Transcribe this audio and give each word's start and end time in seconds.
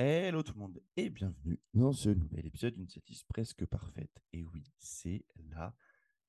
Hello 0.00 0.44
tout 0.44 0.52
le 0.52 0.60
monde 0.60 0.80
et 0.96 1.10
bienvenue 1.10 1.58
dans 1.74 1.92
ce 1.92 2.10
nouvel 2.10 2.46
épisode 2.46 2.74
d'une 2.74 2.88
setlist 2.88 3.26
presque 3.26 3.66
parfaite. 3.66 4.22
Et 4.32 4.44
oui, 4.44 4.62
c'est 4.78 5.24
la 5.50 5.74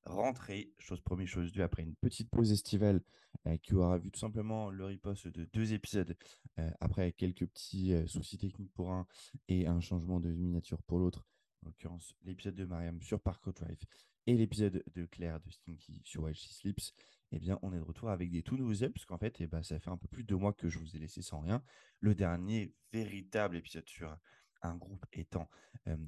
rentrée, 0.05 0.73
chose 0.79 1.01
première, 1.01 1.27
chose 1.27 1.51
due, 1.51 1.61
après 1.61 1.83
une 1.83 1.93
petite 1.93 2.31
pause 2.31 2.51
estivale 2.51 3.03
euh, 3.45 3.57
qui 3.57 3.75
aura 3.75 3.99
vu 3.99 4.09
tout 4.09 4.19
simplement 4.19 4.71
le 4.71 4.85
riposte 4.85 5.27
de 5.27 5.45
deux 5.53 5.71
épisodes, 5.73 6.17
euh, 6.57 6.71
après 6.79 7.11
quelques 7.11 7.45
petits 7.45 7.93
euh, 7.93 8.07
soucis 8.07 8.39
techniques 8.39 8.73
pour 8.73 8.91
un 8.91 9.05
et 9.49 9.67
un 9.67 9.81
changement 9.81 10.19
de 10.19 10.31
miniature 10.31 10.81
pour 10.81 10.97
l'autre, 10.97 11.27
en 11.63 11.67
l'occurrence 11.67 12.15
l'épisode 12.23 12.55
de 12.55 12.65
Mariam 12.65 12.99
sur 13.03 13.19
Parkour 13.19 13.53
Drive 13.53 13.83
et 14.25 14.35
l'épisode 14.35 14.83
de 14.95 15.05
Claire 15.05 15.39
de 15.41 15.51
Stinky 15.51 16.01
sur 16.03 16.23
While 16.23 16.33
She 16.33 16.49
Sleeps, 16.53 16.95
eh 17.31 17.39
bien, 17.39 17.59
on 17.61 17.73
est 17.73 17.77
de 17.77 17.83
retour 17.83 18.09
avec 18.09 18.31
des 18.31 18.43
tout 18.43 18.57
nouveaux 18.57 18.73
épisodes, 18.73 18.93
parce 18.93 19.05
qu'en 19.05 19.17
fait, 19.17 19.39
eh 19.39 19.47
ben, 19.47 19.61
ça 19.63 19.79
fait 19.79 19.89
un 19.89 19.97
peu 19.97 20.07
plus 20.07 20.23
de 20.23 20.35
mois 20.35 20.53
que 20.53 20.69
je 20.69 20.79
vous 20.79 20.95
ai 20.95 20.99
laissé 20.99 21.21
sans 21.21 21.39
rien. 21.39 21.63
Le 21.99 22.15
dernier 22.15 22.73
véritable 22.91 23.55
épisode 23.57 23.87
sur 23.87 24.17
un 24.61 24.75
groupe 24.75 25.05
étant 25.13 25.49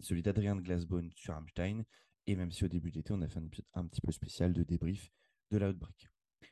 celui 0.02 0.21
d'Adrien 0.21 0.55
de 0.55 0.62
Glassbone 0.62 1.12
sur 1.15 1.34
Rammstein, 1.34 1.84
et 2.27 2.35
même 2.35 2.52
si 2.52 2.65
au 2.65 2.67
début 2.67 2.91
de 2.91 3.02
on 3.12 3.21
a 3.21 3.27
fait 3.27 3.39
un 3.39 3.45
épisode 3.45 3.67
un 3.73 3.88
petit 3.88 4.02
peu 4.02 4.12
spécial 4.12 4.53
de 4.53 4.63
débrief 4.63 5.12
de 5.52 5.57
l'Outbreak. 5.57 6.09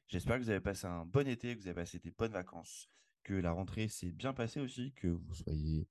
J'espère 0.07 0.37
que 0.37 0.43
vous 0.43 0.49
avez 0.49 0.61
passé 0.61 0.87
un 0.87 1.05
bon 1.05 1.27
été, 1.27 1.55
que 1.55 1.61
vous 1.61 1.67
avez 1.67 1.75
passé 1.75 1.99
des 1.99 2.11
bonnes 2.11 2.31
vacances, 2.31 2.89
que 3.23 3.33
la 3.33 3.51
rentrée 3.51 3.87
s'est 3.87 4.11
bien 4.11 4.33
passée 4.33 4.59
aussi, 4.59 4.93
que 4.93 5.07
vous 5.07 5.33
soyez 5.33 5.87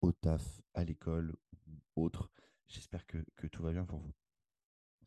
au 0.00 0.12
taf, 0.12 0.60
à 0.74 0.84
l'école 0.84 1.34
ou 1.66 2.04
autre. 2.04 2.30
J'espère 2.68 3.06
que 3.06 3.46
tout 3.46 3.62
va 3.62 3.72
bien 3.72 3.84
pour 3.84 3.98
vous 3.98 4.14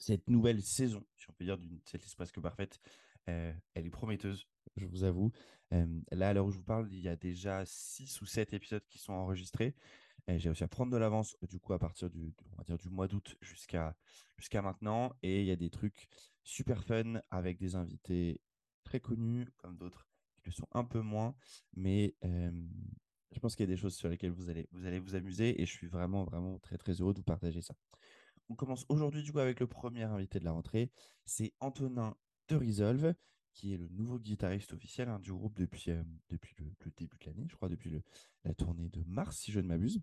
cette 0.05 0.29
nouvelle 0.29 0.61
saison, 0.61 1.01
si 1.15 1.29
on 1.29 1.33
peut 1.33 1.45
dire, 1.45 1.57
d'une 1.57 1.79
liste 1.93 2.15
presque 2.15 2.39
parfaite, 2.41 2.81
euh, 3.29 3.53
elle 3.73 3.85
est 3.85 3.89
prometteuse, 3.89 4.47
je 4.75 4.85
vous 4.85 5.03
avoue. 5.03 5.31
là, 6.11 6.29
à 6.29 6.33
l'heure 6.33 6.45
où 6.45 6.51
je 6.51 6.57
vous 6.57 6.63
parle, 6.63 6.89
il 6.91 6.99
y 6.99 7.07
a 7.07 7.15
déjà 7.15 7.63
6 7.65 8.21
ou 8.21 8.25
7 8.25 8.53
épisodes 8.53 8.85
qui 8.89 8.99
sont 8.99 9.13
enregistrés. 9.13 9.75
J'ai 10.27 10.49
réussi 10.49 10.63
à 10.63 10.67
prendre 10.67 10.91
de 10.91 10.97
l'avance, 10.97 11.37
du 11.49 11.59
coup, 11.59 11.73
à 11.73 11.79
partir 11.79 12.09
du, 12.09 12.33
on 12.51 12.55
va 12.57 12.63
dire, 12.63 12.77
du 12.77 12.89
mois 12.89 13.07
d'août 13.07 13.35
jusqu'à 13.41 13.95
jusqu'à 14.37 14.61
maintenant. 14.61 15.13
Et 15.21 15.41
il 15.41 15.47
y 15.47 15.51
a 15.51 15.55
des 15.55 15.69
trucs 15.69 16.07
super 16.43 16.83
fun 16.83 17.21
avec 17.31 17.57
des 17.57 17.75
invités 17.75 18.41
très 18.83 18.99
connus, 18.99 19.47
comme 19.57 19.77
d'autres 19.77 20.07
qui 20.37 20.49
le 20.49 20.51
sont 20.51 20.67
un 20.73 20.83
peu 20.83 21.01
moins. 21.01 21.33
Mais 21.75 22.15
je 22.21 23.39
pense 23.39 23.55
qu'il 23.55 23.63
y 23.67 23.71
a 23.71 23.73
des 23.73 23.81
choses 23.81 23.95
sur 23.95 24.09
lesquelles 24.09 24.31
vous 24.31 24.49
allez, 24.49 24.67
vous 24.71 24.85
allez 24.85 24.99
vous 24.99 25.15
amuser. 25.15 25.61
Et 25.61 25.65
je 25.65 25.71
suis 25.71 25.87
vraiment, 25.87 26.23
vraiment 26.23 26.59
très, 26.59 26.77
très 26.77 26.93
heureux 26.93 27.13
de 27.13 27.19
vous 27.19 27.23
partager 27.23 27.61
ça. 27.61 27.73
On 28.49 28.55
commence 28.55 28.85
aujourd'hui 28.89 29.23
du 29.23 29.31
coup 29.31 29.39
avec 29.39 29.59
le 29.59 29.67
premier 29.67 30.03
invité 30.03 30.39
de 30.39 30.45
la 30.45 30.51
rentrée. 30.51 30.91
C'est 31.25 31.53
Antonin 31.59 32.15
de 32.49 32.55
Resolve, 32.55 33.13
qui 33.53 33.73
est 33.73 33.77
le 33.77 33.87
nouveau 33.89 34.19
guitariste 34.19 34.73
officiel 34.73 35.09
hein, 35.09 35.19
du 35.19 35.31
groupe 35.31 35.57
depuis, 35.57 35.91
euh, 35.91 36.03
le, 36.29 36.37
début 36.97 37.17
de 37.17 37.25
l'année, 37.25 37.45
je 37.47 37.55
crois 37.55 37.69
depuis 37.69 38.01
la 38.43 38.53
tournée 38.53 38.89
de 38.89 39.03
mars, 39.05 39.37
si 39.37 39.51
je 39.51 39.59
ne 39.59 39.67
m'abuse. 39.67 40.01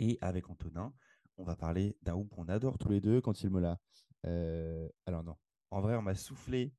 Et 0.00 0.18
avec 0.20 0.50
Antonin, 0.50 0.92
on 1.36 1.44
va 1.44 1.56
parler 1.56 1.96
d'un 2.02 2.14
groupe 2.14 2.30
qu'on 2.30 2.48
adore 2.48 2.78
tous 2.78 2.90
les 2.90 3.00
deux 3.00 3.20
quand 3.20 3.42
il 3.42 3.50
me 3.50 3.60
l'a. 3.60 3.78
Euh, 4.26 4.88
alors 5.06 5.22
non, 5.22 5.36
en 5.70 5.80
vrai, 5.80 5.96
on 5.96 6.02
m'a 6.02 6.14
soufflé, 6.14 6.74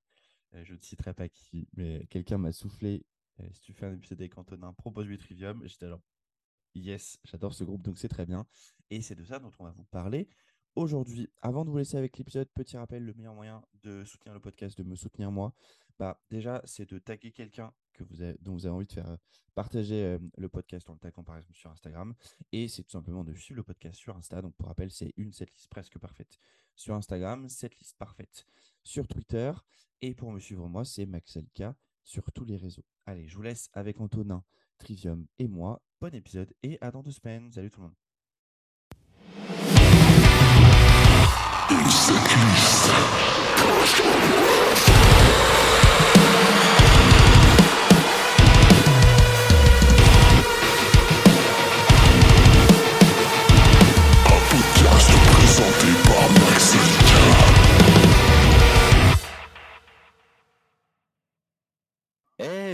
euh, 0.53 0.63
je 0.63 0.73
ne 0.73 0.79
citerai 0.79 1.13
pas 1.13 1.29
qui, 1.29 1.67
mais 1.73 2.05
quelqu'un 2.07 2.37
m'a 2.37 2.51
soufflé. 2.51 3.05
si 3.53 3.61
tu 3.61 3.73
fais 3.73 3.87
un 3.87 3.93
épisode 3.93 4.21
avec 4.21 4.37
Antonin, 4.37 4.73
propose-lui 4.73 5.17
Trivium. 5.17 5.65
J'étais 5.65 5.85
alors, 5.85 6.01
yes, 6.75 7.17
j'adore 7.23 7.53
ce 7.53 7.63
groupe, 7.63 7.81
donc 7.81 7.97
c'est 7.97 8.09
très 8.09 8.25
bien. 8.25 8.45
Et 8.89 9.01
c'est 9.01 9.15
de 9.15 9.23
ça 9.23 9.39
dont 9.39 9.51
on 9.59 9.63
va 9.63 9.71
vous 9.71 9.85
parler 9.85 10.27
aujourd'hui. 10.75 11.29
Avant 11.41 11.65
de 11.65 11.69
vous 11.69 11.77
laisser 11.77 11.97
avec 11.97 12.17
l'épisode, 12.17 12.47
petit 12.53 12.77
rappel, 12.77 13.05
le 13.05 13.13
meilleur 13.13 13.33
moyen 13.33 13.63
de 13.83 14.03
soutenir 14.03 14.33
le 14.33 14.39
podcast, 14.39 14.77
de 14.77 14.83
me 14.83 14.95
soutenir 14.95 15.31
moi, 15.31 15.53
bah 15.99 16.19
déjà, 16.29 16.61
c'est 16.65 16.89
de 16.89 16.99
taguer 16.99 17.31
quelqu'un 17.31 17.73
que 17.93 18.03
vous 18.03 18.21
avez, 18.21 18.37
dont 18.41 18.53
vous 18.53 18.65
avez 18.65 18.75
envie 18.75 18.87
de 18.87 18.93
faire 18.93 19.09
euh, 19.09 19.17
partager 19.53 20.03
euh, 20.03 20.19
le 20.37 20.49
podcast 20.49 20.89
en 20.89 20.93
le 20.93 20.99
taguant 20.99 21.23
par 21.23 21.37
exemple 21.37 21.57
sur 21.57 21.69
Instagram. 21.69 22.15
Et 22.51 22.67
c'est 22.67 22.83
tout 22.83 22.91
simplement 22.91 23.23
de 23.23 23.33
suivre 23.33 23.57
le 23.57 23.63
podcast 23.63 23.95
sur 23.95 24.15
Insta. 24.15 24.41
Donc 24.41 24.55
pour 24.55 24.67
rappel, 24.67 24.91
c'est 24.91 25.13
une 25.17 25.31
setlist 25.31 25.67
presque 25.69 25.99
parfaite 25.99 26.39
sur 26.75 26.95
Instagram, 26.95 27.47
setlist 27.49 27.97
parfaite 27.97 28.45
sur 28.83 29.07
Twitter. 29.07 29.51
Et 30.01 30.15
pour 30.15 30.31
me 30.31 30.39
suivre 30.39 30.67
moi, 30.67 30.85
c'est 30.85 31.05
Maxelka 31.05 31.75
sur 32.03 32.31
tous 32.31 32.45
les 32.45 32.57
réseaux. 32.57 32.85
Allez, 33.05 33.27
je 33.27 33.35
vous 33.35 33.43
laisse 33.43 33.69
avec 33.73 33.99
Antonin, 33.99 34.43
Trivium 34.77 35.27
et 35.37 35.47
moi. 35.47 35.81
Bon 35.99 36.13
épisode 36.15 36.51
et 36.63 36.79
à 36.81 36.89
dans 36.89 37.03
deux 37.03 37.11
semaines. 37.11 37.51
Salut 37.51 37.69
tout 37.69 37.81
le 37.81 37.87
monde. 37.87 38.00
Seduce. 42.11 42.91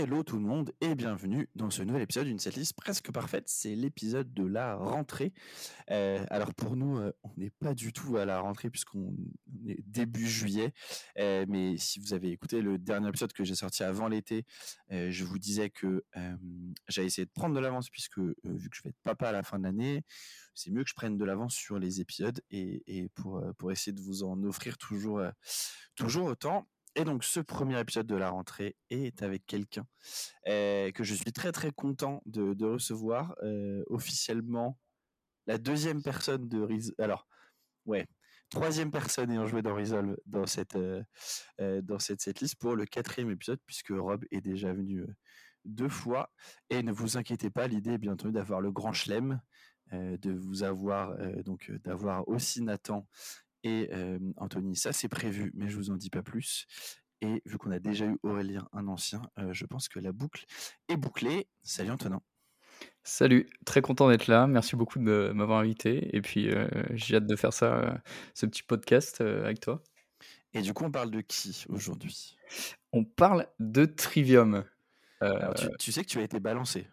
Hello 0.08 0.22
tout 0.22 0.38
le 0.38 0.46
monde 0.46 0.72
et 0.80 0.94
bienvenue 0.94 1.50
dans 1.54 1.68
ce 1.68 1.82
nouvel 1.82 2.00
épisode 2.00 2.24
d'une 2.24 2.38
setlist 2.38 2.72
presque 2.72 3.12
parfaite. 3.12 3.44
C'est 3.46 3.74
l'épisode 3.74 4.32
de 4.32 4.46
la 4.46 4.74
rentrée. 4.74 5.34
Euh, 5.90 6.24
alors 6.30 6.54
pour 6.54 6.76
nous, 6.76 6.96
euh, 6.96 7.12
on 7.24 7.30
n'est 7.36 7.50
pas 7.50 7.74
du 7.74 7.92
tout 7.92 8.16
à 8.16 8.24
la 8.24 8.40
rentrée 8.40 8.70
puisqu'on 8.70 9.14
est 9.66 9.82
début 9.86 10.26
juillet. 10.26 10.72
Euh, 11.18 11.44
mais 11.46 11.76
si 11.76 12.00
vous 12.00 12.14
avez 12.14 12.30
écouté 12.30 12.62
le 12.62 12.78
dernier 12.78 13.10
épisode 13.10 13.34
que 13.34 13.44
j'ai 13.44 13.54
sorti 13.54 13.84
avant 13.84 14.08
l'été, 14.08 14.46
je 14.88 15.24
vous 15.24 15.38
disais 15.38 15.68
que 15.68 16.02
j'ai 16.88 17.04
essayé 17.04 17.26
de 17.26 17.30
prendre 17.30 17.54
de 17.54 17.60
l'avance 17.60 17.90
puisque 17.90 18.16
vu 18.16 18.70
que 18.70 18.76
je 18.76 18.82
vais 18.84 18.88
être 18.88 19.02
papa 19.04 19.28
à 19.28 19.32
la 19.32 19.42
fin 19.42 19.58
de 19.58 19.64
l'année, 19.64 20.04
c'est 20.54 20.70
mieux 20.70 20.84
que 20.84 20.88
je 20.88 20.94
prenne 20.94 21.18
de 21.18 21.24
l'avance 21.26 21.52
sur 21.52 21.78
les 21.78 22.00
épisodes 22.00 22.40
et, 22.50 23.10
pour, 23.14 23.70
essayer 23.70 23.92
de 23.92 24.00
vous 24.00 24.22
en 24.22 24.42
offrir 24.42 24.78
toujours 24.78 25.28
autant. 26.24 26.66
Et 26.98 27.04
donc, 27.04 27.22
ce 27.22 27.38
premier 27.38 27.78
épisode 27.78 28.08
de 28.08 28.16
la 28.16 28.30
rentrée 28.30 28.74
est 28.90 29.22
avec 29.22 29.46
quelqu'un 29.46 29.86
euh, 30.48 30.90
que 30.90 31.04
je 31.04 31.14
suis 31.14 31.32
très 31.32 31.52
très 31.52 31.70
content 31.70 32.20
de, 32.26 32.66
recevoir 32.66 33.36
euh, 33.44 33.84
officiellement. 33.86 34.80
La 35.46 35.58
deuxième 35.58 36.02
personne 36.02 36.48
de 36.48 36.60
Resolve. 36.60 36.96
Alors, 36.98 37.28
ouais, 37.86 38.08
troisième 38.50 38.90
personne 38.90 39.30
ayant 39.30 39.46
joué 39.46 39.62
dans 39.62 39.76
Resolve 39.76 40.16
dans 40.26 40.46
cette, 40.46 40.74
euh, 40.74 41.04
dans 41.82 42.00
cette 42.00 42.20
setlist 42.20 42.56
pour 42.56 42.74
le 42.74 42.84
quatrième 42.84 43.30
épisode, 43.30 43.60
puisque 43.64 43.90
Rob 43.90 44.24
est 44.32 44.40
déjà 44.40 44.72
venu 44.72 45.06
deux 45.64 45.88
fois. 45.88 46.32
Et 46.68 46.82
ne 46.82 46.90
vous 46.90 47.16
inquiétez 47.16 47.48
pas, 47.48 47.68
l'idée 47.68 47.92
est 47.92 47.98
bien 47.98 48.14
entendu 48.14 48.32
d'avoir 48.32 48.60
le 48.60 48.72
grand 48.72 48.92
chelem, 48.92 49.40
de 49.92 50.32
vous 50.32 50.64
avoir, 50.64 51.16
donc 51.44 51.70
d'avoir 51.84 52.28
aussi 52.28 52.60
Nathan 52.60 53.06
et 53.68 53.90
Anthony. 54.36 54.76
Ça, 54.76 54.92
c'est 54.92 55.08
prévu, 55.08 55.52
mais 55.54 55.68
je 55.68 55.76
vous 55.76 55.90
en 55.90 55.96
dis 55.96 56.10
pas 56.10 56.22
plus. 56.22 56.66
Et 57.20 57.42
vu 57.46 57.58
qu'on 57.58 57.70
a 57.70 57.78
déjà 57.78 58.06
eu 58.06 58.18
Aurélien, 58.22 58.68
un 58.72 58.86
ancien, 58.88 59.22
je 59.50 59.66
pense 59.66 59.88
que 59.88 59.98
la 59.98 60.12
boucle 60.12 60.44
est 60.88 60.96
bouclée. 60.96 61.48
Salut 61.62 61.90
Antonin. 61.90 62.22
Salut, 63.02 63.48
très 63.64 63.80
content 63.80 64.08
d'être 64.08 64.28
là. 64.28 64.46
Merci 64.46 64.76
beaucoup 64.76 64.98
de 64.98 65.32
m'avoir 65.34 65.58
invité. 65.58 66.14
Et 66.16 66.20
puis, 66.20 66.50
j'ai 66.92 67.16
hâte 67.16 67.26
de 67.26 67.36
faire 67.36 67.52
ça, 67.52 68.00
ce 68.34 68.46
petit 68.46 68.62
podcast 68.62 69.20
avec 69.20 69.60
toi. 69.60 69.82
Et 70.54 70.62
du 70.62 70.72
coup, 70.72 70.84
on 70.84 70.90
parle 70.90 71.10
de 71.10 71.20
qui 71.20 71.64
aujourd'hui? 71.68 72.36
On 72.92 73.04
parle 73.04 73.46
de 73.58 73.84
Trivium. 73.84 74.64
tu, 75.78 75.92
sais 75.92 76.02
que 76.02 76.08
tu 76.08 76.18
as 76.18 76.22
été 76.22 76.40
balancé. 76.40 76.86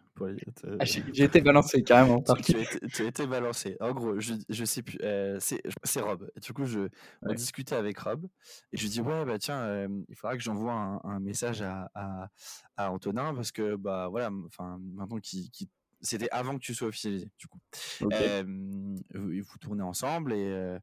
Ah, 0.80 0.84
j'ai 0.84 1.24
été 1.24 1.40
balancé 1.40 1.82
carrément. 1.82 2.22
Tu, 2.42 2.56
as 2.56 3.06
été, 3.06 3.26
balancé. 3.26 3.76
En 3.80 3.92
gros, 3.92 4.18
je, 4.20 4.34
je 4.48 4.64
sais 4.64 4.82
plus. 4.82 4.98
Euh, 5.02 5.38
c'est 5.40 6.00
Rob. 6.00 6.30
Et 6.36 6.40
du 6.40 6.52
coup, 6.52 6.64
je, 6.64 6.88
on 7.22 7.34
discutait 7.34 7.74
avec 7.74 7.98
Rob 7.98 8.26
et 8.72 8.76
je 8.76 8.82
lui 8.82 8.90
dis 8.90 9.00
ouais 9.00 9.24
bah 9.24 9.38
tiens, 9.38 9.60
euh, 9.60 9.88
il 10.08 10.16
faudra 10.16 10.36
que 10.36 10.42
j'envoie 10.42 11.00
un, 11.02 11.20
message 11.20 11.62
à, 11.62 11.90
à, 11.94 12.28
à, 12.76 12.90
Antonin 12.90 13.34
parce 13.34 13.52
que 13.52 13.76
bah 13.76 14.08
voilà, 14.08 14.30
enfin 14.46 14.78
maintenant 14.94 15.18
qui, 15.18 15.50
c'était 16.00 16.30
avant 16.30 16.54
que 16.54 16.60
tu 16.60 16.74
sois 16.74 16.88
officialisé 16.88 17.30
du 17.38 17.46
coup. 17.48 17.60
Euh, 18.12 18.44
vous 19.14 19.58
tournez 19.60 19.82
ensemble 19.82 20.32
et, 20.32 20.78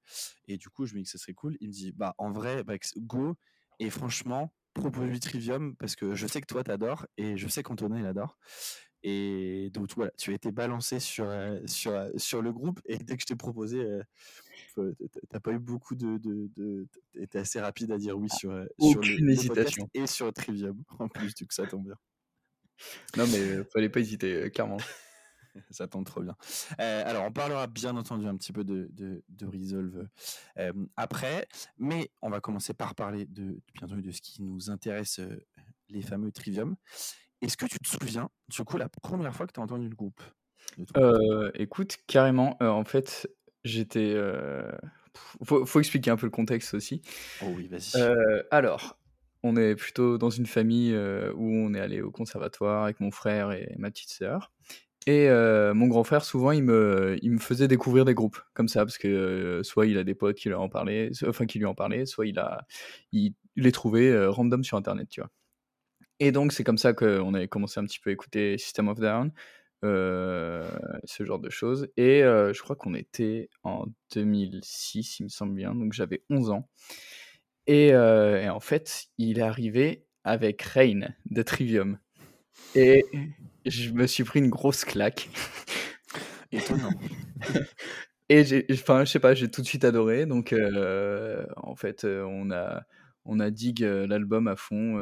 et 0.48 0.58
du 0.58 0.69
coup 0.69 0.86
je 0.86 0.94
me 0.94 1.00
dis 1.00 1.06
que 1.06 1.12
ce 1.12 1.18
serait 1.18 1.34
cool. 1.34 1.58
Il 1.60 1.69
me 1.69 1.74
dit 1.74 1.92
bah 1.92 2.16
en 2.18 2.31
vrai 2.31 2.63
bah, 2.63 2.75
go 2.98 3.36
et 3.80 3.90
franchement 3.90 4.54
propose-lui 4.74 5.19
Trivium 5.19 5.75
parce 5.75 5.96
que 5.96 6.16
je 6.16 6.28
sais 6.28 6.42
que 6.42 6.48
toi 6.48 6.63
t'adores 6.63 7.06
et 7.18 7.38
je 7.38 7.48
sais 7.48 7.63
qu'Antonin 7.63 8.00
il 8.00 8.06
adore 8.06 8.38
et 9.04 9.70
donc 9.74 9.94
voilà, 9.96 10.12
tu 10.18 10.32
as 10.32 10.34
été 10.34 10.52
balancé 10.52 11.00
sur, 11.00 11.26
euh, 11.26 11.60
sur, 11.66 11.92
euh, 11.92 12.10
sur 12.16 12.42
le 12.42 12.54
groupe 12.54 12.80
et 12.86 12.98
dès 12.98 13.16
que 13.18 13.22
je 13.22 13.26
t'ai 13.26 13.36
proposé, 13.36 13.82
euh, 13.82 14.94
t'as 15.30 15.42
pas 15.42 15.52
eu 15.52 15.60
beaucoup 15.60 15.96
de, 15.96 16.18
de, 16.18 16.50
de 16.56 16.88
assez 17.38 17.60
rapide 17.60 17.92
à 17.92 17.98
dire 17.98 18.18
oui 18.18 18.30
sur, 18.30 18.66
sur 18.80 19.02
le, 19.02 19.30
hésitation 19.30 19.90
et 19.94 20.08
sur 20.08 20.32
Trivium 20.32 20.82
en 21.00 21.10
plus, 21.10 21.36
du 21.36 21.46
coup 21.46 21.54
ça 21.54 21.68
tombe 21.68 21.84
bien. 21.84 21.98
Non 23.18 23.28
mais 23.28 23.64
fallait 23.74 23.90
pas 23.90 24.00
hésiter, 24.00 24.50
clairement. 24.52 24.78
ça 25.70 25.88
tombe 25.88 26.06
trop 26.06 26.22
bien. 26.22 26.36
alors, 26.78 27.26
on 27.26 27.32
parlera 27.32 27.68
bien 27.68 27.96
entendu 27.98 28.26
un 28.26 28.38
petit 28.38 28.54
peu 28.54 28.64
de, 28.64 28.88
de, 28.94 29.22
de 29.28 29.46
Resolve 29.46 30.08
après, 30.96 31.48
mais 31.78 32.10
on 32.22 32.30
va 32.30 32.40
commencer 32.40 32.74
par 32.74 32.96
parler 32.96 33.26
de, 33.26 33.60
bien 33.74 33.84
entendu 33.84 34.02
de 34.02 34.12
ce 34.12 34.22
qui 34.22 34.42
nous 34.42 34.72
intéresse, 34.72 35.20
les 35.90 36.02
fameux 36.02 36.32
Trivium. 36.32 36.76
Est-ce 37.44 37.57
que 37.57 37.66
tu 37.66 37.78
te 37.78 37.88
souviens, 37.88 38.30
du 38.50 38.63
coup, 38.63 38.78
la 38.78 38.88
première 38.88 39.36
fois 39.36 39.45
que 39.45 39.51
tu 39.51 39.60
as 39.60 39.63
entendu 39.63 39.90
le 39.90 39.95
groupe? 39.95 40.22
Écoute, 41.56 41.98
carrément, 42.07 42.56
en 42.62 42.86
fait, 42.86 43.30
j'étais, 43.66 44.16
faut 45.44 45.66
faut 45.66 45.80
expliquer 45.80 46.10
un 46.12 46.16
peu 46.16 46.25
le 46.25 46.31
contexte 46.31 46.74
aussi. 46.74 47.01
Oh 47.42 47.48
oui, 47.56 47.68
vas-y. 47.68 48.01
alors, 48.50 48.98
on 49.44 49.57
est 49.57 49.75
plutôt 49.75 50.18
dans 50.18 50.30
une 50.30 50.45
famille, 50.45 50.95
où 51.36 51.51
on 51.51 51.74
est 51.74 51.80
allé 51.80 52.01
au 52.01 52.12
conservatoire 52.12 52.86
avec 52.86 53.01
mon 53.01 53.12
frère 53.12 53.51
et 53.51 53.75
ma 53.78 53.92
petite 53.92 54.10
sœur 54.12 54.51
et 55.06 55.28
mon 55.74 55.88
grand 55.88 56.06
frère, 56.06 56.24
souvent, 56.24 56.51
il 56.51 56.63
me 56.63 57.18
il 57.22 57.31
me 57.31 57.39
faisait 57.39 57.68
découvrir 57.68 58.06
des 58.06 58.13
groupes 58.13 58.39
comme 58.54 58.69
ça 58.69 58.86
parce 58.86 58.98
que, 58.98 59.60
soit 59.63 59.86
il 59.86 59.98
a 59.98 60.06
des 60.06 60.16
potes 60.16 60.38
qui 60.38 60.48
leur 60.48 60.62
en 60.62 60.69
parlaient, 60.69 61.12
enfin 61.28 61.46
qui 61.46 61.60
lui 61.60 61.66
en 61.66 61.75
parlaient, 61.75 62.06
soit 62.06 62.25
il 62.25 62.39
a 62.39 62.66
il 63.12 63.34
les 63.57 63.72
trouvait, 63.74 64.25
random 64.28 64.63
sur 64.63 64.78
internet, 64.78 65.10
tu 65.10 65.19
vois? 65.19 65.30
Et 66.24 66.31
donc 66.31 66.54
c'est 66.54 66.64
comme 66.64 66.78
ça 66.78 66.94
qu'on 66.94 67.34
avait 67.34 67.50
commencé 67.50 67.81
un 67.81 67.86
petit 67.86 68.00
peu 68.00 68.10
à 68.10 68.14
écouter 68.14 68.58
System 68.58 68.88
of 68.88 68.98
Down, 68.98 69.34
ce 69.84 71.25
genre 71.25 71.40
de 71.40 71.50
choses 71.50 71.90
et 71.98 72.22
je 72.22 72.62
crois 72.62 72.78
qu'on 72.78 72.94
était 72.94 73.50
en 73.64 73.88
2006, 74.16 75.20
il 75.20 75.24
me 75.24 75.28
semble 75.28 75.54
bien, 75.54 75.75
donc 75.75 75.92
j'avais 75.92 76.24
11 76.30 76.52
ans 76.52 76.70
et 77.68 77.88
et 77.88 78.50
en 78.50 78.62
fait, 78.62 79.08
il 79.18 79.40
est 79.40 79.42
arrivé 79.42 80.06
avec 80.24 80.62
Rain 80.62 81.10
de 81.30 81.42
Trivium 81.42 82.00
et 82.74 83.04
je 83.66 83.92
me 83.92 84.08
suis 84.08 84.24
pris 84.24 84.40
une 84.40 84.50
grosse 84.50 84.86
claque. 84.86 85.30
Étonnant. 86.54 86.94
Et 88.30 88.46
j'ai, 88.46 88.66
enfin, 88.72 89.04
je 89.06 89.12
sais 89.12 89.20
pas, 89.20 89.34
j'ai 89.34 89.52
tout 89.52 89.62
de 89.62 89.68
suite 89.68 89.84
adoré. 89.84 90.25
Donc, 90.25 90.54
euh, 90.54 91.46
en 91.58 91.75
fait, 91.75 92.04
euh, 92.06 92.24
on 92.24 92.52
a, 92.52 92.84
on 93.25 93.40
a 93.40 93.50
dig 93.52 93.84
euh, 93.84 94.08
l'album 94.08 94.48
à 94.48 94.56
fond. 94.56 95.00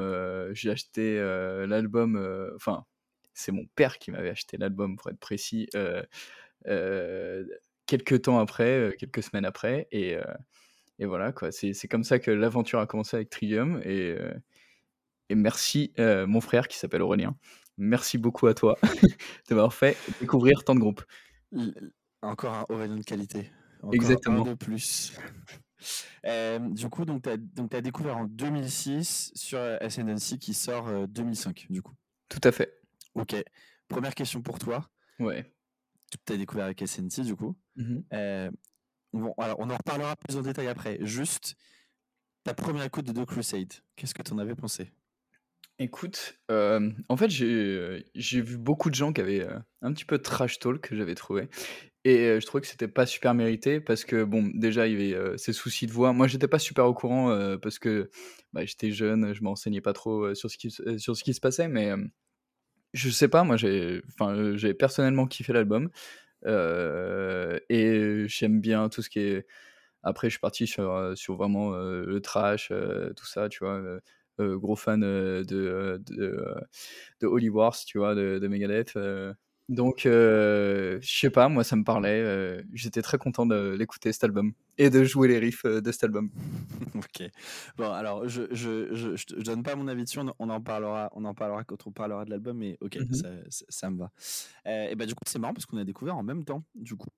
j'ai 0.53 0.71
acheté 0.71 1.19
l'album, 1.67 2.51
enfin, 2.55 2.85
c'est 3.33 3.51
mon 3.51 3.65
père 3.75 3.97
qui 3.97 4.11
m'avait 4.11 4.29
acheté 4.29 4.57
l'album 4.57 4.95
pour 4.95 5.09
être 5.09 5.19
précis, 5.19 5.67
quelques 7.85 8.21
temps 8.21 8.39
après, 8.39 8.95
quelques 8.99 9.23
semaines 9.23 9.45
après. 9.45 9.87
Et, 9.91 10.17
et 10.99 11.05
voilà, 11.05 11.31
quoi. 11.31 11.51
C'est, 11.51 11.73
c'est 11.73 11.87
comme 11.87 12.03
ça 12.03 12.19
que 12.19 12.31
l'aventure 12.31 12.79
a 12.79 12.87
commencé 12.87 13.17
avec 13.17 13.29
Trivium. 13.29 13.81
Et, 13.83 14.15
et 15.29 15.35
merci, 15.35 15.93
mon 15.97 16.41
frère 16.41 16.67
qui 16.67 16.77
s'appelle 16.77 17.01
Aurélien. 17.01 17.35
Merci 17.77 18.17
beaucoup 18.17 18.47
à 18.47 18.53
toi 18.53 18.77
de 19.49 19.55
m'avoir 19.55 19.73
fait 19.73 19.97
découvrir 20.19 20.63
tant 20.63 20.75
de 20.75 20.79
groupes. 20.79 21.03
Encore 22.21 22.53
un 22.53 22.65
Aurélien 22.69 22.97
de 22.97 23.03
qualité. 23.03 23.49
Encore 23.81 23.95
Exactement. 23.95 24.45
Un 24.45 24.51
de 24.51 24.53
plus. 24.53 25.13
Euh, 26.25 26.59
du 26.59 26.89
coup, 26.89 27.05
tu 27.05 27.29
as, 27.29 27.77
as, 27.77 27.81
découvert 27.81 28.17
en 28.17 28.25
2006 28.25 29.31
sur 29.35 29.59
Ascendancy 29.59 30.39
qui 30.39 30.53
sort 30.53 31.07
2005, 31.07 31.67
euh, 31.69 31.73
du 31.73 31.81
coup. 31.81 31.93
Tout 32.29 32.41
à 32.43 32.51
fait. 32.51 32.79
Ok. 33.15 33.35
Première 33.87 34.15
question 34.15 34.41
pour 34.41 34.59
toi. 34.59 34.89
Ouais. 35.19 35.51
Tu 36.25 36.33
as 36.33 36.37
découvert 36.37 36.65
avec 36.65 36.81
Ascendancy, 36.81 37.23
du 37.23 37.35
coup. 37.35 37.57
Mmh 37.75 37.99
euh, 38.13 38.51
bon, 39.13 39.33
alors, 39.37 39.57
on 39.59 39.69
en 39.69 39.77
reparlera 39.77 40.15
plus 40.15 40.37
en 40.37 40.41
détail 40.41 40.67
après. 40.67 40.97
Juste, 41.01 41.55
ta 42.43 42.53
première 42.53 42.83
écoute 42.83 43.05
de 43.05 43.13
The 43.13 43.25
Crusade, 43.25 43.73
qu'est-ce 43.95 44.13
que 44.13 44.21
tu 44.21 44.33
en 44.33 44.37
avais 44.37 44.55
pensé? 44.55 44.91
Écoute, 45.79 46.37
en 46.49 47.17
fait, 47.17 47.29
j'ai, 47.29 48.41
vu 48.41 48.57
beaucoup 48.57 48.91
de 48.91 48.95
gens 48.95 49.11
qui 49.11 49.21
avaient, 49.21 49.47
un 49.81 49.93
petit 49.93 50.05
peu 50.05 50.19
de 50.19 50.23
trash 50.23 50.59
talk 50.59 50.79
que 50.81 50.95
j'avais 50.95 51.15
trouvé 51.15 51.49
et 52.03 52.39
je 52.39 52.45
trouvais 52.45 52.61
que 52.61 52.67
c'était 52.67 52.87
pas 52.87 53.05
super 53.05 53.33
mérité 53.33 53.79
parce 53.79 54.05
que 54.05 54.23
bon, 54.23 54.49
déjà 54.53 54.87
il 54.87 54.99
y 55.01 55.13
avait, 55.13 55.37
ces 55.37 55.53
soucis 55.53 55.87
de 55.87 55.91
voix. 55.91 56.13
Moi, 56.13 56.27
j'étais 56.27 56.47
pas 56.47 56.59
super 56.59 56.85
au 56.85 56.93
courant, 56.93 57.57
parce 57.61 57.79
que, 57.79 58.09
bah, 58.53 58.65
j'étais 58.65 58.91
jeune, 58.91 59.33
je 59.33 59.43
m'enseignais 59.43 59.81
pas 59.81 59.93
trop, 59.93 60.33
sur 60.35 60.49
ce 60.49 60.57
qui 60.57 60.71
sur 60.71 61.15
ce 61.15 61.23
qui 61.23 61.33
se 61.33 61.39
passait 61.41 61.67
mais, 61.67 61.91
je 62.93 63.09
sais 63.09 63.27
pas, 63.27 63.43
moi 63.43 63.57
j'ai 63.57 64.01
personnellement 64.73 65.27
kiffé 65.27 65.53
l'album, 65.53 65.89
et 66.47 68.23
j'aime 68.27 68.61
bien 68.61 68.89
tout 68.89 69.01
ce 69.01 69.09
qui 69.09 69.19
est 69.19 69.47
après 70.03 70.29
je 70.29 70.33
suis 70.33 70.41
parti 70.41 70.67
sur, 70.67 71.13
sur 71.15 71.35
vraiment, 71.35 71.71
le 71.71 72.19
trash, 72.21 72.69
tout 73.15 73.25
ça, 73.25 73.49
tu 73.49 73.63
vois? 73.63 73.81
Euh, 74.41 74.57
gros 74.57 74.75
fan 74.75 75.03
euh, 75.03 75.43
de, 75.43 75.57
euh, 75.57 75.97
de, 75.99 76.45
de, 77.21 77.27
Holy 77.27 77.49
Wars, 77.49 77.75
tu 77.85 77.97
vois, 77.97 78.15
de, 78.15 78.39
de 78.39 78.47
Megadeth. 78.47 78.97
Donc, 79.71 80.01
je 80.03 80.99
sais 81.01 81.29
pas, 81.29 81.47
moi 81.47 81.63
ça 81.63 81.75
me 81.75 81.83
parlait. 81.83 82.63
J'étais 82.73 83.01
très 83.01 83.17
content 83.17 83.45
de 83.45 83.75
l'écouter 83.77 84.11
cet 84.11 84.25
album 84.25 84.53
et 84.77 84.89
de 84.89 85.03
jouer 85.03 85.29
les 85.29 85.39
riffs 85.39 85.65
de 85.65 85.91
cet 85.91 86.03
album. 86.03 86.29
ok. 86.95 87.29
Bon, 87.77 87.89
alors 87.91 88.27
je 88.27 88.43
je, 88.51 88.93
je, 88.93 89.15
je, 89.15 89.41
donne 89.41 89.63
pas 89.63 89.75
mon 89.75 89.87
avis 89.87 90.03
dessus. 90.03 90.19
On, 90.39 90.49
en 90.49 90.61
parlera, 90.61 91.09
on 91.13 91.23
en 91.23 91.33
parlera 91.33 91.63
quand 91.63 91.87
on 91.87 91.91
parlera 91.91 92.25
de 92.25 92.31
l'album. 92.31 92.57
Mais 92.57 92.77
ok, 92.81 92.97
mmh 92.97 93.13
ça, 93.13 93.29
ça, 93.49 93.89
me 93.89 93.99
va. 93.99 94.11
et 94.65 94.95
bah 94.95 95.05
du 95.05 95.15
coup 95.15 95.23
c'est 95.25 95.39
marrant 95.39 95.53
parce 95.53 95.65
qu'on 95.65 95.77
a 95.77 95.85
découvert 95.85 96.17
en 96.17 96.23
même 96.23 96.43
temps. 96.43 96.63
Du 96.75 96.95
coup. 96.95 97.09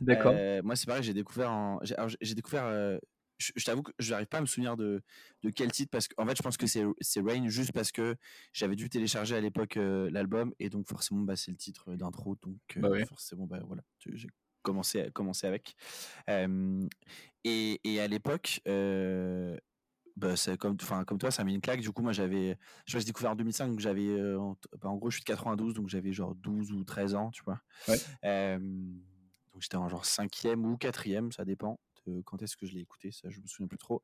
D'accord. 0.00 0.34
moi 0.64 0.74
c'est 0.74 0.86
pareil, 0.86 1.04
j'ai 1.04 1.14
découvert 1.14 1.52
en, 1.52 1.78
j'ai 2.20 2.34
découvert 2.34 2.98
je, 3.40 3.64
t'avoue 3.64 3.82
que 3.82 3.92
je 3.98 4.10
n'arrive 4.10 4.26
pas 4.26 4.38
à 4.38 4.40
me 4.40 4.46
souvenir 4.46 4.76
de, 4.76 5.02
de 5.42 5.50
quel 5.50 5.72
titre 5.72 5.90
parce 5.90 6.08
qu'en 6.08 6.26
fait 6.26 6.36
je 6.36 6.42
pense 6.42 6.56
que 6.56 6.66
c'est 6.66 7.20
Rain 7.20 7.48
juste 7.48 7.72
parce 7.72 7.90
que 7.90 8.16
j'avais 8.52 8.76
dû 8.76 8.88
télécharger 8.88 9.34
à 9.34 9.40
l'époque 9.40 9.76
euh, 9.76 10.10
l'album 10.10 10.52
et 10.58 10.68
donc 10.68 10.88
forcément 10.88 11.22
bah, 11.22 11.36
c'est 11.36 11.50
le 11.50 11.56
titre 11.56 11.94
d'intro 11.94 12.36
donc 12.42 12.58
euh, 12.76 12.80
bah 12.80 13.06
forcément 13.06 13.46
bah, 13.46 13.60
voilà 13.66 13.82
j'ai 14.06 14.28
commencé 14.62 15.10
commencé 15.12 15.46
avec. 15.46 15.74
Et, 17.42 17.80
et, 17.84 18.00
à 18.00 18.06
l'époque 18.06 18.60
euh, 18.68 19.56
bah, 20.16 20.34
comme 20.58 20.76
enfin 20.82 21.04
comme 21.04 21.16
toi 21.16 21.30
ça 21.30 21.42
m'a 21.42 21.46
mis 21.46 21.54
une 21.54 21.62
claque. 21.62 21.80
Du 21.80 21.90
coup 21.90 22.02
moi 22.02 22.12
j'avais 22.12 22.58
je 22.86 22.98
l'ai 22.98 23.04
découvert 23.04 23.30
en 23.30 23.36
2005 23.36 23.68
donc 23.68 23.80
j'avais 23.80 24.20
en, 24.36 24.56
en, 24.82 24.96
gros 24.96 25.10
je 25.10 25.16
suis 25.16 25.24
de 25.24 25.26
92 25.26 25.72
donc 25.72 25.88
j'avais 25.88 26.12
genre 26.12 26.34
12 26.34 26.72
ou 26.72 26.84
13 26.84 27.14
ans 27.14 27.30
tu 27.30 27.42
vois. 27.44 27.60
Donc 28.22 29.62
j'étais 29.62 29.76
en 29.76 29.88
genre 29.88 30.04
cinquième 30.04 30.66
ou 30.66 30.76
quatrième 30.76 31.32
ça 31.32 31.46
dépend 31.46 31.80
quand 32.24 32.42
est-ce 32.42 32.56
que 32.56 32.66
je 32.66 32.74
l'ai 32.74 32.80
écouté, 32.80 33.10
ça 33.12 33.28
je 33.30 33.40
me 33.40 33.46
souviens 33.46 33.68
plus 33.68 33.78
trop. 33.78 34.02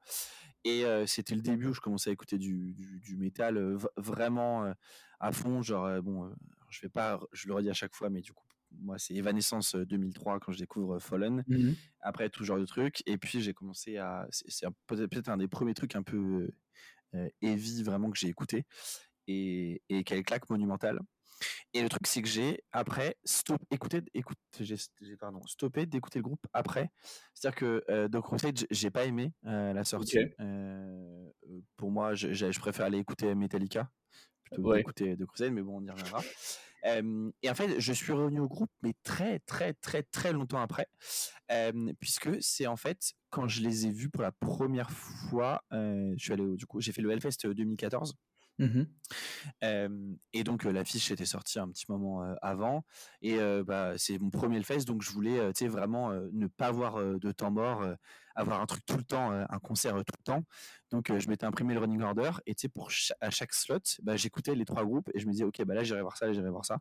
Et 0.65 0.85
c'était 1.07 1.35
le 1.35 1.43
début 1.43 1.69
où 1.69 1.75
je 1.75 1.81
commençais 1.81 2.11
à 2.11 2.13
écouter 2.13 2.39
du, 2.39 2.75
du, 2.75 3.17
métal 3.17 3.77
vraiment 3.97 4.73
à 5.21 5.33
fond, 5.33 5.63
genre 5.63 6.03
bon, 6.03 6.33
je 6.69 6.81
vais 6.83 6.89
pas, 6.89 7.21
je 7.33 7.49
le 7.49 7.55
redis 7.55 7.71
à 7.71 7.75
chaque 7.75 7.95
fois, 7.95 8.11
mais 8.11 8.21
du 8.21 8.33
coup 8.33 8.45
moi 8.79 8.99
c'est 8.99 9.15
Evanescence 9.15 9.75
2003 9.75 10.41
quand 10.41 10.53
je 10.53 10.59
découvre 10.59 10.99
Fallen. 10.99 11.45
Mmh 11.47 11.73
Après 12.01 12.29
tout 12.29 12.45
genre 12.45 12.59
de 12.59 12.67
trucs, 12.67 13.03
et 13.07 13.19
puis 13.19 13.41
j'ai 13.41 13.55
commencé 13.55 13.97
à, 13.97 14.27
c'est 14.31 14.67
peut-être 14.87 15.29
un 15.29 15.37
des 15.37 15.49
premiers 15.49 15.75
trucs 15.75 15.97
un 15.97 16.03
peu 16.03 16.51
heavy 17.41 17.83
vraiment 17.83 18.11
que 18.11 18.19
j'ai 18.19 18.29
écouté 18.29 18.65
et, 19.27 19.83
et 19.89 20.05
quelle 20.05 20.23
claque 20.23 20.49
monumentale. 20.51 21.01
Et 21.75 21.83
le 21.83 21.89
truc, 21.89 22.07
c'est 22.07 22.23
que 22.23 22.29
j'ai 22.29 22.63
après 22.73 23.17
stop, 23.25 23.61
écouté, 23.71 24.01
écoute, 24.15 24.39
j'ai, 24.61 24.77
pardon, 25.19 25.41
stoppé 25.47 25.87
d'écouter 25.87 26.19
le 26.19 26.25
groupe 26.25 26.47
après. 26.53 26.91
C'est-à-dire 27.35 27.59
que 27.59 27.85
euh, 27.91 28.09
The 28.09 28.21
Crusade, 28.21 28.67
j'ai 28.71 28.91
pas 28.91 29.05
aimé 29.05 29.33
euh, 29.47 29.73
la 29.73 29.85
sortie. 29.85 30.19
Euh, 30.41 31.31
pour 31.77 31.91
moi, 31.91 32.15
je, 32.15 32.33
je, 32.33 32.59
préfère 32.59 32.87
aller 32.87 32.99
écouter 32.99 33.35
Metallica 33.35 33.91
plutôt 34.45 34.71
que 34.71 34.77
d'écouter 34.77 35.17
The 35.17 35.27
Crusade, 35.27 35.53
mais 35.53 35.63
bon, 35.63 35.79
on 35.79 35.85
y 35.85 35.91
reviendra. 35.91 36.23
et 37.43 37.51
en 37.51 37.55
fait, 37.55 37.81
je 37.81 37.93
suis 37.93 38.13
revenu 38.13 38.41
au 38.41 38.49
groupe, 38.49 38.71
mais 38.83 38.95
très, 39.03 39.41
très, 39.41 39.75
très, 39.75 40.03
très 40.03 40.33
longtemps 40.33 40.61
après, 40.61 40.89
puisque 42.01 42.31
c'est 42.41 42.67
en 42.67 42.77
fait 42.77 43.13
quand 43.31 43.49
je 43.49 43.61
les 43.61 43.87
ai 43.87 43.91
vus 43.91 44.09
pour 44.09 44.23
la 44.23 44.33
première 44.33 44.91
fois, 44.91 45.63
je 45.73 46.15
suis 46.17 46.33
allé, 46.33 46.45
du 46.57 46.67
coup, 46.67 46.81
j'ai 46.81 46.93
fait 46.93 47.03
le 47.03 47.11
Hellfest 47.11 47.47
2014. 47.47 48.15
Mmh 48.59 48.85
et 50.33 50.45
donc 50.45 50.65
l'affiche 50.65 51.11
était 51.11 51.27
sortie 51.27 51.59
un 51.59 51.69
petit 51.69 51.85
moment 51.89 52.23
avant 52.43 52.85
et 53.21 53.39
bah, 53.65 53.95
c'est 53.97 54.19
mon 54.19 54.31
premier 54.31 54.57
Hellfest 54.57 54.85
donc 54.87 55.03
je 55.03 55.11
voulais 55.11 55.53
vraiment 55.69 56.11
ne 56.33 56.47
pas 56.47 56.69
avoir 56.69 57.19
de 57.19 57.33
temps 57.33 57.51
mort, 57.51 57.85
avoir 58.35 58.61
un 58.61 58.67
truc 58.67 58.85
tout 58.87 58.97
le 58.97 59.05
temps, 59.05 59.31
un 59.31 59.59
concert 59.59 59.95
tout 59.97 60.15
le 60.19 60.23
temps. 60.25 60.45
Donc 60.91 61.17
je 61.17 61.29
m'étais 61.29 61.45
imprimé 61.45 61.75
le 61.75 61.81
running 61.81 62.03
order 62.03 62.33
et 62.47 62.55
pour 62.69 62.91
à 63.21 63.31
chaque 63.31 63.53
slot, 63.53 63.79
bah, 64.03 64.17
j'écoutais 64.17 64.55
les 64.55 64.65
trois 64.65 64.85
groupes 64.85 65.11
et 65.15 65.19
je 65.21 65.27
me 65.27 65.33
disais 65.33 65.45
OK 65.45 65.63
bah 65.65 65.75
là 65.75 65.85
j'irai 65.85 66.01
voir 66.01 66.17
ça, 66.17 66.33
j'irai 66.33 66.51
voir 66.51 66.65
ça. 66.65 66.79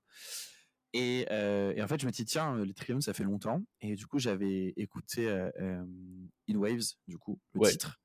Et, 0.94 1.22
et, 1.29 1.82
en 1.84 1.88
fait 1.88 2.00
je 2.00 2.05
me 2.05 2.12
dis 2.12 2.25
tiens 2.25 2.58
les 2.63 2.74
Triumphs 2.74 3.03
ça 3.03 3.13
fait 3.13 3.24
longtemps 3.25 3.62
et 3.82 3.96
du 3.96 4.08
coup 4.08 4.20
j'avais 4.20 4.74
écouté 4.77 5.29
In 5.60 6.55
Waves 6.55 6.94
du 7.08 7.17
coup 7.17 7.39
le 7.53 7.70
titre. 7.70 8.00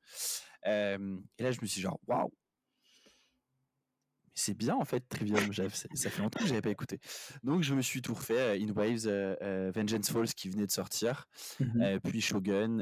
et 0.64 0.98
là 1.42 1.50
je 1.52 1.60
me 1.60 1.66
suis 1.66 1.76
dit 1.76 1.80
genre 1.80 2.00
waouh 2.06 2.30
c'est 4.40 4.54
bien 4.54 4.74
en 4.74 4.84
fait 4.84 5.06
Trivium. 5.08 5.52
ça, 5.52 6.10
fait 6.10 6.22
longtemps 6.22 6.40
que 6.40 6.46
j'avais 6.46 6.62
pas 6.62 6.70
écouté. 6.70 6.98
Donc 7.42 7.62
je 7.62 7.74
me 7.74 7.82
suis 7.82 8.00
tout 8.00 8.14
refait. 8.14 8.38
Euh, 8.38 8.58
In 8.60 8.72
Waves, 8.72 9.06
euh, 9.06 9.36
euh, 9.42 9.72
Vengeance 9.74 10.10
Falls 10.10 10.32
qui 10.34 10.48
venait 10.48 10.66
de 10.66 10.70
sortir, 10.70 11.26
mmh 11.60 11.98
puis 12.04 12.20
Shogun, 12.20 12.78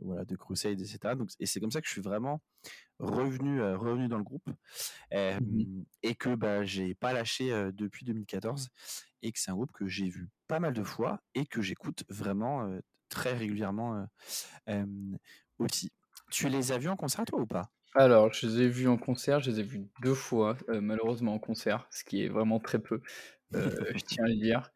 voilà, 0.00 0.24
de 0.24 0.36
Crusade, 0.36 0.80
etc. 0.80 1.14
Donc, 1.16 1.30
et 1.38 1.46
c'est 1.46 1.60
comme 1.60 1.70
ça 1.70 1.80
que 1.80 1.86
je 1.86 1.92
suis 1.92 2.00
vraiment 2.00 2.40
revenu, 2.98 3.62
revenu 3.62 4.08
dans 4.08 4.18
le 4.18 4.24
groupe 4.24 4.48
mmh 5.12 5.82
et 6.02 6.14
que 6.14 6.34
bah, 6.34 6.64
j'ai 6.64 6.94
pas 6.94 7.12
lâché 7.12 7.50
depuis 7.74 8.04
2014 8.04 8.68
et 9.22 9.32
que 9.32 9.38
c'est 9.38 9.50
un 9.50 9.54
groupe 9.54 9.72
que 9.72 9.86
j'ai 9.86 10.08
vu 10.08 10.28
pas 10.46 10.60
mal 10.60 10.72
de 10.72 10.82
fois 10.82 11.20
et 11.34 11.46
que 11.46 11.60
j'écoute 11.60 12.04
vraiment 12.08 12.78
très 13.08 13.34
régulièrement 13.34 14.06
aussi. 15.58 15.92
Tu 16.30 16.48
les 16.48 16.72
as 16.72 16.78
vus 16.78 16.88
en 16.88 16.96
concert 16.96 17.24
toi 17.24 17.40
ou 17.40 17.46
pas? 17.46 17.70
Alors, 17.96 18.32
je 18.32 18.46
les 18.46 18.62
ai 18.62 18.68
vus 18.68 18.88
en 18.88 18.96
concert, 18.96 19.40
je 19.40 19.50
les 19.50 19.60
ai 19.60 19.62
vus 19.62 19.86
deux 20.02 20.14
fois, 20.14 20.56
malheureusement 20.68 21.34
en 21.34 21.38
concert, 21.38 21.86
ce 21.90 22.04
qui 22.04 22.24
est 22.24 22.28
vraiment 22.28 22.60
très 22.60 22.78
peu. 22.78 23.00
je 23.52 24.04
tiens 24.04 24.24
à 24.24 24.28
le 24.28 24.36
dire. 24.36 24.70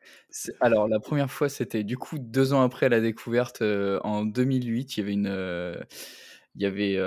Alors, 0.60 0.88
la 0.88 1.00
première 1.00 1.30
fois, 1.30 1.48
c'était 1.48 1.84
du 1.84 1.96
coup 1.96 2.18
deux 2.18 2.52
ans 2.52 2.62
après 2.62 2.88
la 2.88 3.00
découverte, 3.00 3.62
en 3.62 4.24
2008. 4.24 4.96
Il 4.96 5.00
y 5.00 5.02
avait 5.02 5.12
une, 5.12 5.86
il 6.56 6.62
y 6.62 6.66
avait 6.66 6.98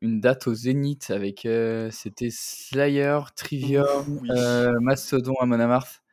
une 0.00 0.20
date 0.20 0.46
au 0.46 0.54
Zénith 0.54 1.10
avec, 1.10 1.48
c'était 1.90 2.30
Slayer, 2.30 3.18
Trivium, 3.36 4.20
Mastodon, 4.80 5.34
Amon 5.40 5.60
Amarth. 5.60 6.03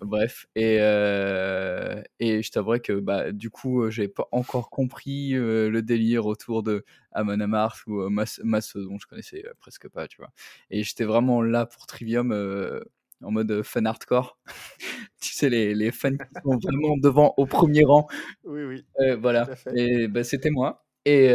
Bref, 0.00 0.46
et, 0.54 0.76
et 0.76 2.42
je 2.42 2.50
t'avouerais 2.50 2.80
que 2.80 2.92
bah, 2.92 3.32
du 3.32 3.50
coup, 3.50 3.90
j'ai 3.90 4.08
pas 4.08 4.28
encore 4.30 4.68
compris 4.70 5.30
le 5.30 5.80
délire 5.80 6.26
autour 6.26 6.62
de 6.62 6.84
Amon 7.12 7.40
Amarth 7.40 7.86
ou 7.86 8.08
Mastodon, 8.08 8.98
je 8.98 9.06
connaissais 9.06 9.44
presque 9.58 9.88
pas, 9.88 10.06
tu 10.06 10.18
vois. 10.18 10.30
Et 10.70 10.82
j'étais 10.82 11.04
vraiment 11.04 11.42
là 11.42 11.66
pour 11.66 11.86
Trivium 11.86 12.32
en 13.22 13.30
mode 13.30 13.62
fan 13.62 13.86
hardcore. 13.86 14.38
tu 15.20 15.32
sais, 15.32 15.48
les, 15.48 15.74
les, 15.74 15.90
fans 15.90 16.10
qui 16.10 16.40
sont 16.44 16.58
vraiment 16.58 16.96
devant 16.98 17.34
au 17.36 17.46
premier 17.46 17.84
rang. 17.84 18.06
Oui, 18.44 18.64
oui. 18.64 18.84
voilà. 19.18 19.48
Et 19.74 20.08
bah, 20.08 20.24
c'était 20.24 20.50
moi. 20.50 20.84
Et 21.04 21.28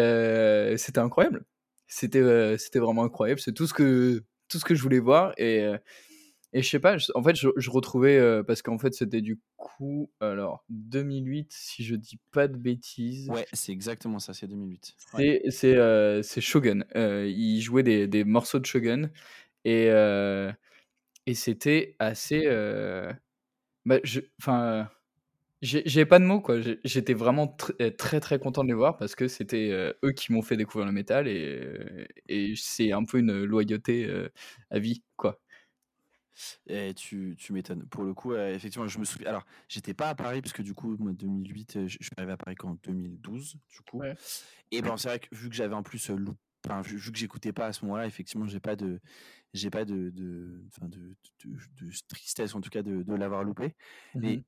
c'était 0.77 0.99
incroyable. 0.99 1.43
C'était 1.87 2.57
c'était 2.57 2.79
vraiment 2.79 3.03
incroyable. 3.03 3.39
C'est 3.39 3.53
tout 3.53 3.67
ce 3.67 3.73
que 3.73 4.23
tout 4.47 4.59
ce 4.59 4.65
que 4.65 4.75
je 4.75 4.81
voulais 4.81 4.99
voir. 4.99 5.33
Et, 5.37 5.65
et 6.53 6.61
je 6.61 6.69
sais 6.69 6.79
pas, 6.79 6.97
en 7.15 7.23
fait, 7.23 7.35
je, 7.35 7.49
je 7.55 7.69
retrouvais, 7.69 8.43
parce 8.45 8.61
qu'en 8.61 8.77
fait, 8.77 8.93
c'était 8.93 9.21
du 9.21 9.39
coup, 9.57 10.11
alors, 10.19 10.65
2008, 10.69 11.51
si 11.51 11.83
je 11.83 11.95
dis 11.95 12.19
pas 12.31 12.47
de 12.47 12.57
bêtises. 12.57 13.29
Ouais, 13.29 13.45
c'est 13.53 13.71
exactement 13.71 14.19
ça, 14.19 14.33
c'est 14.33 14.47
2008. 14.47 14.95
C'est 15.49 16.21
c'est 16.23 16.41
Shogun. 16.41 16.83
il 16.95 17.61
jouait 17.61 17.83
des, 17.83 18.07
des, 18.07 18.23
morceaux 18.23 18.59
de 18.59 18.65
Shogun. 18.65 19.09
Et, 19.65 19.87
et 21.25 21.33
c'était 21.33 21.95
assez. 21.99 22.47
Bah, 23.85 23.97
enfin 24.39 24.87
j'ai 25.61 26.05
pas 26.05 26.17
de 26.17 26.23
mots, 26.25 26.41
quoi. 26.41 26.57
J'étais 26.83 27.13
vraiment 27.13 27.55
euh, 27.81 27.91
très, 27.91 28.19
très 28.19 28.39
content 28.39 28.63
de 28.63 28.69
les 28.69 28.73
voir 28.73 28.97
parce 28.97 29.13
que 29.13 29.27
c'était 29.27 29.69
euh, 29.71 29.93
eux 30.03 30.11
qui 30.11 30.33
m'ont 30.33 30.41
fait 30.41 30.57
découvrir 30.57 30.87
le 30.87 30.91
métal 30.91 31.27
et, 31.27 32.07
et 32.27 32.53
c'est 32.55 32.91
un 32.91 33.03
peu 33.03 33.19
une 33.19 33.43
loyauté 33.43 34.07
euh, 34.07 34.29
à 34.71 34.79
vie, 34.79 35.03
quoi. 35.17 35.39
Et 36.67 36.93
tu, 36.93 37.35
tu 37.37 37.53
m'étonnes. 37.53 37.85
Pour 37.87 38.03
le 38.03 38.13
coup, 38.13 38.35
effectivement, 38.35 38.87
je 38.87 38.99
me 38.99 39.05
souviens. 39.05 39.29
Alors, 39.29 39.45
j'étais 39.67 39.93
pas 39.93 40.09
à 40.09 40.15
Paris 40.15 40.41
parce 40.41 40.53
que 40.53 40.61
du 40.61 40.73
coup, 40.73 40.95
moi, 40.97 41.11
2008, 41.13 41.87
je, 41.87 41.97
suis 41.99 42.09
arrivé 42.17 42.33
à 42.33 42.37
Paris 42.37 42.55
qu'en 42.55 42.75
2012, 42.83 43.55
du 43.69 43.81
coup. 43.81 44.01
Et 44.71 44.81
ben, 44.81 44.97
c'est 44.97 45.09
vrai 45.09 45.19
que 45.19 45.27
vu 45.35 45.49
que 45.49 45.55
j'avais 45.55 45.75
en 45.75 45.83
plus 45.83 46.11
Enfin, 46.63 46.81
vu, 46.81 47.11
que 47.11 47.17
j'écoutais 47.17 47.53
pas 47.53 47.67
à 47.67 47.73
ce 47.73 47.83
moment-là, 47.85 48.05
effectivement, 48.05 48.45
j'ai 48.45 48.59
pas 48.59 48.75
de, 48.75 48.99
j'ai 49.51 49.71
pas 49.71 49.83
de, 49.83 50.11
de, 50.11 50.63
de, 50.83 51.15
de, 51.43 51.91
tristesse 52.07 52.53
en 52.53 52.61
tout 52.61 52.69
cas 52.69 52.83
de, 52.83 53.03
l'avoir 53.15 53.43
loupé. 53.43 53.73
Mais 54.13 54.37
mmh 54.37 54.43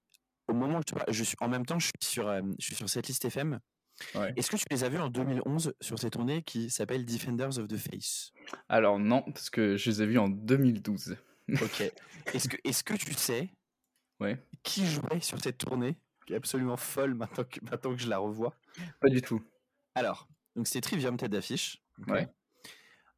au 0.47 0.53
moment 0.53 0.79
où 0.79 0.81
je, 1.09 1.23
suis 1.23 1.37
en 1.39 1.47
même 1.47 1.65
temps, 1.65 1.79
je 1.79 1.85
suis 1.85 1.93
sur, 2.01 2.27
euh, 2.27 2.41
je 2.59 2.65
suis 2.65 2.75
sur 2.75 2.89
cette 2.89 3.07
liste 3.07 3.25
FM. 3.25 3.59
Est-ce 4.35 4.49
que 4.49 4.57
tu 4.57 4.65
les 4.71 4.83
as 4.83 4.89
vus 4.89 4.97
en 4.97 5.09
2011 5.09 5.73
sur 5.79 5.99
cette 5.99 6.13
tournée 6.13 6.41
qui 6.41 6.69
s'appelle 6.69 7.05
Defenders 7.05 7.59
of 7.59 7.67
the 7.67 7.77
Face? 7.77 8.31
Alors 8.67 8.99
non, 8.99 9.21
parce 9.21 9.49
que 9.49 9.77
je 9.77 9.89
les 9.89 10.01
ai 10.01 10.05
vus 10.05 10.17
en 10.17 10.29
2012. 10.29 11.15
Ok. 11.49 11.81
Est-ce 12.33 12.47
que, 12.47 12.57
est 12.63 12.83
que 12.83 12.93
tu 12.93 13.13
sais 13.13 13.53
ouais. 14.19 14.41
qui 14.63 14.85
jouait 14.85 15.19
sur 15.19 15.41
cette 15.41 15.57
tournée 15.57 15.97
qui 16.25 16.33
est 16.33 16.37
absolument 16.37 16.77
folle 16.77 17.15
maintenant 17.15 17.43
que, 17.43 17.59
maintenant 17.63 17.95
que 17.95 18.01
je 18.01 18.09
la 18.09 18.17
revois? 18.17 18.55
Pas 19.01 19.09
du 19.09 19.21
tout. 19.21 19.41
Alors, 19.95 20.27
donc 20.55 20.67
c'était 20.67 20.81
Trivium 20.81 21.17
tête 21.17 21.31
d'affiche. 21.31 21.81
Ouais. 22.07 22.27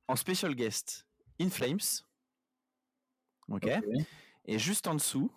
En 0.07 0.15
special 0.15 0.55
guest, 0.55 1.07
In 1.39 1.49
Flames. 1.49 2.03
ok. 3.49 3.69
Et 4.47 4.59
juste 4.59 4.87
en 4.87 4.95
dessous, 4.95 5.31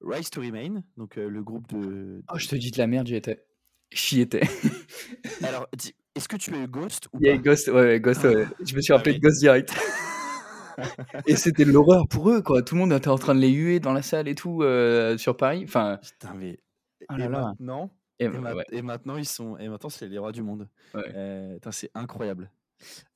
Rise 0.00 0.30
to 0.30 0.40
Remain, 0.40 0.82
donc 0.96 1.18
euh, 1.18 1.28
le 1.28 1.42
groupe 1.42 1.68
de, 1.68 2.22
Oh, 2.32 2.38
je 2.38 2.48
te 2.48 2.56
dis 2.56 2.70
de 2.70 2.78
la 2.78 2.86
merde, 2.86 3.06
j'y 3.06 3.16
étais. 3.16 3.44
J'y 3.92 4.20
étais. 4.20 4.42
Alors, 5.42 5.68
est-ce 6.14 6.28
que 6.28 6.36
tu 6.36 6.56
eu 6.56 6.66
Ghost 6.66 7.08
ou 7.12 7.18
Il 7.20 7.26
y 7.26 7.30
a 7.30 7.36
Ghost, 7.36 7.68
ouais, 7.68 8.00
Ghost, 8.00 8.24
ouais. 8.24 8.46
Je 8.64 8.74
me 8.74 8.80
suis 8.80 8.92
rappelé 8.92 9.14
de 9.14 9.20
Ghost 9.20 9.40
direct. 9.40 9.74
et 11.26 11.36
c'était 11.36 11.64
l'horreur 11.64 12.06
pour 12.08 12.30
eux, 12.30 12.42
quoi. 12.42 12.62
Tout 12.62 12.74
le 12.74 12.80
monde 12.80 12.92
était 12.92 13.08
en 13.08 13.18
train 13.18 13.34
de 13.34 13.40
les 13.40 13.50
huer 13.50 13.80
dans 13.80 13.92
la 13.92 14.02
salle 14.02 14.28
et 14.28 14.34
tout 14.34 14.62
euh, 14.62 15.16
sur 15.18 15.36
Paris. 15.36 15.62
Enfin. 15.64 15.98
Putain, 16.02 16.34
mais. 16.34 16.58
Oh 17.08 17.16
là 17.16 17.24
et 17.24 17.28
là. 17.28 17.40
maintenant, 17.40 17.90
et, 18.18 18.28
et, 18.72 18.82
maintenant 18.82 19.16
ils 19.16 19.24
sont, 19.24 19.56
et 19.56 19.68
maintenant 19.68 19.88
c'est 19.88 20.06
les 20.06 20.18
rois 20.18 20.32
du 20.32 20.42
monde. 20.42 20.68
Ouais. 20.94 21.02
Euh, 21.14 21.58
c'est 21.70 21.90
incroyable. 21.94 22.50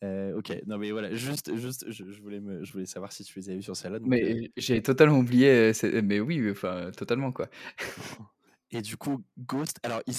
Euh, 0.02 0.36
ok, 0.36 0.52
non 0.66 0.78
mais 0.78 0.90
voilà, 0.90 1.14
juste, 1.14 1.54
juste, 1.56 1.90
je, 1.90 2.20
voulais 2.20 2.40
me, 2.40 2.64
je 2.64 2.72
voulais 2.72 2.86
savoir 2.86 3.12
si 3.12 3.24
tu 3.24 3.38
les 3.38 3.48
avais 3.48 3.56
vus 3.56 3.62
sur 3.62 3.76
Salon. 3.76 3.98
Mais 4.02 4.22
euh 4.22 4.48
j'ai 4.56 4.82
totalement 4.82 5.18
oublié, 5.18 5.72
mais 6.02 6.20
oui, 6.20 6.50
enfin 6.50 6.90
totalement 6.96 7.32
quoi. 7.32 7.48
Et 8.70 8.82
du 8.82 8.96
coup, 8.96 9.22
Ghost, 9.38 9.78
alors 9.82 10.02
ils, 10.06 10.16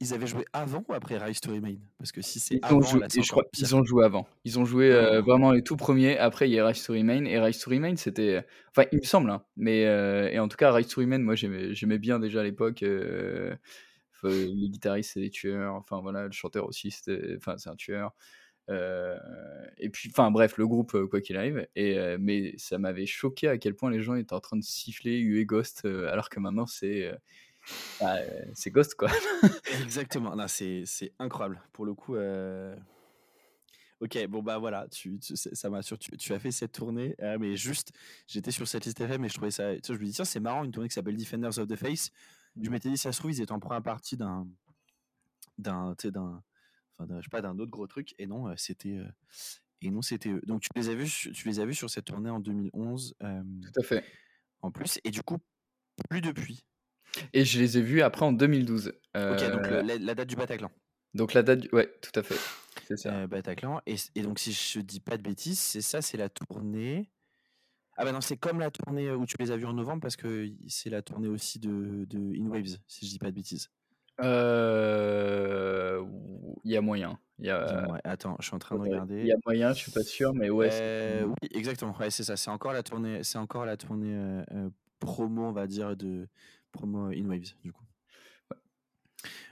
ils, 0.00 0.14
avaient 0.14 0.26
joué 0.26 0.44
avant 0.52 0.82
ou 0.88 0.94
après 0.94 1.18
Rise 1.18 1.40
to 1.40 1.52
Remain? 1.52 1.76
Parce 1.98 2.10
que 2.10 2.22
si 2.22 2.40
c'est 2.40 2.54
ils 2.54 2.60
avant, 2.64 2.80
joué, 2.80 3.02
je 3.10 3.30
crois, 3.30 3.44
ils 3.58 3.76
ont 3.76 3.84
joué 3.84 4.04
avant. 4.04 4.26
Ils 4.44 4.58
ont 4.58 4.64
joué 4.64 4.90
euh, 4.90 5.20
vraiment 5.20 5.52
les 5.52 5.62
tout 5.62 5.76
premiers. 5.76 6.16
Après, 6.16 6.48
il 6.48 6.52
y 6.52 6.58
a 6.58 6.66
Rise 6.66 6.82
to 6.84 6.94
Remain 6.94 7.24
et 7.26 7.38
Rise 7.38 7.58
to 7.58 7.70
Remain, 7.70 7.96
c'était, 7.96 8.44
enfin, 8.70 8.88
il 8.92 9.00
me 9.00 9.04
semble, 9.04 9.30
hein, 9.30 9.44
mais 9.56 9.80
et 9.80 10.38
en 10.38 10.48
tout 10.48 10.56
cas, 10.56 10.72
Rise 10.72 10.88
to 10.88 11.00
Remain, 11.00 11.18
moi 11.18 11.34
j'aimais 11.34 11.98
bien 11.98 12.18
déjà 12.18 12.40
à 12.40 12.44
l'époque. 12.44 12.80
les 12.80 13.58
guitaristes, 14.70 15.12
c'est 15.14 15.20
des 15.20 15.30
tueurs. 15.30 15.74
Enfin 15.74 16.00
voilà, 16.00 16.24
le 16.26 16.32
chanteur 16.32 16.66
aussi, 16.66 16.94
enfin 17.36 17.58
c'est 17.58 17.68
un 17.68 17.76
tueur. 17.76 18.14
Euh, 18.70 19.16
et 19.78 19.88
puis, 19.88 20.10
enfin 20.10 20.30
bref, 20.30 20.58
le 20.58 20.66
groupe, 20.66 20.94
euh, 20.94 21.06
quoi 21.06 21.20
qu'il 21.20 21.36
arrive. 21.36 21.66
Et, 21.74 21.98
euh, 21.98 22.18
mais 22.20 22.54
ça 22.58 22.78
m'avait 22.78 23.06
choqué 23.06 23.48
à 23.48 23.58
quel 23.58 23.74
point 23.74 23.90
les 23.90 24.02
gens 24.02 24.14
étaient 24.14 24.34
en 24.34 24.40
train 24.40 24.56
de 24.56 24.62
siffler 24.62 25.18
huer 25.18 25.44
Ghost, 25.44 25.84
alors 25.84 26.28
que 26.28 26.40
maintenant 26.40 26.66
c'est. 26.66 27.12
Bah, 28.00 28.16
c'est 28.54 28.70
Ghost 28.70 28.94
quoi. 28.94 29.10
Exactement, 29.82 30.34
c'est 30.46 30.84
incroyable. 31.18 31.60
Pour 31.72 31.86
le 31.86 31.94
coup, 31.94 32.16
Ok, 34.00 34.16
bon 34.28 34.42
bah 34.44 34.58
voilà, 34.58 34.86
tu, 34.88 35.18
ça 35.20 35.70
m'a 35.70 35.82
tu, 35.82 35.96
tu, 35.96 36.32
as 36.32 36.38
fait 36.38 36.52
cette 36.52 36.70
tournée, 36.70 37.16
mais 37.40 37.56
juste, 37.56 37.90
j'étais 38.28 38.52
sur 38.52 38.68
cette 38.68 38.84
liste 38.84 39.00
FM 39.00 39.24
et 39.24 39.28
je 39.28 39.34
trouvais 39.34 39.50
ça, 39.50 39.74
je 39.74 39.92
me 39.92 40.04
dis 40.04 40.12
tiens 40.12 40.24
c'est 40.24 40.38
marrant 40.38 40.62
une 40.62 40.70
tournée 40.70 40.88
qui 40.88 40.94
s'appelle 40.94 41.16
Defenders 41.16 41.58
of 41.58 41.66
the 41.66 41.74
Face. 41.74 42.12
Je 42.60 42.68
mmh. 42.68 42.72
m'étais 42.72 42.90
dit 42.90 42.96
ça 42.96 43.10
se 43.10 43.18
trouve 43.18 43.32
ils 43.32 43.40
étaient 43.40 43.50
en 43.50 43.58
première 43.58 43.82
partie 43.82 44.16
d'un, 44.16 44.46
d'un, 45.58 45.96
d'un, 46.04 46.42
je 47.00 47.22
sais 47.22 47.28
pas, 47.28 47.42
d'un 47.42 47.58
autre 47.58 47.72
gros 47.72 47.88
truc. 47.88 48.14
Et 48.18 48.28
non, 48.28 48.54
c'était 48.56 49.00
et 49.80 49.90
non, 49.90 50.02
c'était 50.02 50.30
eux. 50.30 50.42
Donc 50.46 50.62
tu 50.62 50.68
les 50.76 50.88
as 50.88 50.94
vus, 50.94 51.30
tu 51.32 51.48
les 51.48 51.58
as 51.58 51.66
vus 51.66 51.74
sur 51.74 51.90
cette 51.90 52.04
tournée 52.04 52.30
en 52.30 52.38
2011. 52.38 53.16
Tout 53.18 53.80
à 53.80 53.82
fait. 53.82 54.04
En 54.60 54.70
plus, 54.70 55.00
et 55.02 55.10
du 55.10 55.22
coup, 55.22 55.38
plus 56.08 56.20
depuis. 56.20 56.64
Et 57.32 57.44
je 57.44 57.58
les 57.58 57.78
ai 57.78 57.82
vus 57.82 58.02
après 58.02 58.24
en 58.24 58.32
2012. 58.32 58.92
Ok, 59.14 59.50
donc 59.50 59.70
la, 59.70 60.14
date 60.14 60.28
du 60.28 60.36
Bataclan. 60.36 60.70
Donc 61.14 61.34
la 61.34 61.42
date, 61.42 61.60
du... 61.60 61.68
ouais, 61.72 61.92
tout 62.02 62.18
à 62.18 62.22
fait. 62.22 62.36
C'est 62.86 62.96
ça. 62.96 63.26
Bataclan. 63.26 63.80
Et, 63.86 63.96
et, 64.14 64.22
donc 64.22 64.38
si 64.38 64.52
je 64.52 64.80
dis 64.80 65.00
pas 65.00 65.16
de 65.16 65.22
bêtises, 65.22 65.58
c'est 65.58 65.80
ça, 65.80 66.02
c'est 66.02 66.16
la 66.16 66.28
tournée. 66.28 67.10
Ah 67.96 68.04
bah 68.04 68.12
non, 68.12 68.20
c'est 68.20 68.36
comme 68.36 68.60
la 68.60 68.70
tournée 68.70 69.10
où 69.10 69.26
tu 69.26 69.34
les 69.40 69.50
as 69.50 69.56
vus 69.56 69.66
en 69.66 69.72
novembre 69.72 70.00
parce 70.00 70.14
que 70.14 70.48
c'est 70.68 70.88
la 70.88 71.02
tournée 71.02 71.26
aussi 71.26 71.58
de, 71.58 72.04
de 72.04 72.40
In 72.40 72.46
Waves, 72.46 72.78
si 72.86 73.06
je 73.06 73.10
dis 73.10 73.18
pas 73.18 73.30
de 73.30 73.34
bêtises. 73.34 73.70
Euh, 74.20 76.04
il 76.64 76.72
y 76.72 76.76
a 76.76 76.80
moyen. 76.80 77.18
Il 77.38 77.46
y 77.46 77.50
a, 77.50 78.00
Attends, 78.04 78.36
je 78.40 78.46
suis 78.46 78.54
en 78.54 78.58
train 78.58 78.76
de 78.76 78.80
regarder. 78.82 79.20
il 79.20 79.26
y 79.26 79.32
a 79.32 79.36
moyen, 79.44 79.72
je 79.72 79.78
suis 79.78 79.92
pas 79.92 80.02
sûr, 80.02 80.34
mais 80.34 80.50
ouais. 80.50 80.70
Euh, 80.72 81.26
oui, 81.26 81.48
exactement. 81.52 81.96
Ouais, 81.98 82.10
c'est 82.10 82.24
ça. 82.24 82.36
C'est 82.36 82.50
encore 82.50 82.72
la 82.72 82.82
tournée, 82.82 83.22
c'est 83.22 83.38
encore 83.38 83.64
la 83.64 83.76
tournée 83.76 84.14
euh, 84.14 84.70
promo, 84.98 85.46
on 85.46 85.52
va 85.52 85.66
dire, 85.66 85.96
de 85.96 86.28
promo 86.78 87.08
In 87.08 87.26
Waves, 87.26 87.54
du 87.62 87.72
coup. 87.72 87.84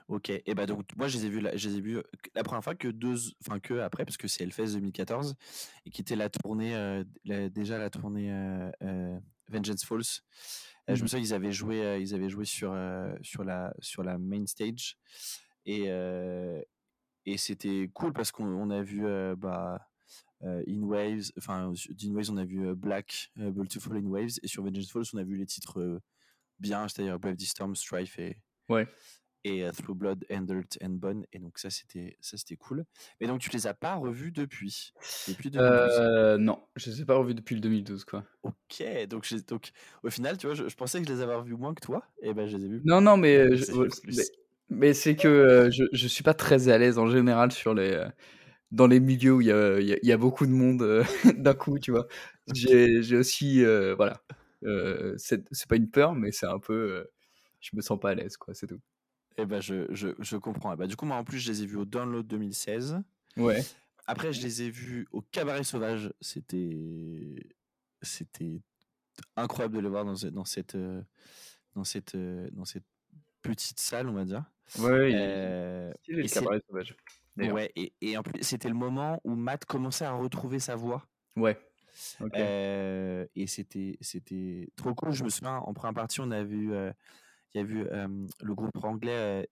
Ok. 0.08 0.30
Et 0.30 0.54
bah 0.54 0.66
donc 0.66 0.84
moi 0.96 1.08
je 1.08 1.18
les 1.18 1.26
ai 1.26 1.28
vus, 1.28 1.40
la, 1.40 1.56
je 1.56 1.68
les 1.68 1.78
ai 1.78 1.80
vus 1.80 2.00
la 2.36 2.44
première 2.44 2.62
fois 2.62 2.76
que 2.76 2.86
deux, 2.86 3.16
enfin 3.40 3.58
que 3.58 3.80
après 3.80 4.04
parce 4.04 4.16
que 4.16 4.28
c'est 4.28 4.44
Hellfest 4.44 4.74
2014 4.74 5.34
et 5.84 5.90
qui 5.90 6.00
était 6.00 6.14
la 6.14 6.28
tournée, 6.28 7.02
déjà 7.24 7.76
la 7.76 7.90
tournée 7.90 8.30
Vengeance 9.48 9.84
Falls. 9.84 10.22
Je 10.88 10.92
me 10.92 11.04
mmh 11.04 11.08
souviens, 11.08 11.18
ils 11.18 11.34
avaient 11.34 11.52
joué, 11.52 11.82
euh, 11.82 11.98
ils 11.98 12.14
avaient 12.14 12.28
joué 12.28 12.44
sur, 12.44 12.72
euh, 12.72 13.12
sur, 13.22 13.42
la, 13.42 13.74
sur 13.80 14.04
la 14.04 14.18
main 14.18 14.46
stage. 14.46 14.96
Et, 15.64 15.86
euh, 15.88 16.62
et 17.24 17.36
c'était 17.38 17.90
cool 17.92 18.12
parce 18.12 18.30
qu'on 18.30 18.70
a 18.70 18.82
vu 18.82 19.02
bah, 19.36 19.88
In 20.42 20.82
Waves, 20.82 21.32
enfin, 21.36 21.72
In 22.04 22.12
Waves, 22.12 22.30
on 22.30 22.36
a 22.36 22.44
vu 22.44 22.72
Black, 22.76 23.32
Beautiful 23.36 23.96
In 23.96 24.06
Waves. 24.06 24.38
Et 24.44 24.46
sur 24.46 24.62
Vengeance 24.62 24.92
Falls, 24.92 25.06
on 25.12 25.18
a 25.18 25.24
vu 25.24 25.36
les 25.36 25.46
titres 25.46 26.00
bien, 26.60 26.88
c'est-à-dire 26.88 27.18
Brave 27.18 27.36
Storm, 27.38 27.74
Strife 27.74 28.18
et. 28.18 28.38
Ouais. 28.68 28.88
et 29.44 29.64
Through 29.76 29.96
Blood 29.96 30.24
and 30.30 30.42
Dirt 30.42 30.76
and 30.82 30.90
Bone 30.90 31.24
et 31.32 31.38
donc 31.38 31.58
ça 31.58 31.70
c'était 31.70 32.16
ça 32.20 32.36
c'était 32.36 32.56
cool. 32.56 32.84
Mais 33.20 33.28
donc 33.28 33.40
tu 33.40 33.48
les 33.50 33.68
as 33.68 33.74
pas 33.74 33.94
revus 33.94 34.32
depuis 34.32 34.92
depuis 35.28 35.50
2012 35.50 35.70
euh, 36.00 36.36
non 36.36 36.60
je 36.74 36.90
les 36.90 37.02
ai 37.02 37.04
pas 37.04 37.14
revus 37.14 37.34
depuis 37.34 37.54
le 37.54 37.60
2012 37.60 38.04
quoi. 38.04 38.24
Ok 38.42 38.82
donc 39.08 39.32
donc 39.46 39.70
au 40.02 40.10
final 40.10 40.36
tu 40.36 40.46
vois 40.48 40.56
je, 40.56 40.74
pensais 40.74 41.00
que 41.00 41.06
je 41.06 41.12
les 41.12 41.20
avais 41.20 41.36
revus 41.36 41.54
moins 41.54 41.74
que 41.74 41.80
toi 41.80 42.02
et 42.22 42.34
ben 42.34 42.48
je 42.48 42.56
les 42.56 42.64
ai 42.64 42.68
vus 42.68 42.82
non 42.84 43.00
non 43.00 43.16
mais 43.16 43.46
mais, 44.68 44.94
c'est 44.94 45.14
que 45.14 45.28
euh, 45.28 45.70
je 45.70 45.84
je 45.92 46.08
suis 46.08 46.24
pas 46.24 46.34
très 46.34 46.68
à 46.68 46.76
l'aise 46.76 46.98
en 46.98 47.06
général 47.06 47.52
sur 47.52 47.72
les 47.72 47.92
euh, 47.92 48.08
dans 48.72 48.88
les 48.88 48.98
milieux 48.98 49.34
où 49.34 49.40
il 49.40 49.46
y 49.46 49.52
a, 49.52 49.78
il 49.78 49.96
y 50.02 50.12
a, 50.12 50.16
beaucoup 50.16 50.44
de 50.44 50.50
monde 50.50 51.04
d'un 51.36 51.54
coup 51.54 51.78
tu 51.78 51.92
vois. 51.92 52.08
J'ai 52.52 53.16
aussi 53.16 53.64
voilà 53.96 54.20
Euh, 54.66 55.14
c'est 55.18 55.44
pas 55.68 55.76
une 55.76 55.90
peur, 55.90 56.14
mais 56.14 56.32
c'est 56.32 56.46
un 56.46 56.58
peu. 56.58 56.72
euh, 56.74 57.04
je 57.60 57.70
me 57.74 57.80
sens 57.80 57.98
pas 57.98 58.10
à 58.10 58.14
l'aise, 58.14 58.36
quoi, 58.36 58.54
c'est 58.54 58.66
tout. 58.66 58.80
Eh 59.38 59.44
ben, 59.46 59.60
je, 59.60 59.86
je, 59.90 60.08
je 60.18 60.36
comprends. 60.36 60.74
Ben, 60.76 60.86
du 60.86 60.96
coup, 60.96 61.04
moi, 61.06 61.16
en 61.16 61.24
plus, 61.24 61.38
je 61.38 61.50
les 61.52 61.62
ai 61.62 61.66
vus 61.66 61.76
au 61.76 61.84
Download 61.84 62.26
2016. 62.26 62.98
Ouais. 63.36 63.62
Après, 64.06 64.32
je 64.32 64.40
les 64.42 64.62
ai 64.62 64.70
vus 64.70 65.06
au 65.12 65.20
Cabaret 65.20 65.64
Sauvage. 65.64 66.12
C'était, 66.20 67.48
c'était 68.02 68.60
incroyable 69.36 69.74
de 69.76 69.80
les 69.80 69.88
voir 69.88 70.04
dans, 70.04 70.14
dans 70.30 70.44
cette, 70.44 70.74
euh, 70.74 71.02
dans 71.74 71.84
cette, 71.84 72.14
euh, 72.14 72.48
dans 72.52 72.64
cette 72.64 72.84
petite 73.42 73.80
salle, 73.80 74.08
on 74.08 74.12
va 74.14 74.24
dire. 74.24 74.44
Ouais, 74.78 75.10
il 75.12 75.16
Euh, 75.18 75.92
et 76.08 76.12
le 76.12 76.28
cabaret 76.28 76.60
sauvage. 76.68 76.96
ouais, 77.36 77.70
et, 77.76 77.92
et 78.00 78.16
en 78.16 78.22
plus, 78.22 78.42
c'était 78.42 78.68
le 78.68 78.74
moment 78.74 79.20
où 79.24 79.34
Matt 79.34 79.64
commençait 79.64 80.04
à 80.04 80.12
retrouver 80.12 80.58
sa 80.60 80.76
voix. 80.76 81.06
Ouais. 81.36 81.58
Euh, 82.34 83.26
et 83.34 83.46
c'était, 83.46 83.96
c'était 84.00 84.68
trop 84.76 84.94
cool. 84.94 85.12
Je 85.12 85.24
me 85.24 85.28
souviens, 85.28 85.56
en 85.56 85.74
première 85.74 85.94
partie, 85.94 86.20
on 86.20 86.30
a 86.30 86.42
vu, 86.42 86.72
euh, 86.74 86.92
il 87.54 87.58
y 87.58 87.60
a 87.60 87.64
vu 87.64 87.86
euh, 87.86 88.26
le 88.42 88.54
groupe 88.54 88.84
anglais 88.84 89.48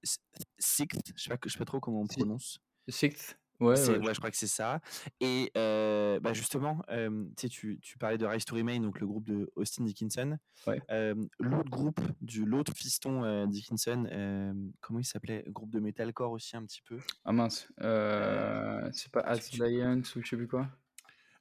Sixth. 0.58 1.12
Je 1.16 1.22
sais 1.22 1.30
pas, 1.30 1.36
je 1.44 1.52
sais 1.52 1.58
pas 1.58 1.64
trop 1.64 1.80
comment 1.80 2.00
on 2.00 2.06
prononce. 2.06 2.60
Sixth. 2.88 3.38
Ouais, 3.60 3.80
ouais, 3.88 3.98
ouais, 3.98 4.14
je 4.14 4.18
crois 4.18 4.30
que 4.30 4.36
c'est 4.36 4.48
ça. 4.48 4.80
Et 5.20 5.52
euh, 5.56 6.18
bah 6.20 6.32
justement, 6.32 6.82
euh, 6.90 7.24
tu 7.38 7.78
tu, 7.80 7.98
parlais 7.98 8.18
de 8.18 8.26
Rise 8.26 8.44
to 8.44 8.56
Remain, 8.56 8.80
donc 8.80 8.98
le 9.00 9.06
groupe 9.06 9.24
de 9.24 9.50
Austin 9.54 9.84
Dickinson. 9.84 10.36
Ouais. 10.66 10.82
Euh, 10.90 11.14
l'autre 11.38 11.70
groupe, 11.70 12.00
du 12.20 12.44
l'autre 12.44 12.72
fiston 12.74 13.46
Dickinson, 13.46 14.04
comment 14.80 14.98
il 14.98 15.04
s'appelait? 15.04 15.44
Groupe 15.48 15.70
de 15.70 15.80
metalcore 15.80 16.32
aussi 16.32 16.56
un 16.56 16.64
petit 16.64 16.82
peu. 16.82 16.98
Ah 17.24 17.32
mince. 17.32 17.68
C'est 17.78 19.12
pas 19.12 19.20
As 19.20 19.52
Lions 19.56 20.02
ou 20.16 20.22
je 20.22 20.28
sais 20.28 20.36
plus 20.36 20.48
quoi? 20.48 20.68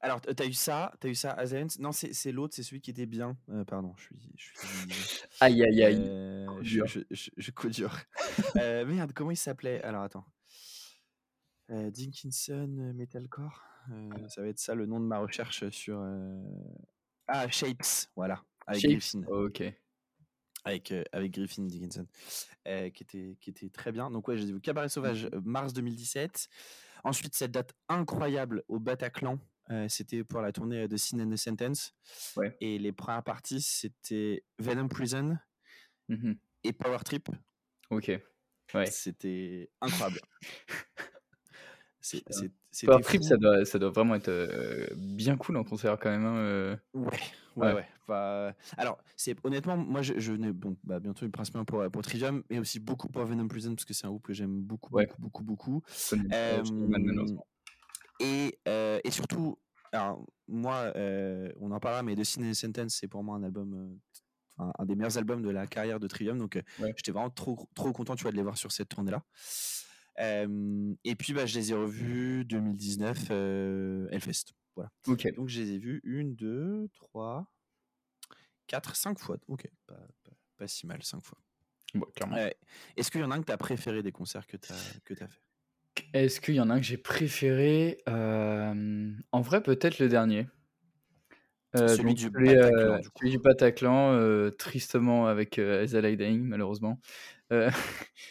Alors, 0.03 0.19
t'as 0.19 0.45
eu 0.45 0.51
ça, 0.51 0.93
t'as 0.99 1.07
eu 1.07 1.15
ça, 1.15 1.31
Azalens 1.31 1.79
Non, 1.79 1.93
c'est 1.93 2.11
c'est 2.13 2.33
l'autre, 2.33 2.53
c'est 2.53 2.61
celui 2.63 2.81
qui 2.81 2.91
était 2.91 3.05
bien. 3.05 3.37
Euh, 3.47 3.63
pardon, 3.63 3.93
je 3.95 4.03
suis. 4.03 4.15
Je 4.37 4.43
suis 4.43 5.23
Aïe 5.39 5.63
aïe 5.63 5.81
aïe. 5.81 5.95
euh, 5.97 6.45
coup 6.45 6.61
je, 6.61 6.73
dur. 6.73 6.87
je, 6.87 6.99
je, 7.09 7.29
je 7.37 7.51
coup 7.51 7.69
dur. 7.69 7.97
Euh, 8.57 8.85
merde, 8.85 9.13
comment 9.13 9.31
il 9.31 9.37
s'appelait? 9.37 9.81
Alors, 9.81 10.03
attends. 10.03 10.25
Dickinson 11.69 12.75
euh, 12.79 12.93
Metalcore 12.93 13.63
Ça 14.27 14.41
va 14.41 14.47
être 14.49 14.59
ça 14.59 14.75
le 14.75 14.85
nom 14.85 14.99
de 14.99 15.05
ma 15.05 15.19
recherche 15.19 15.67
sur. 15.69 16.05
Ah, 17.27 17.47
Shapes, 17.49 18.09
voilà. 18.17 18.43
Avec 18.67 18.81
Shapes. 18.81 18.91
Griffin. 18.91 19.23
Ok. 19.27 19.63
Avec, 20.65 20.93
avec 21.13 21.31
Griffin 21.31 21.63
Dickinson. 21.63 22.05
qui, 22.65 23.03
était, 23.03 23.37
qui 23.39 23.49
était 23.49 23.69
très 23.69 23.91
bien. 23.93 24.11
Donc, 24.11 24.27
ouais, 24.27 24.37
j'ai 24.37 24.45
vu 24.51 24.59
Cabaret 24.59 24.89
Sauvage, 24.89 25.25
euh, 25.33 25.41
mars 25.45 25.73
2017. 25.73 26.49
Ensuite, 27.05 27.35
cette 27.35 27.51
date 27.51 27.73
incroyable 27.89 28.63
au 28.67 28.79
Bataclan. 28.79 29.39
Euh, 29.69 29.87
c'était 29.89 30.23
pour 30.23 30.41
la 30.41 30.51
tournée 30.51 30.87
de 30.87 30.97
Sin 30.97 31.19
and 31.19 31.29
the 31.31 31.37
Sentence. 31.37 31.93
Ouais. 32.35 32.55
Et 32.61 32.77
les 32.79 32.91
premières 32.91 33.23
parties, 33.23 33.61
c'était 33.61 34.43
Venom 34.59 34.87
Prison 34.87 35.37
Mhm. 36.09 36.37
et 36.63 36.73
Power 36.73 36.99
Trip. 37.05 37.29
Ok. 37.89 38.11
Ouais. 38.73 38.85
C'était 38.87 39.69
incroyable. 39.81 40.19
C'est- 42.01 42.23
Power 42.85 43.01
Trip, 43.01 43.23
ça 43.23 43.37
doit, 43.37 43.63
ça 43.65 43.79
doit 43.79 43.91
vraiment 43.91 44.15
être 44.15 44.27
euh, 44.29 44.87
bien 44.97 45.37
cool 45.37 45.55
en 45.55 45.63
concert 45.63 45.97
quand 45.97 46.09
même. 46.09 46.25
hein, 46.25 46.35
euh. 46.37 46.75
Ouais, 46.93 47.07
ouais, 47.55 47.73
Ouais. 47.73 47.85
ouais. 48.09 48.53
Alors, 48.77 49.01
c'est 49.15 49.37
honnêtement, 49.45 49.77
moi, 49.77 50.01
je, 50.01 50.19
je 50.19 50.33
n'ai 50.33 50.51
bon, 50.51 50.75
bah, 50.83 50.99
bientôt 50.99 51.27
principalement 51.29 51.63
pour, 51.63 51.89
pour 51.91 52.01
Trivium, 52.01 52.43
mais 52.49 52.59
aussi 52.59 52.79
beaucoup 52.79 53.07
pour 53.07 53.23
Venom 53.25 53.47
Prison 53.47 53.73
parce 53.73 53.85
que 53.85 53.93
c'est 53.93 54.05
un 54.05 54.09
groupe 54.09 54.23
que 54.27 54.33
j'aime 54.33 54.61
beaucoup, 54.61 54.93
Ouais. 54.93 55.05
beaucoup, 55.05 55.21
beaucoup, 55.21 55.43
beaucoup. 55.43 55.83
Je 56.11 56.15
et, 58.23 58.59
euh, 58.67 58.99
et 59.03 59.11
surtout, 59.11 59.59
alors, 59.91 60.25
moi, 60.47 60.91
euh, 60.95 61.51
on 61.59 61.71
en 61.71 61.79
parlera, 61.79 62.01
mais 62.03 62.15
The 62.15 62.23
Sin 62.23 62.53
Sentence, 62.53 62.95
c'est 62.99 63.07
pour 63.07 63.23
moi 63.23 63.35
un 63.35 63.43
album, 63.43 63.99
euh, 64.59 64.71
un 64.79 64.85
des 64.85 64.95
meilleurs 64.95 65.17
albums 65.17 65.41
de 65.41 65.49
la 65.49 65.67
carrière 65.67 65.99
de 65.99 66.07
Trivium. 66.07 66.37
Donc, 66.37 66.55
Ouais. 66.79 66.93
j'étais 66.95 67.11
vraiment 67.11 67.29
trop, 67.29 67.67
trop 67.75 67.91
content, 67.91 68.15
tu 68.15 68.23
vois, 68.23 68.31
de 68.31 68.37
les 68.37 68.43
voir 68.43 68.57
sur 68.57 68.71
cette 68.71 68.89
tournée-là. 68.89 69.23
Et 70.19 71.15
puis, 71.15 71.33
bah, 71.33 71.45
je 71.45 71.57
les 71.59 71.71
ai 71.71 71.75
revus 71.75 72.45
2019, 72.45 73.27
euh, 73.31 74.07
Hellfest. 74.11 74.53
Voilà. 74.75 74.89
Donc, 75.05 75.49
je 75.49 75.61
les 75.61 75.71
ai 75.73 75.77
vus 75.77 76.01
une, 76.03 76.35
deux, 76.35 76.87
trois, 76.95 77.51
quatre, 78.67 78.95
cinq 78.95 79.19
fois. 79.19 79.37
Ok, 79.47 79.67
pas, 79.85 79.95
pas, 80.23 80.31
pas 80.57 80.67
si 80.67 80.87
mal, 80.87 81.03
cinq 81.03 81.23
fois. 81.23 81.37
Bon. 81.93 82.07
Est-ce 82.97 83.11
qu'il 83.11 83.21
y 83.21 83.23
en 83.23 83.29
a 83.29 83.35
un 83.35 83.41
que 83.41 83.45
tu 83.45 83.51
as 83.51 83.57
préféré 83.57 84.01
des 84.01 84.11
concerts 84.11 84.47
que 84.47 84.57
tu 84.57 84.71
as 84.73 85.27
fait? 85.27 85.39
Est-ce 86.13 86.39
qu'il 86.41 86.55
y 86.55 86.61
en 86.61 86.69
a 86.69 86.75
un 86.75 86.79
que 86.79 86.85
j'ai 86.85 86.97
préféré 86.97 87.97
Euh, 88.07 89.11
En 89.31 89.41
vrai, 89.41 89.61
peut-être 89.63 89.99
le 89.99 90.09
dernier. 90.09 90.47
Euh, 91.75 91.87
Celui 91.87 92.09
donc 92.09 92.17
du 92.17 92.29
celui, 92.31 92.55
Bataclan, 92.55 92.97
euh, 92.97 92.99
du 92.99 93.09
coup. 93.09 93.19
celui 93.19 93.31
du 93.31 93.39
Bataclan, 93.39 94.13
euh, 94.13 94.51
tristement 94.51 95.25
avec 95.25 95.57
euh, 95.57 95.87
malheureusement. 96.43 96.99
Euh, 97.51 97.71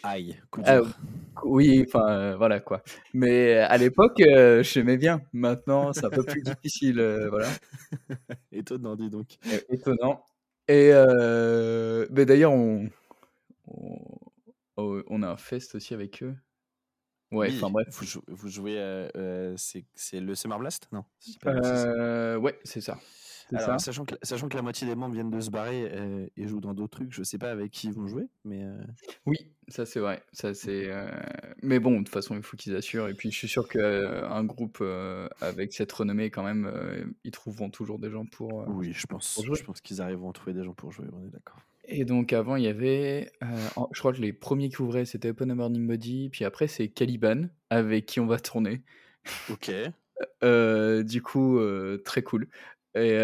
Aïe, 0.05 0.41
coup 0.51 0.63
Ah, 0.65 0.81
dur. 0.81 0.97
oui, 1.45 1.85
enfin 1.87 2.09
euh, 2.09 2.37
voilà 2.37 2.61
quoi. 2.61 2.83
Mais 3.15 3.55
à 3.57 3.77
l'époque, 3.79 4.21
euh, 4.21 4.63
j'aimais 4.63 4.97
bien. 4.97 5.23
Maintenant, 5.33 5.93
c'est 5.93 6.05
un 6.07 6.11
peu 6.11 6.23
plus 6.25 6.43
difficile. 6.43 7.01
euh, 7.01 7.29
voilà. 7.31 7.49
Étonnant, 8.53 8.95
dis 8.97 9.11
donc. 9.11 9.39
Étonnant. 9.69 10.25
Et 10.69 10.91
euh, 10.93 12.07
mais 12.13 12.25
d'ailleurs, 12.27 12.53
on, 12.53 12.89
on, 13.67 15.03
on 15.07 15.23
a 15.23 15.29
un 15.29 15.37
fest 15.37 15.75
aussi 15.75 15.95
avec 15.95 16.23
eux. 16.23 16.35
Ouais, 17.33 17.51
enfin 17.57 17.71
bref. 17.71 17.89
Vous, 17.91 18.05
jou- 18.07 18.23
vous 18.29 18.49
jouez, 18.49 18.79
euh, 18.79 19.09
euh, 19.17 19.55
c'est 19.57 19.85
c'est 19.95 20.21
le 20.21 20.35
Summer 20.35 20.59
Blast? 20.59 20.89
Non. 20.93 21.05
Euh, 21.47 22.37
ouais, 22.37 22.59
c'est 22.65 22.81
ça. 22.81 22.99
C'est 23.51 23.57
Alors, 23.57 23.81
ça. 23.81 23.87
sachant 23.87 24.05
que, 24.05 24.15
sachant 24.23 24.49
que 24.49 24.57
la 24.57 24.63
moitié 24.63 24.87
des 24.87 24.95
membres 24.95 25.15
viennent 25.15 25.31
de 25.31 25.41
se 25.41 25.51
barrer 25.51 25.91
euh, 25.93 26.27
et 26.37 26.47
jouent 26.47 26.61
dans 26.61 26.73
d'autres 26.73 26.97
trucs, 26.99 27.13
je 27.13 27.23
sais 27.23 27.37
pas 27.39 27.51
avec 27.51 27.71
qui 27.71 27.89
ils 27.89 27.93
vont 27.93 28.07
jouer, 28.07 28.29
mais 28.45 28.63
euh, 28.65 28.79
Oui, 29.27 29.37
ça 29.69 29.85
c'est 29.85 30.01
vrai. 30.01 30.23
Ça 30.33 30.55
c'est. 30.55 30.91
Mais 31.63 31.79
bon, 31.79 31.93
de 31.93 31.99
toute 31.99 32.09
façon, 32.09 32.35
il 32.37 32.43
faut 32.43 32.57
qu'ils 32.57 32.75
assurent. 32.77 33.09
Et 33.09 33.15
puis, 33.15 33.31
je 33.31 33.37
suis 33.37 33.49
sûr 33.49 33.69
qu'un 33.69 34.45
groupe 34.45 34.83
avec 35.41 35.73
cette 35.73 35.93
renommée, 35.93 36.31
quand 36.31 36.45
même, 36.45 37.13
ils 37.25 37.31
trouveront 37.33 37.69
toujours 37.71 37.99
des 37.99 38.11
gens 38.11 38.25
pour. 38.27 38.65
oui, 38.69 38.93
je 38.95 39.07
pense, 39.07 39.35
pour 39.35 39.45
jouer. 39.45 39.57
je 39.57 39.65
pense 39.65 39.81
qu'ils 39.81 40.01
arriveront 40.01 40.31
à 40.31 40.33
trouver 40.33 40.55
des 40.55 40.65
gens 40.65 40.75
pour 40.75 40.93
jouer, 40.93 41.07
on 41.13 41.25
est 41.27 41.31
d'accord. 41.31 41.61
Et 41.85 42.05
donc 42.05 42.33
avant, 42.33 42.57
il 42.57 42.65
y 42.65 42.69
avait, 42.69 43.31
euh, 43.43 43.47
en- 43.77 43.89
je 43.93 43.99
crois 43.99 44.13
que 44.13 44.21
les 44.21 44.33
premiers 44.33 44.69
qui 44.69 44.81
ouvraient, 44.81 45.05
c'était 45.05 45.31
Open 45.31 45.51
a 45.51 45.55
Burning 45.55 45.87
Body, 45.87 46.29
puis 46.31 46.45
après 46.45 46.69
c'est 46.69 46.89
Caliban, 46.89 47.49
avec 47.71 48.07
qui 48.07 48.21
on 48.21 48.27
va 48.27 48.39
tourner. 48.39 48.83
Ok. 49.51 49.71
Euh, 50.45 51.03
du 51.03 51.21
coup, 51.21 51.59
euh, 51.59 52.01
très 52.05 52.23
cool. 52.23 52.49
Et, 52.95 53.19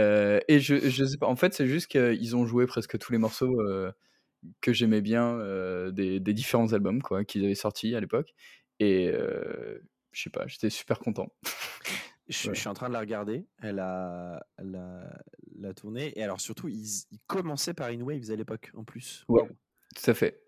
et 0.49 0.59
je, 0.59 0.89
je 0.91 1.05
sais 1.05 1.17
pas, 1.17 1.29
en 1.29 1.37
fait, 1.37 1.55
c'est 1.55 1.69
juste 1.69 1.87
qu'ils 1.87 2.35
ont 2.35 2.45
joué 2.45 2.67
presque 2.67 2.99
tous 2.99 3.13
les 3.13 3.19
morceaux 3.19 3.57
que 4.61 4.73
j'aimais 4.73 5.01
bien 5.01 5.39
des, 5.93 6.19
des 6.19 6.33
différents 6.35 6.73
albums 6.73 7.01
quoi, 7.01 7.25
qu'ils 7.25 7.45
avaient 7.45 7.55
sortis 7.55 7.95
à 7.95 8.01
l'époque. 8.01 8.35
Et 8.81 9.13
je 10.13 10.23
sais 10.23 10.31
pas, 10.31 10.47
j'étais 10.49 10.71
super 10.71 10.99
content. 10.99 11.33
Je, 12.29 12.49
Ouais. 12.49 12.55
je 12.55 12.61
suis 12.61 12.69
en 12.69 12.75
train 12.75 12.89
de 12.89 12.93
la 12.93 13.01
regarder, 13.01 13.47
elle 13.63 13.79
a, 13.79 14.45
la, 14.59 15.19
la 15.59 15.75
tournée, 15.75 16.13
et 16.19 16.23
alors 16.23 16.41
surtout, 16.41 16.69
ils, 16.69 17.05
ils 17.11 17.21
commençaient 17.27 17.75
par 17.75 17.89
In 17.89 18.01
Waves 18.03 18.31
à 18.31 18.37
l'époque, 18.37 18.71
en 18.75 18.85
plus. 18.85 19.25
Ouais. 19.29 19.41
Waouh. 19.43 19.51
Tout 19.97 20.11
à 20.11 20.15
fait. 20.15 20.43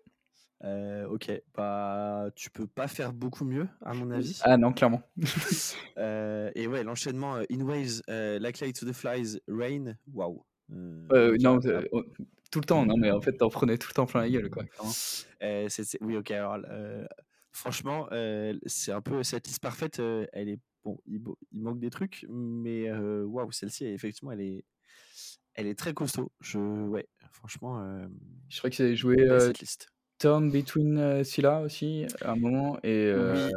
Euh, 0.63 1.07
ok, 1.07 1.31
bah, 1.55 2.29
tu 2.35 2.51
peux 2.51 2.67
pas 2.67 2.87
faire 2.87 3.13
beaucoup 3.13 3.45
mieux, 3.45 3.67
à 3.83 3.93
mon 3.95 4.11
avis. 4.11 4.39
Ah 4.43 4.57
non, 4.57 4.73
clairement. 4.73 5.01
Euh, 5.97 6.49
et 6.55 6.67
ouais, 6.67 6.83
l'enchaînement 6.83 7.35
euh, 7.35 7.43
In 7.51 7.61
Waves, 7.61 8.01
Like 8.07 8.59
Light 8.59 8.79
to 8.79 8.85
the 8.87 8.93
Flies, 8.93 9.39
Rain, 9.47 9.95
waouh. 10.13 10.43
Non, 10.69 11.59
oh, 11.91 12.03
tout 12.49 12.59
le 12.59 12.65
temps, 12.65 12.85
non, 12.85 12.97
mais 12.97 13.11
en 13.11 13.21
fait, 13.21 13.33
t'en 13.33 13.49
prenais 13.49 13.77
tout 13.77 13.89
le 13.89 13.93
temps 13.93 14.05
plein 14.05 14.21
la 14.21 14.29
gueule, 14.29 14.49
quoi. 14.49 14.63
oui, 16.01 16.17
ok, 16.17 16.31
alors, 16.31 16.57
franchement, 17.51 18.07
c'est 18.65 18.91
un 18.91 19.01
peu 19.01 19.21
cette 19.23 19.47
liste 19.47 19.61
parfaite, 19.61 19.99
elle 19.99 20.49
est, 20.49 20.59
bon, 20.83 20.99
il, 21.05 21.21
manque 21.53 21.79
des 21.79 21.89
trucs, 21.89 22.25
mais 22.29 22.89
euh, 22.89 23.23
waouh, 23.23 23.51
celle-ci, 23.51 23.85
effectivement, 23.85 24.31
elle 24.31 24.41
est, 24.41 24.65
elle 25.55 25.67
est 25.67 25.77
très 25.77 25.93
costaud. 25.93 26.31
Je, 26.39 26.57
ouais, 26.59 27.07
franchement, 27.31 27.81
euh, 27.81 28.07
Je 28.49 28.57
crois 28.59 28.69
qu'ils 28.69 28.85
avaient 28.85 28.95
joué 28.95 29.15
euh. 29.19 29.51
Turn 30.19 30.51
Between 30.51 30.97
euh, 30.99 31.23
Scylla 31.23 31.61
aussi, 31.61 32.05
à 32.21 32.31
un 32.31 32.35
moment, 32.35 32.77
et... 32.83 33.07
euh, 33.07 33.49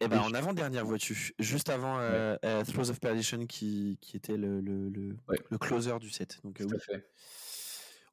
Et 0.00 0.08
ben 0.08 0.16
et 0.16 0.18
en 0.20 0.28
je- 0.28 0.34
avant-dernière 0.34 0.84
vois-tu, 0.84 1.32
juste 1.38 1.70
avant 1.70 1.98
euh, 1.98 2.36
Throws 2.64 2.90
of 2.90 3.00
Perdition 3.00 3.46
qui, 3.46 3.96
qui 4.02 4.16
était 4.16 4.36
le, 4.36 4.60
le, 4.60 4.90
le, 4.90 5.16
Ouais. 5.28 5.38
le 5.50 5.56
closer 5.58 5.98
du 6.00 6.10
set. 6.10 6.40
Donc 6.44 6.60
oui. 6.60 6.66
fait. 6.78 7.08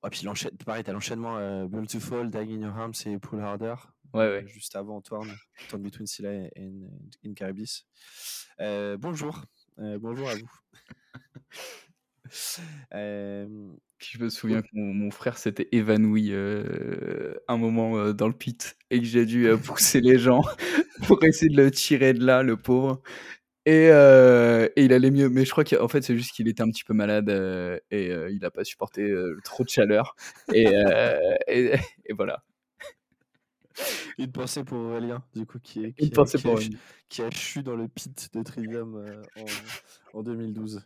Oh, 0.04 0.08
puis 0.10 0.26
pareil, 0.66 0.84
t'as 0.84 0.94
l'enchaînement 0.94 1.38
Build 1.68 1.88
to 1.90 2.00
Fall, 2.00 2.30
Dying 2.32 2.64
in 2.64 2.68
Your 2.68 2.78
Arms 2.78 2.94
et 3.06 3.18
Pull 3.18 3.40
Harder. 3.42 3.76
Ouais, 4.14 4.24
euh, 4.24 4.42
ouais. 4.42 4.48
Juste 4.48 4.76
avant 4.76 5.02
Torn, 5.02 5.28
Torn 5.70 5.82
Between 5.82 6.08
Scylla 6.08 6.32
and 6.58 6.90
In 7.26 7.34
Caribis. 7.34 7.86
Euh, 8.60 8.98
bonjour, 8.98 9.44
euh, 9.80 9.98
bonjour 10.00 10.30
à 10.30 10.36
vous. 10.36 10.50
Euh, 12.94 13.46
je 14.00 14.18
me 14.20 14.30
souviens 14.30 14.62
que 14.62 14.68
mon, 14.74 14.94
mon 14.94 15.12
frère 15.12 15.38
s'était 15.38 15.68
évanoui 15.74 16.30
euh, 16.32 17.34
un 17.50 17.58
moment 17.58 17.98
euh, 17.98 18.14
dans 18.14 18.28
le 18.28 18.34
pit 18.34 18.78
et 18.90 19.00
que 19.00 19.06
j'ai 19.06 19.26
dû 19.26 19.48
euh, 19.48 19.58
pousser 19.58 20.00
les 20.00 20.18
gens 20.18 20.42
pour 21.08 21.22
essayer 21.26 21.50
de 21.54 21.62
le 21.62 21.72
tirer 21.72 22.14
de 22.14 22.24
là, 22.26 22.42
le 22.44 22.56
pauvre. 22.58 23.02
Et, 23.66 23.90
euh, 23.92 24.68
et 24.76 24.86
il 24.86 24.94
allait 24.94 25.12
mieux. 25.12 25.30
Mais 25.30 25.46
je 25.46 25.52
crois 25.52 25.64
qu'en 25.66 25.88
fait, 25.88 26.02
c'est 26.04 26.18
juste 26.18 26.34
qu'il 26.34 26.48
était 26.48 26.64
un 26.64 26.70
petit 26.72 26.84
peu 26.84 26.94
malade 26.94 27.30
euh, 27.30 27.80
et 27.92 28.12
euh, 28.12 28.32
il 28.32 28.40
n'a 28.42 28.52
pas 28.52 28.64
supporté 28.66 29.04
euh, 29.04 29.38
trop 29.44 29.64
de 29.64 29.70
chaleur. 29.70 30.16
Et, 30.54 30.68
euh, 30.76 31.20
et, 31.48 31.74
et 32.06 32.14
voilà. 32.14 32.44
Une 34.18 34.32
pensée 34.32 34.64
pour 34.64 34.78
Aurélien, 34.80 35.24
du 35.36 35.46
coup, 35.46 35.60
qui, 35.60 35.86
est, 35.86 35.94
qui, 35.94 36.08
Une 36.08 36.14
a, 36.14 36.16
pensée 36.16 36.38
qui 36.38 36.44
pour 36.44 36.52
a, 36.52 36.54
Aurélien. 36.56 36.78
qui 37.10 37.22
a 37.22 37.30
chu 37.32 37.64
dans 37.64 37.76
le 37.76 37.88
pit 37.88 38.30
de 38.34 38.44
Trivium 38.44 38.96
euh, 38.96 39.22
en, 40.14 40.20
en 40.20 40.24
2012. 40.24 40.82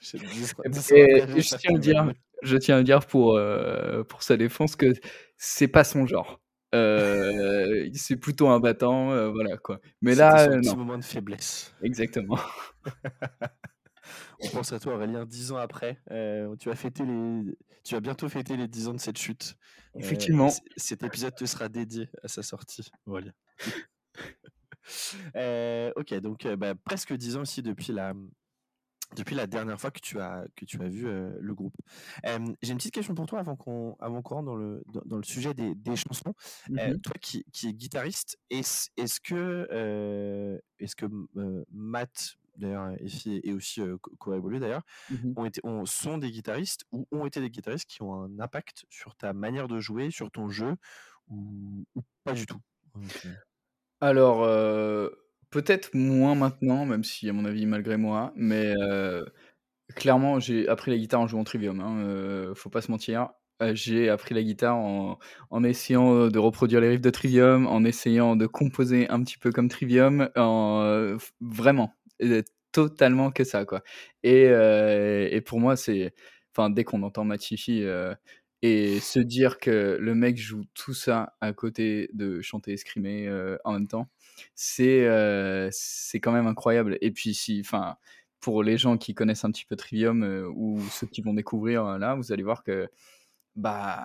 J'ai 0.00 0.18
dix 0.20 0.52
ans- 0.54 0.62
dix 0.66 0.92
ans 0.92 0.96
Et 0.96 1.20
après, 1.20 1.40
j'ai 1.40 1.42
je 1.42 1.54
tiens 1.56 1.74
à 1.76 1.78
dire, 1.78 2.12
je 2.42 2.56
tiens 2.56 2.76
à 2.78 2.82
dire 2.82 3.06
pour, 3.06 3.36
euh, 3.36 4.02
pour 4.04 4.22
sa 4.22 4.36
défense 4.36 4.76
que 4.76 4.92
c'est 5.36 5.68
pas 5.68 5.84
son 5.84 6.06
genre. 6.06 6.40
Euh, 6.74 7.88
c'est 7.94 8.16
plutôt 8.16 8.48
un 8.48 8.60
battant, 8.60 9.10
euh, 9.12 9.30
voilà 9.30 9.56
quoi. 9.56 9.80
Mais 10.02 10.14
là, 10.14 10.46
son 10.46 10.60
petit 10.60 10.68
non, 10.70 10.76
moment 10.76 10.98
de 10.98 11.04
faiblesse. 11.04 11.74
exactement. 11.82 12.38
On 14.40 14.48
pense 14.48 14.72
à 14.72 14.80
toi, 14.80 14.94
Aurélien, 14.94 15.24
dix 15.24 15.52
ans 15.52 15.56
après. 15.56 16.00
Euh, 16.10 16.54
tu, 16.56 16.68
vas 16.68 16.74
fêter 16.76 17.04
les... 17.04 17.56
tu 17.84 17.94
vas 17.94 18.00
bientôt 18.00 18.28
fêter 18.28 18.56
les 18.56 18.68
10 18.68 18.88
ans 18.88 18.94
de 18.94 19.00
cette 19.00 19.18
chute. 19.18 19.56
Euh, 19.96 20.00
Effectivement. 20.00 20.48
cet 20.76 21.02
épisode 21.02 21.34
te 21.34 21.44
sera 21.44 21.68
dédié 21.68 22.08
à 22.22 22.28
sa 22.28 22.42
sortie, 22.42 22.88
Aurélien. 23.06 23.32
Euh, 25.36 25.92
ok, 25.96 26.14
donc 26.14 26.46
euh, 26.46 26.56
bah, 26.56 26.74
presque 26.74 27.12
10 27.12 27.36
ans 27.36 27.42
aussi 27.42 27.62
depuis 27.62 27.92
la, 27.92 28.12
depuis 29.14 29.34
la 29.34 29.46
dernière 29.46 29.80
fois 29.80 29.90
que 29.90 30.00
tu 30.00 30.20
as, 30.20 30.44
que 30.56 30.64
tu 30.64 30.80
as 30.82 30.88
vu 30.88 31.06
euh, 31.06 31.30
le 31.40 31.54
groupe. 31.54 31.76
Euh, 32.26 32.38
J'ai 32.62 32.72
une 32.72 32.78
petite 32.78 32.94
question 32.94 33.14
pour 33.14 33.26
toi 33.26 33.38
avant 33.40 33.56
qu'on 33.56 33.96
avant 34.00 34.22
qu'on 34.22 34.36
rentre 34.36 34.46
dans 34.46 34.56
le, 34.56 34.82
dans, 34.92 35.02
dans 35.04 35.16
le 35.16 35.22
sujet 35.22 35.54
des, 35.54 35.74
des 35.74 35.96
chansons. 35.96 36.34
Euh, 36.78 36.88
Mhm. 36.94 37.00
toi 37.02 37.14
qui, 37.20 37.44
qui 37.52 37.68
es 37.68 37.72
guitariste, 37.74 38.38
est-ce 38.50 38.88
est 38.96 39.20
que, 39.20 40.58
est 40.78 40.94
que 40.94 41.06
euh, 41.36 41.64
Matt, 41.70 42.36
d'ailleurs, 42.60 42.90
et, 43.00 43.08
Fi- 43.08 43.40
et 43.44 43.52
aussi 43.54 43.80
co- 44.00 44.12
co-évolué 44.18 44.60
d'ailleurs, 44.60 44.82
Mhm. 45.08 45.36
ont 45.36 45.44
été, 45.46 45.60
ont, 45.64 45.86
sont 45.86 46.18
des 46.18 46.30
guitaristes 46.30 46.84
ou 46.92 47.06
ont 47.12 47.26
été 47.26 47.40
des 47.40 47.50
guitaristes 47.50 47.88
qui 47.88 48.02
ont 48.02 48.14
un 48.14 48.38
impact 48.40 48.84
sur 48.90 49.16
ta 49.16 49.32
manière 49.32 49.68
de 49.68 49.80
jouer, 49.80 50.10
sur 50.10 50.30
ton 50.30 50.48
jeu, 50.50 50.76
ou, 51.28 51.84
ou 51.94 52.02
pas 52.24 52.34
du 52.34 52.46
tout? 52.46 52.60
Alors, 54.00 54.42
euh, 54.44 55.10
peut-être 55.50 55.90
moins 55.94 56.34
maintenant, 56.34 56.86
même 56.86 57.04
si 57.04 57.28
à 57.28 57.32
mon 57.32 57.44
avis 57.44 57.66
malgré 57.66 57.96
moi, 57.96 58.32
mais 58.36 58.74
euh, 58.80 59.24
clairement 59.96 60.40
j'ai 60.40 60.68
appris 60.68 60.90
la 60.92 60.98
guitare 60.98 61.20
en 61.22 61.28
jouant 61.28 61.44
Trivium, 61.44 61.80
hein, 61.80 61.98
euh, 62.04 62.54
faut 62.54 62.70
pas 62.70 62.82
se 62.82 62.90
mentir. 62.90 63.30
J'ai 63.74 64.10
appris 64.10 64.34
la 64.34 64.42
guitare 64.42 64.76
en, 64.76 65.18
en 65.50 65.64
essayant 65.64 66.28
de 66.28 66.38
reproduire 66.38 66.80
les 66.80 66.90
riffs 66.90 67.00
de 67.02 67.10
Trivium, 67.10 67.66
en 67.66 67.84
essayant 67.84 68.36
de 68.36 68.46
composer 68.46 69.08
un 69.10 69.22
petit 69.24 69.38
peu 69.38 69.52
comme 69.52 69.68
Trivium, 69.68 70.30
en, 70.36 71.16
vraiment, 71.40 71.94
totalement 72.72 73.30
que 73.32 73.44
ça 73.44 73.64
quoi. 73.64 73.82
Et, 74.22 74.46
euh, 74.48 75.28
et 75.30 75.40
pour 75.40 75.60
moi 75.60 75.76
c'est, 75.76 76.14
enfin 76.54 76.70
dès 76.70 76.84
qu'on 76.84 77.02
entend 77.02 77.24
Matifi 77.24 77.82
euh, 77.84 78.14
et 78.62 79.00
se 79.00 79.18
dire 79.20 79.58
que 79.58 79.96
le 80.00 80.14
mec 80.14 80.36
joue 80.36 80.64
tout 80.74 80.94
ça 80.94 81.34
à 81.40 81.52
côté 81.52 82.10
de 82.12 82.40
chanter 82.42 82.72
et 82.72 82.76
scrimer 82.76 83.26
euh, 83.26 83.56
en 83.64 83.72
même 83.72 83.88
temps, 83.88 84.08
c'est 84.54 85.06
euh, 85.06 85.68
c'est 85.72 86.20
quand 86.20 86.32
même 86.32 86.46
incroyable. 86.46 86.98
Et 87.00 87.10
puis 87.10 87.32
si, 87.34 87.60
enfin, 87.64 87.96
pour 88.40 88.62
les 88.62 88.76
gens 88.78 88.98
qui 88.98 89.14
connaissent 89.14 89.44
un 89.44 89.50
petit 89.50 89.64
peu 89.66 89.76
Trivium 89.76 90.22
euh, 90.24 90.46
ou 90.54 90.78
ceux 90.90 91.06
qui 91.06 91.22
vont 91.22 91.34
découvrir 91.34 91.86
euh, 91.86 91.98
là, 91.98 92.14
vous 92.14 92.32
allez 92.32 92.42
voir 92.42 92.62
que 92.62 92.88
bah 93.56 94.04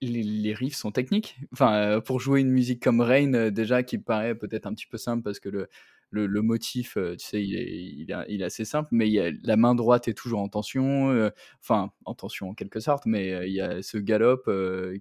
les, 0.00 0.22
les 0.22 0.54
riffs 0.54 0.76
sont 0.76 0.92
techniques. 0.92 1.36
Enfin, 1.52 1.74
euh, 1.74 2.00
pour 2.00 2.20
jouer 2.20 2.40
une 2.40 2.50
musique 2.50 2.82
comme 2.82 3.00
Rain, 3.00 3.34
euh, 3.34 3.50
déjà 3.50 3.82
qui 3.82 3.98
paraît 3.98 4.34
peut-être 4.34 4.66
un 4.66 4.74
petit 4.74 4.86
peu 4.86 4.98
simple 4.98 5.22
parce 5.22 5.40
que 5.40 5.48
le 5.48 5.68
le, 6.14 6.42
motif, 6.42 6.96
euh, 6.96 7.16
tu 7.16 7.26
sais, 7.26 7.42
il 7.42 8.10
est, 8.10 8.42
assez 8.42 8.64
simple, 8.64 8.88
mais 8.92 9.10
la 9.42 9.56
main 9.56 9.74
droite 9.74 10.08
est 10.08 10.14
toujours 10.14 10.40
en 10.40 10.48
tension, 10.48 11.10
euh, 11.10 11.30
enfin 11.60 11.92
en 12.04 12.14
tension 12.14 12.50
en 12.50 12.54
quelque 12.54 12.80
sorte, 12.80 13.04
mais 13.06 13.32
euh, 13.32 13.46
il 13.46 13.54
y 13.54 13.60
a 13.60 13.82
ce 13.82 13.98
galop 13.98 14.44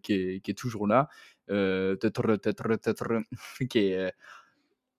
qui, 0.01 0.13
est, 0.13 0.39
qui 0.41 0.51
est 0.51 0.57
toujours 0.57 0.87
là, 0.87 1.09
qui 3.69 3.77
est 3.77 4.13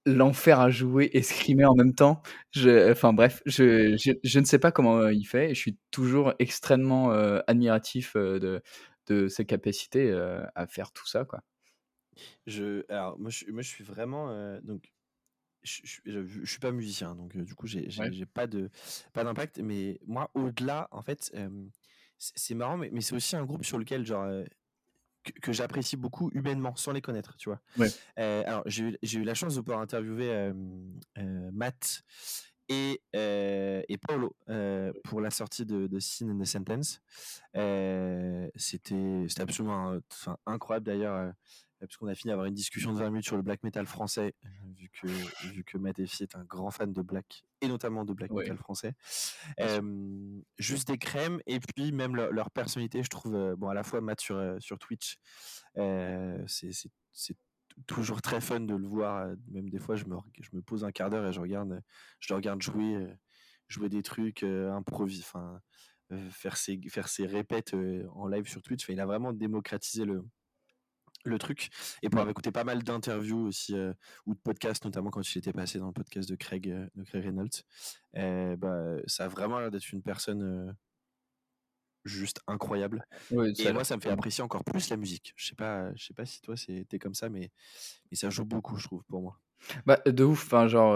l'enfer 0.06 0.60
à 0.60 0.70
jouer 0.70 1.10
et 1.12 1.22
scrimer 1.22 1.64
en 1.64 1.74
même 1.74 1.94
temps. 1.94 2.22
Enfin 2.56 3.12
bref, 3.12 3.42
je, 3.46 4.38
ne 4.38 4.44
sais 4.44 4.58
pas 4.58 4.72
comment 4.72 5.08
il 5.08 5.24
fait. 5.24 5.50
Et 5.50 5.54
je 5.54 5.60
suis 5.60 5.78
toujours 5.90 6.34
extrêmement 6.38 7.10
admiratif 7.46 8.14
de, 8.16 8.62
de 9.06 9.28
ses 9.28 9.44
capacités 9.46 10.12
à 10.54 10.66
faire 10.66 10.92
tout 10.92 11.06
ça, 11.06 11.24
quoi. 11.24 11.40
Je, 12.46 12.84
alors, 12.88 13.18
moi, 13.18 13.30
je, 13.30 13.62
suis 13.62 13.82
vraiment. 13.82 14.28
donc, 14.62 14.93
je, 15.64 15.80
je, 16.26 16.44
suis 16.44 16.58
pas 16.58 16.70
musicien, 16.70 17.14
donc 17.14 17.34
euh, 17.34 17.42
du 17.42 17.54
coup, 17.54 17.66
j'ai 17.66 17.88
Ouais. 17.98 18.26
pas 18.32 18.46
de 18.46 18.70
pas 19.12 19.24
d'impact. 19.24 19.58
Mais 19.58 19.98
moi, 20.06 20.30
au-delà, 20.34 20.88
en 20.90 21.02
fait, 21.02 21.30
euh, 21.34 21.48
c'est 22.18 22.54
marrant, 22.54 22.76
mais, 22.76 22.90
mais 22.92 23.00
c'est 23.00 23.14
aussi 23.14 23.34
un 23.34 23.44
groupe 23.44 23.64
sur 23.64 23.78
lequel, 23.78 24.04
genre, 24.04 24.24
euh, 24.24 24.44
que, 25.22 25.32
que 25.40 25.52
j'apprécie 25.52 25.96
beaucoup 25.96 26.30
humainement, 26.34 26.76
sans 26.76 26.92
les 26.92 27.00
connaître, 27.00 27.36
tu 27.36 27.48
vois. 27.48 27.60
Ouais. 27.78 27.88
Euh, 28.18 28.42
alors, 28.46 28.62
j'ai 28.66 28.94
eu, 29.12 29.24
la 29.24 29.34
chance 29.34 29.54
de 29.54 29.60
pouvoir 29.60 29.80
interviewer 29.80 30.52
Matt 31.16 32.02
et, 32.68 33.00
et 33.14 33.98
Paolo 34.06 34.36
pour 35.04 35.20
la 35.22 35.30
sortie 35.30 35.64
de, 35.64 35.86
de 35.86 35.98
Sin 35.98 36.28
and 36.28 36.38
the 36.38 36.44
Sentence. 36.44 37.00
C'était 38.56 39.26
absolument 39.38 39.98
incroyable 40.46 40.84
d'ailleurs, 40.84 41.32
euh, 41.84 41.86
parce 41.86 41.96
qu'on 41.96 42.06
a 42.08 42.14
fini 42.14 42.30
d'avoir 42.30 42.46
une 42.46 42.54
discussion 42.54 42.92
de 42.92 42.98
20 42.98 43.10
minutes 43.10 43.24
sur 43.26 43.36
le 43.36 43.42
black 43.42 43.62
metal 43.62 43.86
français, 43.86 44.34
vu 44.76 44.88
que, 44.90 45.06
vu 45.48 45.64
que 45.64 45.78
Matt 45.78 45.98
Effie 45.98 46.24
est 46.24 46.34
un 46.36 46.44
grand 46.44 46.70
fan 46.70 46.92
de 46.92 47.02
black, 47.02 47.44
et 47.60 47.68
notamment 47.68 48.04
de 48.04 48.12
black 48.12 48.32
Ouais. 48.32 48.42
metal 48.42 48.58
français. 48.58 48.94
Euh, 49.60 50.40
juste 50.58 50.88
des 50.88 50.98
crèmes, 50.98 51.40
et 51.46 51.60
puis 51.60 51.92
même 51.92 52.16
leur, 52.16 52.32
leur 52.32 52.50
personnalité, 52.50 53.02
je 53.02 53.08
trouve, 53.08 53.34
euh, 53.34 53.56
bon, 53.56 53.68
à 53.68 53.74
la 53.74 53.82
fois 53.82 54.00
Matt 54.00 54.20
sur, 54.20 54.36
euh, 54.36 54.56
sur 54.60 54.78
Twitch, 54.78 55.18
euh, 55.78 56.42
c'est 56.46 57.36
toujours 57.86 58.22
très 58.22 58.40
fun 58.40 58.60
de 58.60 58.74
le 58.74 58.86
voir. 58.86 59.28
Même 59.50 59.68
des 59.68 59.78
fois, 59.78 59.96
je 59.96 60.04
me, 60.04 60.16
je 60.40 60.50
me 60.52 60.62
pose 60.62 60.84
un 60.84 60.92
quart 60.92 61.10
d'heure 61.10 61.26
et 61.26 61.32
je 61.32 61.40
regarde, 61.40 61.82
je 62.20 62.32
le 62.32 62.36
regarde 62.36 62.62
jouer, 62.62 63.06
jouer 63.68 63.88
des 63.88 64.02
trucs, 64.02 64.42
improvis, 64.44 65.20
enfin, 65.20 65.60
faire 66.30 66.56
ses, 66.56 66.80
faire 66.88 67.08
ses 67.08 67.26
répètes 67.26 67.74
en 68.10 68.28
live 68.28 68.48
sur 68.48 68.62
Twitch. 68.62 68.84
Enfin, 68.84 68.92
il 68.92 69.00
a 69.00 69.06
vraiment 69.06 69.32
démocratisé 69.32 70.04
le, 70.04 70.24
le 71.24 71.38
truc. 71.38 71.70
Et 72.02 72.08
pour 72.08 72.20
avoir 72.20 72.30
écouté 72.30 72.52
pas 72.52 72.64
mal 72.64 72.82
d'interviews 72.82 73.46
aussi, 73.46 73.74
euh, 73.74 73.92
ou 74.26 74.34
de 74.34 74.40
podcasts, 74.40 74.84
notamment 74.84 75.10
quand 75.10 75.34
il 75.34 75.38
était 75.38 75.52
passé 75.52 75.78
dans 75.78 75.86
le 75.86 75.92
podcast 75.92 76.28
de 76.28 76.36
Craig, 76.36 76.68
euh, 76.68 76.86
de 76.94 77.04
Craig 77.04 77.24
Reynolds, 77.24 77.62
euh, 78.16 78.56
bah, 78.56 78.96
ça 79.06 79.24
a 79.24 79.28
vraiment 79.28 79.58
l'air 79.58 79.70
d'être 79.70 79.90
une 79.92 80.02
personne 80.02 80.42
euh, 80.42 80.72
juste 82.04 82.40
incroyable. 82.46 83.06
Et 83.30 83.72
moi, 83.72 83.84
ça 83.84 83.96
me 83.96 84.00
fait 84.00 84.10
apprécier 84.10 84.44
encore 84.44 84.64
plus 84.64 84.90
la 84.90 84.96
musique. 84.96 85.32
Je 85.36 85.46
sais 85.46 85.54
pas, 85.54 85.94
je 85.94 86.04
sais 86.04 86.14
pas 86.14 86.26
si 86.26 86.40
toi 86.40 86.54
t'es 86.88 86.98
comme 86.98 87.14
ça, 87.14 87.28
mais, 87.28 87.50
mais 88.10 88.16
ça 88.16 88.30
joue 88.30 88.44
beaucoup, 88.44 88.76
je 88.76 88.86
trouve, 88.86 89.04
pour 89.08 89.22
moi. 89.22 89.40
Bah, 89.86 89.98
de 90.04 90.24
ouf, 90.24 90.44
enfin, 90.44 90.68
genre, 90.68 90.94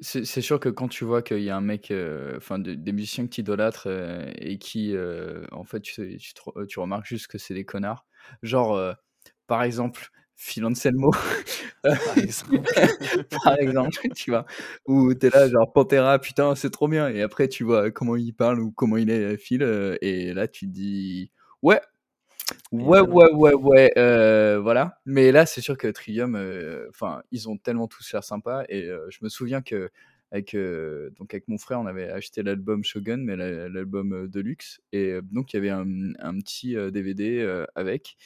c'est 0.00 0.24
c'est 0.24 0.40
sûr 0.40 0.60
que 0.60 0.68
quand 0.68 0.88
tu 0.88 1.04
vois 1.04 1.22
qu'il 1.22 1.40
y 1.42 1.50
a 1.50 1.56
un 1.56 1.60
mec, 1.60 1.90
euh, 1.90 2.36
enfin, 2.36 2.58
de- 2.58 2.74
des 2.74 2.92
musiciens 2.92 3.24
que 3.26 3.30
tu 3.30 3.40
idolâtres 3.42 3.84
euh, 3.88 4.30
et 4.36 4.58
qui, 4.58 4.94
euh, 4.96 5.44
en 5.52 5.64
fait, 5.64 5.80
tu, 5.80 5.92
sais- 5.94 6.16
tu, 6.18 6.34
te 6.34 6.40
re- 6.42 6.66
tu 6.66 6.80
remarques 6.80 7.06
juste 7.06 7.26
que 7.28 7.38
c'est 7.38 7.54
des 7.54 7.64
connards. 7.64 8.06
Genre, 8.42 8.94
par 9.46 9.62
exemple, 9.62 10.10
Phil 10.36 10.64
Anselmo, 10.66 11.10
Par 11.82 12.18
exemple. 12.18 12.62
par 13.44 13.58
exemple, 13.58 14.08
tu 14.16 14.30
vois, 14.30 14.46
où 14.86 15.14
t'es 15.14 15.30
là, 15.30 15.48
genre, 15.48 15.72
Pantera, 15.72 16.18
putain, 16.18 16.54
c'est 16.54 16.70
trop 16.70 16.88
bien. 16.88 17.08
Et 17.08 17.22
après, 17.22 17.48
tu 17.48 17.64
vois 17.64 17.90
comment 17.90 18.16
il 18.16 18.32
parle 18.34 18.60
ou 18.60 18.72
comment 18.72 18.96
il 18.98 19.10
est, 19.10 19.36
Phil, 19.38 19.62
et 20.02 20.34
là, 20.34 20.48
tu 20.48 20.66
te 20.68 20.72
dis, 20.72 21.30
ouais, 21.62 21.80
Ouais, 22.72 23.00
ouais, 23.00 23.30
ouais, 23.32 23.54
ouais, 23.54 23.92
euh, 23.96 24.58
voilà. 24.60 25.00
Mais 25.06 25.32
là, 25.32 25.46
c'est 25.46 25.60
sûr 25.60 25.76
que 25.76 25.88
Trivium, 25.88 26.34
euh, 26.36 26.86
enfin, 26.90 27.22
ils 27.30 27.48
ont 27.48 27.56
tellement 27.56 27.88
tous 27.88 28.12
l'air 28.12 28.24
sympas. 28.24 28.64
Et 28.68 28.84
euh, 28.84 29.06
je 29.10 29.18
me 29.22 29.28
souviens 29.28 29.62
que 29.62 29.90
avec, 30.30 30.54
euh, 30.54 31.10
donc 31.18 31.32
avec 31.34 31.48
mon 31.48 31.58
frère, 31.58 31.80
on 31.80 31.86
avait 31.86 32.10
acheté 32.10 32.42
l'album 32.42 32.84
Shogun, 32.84 33.18
mais 33.18 33.36
la- 33.36 33.68
l'album 33.68 34.28
Deluxe. 34.28 34.80
Et 34.92 35.18
donc, 35.32 35.52
il 35.52 35.56
y 35.56 35.58
avait 35.58 35.70
un, 35.70 35.86
un 36.18 36.38
petit 36.38 36.74
DVD 36.92 37.64
avec, 37.74 38.16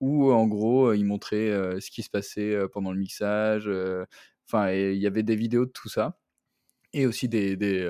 où 0.00 0.32
en 0.32 0.46
gros, 0.46 0.92
ils 0.92 1.04
montraient 1.04 1.80
ce 1.80 1.90
qui 1.90 2.02
se 2.02 2.10
passait 2.10 2.56
pendant 2.72 2.92
le 2.92 2.98
mixage. 2.98 3.68
Enfin, 4.46 4.70
il 4.72 4.96
y 4.98 5.06
avait 5.06 5.22
des 5.24 5.36
vidéos 5.36 5.66
de 5.66 5.70
tout 5.72 5.88
ça. 5.88 6.18
Et 6.94 7.06
aussi 7.06 7.28
des, 7.28 7.56
des, 7.56 7.80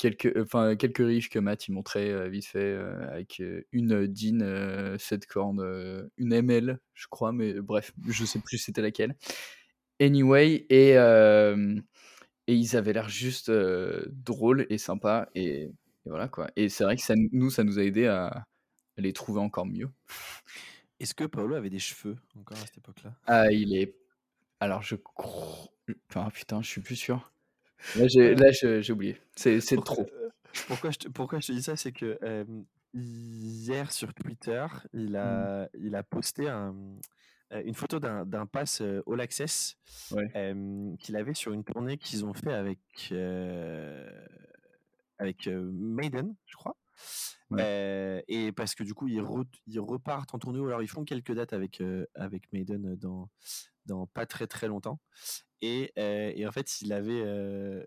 quelques, 0.00 0.32
enfin, 0.38 0.76
quelques 0.76 0.98
riffs 1.06 1.28
que 1.28 1.38
Matt 1.38 1.68
il 1.68 1.72
montrait 1.72 2.10
euh, 2.10 2.28
vite 2.28 2.46
fait 2.46 2.58
euh, 2.64 3.06
avec 3.12 3.40
euh, 3.40 3.62
une 3.72 4.06
DIN, 4.06 4.40
euh, 4.40 4.96
7 4.98 5.26
cordes, 5.26 5.60
euh, 5.60 6.08
une 6.16 6.32
ML, 6.32 6.80
je 6.94 7.06
crois, 7.08 7.32
mais 7.32 7.52
bref, 7.60 7.92
je 8.08 8.24
sais 8.24 8.40
plus 8.40 8.58
c'était 8.58 8.82
laquelle. 8.82 9.14
Anyway, 10.00 10.66
et, 10.70 10.96
euh, 10.96 11.78
et 12.46 12.54
ils 12.54 12.76
avaient 12.76 12.94
l'air 12.94 13.08
juste 13.10 13.50
euh, 13.50 14.04
drôles 14.10 14.66
et 14.70 14.78
sympas, 14.78 15.28
et, 15.34 15.64
et 15.64 15.72
voilà 16.06 16.28
quoi. 16.28 16.48
Et 16.56 16.70
c'est 16.70 16.84
vrai 16.84 16.96
que 16.96 17.02
ça, 17.02 17.14
nous, 17.32 17.50
ça 17.50 17.62
nous 17.64 17.78
a 17.78 17.82
aidé 17.84 18.06
à, 18.06 18.26
à 18.28 19.00
les 19.02 19.12
trouver 19.12 19.40
encore 19.40 19.66
mieux. 19.66 19.90
Est-ce 21.00 21.14
que 21.14 21.24
Paolo 21.24 21.54
avait 21.56 21.70
des 21.70 21.78
cheveux 21.78 22.16
encore 22.36 22.58
à 22.58 22.66
cette 22.66 22.78
époque-là? 22.78 23.14
Ah, 23.26 23.50
il 23.50 23.74
est. 23.76 23.96
Alors, 24.60 24.82
je 24.82 24.96
crois. 24.96 25.68
Enfin, 26.10 26.30
putain, 26.30 26.62
je 26.62 26.68
suis 26.68 26.80
plus 26.82 26.96
sûr. 26.96 27.32
Là, 27.96 28.06
j'ai, 28.08 28.34
là, 28.34 28.50
je- 28.52 28.80
j'ai 28.80 28.92
oublié. 28.92 29.16
C'est, 29.36 29.60
c'est 29.60 29.76
trop. 29.76 30.06
Pourquoi 30.66 30.90
je 30.90 30.98
te, 30.98 31.08
pourquoi 31.08 31.40
je 31.40 31.48
te 31.48 31.52
dis 31.52 31.62
ça 31.62 31.76
C'est 31.76 31.92
que 31.92 32.18
euh, 32.22 32.44
hier 32.94 33.92
sur 33.92 34.12
Twitter, 34.14 34.66
il 34.92 35.16
a, 35.16 35.68
il 35.78 35.94
a 35.94 36.02
posté 36.02 36.48
un, 36.48 36.74
euh, 37.52 37.62
une 37.64 37.74
photo 37.74 38.00
d'un, 38.00 38.24
d'un 38.26 38.46
pass 38.46 38.80
euh, 38.80 39.02
All 39.06 39.20
Access 39.20 39.76
Ouais. 40.10 40.30
euh, 40.36 40.94
qu'il 40.98 41.16
avait 41.16 41.34
sur 41.34 41.52
une 41.52 41.64
tournée 41.64 41.98
qu'ils 41.98 42.24
ont 42.24 42.34
fait 42.34 42.52
avec, 42.52 42.78
euh, 43.12 44.10
avec 45.18 45.46
euh, 45.46 45.70
Maiden, 45.72 46.34
je 46.46 46.56
crois. 46.56 46.76
Ouais. 47.50 47.62
Euh, 47.64 48.22
et 48.28 48.52
parce 48.52 48.74
que 48.74 48.82
du 48.84 48.94
coup, 48.94 49.08
ils, 49.08 49.20
re- 49.20 49.46
ils 49.66 49.80
repartent 49.80 50.34
en 50.34 50.38
tournée, 50.38 50.58
ou 50.60 50.66
alors 50.66 50.82
ils 50.82 50.88
font 50.88 51.04
quelques 51.04 51.32
dates 51.32 51.52
avec, 51.52 51.80
euh, 51.80 52.06
avec 52.14 52.52
Maiden 52.52 52.94
dans, 52.96 53.28
dans 53.86 54.06
pas 54.06 54.26
très 54.26 54.46
très 54.46 54.68
longtemps. 54.68 55.00
Et, 55.62 55.92
euh, 55.98 56.32
et 56.34 56.46
en 56.46 56.52
fait, 56.52 56.80
il 56.82 56.92
avait. 56.92 57.22
euh, 57.24 57.84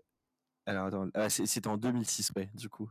alors 0.66 0.86
attends, 0.86 1.08
ah, 1.14 1.28
c'était 1.30 1.68
en 1.68 1.76
2006, 1.76 2.32
ouais, 2.36 2.50
du 2.54 2.68
coup. 2.68 2.90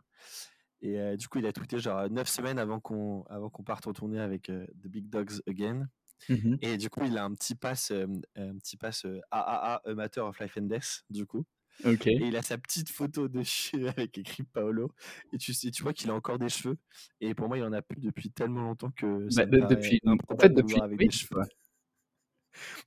Et 0.82 1.00
euh, 1.00 1.16
du 1.18 1.28
coup, 1.28 1.40
il 1.40 1.46
a 1.46 1.54
tweeté 1.54 1.80
genre 1.80 2.10
9 2.10 2.28
semaines 2.28 2.60
avant 2.60 2.80
qu'on 2.80 3.24
avant 3.30 3.50
qu'on 3.50 3.64
parte 3.64 3.88
en 3.88 3.94
tournée 3.94 4.20
avec 4.20 4.44
The 4.48 4.88
Big 4.88 5.10
Dogs 5.10 5.42
Again. 5.48 5.88
Mhm. 6.30 6.58
Et 6.62 6.78
du 6.78 6.90
coup, 6.90 7.02
il 7.06 7.18
a 7.18 7.24
un 7.26 7.34
petit 7.34 7.56
pass, 7.56 7.92
un 7.92 8.58
petit 8.58 8.78
pass 8.78 9.06
AAA, 9.32 9.82
A 9.86 9.94
Matter 9.96 10.22
of 10.22 10.40
Life 10.40 10.58
and 10.58 10.64
Death, 10.68 11.04
du 11.10 11.26
coup. 11.26 11.46
Ok. 11.86 12.08
Et 12.08 12.28
il 12.28 12.36
a 12.38 12.42
sa 12.44 12.58
petite 12.58 12.90
photo 12.90 13.28
dessus 13.28 13.88
avec 13.98 14.18
écrit 14.18 14.44
Paolo. 14.44 14.92
Et 15.34 15.38
tu, 15.38 15.54
sais, 15.54 15.72
tu 15.72 15.84
vois 15.84 15.94
qu'il 15.94 16.10
a 16.12 16.14
encore 16.14 16.38
des 16.40 16.50
cheveux. 16.50 16.78
Et 17.20 17.34
pour 17.34 17.48
moi, 17.48 17.58
il 17.58 17.64
en 17.64 17.74
a 17.74 17.82
plus 17.82 18.00
depuis 18.02 18.30
tellement 18.32 18.62
longtemps 18.62 18.92
que 18.92 19.30
ça 19.30 19.46
Bah, 19.46 19.46
de- 19.46 19.58
paraît 19.58 19.76
depuis, 19.76 20.02
en 20.06 20.38
fait, 20.38 20.50
de 20.50 20.62
depuis 20.62 20.80
avec 20.80 21.00
oui, 21.00 21.08
des 21.08 21.12
cheveux. 21.12 21.42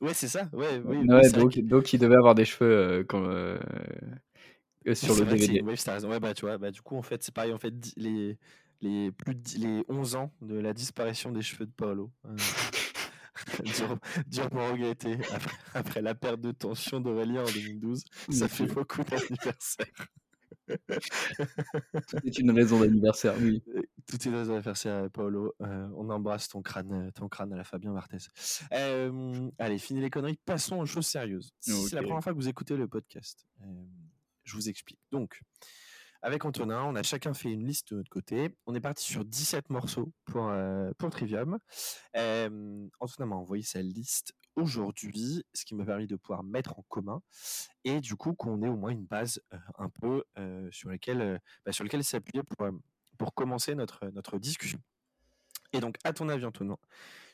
Ouais, 0.01 0.15
c'est 0.15 0.29
ça. 0.29 0.49
Ouais, 0.53 0.81
oui, 0.85 0.99
oui, 1.09 1.19
c'est 1.25 1.63
donc, 1.63 1.93
il 1.93 1.99
devait 1.99 2.17
avoir 2.17 2.35
des 2.35 2.45
cheveux 2.45 2.71
euh, 2.71 3.05
quand, 3.05 3.25
euh, 3.25 3.59
euh, 4.87 4.95
sur 4.95 5.15
c'est 5.15 5.25
le 5.25 5.31
c'est 5.31 5.47
DVD. 5.47 5.63
wave, 5.63 5.83
t'as 5.83 5.95
raison. 5.95 6.11
Ouais, 6.11 6.21
bah, 6.21 6.35
tu 6.35 6.43
vois, 6.43 6.59
bah, 6.59 6.71
du 6.71 6.81
coup, 6.81 6.97
en 6.97 7.03
fait, 7.03 7.23
c'est 7.23 7.35
pareil. 7.35 7.53
En 7.53 7.59
fait, 7.59 7.75
les, 7.97 8.39
les, 8.81 9.11
plus 9.11 9.35
de 9.35 9.59
les 9.59 9.85
11 9.89 10.17
ans 10.17 10.33
de 10.43 10.57
la 10.59 10.73
disparition 10.73 11.33
des 11.33 11.43
cheveux 11.43 11.67
de 11.67 11.73
Paolo. 11.73 12.11
Euh, 12.27 12.37
dur, 13.65 13.99
dur 14.29 14.51
pour 14.51 14.71
regretter. 14.71 15.19
Après, 15.33 15.57
après 15.75 16.03
la 16.03 16.15
perte 16.15 16.41
de 16.41 16.53
tension 16.53 17.01
d'Aurélien 17.01 17.43
en 17.43 17.51
2012, 17.51 18.05
ça 18.31 18.49
fait 18.49 18.67
beaucoup 18.67 19.03
d'anniversaires. 19.03 20.07
Tout 20.69 22.19
est 22.25 22.39
une 22.39 22.51
raison 22.51 22.81
d'anniversaire, 22.81 23.35
oui. 23.41 23.63
Euh, 23.75 23.83
Tout 24.07 24.17
est 24.29 24.31
dans 24.31 24.45
l'anniversaire, 24.45 25.11
Paolo. 25.11 25.55
Euh, 25.63 25.89
on 25.97 26.11
embrasse 26.11 26.49
ton 26.49 26.63
crâne, 26.63 26.93
euh, 26.93 27.11
ton 27.13 27.29
crâne 27.29 27.53
à 27.53 27.57
la 27.57 27.65
Fabien 27.65 27.93
Barthez. 27.93 28.19
Euh, 28.73 29.51
allez, 29.59 29.79
fini 29.79 30.01
les 30.01 30.11
conneries. 30.11 30.39
Passons 30.45 30.79
aux 30.79 30.87
choses 30.87 31.07
sérieuses. 31.07 31.53
Si 31.61 31.73
c'est 31.89 31.97
la 31.97 32.03
première 32.03 32.23
fois 32.23 32.33
que 32.33 32.39
vous 32.39 32.49
écoutez 32.49 32.77
le 32.77 32.89
podcast, 32.89 33.47
euh, 33.63 33.65
je 34.45 34.55
vous 34.55 34.69
explique. 34.69 35.01
Donc, 35.11 35.41
avec 36.23 36.45
Antonin, 36.45 36.83
on 36.85 36.97
a 36.97 37.03
chacun 37.03 37.35
fait 37.35 37.51
une 37.53 37.67
liste 37.67 37.91
de 37.93 37.99
notre 37.99 38.11
côté. 38.11 38.57
On 38.67 38.75
est 38.75 38.81
parti 38.81 39.05
sur 39.05 39.25
17 39.25 39.71
morceaux 39.71 40.13
pour, 40.25 40.49
euh, 40.49 40.91
pour 40.99 41.11
Trivium. 41.11 41.59
Euh, 42.17 42.89
Antonin 43.01 43.27
m'a 43.27 43.37
envoyé 43.37 43.63
sa 43.63 43.83
liste 43.83 44.33
aujourd'hui, 44.57 45.45
ce 45.55 45.65
qui 45.65 45.75
m'a 45.75 45.85
permis 45.85 46.07
de 46.07 46.17
pouvoir 46.17 46.43
mettre 46.43 46.79
en 46.79 46.85
commun 46.89 47.23
et 47.85 48.01
du 48.01 48.17
coup 48.17 48.35
qu'on 48.35 48.63
ait 48.63 48.69
au 48.69 48.77
moins 48.77 48.91
une 48.91 49.05
base 49.05 49.41
euh, 49.53 49.59
un 49.79 49.89
peu 49.89 50.25
euh, 50.39 50.69
sur 50.73 50.89
laquelle 50.89 51.41
bah, 51.65 51.73
sur 51.73 51.85
lequel 51.85 52.03
s'appuyer 52.03 52.43
pour, 52.43 52.69
pour 53.19 53.35
commencer 53.35 53.75
notre, 53.75 54.07
notre 54.09 54.39
discussion. 54.39 54.81
Et 55.73 55.81
donc, 55.81 55.97
à 56.05 56.13
ton 56.13 56.29
avis, 56.29 56.45
Antonin, 56.45 56.79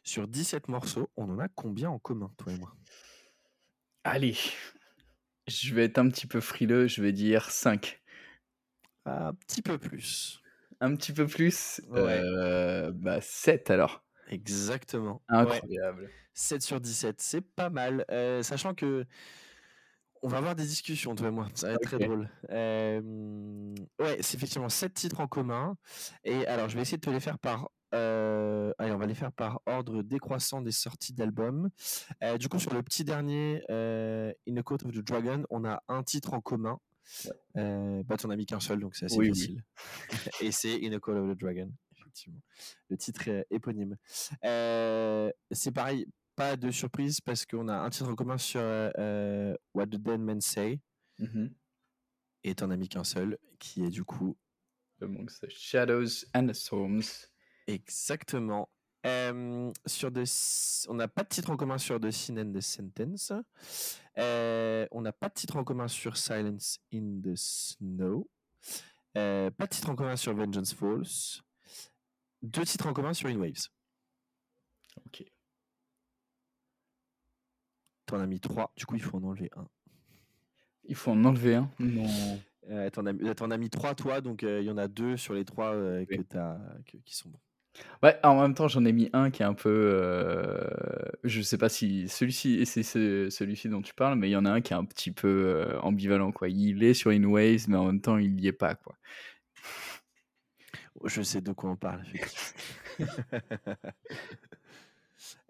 sur 0.05 0.27
17 0.27 0.69
morceaux, 0.69 1.11
on 1.17 1.31
en 1.31 1.39
a 1.39 1.49
combien 1.49 1.91
en 1.91 1.99
commun, 1.99 2.33
toi 2.39 2.53
et 2.53 2.59
moi? 2.59 2.75
Allez, 4.05 4.37
je 5.47 5.75
vais 5.75 5.85
être 5.85 5.99
un 5.99 6.09
petit 6.09 6.27
peu 6.27 6.41
frileux, 6.41 6.89
je 6.89 7.03
vais 7.03 7.13
dire 7.13 7.51
5. 7.51 8.03
Un 9.05 9.35
petit 9.35 9.63
peu 9.63 9.79
plus. 9.79 10.41
Un 10.81 10.97
petit 10.97 11.13
peu 11.13 11.27
plus 11.27 11.81
Ouais. 11.89 12.23
Bah 12.93 13.21
7 13.21 13.71
alors. 13.71 14.05
Exactement. 14.35 15.23
Ouais. 15.31 15.37
Incroyable. 15.39 16.11
7 16.35 16.63
sur 16.63 16.81
17, 16.81 17.21
c'est 17.21 17.41
pas 17.43 17.69
mal. 17.71 18.05
Euh, 18.11 18.43
sachant 18.43 18.75
que 18.75 19.05
on 20.23 20.29
va 20.29 20.39
avoir 20.39 20.55
des 20.55 20.65
discussions, 20.65 21.15
toi 21.17 21.29
et 21.29 21.31
moi. 21.33 21.49
Ça 21.55 21.67
va 21.69 21.75
être 21.75 21.83
très 21.83 21.99
drôle. 21.99 22.31
Euh, 22.51 23.75
ouais, 23.99 24.19
c'est 24.21 24.37
effectivement 24.37 24.69
7 24.69 24.95
titres 24.95 25.21
en 25.21 25.27
commun. 25.27 25.77
Et 26.25 26.47
alors, 26.47 26.69
je 26.69 26.77
vais 26.77 26.83
essayer 26.83 26.97
de 26.99 27.03
te 27.03 27.11
les 27.11 27.19
faire 27.21 27.39
par. 27.41 27.69
euh, 27.95 28.73
allez, 28.79 28.93
on 28.93 28.99
va 28.99 29.07
les 29.07 29.15
faire 29.17 29.33
par 29.33 29.61
ordre 29.67 30.03
décroissant 30.03 30.63
des 30.63 30.71
sorties 30.71 31.13
d'albums. 31.13 31.69
Euh, 32.23 32.39
du 32.39 32.49
coup, 32.49 32.59
sur 32.61 32.73
le 32.73 32.83
petit 32.85 33.05
dernier, 33.05 33.63
In 33.69 34.55
the 34.55 34.63
Court 34.63 34.79
of 34.85 34.93
the 34.93 35.05
Dragon, 35.05 35.43
on 35.51 35.65
a 35.65 35.83
un 35.89 36.03
titre 36.05 36.35
en 36.35 36.41
commun. 36.41 36.79
Bah, 37.57 38.17
t'en 38.17 38.31
as 38.31 38.37
mis 38.37 38.47
qu'un 38.47 38.61
seul, 38.61 38.79
donc 38.81 38.95
c'est 38.95 39.07
assez 39.07 39.19
Oui, 39.19 39.31
oui. 39.33 39.39
facile. 39.39 39.65
Et 40.41 40.53
c'est 40.53 40.75
In 40.87 40.97
the 40.97 41.01
Call 41.01 41.19
of 41.19 41.37
the 41.37 41.39
Dragon, 41.41 41.69
effectivement. 42.13 42.43
Le 42.91 42.97
titre 42.97 43.29
est 43.29 43.47
éponyme. 43.51 43.97
Euh, 44.45 45.31
c'est 45.51 45.73
pareil, 45.73 46.07
pas 46.37 46.57
de 46.57 46.71
surprise 46.71 47.21
parce 47.21 47.47
qu'on 47.47 47.69
a 47.69 47.75
un 47.79 47.91
titre 47.91 48.09
en 48.11 48.15
commun 48.15 48.39
sur 48.39 48.61
euh, 48.63 49.55
What 49.75 49.87
the 49.87 49.97
Dead 49.97 50.21
Men 50.21 50.41
Say 50.41 50.81
Mhm. 51.19 51.53
et 52.45 52.55
t'en 52.55 52.71
as 52.71 52.77
mis 52.77 52.89
qu'un 52.89 53.05
seul, 53.05 53.39
qui 53.59 53.85
est 53.85 53.91
du 53.91 54.03
coup 54.05 54.37
Amongst 55.01 55.41
the 55.47 55.51
Shadows 55.51 56.25
and 56.35 56.47
the 56.49 56.53
Storms. 56.55 57.03
exactement. 57.67 58.69
Euh, 59.05 59.73
sur 59.85 60.11
on 60.89 60.95
n'a 60.95 61.09
pas 61.09 61.25
de 61.25 61.29
titre 61.29 61.51
en 61.51 61.57
commun 61.57 61.77
sur 61.79 61.99
The 62.01 62.11
Sin 62.13 62.37
and 62.39 62.53
the 62.53 62.61
Sentence. 62.61 63.33
Euh, 64.19 64.87
on 64.93 65.01
n'a 65.01 65.13
pas 65.13 65.29
de 65.29 65.35
titre 65.35 65.57
en 65.57 65.65
commun 65.65 65.89
sur 65.89 66.17
Silence 66.17 66.79
in 66.95 67.21
the 67.21 67.35
Snow. 67.35 68.31
Euh, 69.19 69.51
pas 69.51 69.67
de 69.67 69.71
titre 69.71 69.91
en 69.91 69.97
commun 69.97 70.15
sur 70.17 70.35
Vengeance 70.35 70.73
Falls. 70.73 71.43
Deux 72.43 72.65
titres 72.65 72.87
en 72.87 72.93
commun 72.93 73.15
sur 73.15 73.29
In 73.29 73.37
Waves. 73.37 73.69
Ok. 75.07 75.25
T'en 78.07 78.21
as 78.21 78.27
mis 78.27 78.41
trois, 78.41 78.73
du 78.77 78.85
coup 78.85 78.97
il 78.97 79.03
faut 79.03 79.17
en 79.19 79.23
enlever 79.25 79.51
un. 79.57 79.67
Il 80.85 80.95
faut 80.97 81.13
en 81.13 81.25
enlever 81.25 81.55
un. 81.57 81.71
Non. 81.79 82.41
Euh, 82.71 82.89
t'en, 82.91 83.07
as, 83.07 83.13
euh, 83.13 83.35
t'en 83.35 83.51
as 83.51 83.57
mis 83.57 83.71
trois 83.71 83.95
toi, 83.95 84.21
donc 84.21 84.45
euh, 84.45 84.61
il 84.61 84.67
y 84.67 84.71
en 84.71 84.79
a 84.79 84.87
deux 84.87 85.17
sur 85.17 85.35
les 85.35 85.45
trois 85.45 85.75
euh, 85.75 86.05
que 86.05 86.15
Oui. 86.17 86.25
t'as, 86.29 86.59
que- 86.87 86.97
qui 86.99 87.17
sont 87.17 87.29
bons. 87.29 87.41
Ouais, 88.05 88.17
en 88.23 88.41
même 88.41 88.55
temps, 88.55 88.69
j'en 88.69 88.85
ai 88.85 88.93
mis 88.93 89.09
un 89.15 89.31
qui 89.31 89.43
est 89.43 89.47
un 89.47 89.55
peu. 89.55 90.61
je 91.25 91.41
sais 91.41 91.57
pas 91.59 91.69
si 91.71 92.07
celui-ci, 92.09 92.65
c'est 92.67 92.83
ce- 92.83 93.31
celui-ci 93.31 93.69
dont 93.69 93.81
tu 93.83 93.95
parles, 93.95 94.17
mais 94.19 94.29
il 94.29 94.33
y 94.33 94.37
en 94.37 94.45
a 94.45 94.51
un 94.51 94.61
qui 94.61 94.75
est 94.75 94.77
un 94.77 94.85
petit 94.85 95.11
peu 95.11 95.67
ambivalent, 95.81 96.33
quoi. 96.33 96.49
Il 96.51 96.85
est 96.85 96.95
sur 96.95 97.11
In 97.13 97.25
Ways, 97.25 97.65
mais 97.69 97.77
en 97.77 97.87
même 97.87 98.01
temps, 98.03 98.19
il 98.19 98.39
y 98.41 98.47
est 98.47 98.53
pas, 98.53 98.75
quoi. 98.75 98.95
Je 101.05 101.23
sais 101.23 101.41
de 101.41 101.53
quoi 101.53 101.71
on 101.71 101.77
parle. 101.77 102.03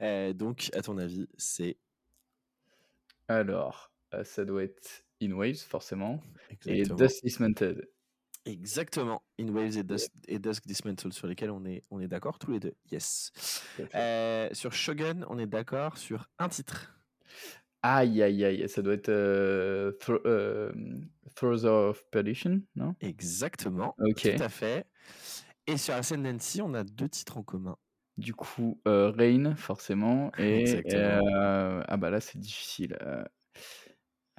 Euh, 0.01 0.33
donc, 0.33 0.69
à 0.75 0.83
ton 0.83 0.99
avis, 0.99 1.29
c'est 1.39 1.77
Alors, 3.29 3.91
euh, 4.13 4.23
ça 4.25 4.45
doit 4.45 4.65
être 4.65 5.05
In 5.23 5.33
Waves, 5.33 5.57
forcément. 5.57 6.21
Et 6.67 6.83
Dust 6.83 7.25
Dismantled. 7.25 7.89
exactement 8.45 9.23
In 9.41 9.49
Waves 9.49 9.79
et 9.79 9.83
Dusk, 9.83 10.11
et 10.29 10.39
Dusk 10.39 10.67
Dismantle 10.67 11.13
sur 11.13 11.27
lesquels 11.27 11.51
on 11.51 11.65
est, 11.65 11.83
on 11.91 12.01
est 12.01 12.09
d'accord 12.09 12.39
tous 12.39 12.51
les 12.53 12.61
deux. 12.61 12.75
Yes. 12.91 13.33
Euh, 13.95 14.49
sur 14.53 14.73
Shogun, 14.73 15.25
on 15.29 15.39
est 15.39 15.47
d'accord 15.47 15.97
sur 15.97 16.29
un 16.39 16.49
titre. 16.49 16.95
Aïe, 17.83 18.23
aïe, 18.23 18.45
aïe, 18.45 18.69
ça 18.69 18.83
doit 18.83 18.95
être 18.95 19.09
euh, 19.09 19.93
Thro- 19.93 20.21
euh, 20.27 20.73
Throws 21.35 21.65
of 21.65 22.05
Perdition, 22.11 22.61
non? 22.77 22.95
Exactement. 23.01 23.95
Ok. 23.99 24.37
Tout 24.37 24.43
à 24.43 24.49
fait. 24.49 24.87
Et 25.67 25.77
sur 25.77 25.95
Ascendancy, 25.95 26.61
on 26.63 26.75
a 26.75 26.85
deux 26.85 27.09
titres 27.09 27.39
en 27.39 27.43
commun. 27.43 27.77
Du 28.19 28.35
coup, 28.35 28.81
euh, 28.87 29.11
Rain, 29.11 29.55
forcément. 29.57 30.31
Et 30.39 30.83
euh, 30.93 31.83
ah 31.87 31.97
bah 31.97 32.11
là, 32.11 32.21
c'est 32.21 32.39
difficile. 32.39 32.99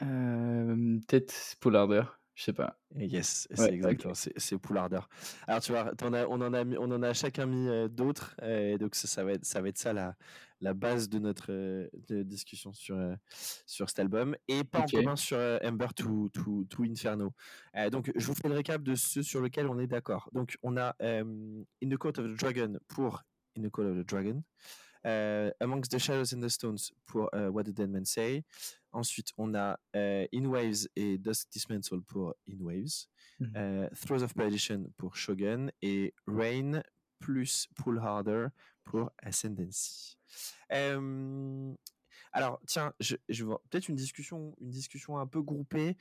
euh, 0.01 0.99
Peut-être 1.07 1.33
Polarder, 1.59 2.03
je 2.35 2.43
sais 2.43 2.53
pas. 2.53 2.79
Yes, 2.95 3.47
c'est 3.53 3.61
Ouais, 3.61 3.73
exactement, 3.73 4.13
c'est 4.13 4.33
c'est 4.37 4.57
Poularder. 4.57 4.99
Alors 5.47 5.61
tu 5.61 5.71
vois, 5.71 5.91
on, 6.01 6.41
en 6.41 6.53
a 6.53 6.63
on 6.65 6.91
en 6.91 7.03
a 7.03 7.13
chacun 7.13 7.45
mis 7.45 7.89
d'autres, 7.89 8.35
et 8.43 8.77
donc 8.77 8.95
ça, 8.95 9.07
ça 9.07 9.23
va 9.23 9.33
être 9.33 9.45
ça, 9.45 9.61
va 9.61 9.69
être 9.69 9.77
ça 9.77 9.93
la, 9.93 10.15
la 10.63 10.73
base 10.73 11.09
de 11.09 11.19
notre 11.19 11.51
euh, 11.51 11.87
de 12.07 12.23
discussion 12.23 12.73
sur, 12.73 12.95
euh, 12.97 13.15
sur 13.65 13.89
cet 13.89 13.99
album, 13.99 14.35
et 14.47 14.63
pas 14.63 14.79
Ok. 14.79 14.93
en 14.93 14.97
commun 14.97 15.15
sur 15.15 15.37
euh, 15.37 15.59
Ember 15.63 15.87
to, 15.95 16.29
to, 16.29 16.63
to 16.65 16.83
Inferno. 16.83 17.33
Euh, 17.75 17.89
donc 17.89 18.11
je 18.15 18.25
vous 18.25 18.33
fais 18.35 18.47
le 18.49 18.55
récap 18.55 18.81
de 18.81 18.95
ceux 18.95 19.23
sur 19.23 19.41
lesquels 19.41 19.67
on 19.67 19.77
est 19.79 19.87
d'accord. 19.87 20.29
Donc 20.33 20.57
on 20.63 20.77
a 20.77 20.95
euh, 21.01 21.23
In 21.83 21.89
the 21.89 21.97
Court 21.97 22.13
of 22.17 22.25
the 22.25 22.39
Dragon 22.39 22.79
pour 22.87 23.21
In 23.57 23.61
the 23.63 23.69
Court 23.69 23.85
of 23.85 23.97
the 23.97 24.07
Dragon, 24.07 24.43
euh, 25.05 25.51
Amongst 25.59 25.91
the 25.91 25.99
Shadows 25.99 26.33
and 26.33 26.41
the 26.41 26.49
Stones 26.49 26.91
pour 27.05 27.29
euh, 27.35 27.49
What 27.51 27.65
the 27.65 27.73
Dead 27.73 27.89
Men 27.89 28.05
Say. 28.05 28.43
Ensuite, 28.93 29.31
on 29.37 29.53
a 29.55 29.77
euh, 29.95 30.25
In 30.33 30.45
Waves 30.45 30.87
et 30.95 31.17
Dusk 31.17 31.49
Dismantle 31.51 32.01
pour 32.03 32.35
In 32.49 32.59
Waves. 32.61 33.07
Euh, 33.57 33.89
Throws 34.05 34.23
of 34.23 34.33
Perdition 34.33 34.85
pour 34.97 35.15
Shogun 35.17 35.67
et 35.81 36.13
Rain 36.27 36.81
plus 37.19 37.67
Pull 37.75 37.99
Harder 37.99 38.47
pour 38.83 39.11
Ascendancy. 39.19 40.17
Euh, 40.71 41.73
Alors, 42.31 42.59
tiens, 42.67 42.93
je, 42.99 43.15
je 43.29 43.43
vois 43.45 43.61
peut-être 43.69 43.89
une 43.89 43.95
discussion, 43.95 44.55
une 44.59 44.69
discussion 44.71 45.17
un 45.19 45.27
peu 45.27 45.41
groupée 45.41 45.97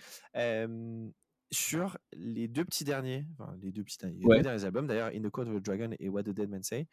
sur 1.50 1.98
les 2.14 2.48
deux 2.48 2.64
petits 2.64 2.84
derniers, 2.84 3.26
enfin, 3.38 3.54
les 3.60 3.70
deux 3.72 3.84
petits 3.84 3.98
derniers, 3.98 4.18
les 4.20 4.24
Ouais. 4.26 4.36
deux 4.38 4.42
derniers 4.44 4.64
albums, 4.64 4.86
d'ailleurs, 4.86 5.10
In 5.14 5.20
the 5.20 5.28
Court 5.30 5.46
of 5.48 5.54
the 5.60 5.62
Dragon 5.64 5.90
et 5.98 6.08
What 6.08 6.22
the 6.22 6.30
Dead 6.30 6.48
Man 6.48 6.62
Say, 6.62 6.86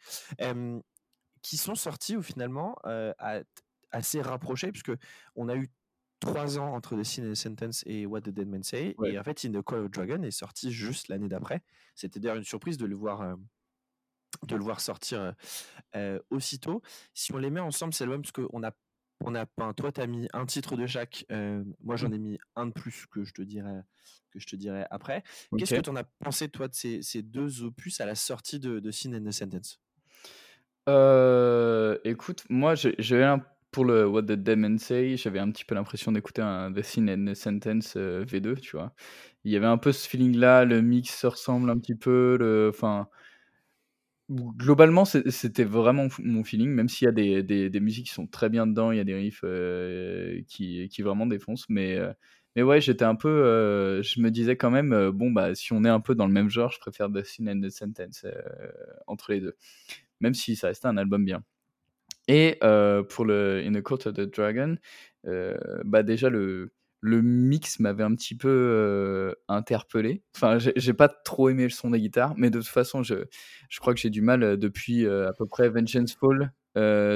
qui 1.42 1.56
sont 1.56 1.74
sortis 1.74 2.16
ou 2.16 2.22
finalement 2.22 2.76
euh, 2.84 3.14
à- 3.18 3.40
assez 3.92 4.20
rapprochés, 4.20 4.70
puisque 4.72 4.92
on 5.34 5.48
a 5.48 5.56
eu 5.56 5.70
trois 6.20 6.58
ans 6.58 6.74
entre 6.74 6.94
The 6.98 7.02
Sin 7.02 7.26
and 7.26 7.32
the 7.32 7.34
Sentence 7.34 7.82
et 7.86 8.04
What 8.04 8.20
the 8.20 8.28
Dead 8.28 8.46
Man 8.46 8.62
Say, 8.62 8.94
Ouais. 8.98 9.12
et 9.14 9.18
en 9.18 9.24
fait, 9.24 9.42
In 9.46 9.52
the 9.52 9.62
Court 9.62 9.78
of 9.78 9.86
the 9.90 9.94
Dragon 9.94 10.22
est 10.22 10.30
sorti 10.30 10.70
juste 10.70 11.08
l'année 11.08 11.28
d'après. 11.28 11.62
C'était 11.94 12.20
d'ailleurs 12.20 12.36
une 12.36 12.44
surprise 12.44 12.76
de 12.76 12.84
le 12.84 12.94
voir. 12.96 13.22
De 14.46 14.56
le 14.56 14.62
voir 14.62 14.80
sortir 14.80 15.20
euh, 15.20 15.32
euh, 15.96 16.18
aussitôt. 16.30 16.82
Si 17.14 17.32
on 17.32 17.38
les 17.38 17.50
met 17.50 17.60
ensemble, 17.60 17.92
c'est 17.94 18.04
l'album 18.04 18.22
parce 18.22 18.32
qu'on 18.32 18.62
a, 18.62 18.72
on 19.24 19.34
a, 19.34 19.44
enfin, 19.58 19.72
toi, 19.74 19.92
tu 19.92 20.00
as 20.00 20.06
mis 20.06 20.28
un 20.32 20.46
titre 20.46 20.76
de 20.76 20.86
chaque. 20.86 21.24
euh, 21.30 21.64
moi, 21.82 21.96
j'en 21.96 22.10
ai 22.12 22.18
mis 22.18 22.38
un 22.56 22.66
de 22.66 22.72
plus 22.72 23.06
que 23.06 23.24
je 23.24 23.32
te 23.32 23.42
dirai, 23.42 23.80
que 24.30 24.38
je 24.40 24.46
te 24.46 24.56
dirai 24.56 24.84
après. 24.90 25.22
Qu'est-ce 25.56 25.74
que 25.74 25.80
tu 25.80 25.90
en 25.90 25.96
as 25.96 26.04
pensé, 26.04 26.48
toi, 26.48 26.68
de 26.68 26.74
ces, 26.74 27.02
ces 27.02 27.22
deux 27.22 27.62
opus 27.62 28.00
à 28.00 28.06
la 28.06 28.14
sortie 28.14 28.58
de, 28.60 28.80
de 28.80 28.90
Sin 28.90 29.14
and 29.14 29.24
the 29.28 29.32
Sentence? 29.32 29.80
Euh, 30.88 31.98
écoute, 32.04 32.44
moi, 32.48 32.74
j'ai- 32.74 33.22
un 33.22 33.44
pour 33.70 33.84
le 33.84 34.04
What 34.06 34.22
the 34.22 34.32
Dead 34.32 34.58
Men 34.58 34.78
Say, 34.78 35.16
j'avais 35.16 35.38
un 35.38 35.48
petit 35.52 35.64
peu 35.64 35.76
l'impression 35.76 36.10
d'écouter 36.10 36.42
un 36.42 36.72
The 36.72 36.82
Sin 36.82 37.06
and 37.08 37.30
the 37.30 37.34
Sentence 37.34 37.94
euh, 37.96 38.24
V2, 38.24 38.56
tu 38.56 38.76
vois. 38.76 38.92
Il 39.44 39.52
y 39.52 39.56
avait 39.56 39.66
un 39.66 39.78
peu 39.78 39.92
ce 39.92 40.08
feeling-là, 40.08 40.64
le 40.64 40.82
mix 40.82 41.16
se 41.16 41.26
ressemble 41.28 41.70
un 41.70 41.78
petit 41.78 41.94
peu, 41.94 42.36
le, 42.38 42.70
enfin, 42.74 43.08
globalement, 44.30 45.04
c'était 45.04 45.64
vraiment 45.64 46.08
mon 46.20 46.44
feeling, 46.44 46.70
même 46.70 46.88
s'il 46.88 47.06
y 47.06 47.08
a 47.08 47.12
des, 47.12 47.42
des, 47.42 47.80
musiques 47.80 48.06
qui 48.06 48.12
sont 48.12 48.26
très 48.26 48.48
bien 48.48 48.66
dedans, 48.66 48.92
il 48.92 48.98
y 48.98 49.00
a 49.00 49.04
des 49.04 49.14
riffs 49.14 49.42
euh, 49.44 50.40
qui, 50.46 50.88
qui 50.88 51.02
vraiment 51.02 51.26
défoncent, 51.26 51.68
mais, 51.68 51.96
euh, 51.96 52.12
mais 52.54 52.62
ouais, 52.62 52.80
j'étais 52.80 53.04
un 53.04 53.16
peu, 53.16 53.28
euh, 53.28 54.02
je 54.02 54.20
me 54.20 54.30
disais 54.30 54.56
quand 54.56 54.70
même, 54.70 55.10
bon, 55.10 55.30
bah, 55.32 55.54
si 55.54 55.72
on 55.72 55.84
est 55.84 55.88
un 55.88 56.00
peu 56.00 56.14
dans 56.14 56.26
le 56.26 56.32
même 56.32 56.48
genre, 56.48 56.70
je 56.70 56.78
préfère 56.78 57.10
The 57.10 57.24
Sin 57.24 57.48
and 57.48 57.60
the 57.60 57.70
Sentence 57.70 58.24
entre 59.06 59.32
les 59.32 59.40
deux, 59.40 59.56
même 60.20 60.34
si 60.34 60.54
ça 60.54 60.68
restait 60.68 60.88
un 60.88 60.96
album 60.96 61.24
bien. 61.24 61.42
Et 62.28 62.58
pour 63.08 63.24
le 63.24 63.62
In 63.66 63.72
the 63.72 63.82
Court 63.82 64.06
of 64.06 64.14
the 64.14 64.32
Dragon, 64.32 64.76
bah 65.84 66.04
déjà 66.04 66.30
le, 66.30 66.72
le 67.00 67.22
mix 67.22 67.80
m'avait 67.80 68.04
un 68.04 68.14
petit 68.14 68.36
peu 68.36 68.48
euh, 68.48 69.34
interpellé. 69.48 70.22
Enfin, 70.36 70.58
j'ai 70.58 70.72
j'ai 70.76 70.92
pas 70.92 71.08
trop 71.08 71.48
aimé 71.48 71.64
le 71.64 71.70
son 71.70 71.90
des 71.90 72.00
guitares, 72.00 72.34
mais 72.36 72.50
de 72.50 72.58
toute 72.58 72.68
façon, 72.68 73.02
je, 73.02 73.14
je 73.68 73.80
crois 73.80 73.94
que 73.94 74.00
j'ai 74.00 74.10
du 74.10 74.20
mal 74.22 74.42
euh, 74.42 74.56
depuis 74.56 75.06
euh, 75.06 75.28
à 75.28 75.32
peu 75.32 75.46
près 75.46 75.68
Vengeance 75.68 76.14
Fall 76.14 76.52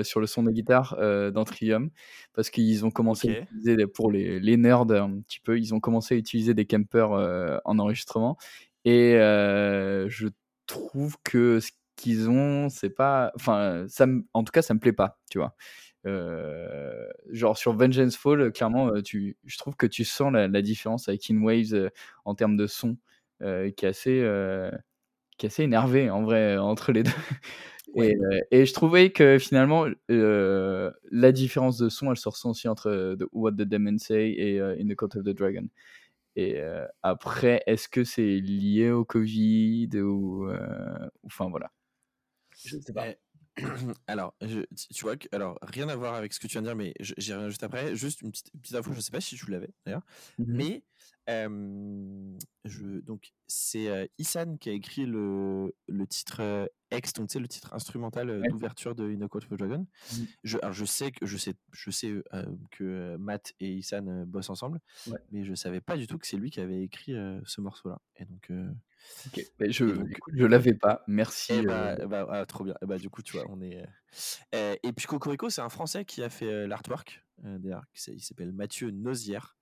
sur 0.04 0.20
le 0.20 0.26
son 0.26 0.42
des 0.42 0.52
guitares 0.52 0.96
dans 1.32 1.44
Trium, 1.44 1.90
parce 2.32 2.50
qu'ils 2.50 2.84
ont 2.84 2.90
commencé 2.90 3.28
à 3.28 3.30
utiliser, 3.30 3.86
pour 3.86 4.10
les, 4.10 4.40
les 4.40 4.56
nerds 4.56 4.80
un 4.90 5.20
petit 5.20 5.38
peu, 5.38 5.58
ils 5.58 5.72
ont 5.72 5.78
commencé 5.80 6.16
à 6.16 6.18
utiliser 6.18 6.54
des 6.54 6.66
campers 6.66 7.12
en 7.64 7.78
enregistrement, 7.78 8.36
et 8.84 9.12
je 9.14 10.26
trouve 10.66 11.16
que 11.22 11.60
ce 11.60 11.70
qu'ils 11.94 12.28
ont, 12.28 12.68
c'est 12.68 12.90
pas. 12.90 13.30
Enfin, 13.36 13.84
ça 13.88 14.06
en 14.32 14.42
tout 14.42 14.50
cas, 14.50 14.62
ça 14.62 14.74
me 14.74 14.80
plaît 14.80 14.92
pas, 14.92 15.20
tu 15.30 15.38
vois. 15.38 15.54
Euh, 16.06 17.08
genre 17.30 17.56
sur 17.56 17.72
Vengeance 17.74 18.16
Fall, 18.16 18.40
euh, 18.42 18.50
clairement, 18.50 18.88
euh, 18.88 19.00
tu, 19.02 19.36
je 19.44 19.58
trouve 19.58 19.74
que 19.76 19.86
tu 19.86 20.04
sens 20.04 20.32
la, 20.32 20.48
la 20.48 20.62
différence 20.62 21.08
avec 21.08 21.30
In 21.30 21.40
Waves 21.42 21.72
euh, 21.74 21.88
en 22.26 22.34
termes 22.34 22.56
de 22.56 22.66
son, 22.66 22.96
euh, 23.42 23.70
qui 23.70 23.86
est 23.86 23.88
assez, 23.88 24.20
qui 25.38 25.46
est 25.46 25.48
assez 25.48 25.62
énervé 25.64 26.10
en 26.10 26.22
vrai 26.22 26.56
entre 26.58 26.92
les 26.92 27.02
deux. 27.02 27.10
Et, 27.96 28.16
et 28.50 28.66
je 28.66 28.72
trouvais 28.72 29.10
que 29.12 29.38
finalement, 29.38 29.86
la 30.08 31.32
différence 31.32 31.78
de 31.78 31.88
son, 31.88 32.10
elle 32.10 32.16
se 32.16 32.28
ressent 32.28 32.50
aussi 32.50 32.66
entre 32.66 33.14
The- 33.16 33.28
What 33.30 33.52
the 33.52 33.62
Demon 33.62 33.98
Say 33.98 34.30
et 34.36 34.60
In 34.60 34.88
the 34.88 34.96
Court 34.96 35.10
of 35.14 35.22
the 35.22 35.28
Dragon. 35.28 35.68
Et 36.34 36.60
après, 37.04 37.62
est-ce 37.66 37.88
que 37.88 38.02
c'est 38.02 38.40
lié 38.40 38.90
au 38.90 39.04
Covid 39.04 39.90
ou. 40.00 40.48
Enfin 41.24 41.48
voilà. 41.50 41.70
Je 42.64 42.78
sais 42.78 42.92
pas. 42.92 43.06
Alors, 44.06 44.34
je- 44.40 44.62
tu 44.92 45.02
vois 45.04 45.16
que, 45.16 45.28
alors, 45.32 45.58
rien 45.62 45.88
à 45.88 45.96
voir 45.96 46.14
avec 46.14 46.32
ce 46.32 46.40
que 46.40 46.46
tu 46.46 46.52
viens 46.54 46.62
de 46.62 46.66
dire, 46.66 46.76
mais 46.76 46.92
j'y 47.00 47.32
reviens 47.32 47.48
juste 47.48 47.62
après. 47.62 47.94
Juste 47.94 48.22
une 48.22 48.30
petite, 48.32 48.50
petite 48.60 48.74
info, 48.76 48.92
je 48.92 49.00
sais 49.00 49.12
pas 49.12 49.20
si 49.20 49.36
tu 49.36 49.50
l'avais 49.50 49.70
d'ailleurs, 49.86 50.02
Mhm. 50.38 50.46
mais 50.56 50.82
euh, 51.30 52.36
je, 52.64 53.00
donc 53.00 53.32
c'est 53.46 53.88
euh, 53.88 54.06
Isan 54.18 54.56
qui 54.56 54.70
a 54.70 54.72
écrit 54.72 55.06
le, 55.06 55.72
le 55.88 56.06
titre 56.06 56.40
euh, 56.40 56.66
X, 56.92 57.12
donc 57.14 57.28
tu 57.28 57.34
sais 57.34 57.38
le 57.38 57.48
titre 57.48 57.72
instrumental 57.74 58.28
euh, 58.28 58.40
Ouais. 58.40 58.48
d'ouverture 58.48 58.94
de 58.94 59.08
In 59.10 59.18
the 59.24 59.28
Court 59.28 59.42
of 59.50 59.56
Dragon. 59.58 59.86
Mhm. 60.12 60.26
Je, 60.42 60.58
alors, 60.58 60.72
je 60.72 60.84
sais 60.84 61.12
que 61.12 61.24
je 61.24 61.36
sais, 61.36 61.54
je 61.72 61.90
sais 61.90 62.12
euh, 62.32 62.44
que 62.72 63.16
Matt 63.18 63.54
et 63.60 63.72
Isan 63.72 64.24
bossent 64.26 64.50
ensemble, 64.50 64.80
Ouais. 65.06 65.18
mais 65.30 65.44
je 65.44 65.54
savais 65.54 65.80
pas 65.80 65.96
du 65.96 66.06
tout 66.08 66.18
que 66.18 66.26
c'est 66.26 66.36
lui 66.36 66.50
qui 66.50 66.60
avait 66.60 66.82
écrit 66.82 67.12
ce 67.44 67.60
morceau-là. 67.60 68.00
Et 68.16 68.24
donc, 68.24 68.50
Ok. 69.26 69.40
Je, 69.60 69.84
Et 69.84 69.92
donc- 69.92 70.10
écoute, 70.10 70.34
je 70.36 70.44
l'avais 70.46 70.74
pas. 70.74 71.02
Merci. 71.06 71.52
eh 71.54 71.58
euh, 71.60 71.64
bah, 71.64 71.96
eh 72.02 72.06
bah, 72.06 72.26
ah, 72.30 72.46
trop 72.46 72.64
bien. 72.64 72.74
Eh 72.82 72.86
bah, 72.86 72.98
du 72.98 73.08
coup, 73.10 73.22
tu 73.22 73.36
vois, 73.36 73.46
on 73.48 73.60
est. 73.60 73.78
euh, 73.82 73.86
euh, 74.54 74.76
et 74.82 74.92
puis 74.92 75.06
Cocorico, 75.06 75.50
c'est 75.50 75.60
un 75.62 75.68
Français 75.68 76.04
qui 76.04 76.22
a 76.22 76.28
fait 76.30 76.46
euh, 76.52 76.66
l'artwork. 76.66 77.24
euh, 77.44 77.58
D'ailleurs, 77.58 77.82
qui 77.92 78.00
s'est- 78.02 78.14
il 78.14 78.20
s'appelle 78.20 78.52
Mathieu 78.52 78.90
Nozière. 78.90 79.56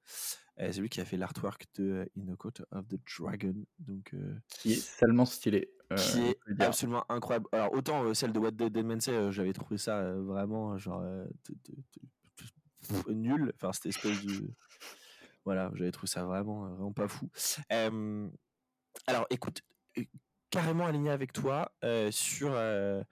Euh, 0.61 0.70
c'est 0.70 0.81
lui 0.83 0.88
qui 0.90 1.00
a 1.00 1.05
fait 1.07 1.16
l'artwork 1.16 1.64
de 1.76 2.07
In 2.18 2.33
the 2.33 2.37
Court 2.37 2.52
of 2.72 2.87
the 2.88 2.96
Dragon. 3.18 3.55
Donc, 3.78 4.11
euh, 4.14 4.35
qui 4.48 4.72
est 4.72 4.76
salement 4.81 5.24
stylé. 5.24 5.70
euh, 5.90 5.96
qui 5.96 6.18
on 6.18 6.26
est 6.26 6.35
peut 6.35 6.40
le 6.50 6.55
dire. 6.57 6.66
absolument 6.66 7.05
incroyable. 7.11 7.46
Alors, 7.52 7.72
autant 7.72 8.05
euh, 8.05 8.14
celle 8.14 8.33
de 8.33 8.38
What 8.38 8.52
the 8.52 8.64
Dead 8.64 8.85
Man 8.85 9.00
Say, 9.00 9.12
euh, 9.12 9.31
j'avais 9.31 9.52
trouvé 9.55 9.78
ça 9.78 9.98
euh, 10.00 10.22
vraiment 10.22 10.76
genre 10.76 11.00
euh, 11.02 11.24
t- 11.44 11.55
t- 11.62 11.72
t- 11.72 12.00
pff, 12.88 13.07
nul. 13.09 13.52
Enfin, 13.57 13.72
cette 13.72 13.87
espèce 13.87 14.22
de. 14.24 14.50
Voilà, 15.44 15.70
j'avais 15.74 15.90
trouvé 15.90 16.07
ça 16.09 16.24
vraiment, 16.24 16.66
euh, 16.66 16.68
vraiment 16.70 16.92
pas 16.92 17.09
fou. 17.09 17.28
Euh, 17.72 18.28
alors, 19.07 19.26
écoute, 19.31 19.62
euh, 19.98 20.05
carrément 20.50 20.87
aligné 20.87 21.11
avec 21.11 21.33
toi 21.33 21.72
euh, 21.85 22.11
sur, 22.11 22.52
euh, 22.52 23.02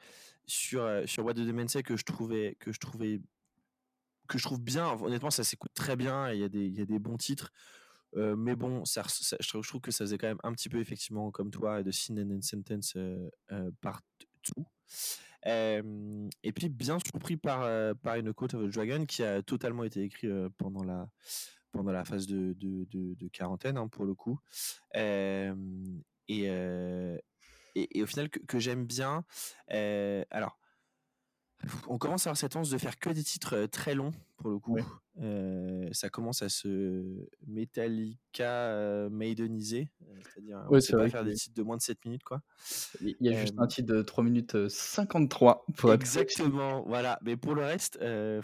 sur, 0.47 0.89
sur 1.07 1.25
What 1.25 1.35
the 1.35 1.69
Say 1.69 1.83
que 1.83 1.97
je 1.97 2.05
trouvais 2.05 2.57
que 2.61 2.73
je 2.73 2.79
trouvais 2.79 3.21
que 4.29 4.39
je 4.39 4.45
trouve 4.45 4.61
bien. 4.61 4.89
Honnêtement, 5.01 5.31
ça 5.31 5.45
s'écoute 5.45 5.73
très 5.75 5.97
bien. 5.97 6.33
Il 6.33 6.41
y 6.41 6.45
a 6.45 6.49
des 6.49 6.67
il 6.67 6.79
y 6.79 6.83
a 6.83 6.87
des 6.87 6.99
bons 6.99 7.17
titres. 7.17 7.53
Mais 8.17 8.57
bon, 8.57 8.83
je, 8.85 9.67
trouve, 9.69 9.81
que 9.81 9.93
ça 9.93 10.05
faisait 10.05 10.19
quand 10.19 10.27
même 10.27 10.41
un 10.43 10.53
petit 10.53 10.69
peu 10.69 10.81
effectivement 10.81 11.31
comme 11.31 11.53
toi 11.53 11.85
de 11.85 11.93
Sin 11.93 12.19
and 12.19 12.43
Sentence 12.43 12.95
euh, 12.97 13.71
partout. 13.81 14.67
Euh, 15.47 16.29
et 16.43 16.51
puis 16.51 16.69
bien 16.69 16.99
surpris 16.99 17.37
par 17.37 17.61
par 17.99 18.17
une 18.17 18.35
Court 18.35 18.53
of 18.55 18.65
the 18.65 18.75
Dragon 18.75 19.07
qui 19.07 19.23
a 19.23 19.43
totalement 19.43 19.85
été 19.85 20.03
écrit 20.03 20.29
pendant 20.59 20.83
la 20.83 21.09
pendant 21.73 21.93
la 21.93 22.05
phase 22.05 22.27
de, 22.27 22.55
quarantaine 23.33 23.79
hein, 23.79 23.89
pour 23.89 24.05
le 24.05 24.15
coup. 24.15 24.39
Et, 24.95 25.51
au 28.03 28.07
final 28.07 28.29
que, 28.29 28.41
que 28.41 28.59
j'aime 28.59 28.85
bien. 28.85 29.25
alors, 29.69 30.59
on 31.89 31.99
commence 31.99 32.27
à 32.27 32.31
avoir 32.31 32.37
cette 32.37 32.53
tendance 32.53 32.71
de 32.71 32.79
faire 32.79 32.99
que 32.99 33.11
des 33.11 33.23
titres 33.23 33.55
euh, 33.55 33.67
très 33.67 33.95
longs 33.95 34.13
pour 34.37 34.51
le 34.51 34.59
coup. 34.59 34.75
Ouais. 34.75 34.85
Euh, 35.21 35.89
ça 35.93 36.09
commence 36.09 36.41
à 36.41 36.49
se 36.49 37.29
Metallica 37.47 38.45
euh, 38.45 39.11
maideniser, 39.11 39.91
c'est-à-dire 40.23 40.65
on 40.67 40.73
Ouais, 40.73 40.81
c'est 40.81 40.97
pas 40.97 41.09
faire 41.11 41.25
des 41.25 41.35
titres 41.35 41.55
de 41.55 41.63
moins 41.63 41.77
de 41.77 41.83
7 41.83 42.05
minutes 42.07 42.23
quoi. 42.23 42.41
Il 43.01 43.17
y 43.21 43.29
a 43.29 43.39
juste 43.39 43.55
un 43.59 43.67
titre 43.67 43.93
de 43.93 44.03
3 44.03 44.25
minutes 44.25 44.55
euh, 44.55 44.69
53 44.71 45.67
pour. 45.77 45.93
Exactement, 45.93 46.85
voilà. 46.87 47.19
Mais 47.23 47.37
pour 47.37 47.55
le 47.55 47.63
reste, 47.65 47.99
euh, 48.01 48.41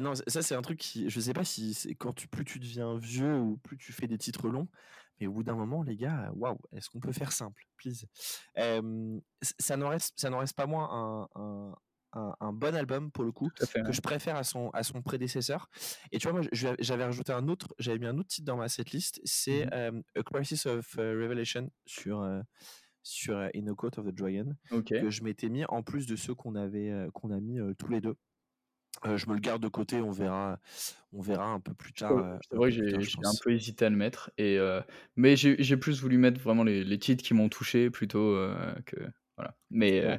non, 0.00 0.14
ça 0.26 0.42
c'est 0.42 0.54
un 0.54 0.62
truc 0.62 0.78
qui, 0.78 1.08
je 1.08 1.20
sais 1.20 1.32
pas 1.32 1.44
si 1.44 1.72
c'est 1.72 1.94
quand 1.94 2.12
tu 2.12 2.28
plus 2.28 2.44
tu 2.44 2.58
deviens 2.58 2.98
vieux 2.98 3.38
ou 3.38 3.56
plus 3.58 3.78
tu 3.78 3.92
fais 3.92 4.06
des 4.06 4.18
titres 4.18 4.48
longs, 4.48 4.68
mais 5.20 5.26
au 5.26 5.32
bout 5.32 5.44
d'un 5.44 5.54
moment, 5.54 5.82
les 5.82 5.96
gars, 5.96 6.30
waouh, 6.34 6.58
est-ce 6.72 6.90
qu'on 6.90 7.00
peut 7.00 7.12
faire 7.12 7.32
simple, 7.32 7.64
please? 7.78 8.04
Euh, 8.58 9.18
Ça 9.58 9.78
n'en 9.78 9.88
reste, 9.88 10.12
ça 10.20 10.28
n'en 10.28 10.38
reste 10.40 10.56
pas 10.56 10.66
moins 10.66 10.88
un, 10.92 11.40
un, 11.40 11.74
un- 12.16 12.34
un 12.40 12.52
bon 12.52 12.74
album 12.74 13.10
pour 13.12 13.24
le 13.24 13.32
coup 13.32 13.50
fait, 13.58 13.80
que 13.82 13.86
ouais. 13.88 13.92
je 13.92 14.00
préfère 14.00 14.36
à 14.36 14.42
son, 14.44 14.70
à 14.70 14.82
son 14.82 15.02
prédécesseur. 15.02 15.68
Et 16.12 16.18
tu 16.18 16.28
vois, 16.28 16.40
moi, 16.40 16.48
j'avais 16.52 17.04
rajouté 17.04 17.32
un 17.32 17.48
autre, 17.48 17.74
j'avais 17.78 17.98
mis 17.98 18.06
un 18.06 18.18
autre 18.18 18.28
titre 18.28 18.46
dans 18.46 18.56
ma 18.56 18.68
setlist, 18.68 19.20
c'est 19.24 19.66
Mhm. 19.66 19.72
euh, 19.72 20.20
A 20.20 20.22
Crisis 20.22 20.66
of 20.66 20.96
euh, 20.98 21.12
Revelation 21.22 21.70
sur, 21.86 22.20
euh, 22.22 22.40
sur 23.02 23.36
In 23.38 23.64
the 23.66 23.74
Court 23.74 23.92
of 23.98 24.06
the 24.06 24.14
Dragon 24.14 24.54
que 25.00 25.10
je 25.10 25.22
m'étais 25.22 25.48
mis 25.48 25.64
en 25.66 25.82
plus 25.82 26.06
de 26.06 26.16
ceux 26.16 26.34
qu'on 26.34 26.54
avait 26.56 26.92
qu'on 27.14 27.30
a 27.30 27.40
mis 27.40 27.58
tous 27.78 27.88
les 27.88 28.00
deux. 28.00 28.16
Euh, 29.04 29.18
je 29.18 29.28
me 29.28 29.34
le 29.34 29.40
garde 29.40 29.62
de 29.62 29.68
côté, 29.68 30.00
on 30.00 30.10
verra, 30.10 30.58
on 31.12 31.20
verra 31.20 31.50
un 31.50 31.60
peu 31.60 31.74
plus 31.74 31.92
tard. 31.92 32.12
Euh, 32.16 32.38
C'est 32.50 32.56
vrai 32.56 32.70
tard, 32.70 33.00
j'ai 33.00 33.18
un 33.24 33.32
peu 33.44 33.52
hésité 33.52 33.84
à 33.84 33.90
le 33.90 33.96
mettre. 33.96 34.30
Et, 34.38 34.58
euh, 34.58 34.80
mais 35.16 35.36
j'ai 35.36 35.76
plus 35.76 36.00
voulu 36.00 36.16
mettre 36.16 36.40
vraiment 36.40 36.64
les, 36.64 36.82
les 36.82 36.98
titres 36.98 37.22
qui 37.22 37.34
m'ont 37.34 37.50
touché 37.50 37.90
plutôt 37.90 38.34
que. 38.86 38.96
Voilà. 39.36 39.54
Mais 39.70 40.18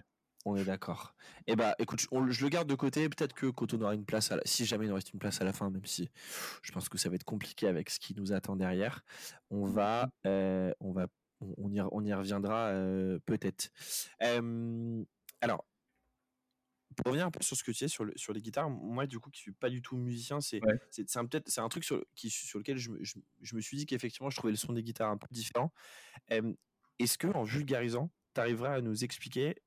on 0.50 0.56
est 0.58 0.64
d'accord. 0.66 1.16
Et 1.48 1.56
bah, 1.56 1.76
écoute, 1.80 2.02
je- 2.02 2.08
on- 2.12 2.30
je 2.30 2.44
le 2.44 2.50
garde 2.50 2.68
de 2.70 2.76
côté. 2.76 3.08
Peut-être 3.10 3.34
que 3.34 3.48
quand 3.48 3.74
on 3.74 3.82
aura 3.82 3.96
une 3.96 4.06
place, 4.06 4.32
à 4.32 4.38
la- 4.38 4.42
si 4.46 4.66
jamais 4.66 4.86
il 4.86 4.90
nous 4.90 4.96
reste 4.96 5.14
une 5.14 5.20
place 5.20 5.42
à 5.42 5.46
la 5.46 5.54
fin, 5.54 5.70
même 5.70 5.86
si 5.86 6.10
je 6.62 6.72
pense 6.72 6.90
que 6.90 6.98
ça 6.98 7.10
va 7.10 7.16
être 7.16 7.24
compliqué 7.24 7.68
avec 7.68 7.90
ce 7.90 8.00
qui 8.00 8.16
nous 8.16 8.34
attend 8.34 8.56
derrière, 8.56 9.04
on 9.50 9.66
va, 9.66 10.10
euh, 10.26 10.72
on 10.80 10.92
va, 10.92 11.08
on, 11.40 11.72
y, 11.72 11.82
on 11.82 12.04
y 12.04 12.14
reviendra 12.14 12.68
euh, 12.68 13.20
peut-être. 13.26 13.72
Euh, 14.24 15.04
alors, 15.42 15.66
pour 16.96 17.08
revenir 17.12 17.28
un 17.28 17.32
peu 17.32 17.44
sur 17.44 17.56
ce 17.56 17.64
que 17.64 17.72
tu 17.72 17.74
disais 17.74 17.88
sur, 17.90 18.06
le, 18.06 18.14
sur 18.16 18.34
les 18.34 18.42
guitares, 18.42 18.72
moi, 18.72 19.06
du 19.06 19.20
coup, 19.20 19.30
qui 19.30 19.42
suis 19.42 19.52
pas 19.52 19.70
du 19.70 19.84
tout 19.84 19.98
musicien, 19.98 20.42
c'est 20.42 20.60
c'est 20.90 21.18
un, 21.18 21.26
peut-être 21.28 21.48
c'est 21.48 21.62
un 21.62 21.70
truc 21.70 21.84
sur, 21.84 22.04
qui, 22.16 22.32
sur 22.32 22.58
lequel 22.58 22.78
je, 22.78 22.90
je, 23.02 23.16
je 23.42 23.56
me 23.56 23.62
suis 23.62 23.78
dit 23.78 23.86
qu'effectivement, 23.86 24.32
je 24.32 24.38
trouvais 24.38 24.52
le 24.52 24.58
son 24.58 24.74
des 24.74 24.82
guitares 24.82 25.12
un 25.12 25.18
peu 25.18 25.28
différent. 25.30 25.72
Est-ce 27.00 27.18
que 27.20 27.28
en 27.28 27.44
vulgarisant, 27.44 28.10
tu 28.34 28.42
arriveras 28.42 28.74
à 28.76 28.82
nous 28.82 29.04
expliquer 29.04 29.62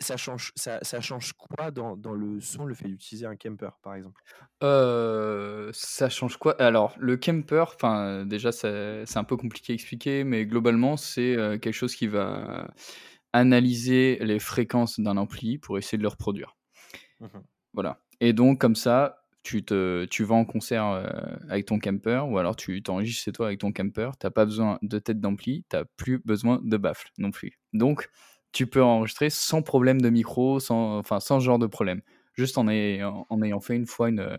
ça 0.00 0.16
change, 0.16 0.52
ça, 0.56 0.78
ça, 0.82 1.00
change 1.00 1.32
quoi 1.34 1.70
dans, 1.70 1.96
dans, 1.96 2.12
le 2.12 2.40
son, 2.40 2.64
le 2.64 2.74
fait 2.74 2.88
d'utiliser 2.88 3.26
un 3.26 3.36
camper, 3.36 3.70
par 3.82 3.94
exemple? 3.94 4.22
Euh, 4.62 5.70
Ça 5.72 6.08
change 6.08 6.36
quoi? 6.36 6.60
Alors, 6.60 6.94
le 6.98 7.16
camper, 7.16 7.64
enfin, 7.74 8.24
déjà, 8.26 8.52
c'est 8.52 9.16
un 9.16 9.24
peu 9.24 9.36
compliqué 9.36 9.72
à 9.72 9.74
expliquer, 9.74 10.24
mais 10.24 10.46
globalement, 10.46 10.96
c'est 10.96 11.36
quelque 11.60 11.72
chose 11.72 11.94
qui 11.94 12.06
va 12.06 12.68
analyser 13.32 14.18
les 14.22 14.38
fréquences 14.38 14.98
d'un 14.98 15.16
ampli 15.16 15.58
pour 15.58 15.78
essayer 15.78 15.98
de 15.98 16.02
le 16.02 16.08
reproduire. 16.08 16.56
Mmh 17.20 17.26
voilà. 17.74 18.00
Et 18.20 18.32
donc, 18.32 18.58
comme 18.58 18.74
ça, 18.74 19.26
tu, 19.42 19.62
te, 19.62 20.06
tu 20.06 20.24
vas 20.24 20.34
en 20.34 20.46
concert 20.46 20.84
avec 21.48 21.66
ton 21.66 21.78
camper, 21.78 22.24
ou 22.28 22.38
alors 22.38 22.56
tu 22.56 22.82
t'enregistres 22.82 23.22
chez 23.22 23.32
toi 23.32 23.46
avec 23.46 23.60
ton 23.60 23.70
camper, 23.70 24.10
tu 24.18 24.26
n'as 24.26 24.30
pas 24.30 24.46
besoin 24.46 24.78
de 24.80 24.98
tête 24.98 25.20
d'ampli, 25.20 25.64
tu 25.70 25.76
n'as 25.76 25.84
plus 25.96 26.18
besoin 26.18 26.60
de 26.64 26.76
baffle 26.78 27.10
non 27.18 27.30
plus. 27.30 27.60
Donc, 27.74 28.08
tu 28.56 28.66
peux 28.66 28.82
enregistrer 28.82 29.28
sans 29.30 29.60
problème 29.62 30.00
de 30.00 30.08
micro, 30.10 30.60
sans, 30.60 30.98
enfin, 30.98 31.20
sans 31.20 31.40
genre 31.40 31.58
de 31.58 31.66
problème. 31.66 32.00
Juste 32.34 32.56
en 32.58 32.68
ayant, 32.68 33.26
fait 33.60 33.76
une 33.76 33.86
fois 33.86 34.08
une, 34.08 34.38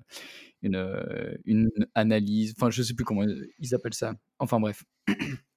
une, 0.64 1.38
une 1.46 1.70
analyse, 1.96 2.54
enfin, 2.58 2.70
je 2.72 2.82
sais 2.84 2.96
plus 2.96 3.06
comment 3.06 3.24
ils 3.60 3.76
appellent 3.76 3.94
ça. 3.94 4.14
Enfin, 4.40 4.60
bref. 4.60 4.84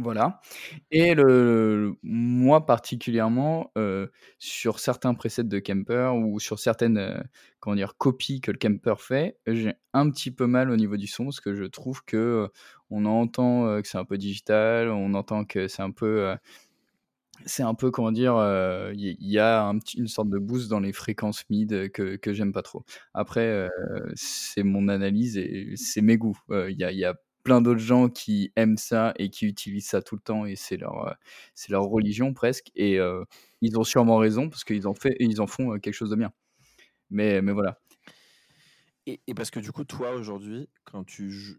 Voilà. 0.00 0.40
Et 0.92 1.14
le, 1.14 1.96
moi 2.04 2.66
particulièrement, 2.66 3.72
euh, 3.76 4.06
sur 4.38 4.78
certains 4.78 5.14
presets 5.14 5.42
de 5.42 5.58
Kemper 5.58 6.14
ou 6.16 6.38
sur 6.38 6.60
certaines 6.60 6.98
euh, 6.98 7.20
comment 7.58 7.74
dire, 7.74 7.96
copies 7.98 8.40
que 8.40 8.52
le 8.52 8.58
Kemper 8.58 8.94
fait, 9.00 9.38
j'ai 9.48 9.74
un 9.94 10.08
petit 10.10 10.30
peu 10.30 10.46
mal 10.46 10.70
au 10.70 10.76
niveau 10.76 10.96
du 10.96 11.08
son 11.08 11.24
parce 11.24 11.40
que 11.40 11.56
je 11.56 11.64
trouve 11.64 12.04
que 12.04 12.16
euh, 12.16 12.48
on 12.90 13.06
entend 13.06 13.82
que 13.82 13.88
c'est 13.88 13.98
un 13.98 14.04
peu 14.04 14.18
digital, 14.18 14.88
on 14.90 15.14
entend 15.14 15.44
que 15.44 15.66
c'est 15.66 15.82
un 15.82 15.90
peu 15.90 16.36
c'est 17.46 17.62
un 17.62 17.74
peu, 17.74 17.90
comment 17.90 18.12
dire, 18.12 18.34
il 18.94 19.16
y, 19.20 19.38
a 19.38 19.68
un 19.68 19.78
une 19.96 20.08
sorte 20.08 20.28
de 20.28 20.38
boost 20.38 20.68
dans 20.68 20.80
les 20.80 20.92
fréquences 20.92 21.44
mid 21.50 21.90
que, 21.90 22.32
j'aime 22.32 22.52
pas 22.52 22.62
trop. 22.62 22.84
Après, 23.14 23.68
c'est 24.14 24.62
mon 24.62 24.88
analyse 24.88 25.36
et 25.38 25.72
c'est 25.76 26.02
mes 26.02 26.16
goûts. 26.16 26.38
Il 26.50 26.76
y, 26.78 26.84
a, 26.84 26.92
y, 26.92 27.04
a, 27.04 27.14
plein 27.44 27.62
d'autres 27.62 27.80
gens 27.80 28.08
qui 28.08 28.52
aiment 28.56 28.76
ça 28.76 29.14
et 29.16 29.30
qui 29.30 29.46
utilisent 29.46 29.88
ça 29.88 30.02
tout 30.02 30.16
le 30.16 30.20
temps 30.20 30.44
et 30.44 30.54
c'est 30.56 30.76
leur, 30.76 31.16
c'est 31.54 31.70
leur 31.70 31.84
religion 31.84 32.34
presque. 32.34 32.70
Et 32.74 32.98
ils 33.60 33.78
ont 33.78 33.84
sûrement 33.84 34.16
raison 34.16 34.48
parce 34.50 34.64
qu'ils 34.64 34.86
en, 34.86 34.94
fait, 34.94 35.16
ils 35.20 35.40
en 35.40 35.46
font 35.46 35.78
quelque 35.78 35.94
chose 35.94 36.10
de 36.10 36.16
bien. 36.16 36.32
Mais, 37.10 37.40
mais 37.42 37.52
voilà. 37.52 37.78
Et, 39.06 39.22
et 39.26 39.34
parce 39.34 39.50
que 39.50 39.60
du 39.60 39.72
coup, 39.72 39.84
toi 39.84 40.12
aujourd'hui, 40.12 40.68
quand 40.84 41.04
tu, 41.04 41.58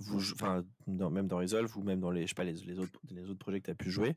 vous, 0.00 0.32
enfin, 0.32 0.64
même 0.86 1.26
dans 1.26 1.38
Resolve 1.38 1.76
ou 1.76 1.82
même 1.82 2.00
dans 2.00 2.10
les, 2.10 2.22
je 2.22 2.28
sais 2.28 2.34
pas, 2.34 2.44
les, 2.44 2.54
les, 2.54 2.78
autres, 2.78 2.98
les 3.10 3.28
autres 3.28 3.38
projets 3.38 3.60
que 3.60 3.66
tu 3.66 3.70
as 3.70 3.74
pu 3.74 3.90
jouer, 3.90 4.16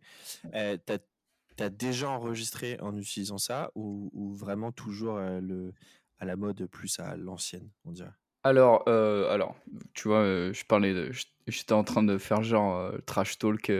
euh, 0.53 0.77
tu 0.85 1.63
as, 1.63 1.69
déjà 1.69 2.09
enregistré 2.09 2.79
en 2.79 2.97
utilisant 2.97 3.37
ça 3.37 3.71
ou, 3.75 4.09
ou 4.13 4.33
vraiment 4.33 4.71
toujours 4.71 5.17
euh, 5.17 5.39
le, 5.39 5.73
à 6.19 6.25
la 6.25 6.35
mode 6.35 6.65
plus 6.67 6.99
à 6.99 7.15
l'ancienne, 7.15 7.69
on 7.85 7.91
dirait? 7.91 8.09
Alors, 8.43 8.83
euh, 8.87 9.31
alors, 9.31 9.55
tu 9.93 10.09
vois, 10.09 10.19
euh, 10.19 10.51
je 10.53 10.65
parlais 10.65 10.93
de, 10.93 11.11
j'étais 11.47 11.71
en 11.73 11.85
train 11.85 12.03
de 12.03 12.17
faire 12.17 12.43
genre 12.43 12.77
euh, 12.77 12.97
trash 13.05 13.37
talk 13.37 13.71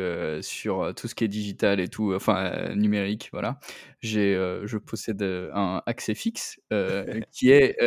sur 0.41 0.93
tout 0.95 1.07
ce 1.09 1.15
qui 1.15 1.25
est 1.25 1.27
digital 1.27 1.81
et 1.81 1.89
tout, 1.89 2.13
enfin 2.13 2.73
numérique, 2.75 3.29
voilà. 3.33 3.59
J'ai, 4.01 4.35
je 4.63 4.77
possède 4.77 5.21
un 5.21 5.81
accès 5.85 6.15
fixe 6.15 6.59
qui 7.31 7.51
est 7.51 7.77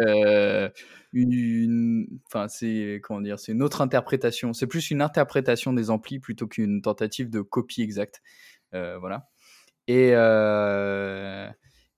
une, 1.13 2.07
enfin 2.27 2.49
c'est 2.49 3.01
comment 3.03 3.23
dire, 3.23 3.39
c'est 3.39 3.53
une 3.53 3.63
autre 3.63 3.81
interprétation. 3.81 4.53
C'est 4.53 4.67
plus 4.67 4.91
une 4.91 5.01
interprétation 5.01 5.73
des 5.73 5.89
amplis 5.91 6.19
plutôt 6.19 6.47
qu'une 6.47 6.83
tentative 6.83 7.31
de 7.31 7.41
copie 7.41 7.83
exacte, 7.83 8.21
voilà. 8.73 9.29
Et 9.89 10.15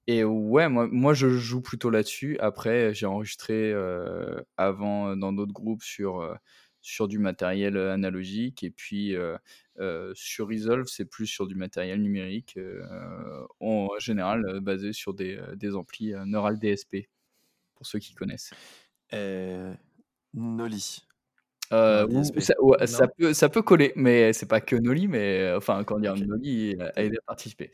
et 0.09 0.25
ouais, 0.25 0.71
moi, 0.71 0.89
moi 0.91 1.13
je 1.13 1.29
joue 1.29 1.61
plutôt 1.61 1.91
là-dessus. 1.91 2.39
Après, 2.41 2.95
j'ai 2.95 3.05
enregistré 3.05 3.71
euh, 3.73 4.41
avant 4.57 5.15
dans 5.17 5.35
d'autres 5.35 5.53
groupes 5.53 5.83
sur, 5.83 6.23
euh, 6.23 6.35
sur 6.81 7.09
du 7.09 7.19
matériel 7.19 7.77
euh, 7.77 7.93
analogique. 7.93 8.65
Et 8.65 8.71
puis 8.71 9.15
sur 10.15 10.49
Resolve, 10.49 10.87
c'est 10.89 11.05
plus 11.05 11.27
sur 11.27 11.47
du 11.47 11.55
matériel 11.55 12.01
numérique, 12.01 12.59
en 13.61 13.89
général 13.99 14.61
basé 14.61 14.95
sur 14.95 15.13
des, 15.13 15.39
des 15.57 15.77
amplis 15.77 16.15
Neural 16.25 16.59
DSP, 16.59 17.09
pour 17.75 17.87
ceux 17.87 17.99
qui 17.99 18.15
connaissent. 18.15 18.51
Noli. 20.33 21.08
Euh, 21.73 22.23
ça, 22.87 23.09
peut, 23.09 23.35
ça 23.35 23.49
peut 23.49 23.63
coller, 23.63 23.93
mais 23.97 24.33
c'est 24.33 24.47
pas 24.47 24.61
que 24.61 24.77
Noli, 24.77 25.09
mais 25.09 25.53
enfin, 25.55 25.85
quand 25.85 25.99
dire 25.99 26.17
Noli 26.17 26.77
a 26.81 27.03
aidé 27.03 27.19
à 27.19 27.23
participer. 27.27 27.71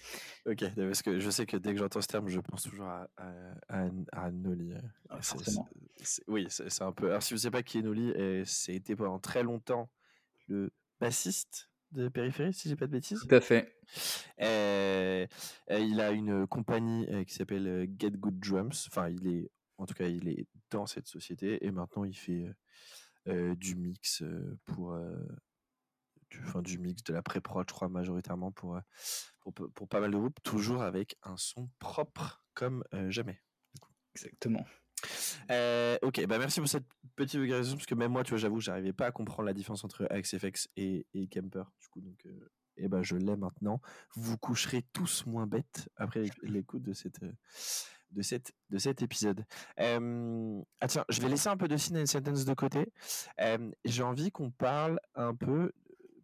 Ok, 0.47 0.65
parce 0.77 1.03
que 1.03 1.21
je 1.21 1.31
sais 1.31 1.47
que 1.47 1.57
dès 1.57 1.73
que 1.73 1.79
j'entends 1.79 2.01
ce 2.01 2.09
terme, 2.09 2.29
je 2.29 2.41
pense 2.41 2.63
toujours 2.65 2.87
à, 2.87 3.09
à, 3.69 4.31
Noli. 4.31 4.73
Euh, 4.73 4.79
ah, 5.11 5.19
oui, 6.27 6.47
c'est 6.51 6.83
un 6.83 6.93
peu. 6.93 7.11
Alors, 7.11 7.23
si 7.23 7.35
vous 7.35 7.39
ne 7.39 7.43
savez 7.43 7.53
pas 7.53 7.63
qui 7.63 7.79
est 7.79 7.83
Noli, 7.83 8.13
c'est 8.45 8.75
été 8.75 8.97
pendant 8.97 9.19
très 9.19 9.43
longtemps 9.43 9.89
le 10.49 10.71
bassiste 11.01 11.71
de 11.93 12.09
Périphérie, 12.09 12.53
si 12.53 12.69
j'ai 12.69 12.77
pas 12.77 12.87
de 12.87 12.93
bêtises. 12.93 13.21
Tout 13.21 13.35
à 13.35 13.41
fait. 13.41 13.77
il 14.41 16.01
a 16.01 16.11
une 16.11 16.47
compagnie 16.47 17.07
qui 17.27 17.35
s'appelle 17.35 17.89
Get 17.99 18.11
Good 18.11 18.41
Drums. 18.41 18.89
Enfin, 18.89 19.09
il 19.09 19.27
est, 19.29 19.51
en 19.79 19.87
tout 19.87 19.95
cas, 19.95 20.07
il 20.07 20.29
est 20.29 20.47
dans 20.71 20.87
cette 20.87 21.07
société 21.07 21.65
et 21.65 21.71
maintenant 21.71 22.05
il 22.05 22.17
fait 22.17 22.47
du 23.27 23.77
mix 23.77 24.23
pour 24.65 24.99
du, 26.31 26.41
enfin, 26.45 26.63
du 26.63 26.79
mix 26.79 27.03
de 27.05 27.13
la 27.13 27.23
pré-prod, 27.23 27.67
je 27.69 27.75
crois 27.75 27.89
majoritairement 27.89 28.53
pour, 28.53 28.79
pour, 29.41 29.53
pour, 29.53 29.89
pas 29.89 30.01
mal 30.01 30.11
de 30.11 30.17
groupes, 30.17 30.43
toujours 30.43 30.83
avec 30.83 31.17
un 31.23 31.37
son 31.37 31.69
propre 31.79 32.43
comme 32.55 32.85
jamais. 33.09 33.41
Exactement. 34.15 34.65
ok, 36.03 36.27
bah 36.27 36.39
merci 36.39 36.61
pour 36.61 36.69
cette 36.69 36.87
petite 37.17 37.41
vulgarisation 37.41 37.77
parce 37.77 37.87
que 37.87 37.95
même 37.95 38.13
moi, 38.13 38.25
tu 38.25 38.31
vois, 38.31 38.39
j'avoue, 38.39 38.61
j'arrivais 38.61 38.93
pas 38.93 39.07
à 39.07 39.13
comprendre 39.13 39.47
la 39.47 39.55
différence 39.55 39.85
entre 39.85 40.07
AXFX 40.11 40.69
et, 40.77 41.07
et 41.15 41.29
Kemper. 41.29 41.65
Du 41.81 41.89
coup, 41.89 42.01
donc, 42.01 42.27
et 42.77 42.89
ben 42.89 43.03
je 43.03 43.17
l'ai 43.17 43.37
maintenant. 43.37 43.81
Vous 44.15 44.37
coucherez 44.39 44.83
tous 44.93 45.27
moins 45.27 45.47
bêtes 45.47 45.89
après 45.97 46.25
l'écoute 46.43 46.83
de 46.83 46.93
cette 46.93 47.21
de, 48.15 48.23
cette, 48.23 48.53
de 48.71 48.79
cet 48.79 49.03
épisode. 49.03 49.45
ah 49.79 50.89
tiens, 50.89 51.05
je 51.09 51.21
vais 51.21 51.29
laisser 51.29 51.49
un 51.49 51.57
peu 51.57 51.69
de 51.69 51.77
Sin 51.77 52.01
and 52.01 52.07
Sentence 52.07 52.45
de 52.45 52.55
côté. 52.55 52.93
J'ai 53.85 54.03
envie 54.03 54.31
qu'on 54.31 54.51
parle 54.51 54.99
un 55.15 55.35
peu, 55.35 55.73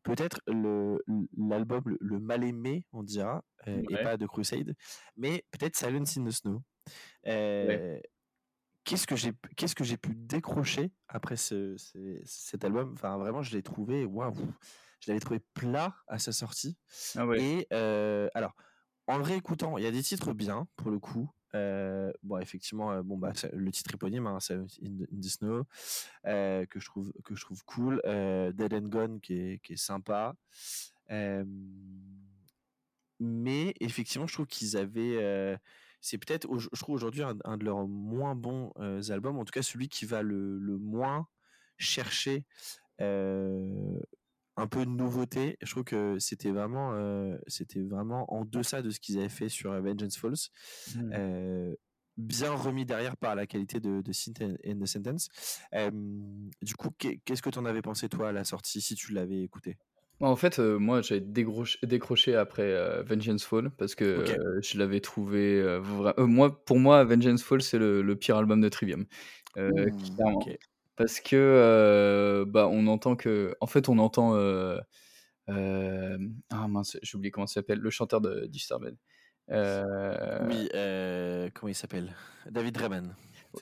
peut-être 0.03 0.41
l'album 0.47 1.83
le, 1.85 1.99
le, 2.01 2.21
mal 2.21 2.45
aimé, 2.45 2.85
on 2.93 3.03
dira, 3.03 3.45
et 3.67 3.83
pas 4.03 4.17
de 4.17 4.27
Crusade, 4.27 4.75
mais 5.17 5.45
peut-être 5.51 5.77
Silence 5.77 6.17
in 6.17 6.25
the 6.25 6.31
Snow. 6.31 6.63
Qu'est-ce 8.85 9.07
que 9.07 9.15
j'ai 9.15 9.33
qu'est-ce 9.57 9.75
que 9.75 9.85
j'ai 9.85 9.99
pu 9.99 10.15
décrocher 10.15 10.91
après 11.09 11.37
ce, 11.37 11.77
cet 12.25 12.65
album? 12.65 12.95
Enfin, 12.95 13.19
vraiment, 13.19 13.43
je 13.43 13.55
l'ai 13.55 13.63
trouvé 13.63 14.05
waouh. 14.05 14.35
Je 15.01 15.11
l'avais 15.11 15.21
trouvé 15.21 15.41
plat 15.55 15.95
à 16.09 16.19
sa 16.19 16.33
sortie. 16.33 16.77
Ah 17.17 17.27
et 17.37 17.67
alors, 18.35 18.55
en 19.07 19.19
le 19.19 19.25
réécoutant, 19.25 19.77
il 19.77 19.85
y 19.85 19.87
a 19.87 19.91
des 19.91 20.03
titres 20.03 20.33
bien 20.33 20.67
pour 20.77 20.91
le 20.91 20.99
coup. 20.99 21.31
Euh, 21.55 22.13
bon, 22.23 22.39
effectivement, 22.39 22.93
euh, 22.93 23.03
bon, 23.03 23.19
bah, 23.19 23.33
le 23.53 23.71
titre 23.71 23.95
éponyme, 23.95 24.27
hein, 24.27 24.39
c'est 24.41 24.55
In, 24.55 24.67
the 25.21 25.29
Snow, 25.29 25.65
euh, 26.27 26.67
que, 26.67 26.79
je 26.81 26.87
trouve, 26.87 27.13
que 27.25 27.35
je 27.35 27.45
trouve 27.45 27.65
cool. 27.65 28.01
Dead 28.05 28.75
and 28.75 28.89
Gone, 28.89 29.21
qui 29.21 29.35
est, 29.35 29.59
qui 29.63 29.75
est 29.75 29.77
sympa. 29.77 30.35
mais 33.19 33.75
effectivement, 33.81 34.27
je 34.27 34.35
trouve 34.35 34.47
qu'ils 34.47 34.77
avaient. 34.77 35.59
c'est 36.01 36.19
peut-être, 36.19 36.49
je 36.59 36.81
trouve 36.81 36.95
aujourd'hui, 36.95 37.23
un, 37.23 37.57
de 37.57 37.65
leurs 37.65 37.87
moins 37.87 38.35
bons 38.35 38.73
albums, 39.11 39.39
en 39.39 39.45
tout 39.45 39.53
cas 39.53 39.63
celui 39.63 39.89
qui 39.89 40.05
va 40.07 40.23
le, 40.23 40.59
le 40.59 40.79
moins 40.79 41.27
chercher 41.79 42.45
un 44.57 44.67
peu 44.67 44.85
de 44.85 44.91
nouveauté. 44.91 45.57
Je 45.63 45.71
trouve 45.71 45.85
que 45.85 46.19
c'était 46.19 46.51
vraiment, 46.51 46.93
euh, 46.95 47.37
c'était 47.47 47.83
vraiment 47.83 48.33
en 48.33 48.45
deçà 48.45 48.83
de 48.83 48.91
ce 48.91 49.01
qu'ils 49.01 49.19
avaient 49.19 49.29
fait 49.29 49.49
sur 49.49 49.73
Vengeance 49.81 50.17
Falls. 50.17 50.51
Mmh. 50.95 51.13
Euh, 51.15 51.75
bien 52.17 52.53
remis 52.53 52.85
derrière 52.85 53.17
par 53.17 53.35
la 53.35 53.47
qualité 53.47 53.81
de, 53.81 54.03
de 54.03 54.13
Synth 54.13 54.43
and 54.43 54.79
the 54.79 54.87
Sentence. 54.87 55.29
du 56.63 56.75
coup, 56.75 56.91
qu'est-ce 56.99 57.43
que 57.43 57.51
tu 57.51 57.59
en 57.59 57.65
avais 57.65 57.83
pensé 57.83 58.09
toi 58.09 58.29
à 58.29 58.33
la 58.33 58.45
sortie 58.45 58.81
si 58.81 58.95
tu 58.95 59.13
l'avais 59.13 59.43
écouté? 59.43 59.79
Bah, 60.21 60.29
en 60.29 60.37
fait, 60.37 60.59
euh, 60.59 60.79
moi, 60.79 61.01
j'ai 61.01 61.21
décroché 61.21 62.35
après 62.37 63.03
Vengeance 63.05 63.45
Fall 63.45 63.71
parce 63.71 63.95
que 63.95 64.25
je 64.63 64.79
l'avais 64.79 65.01
trouvé. 65.01 65.81
moi, 66.19 66.63
pour 66.65 66.79
moi, 66.79 67.05
Vengeance 67.05 67.43
Fall, 67.43 67.63
c'est 67.63 67.79
le, 67.79 68.15
pire 68.17 68.37
album 68.37 68.61
de 68.61 68.69
Trivium. 68.69 69.07
Parce 71.01 71.21
que, 71.21 72.45
bah, 72.49 72.69
on 72.71 72.87
entend 72.87 73.17
que 73.17 73.57
en 73.61 73.67
fait, 73.67 73.89
on 73.89 73.99
entend, 73.99 74.35
ah 75.49 76.69
mince, 76.69 76.99
j'ai 77.03 77.17
oublié 77.17 77.31
comment 77.31 77.47
ça 77.47 77.55
s'appelle, 77.55 77.79
le 77.79 77.91
chanteur 77.91 78.21
de 78.21 78.47
Disturbed. 78.47 78.97
Euh, 79.51 80.47
Oui, 80.49 80.69
euh, 80.75 81.49
comment 81.55 81.69
il 81.69 81.75
s'appelle? 81.75 82.15
David 82.51 82.75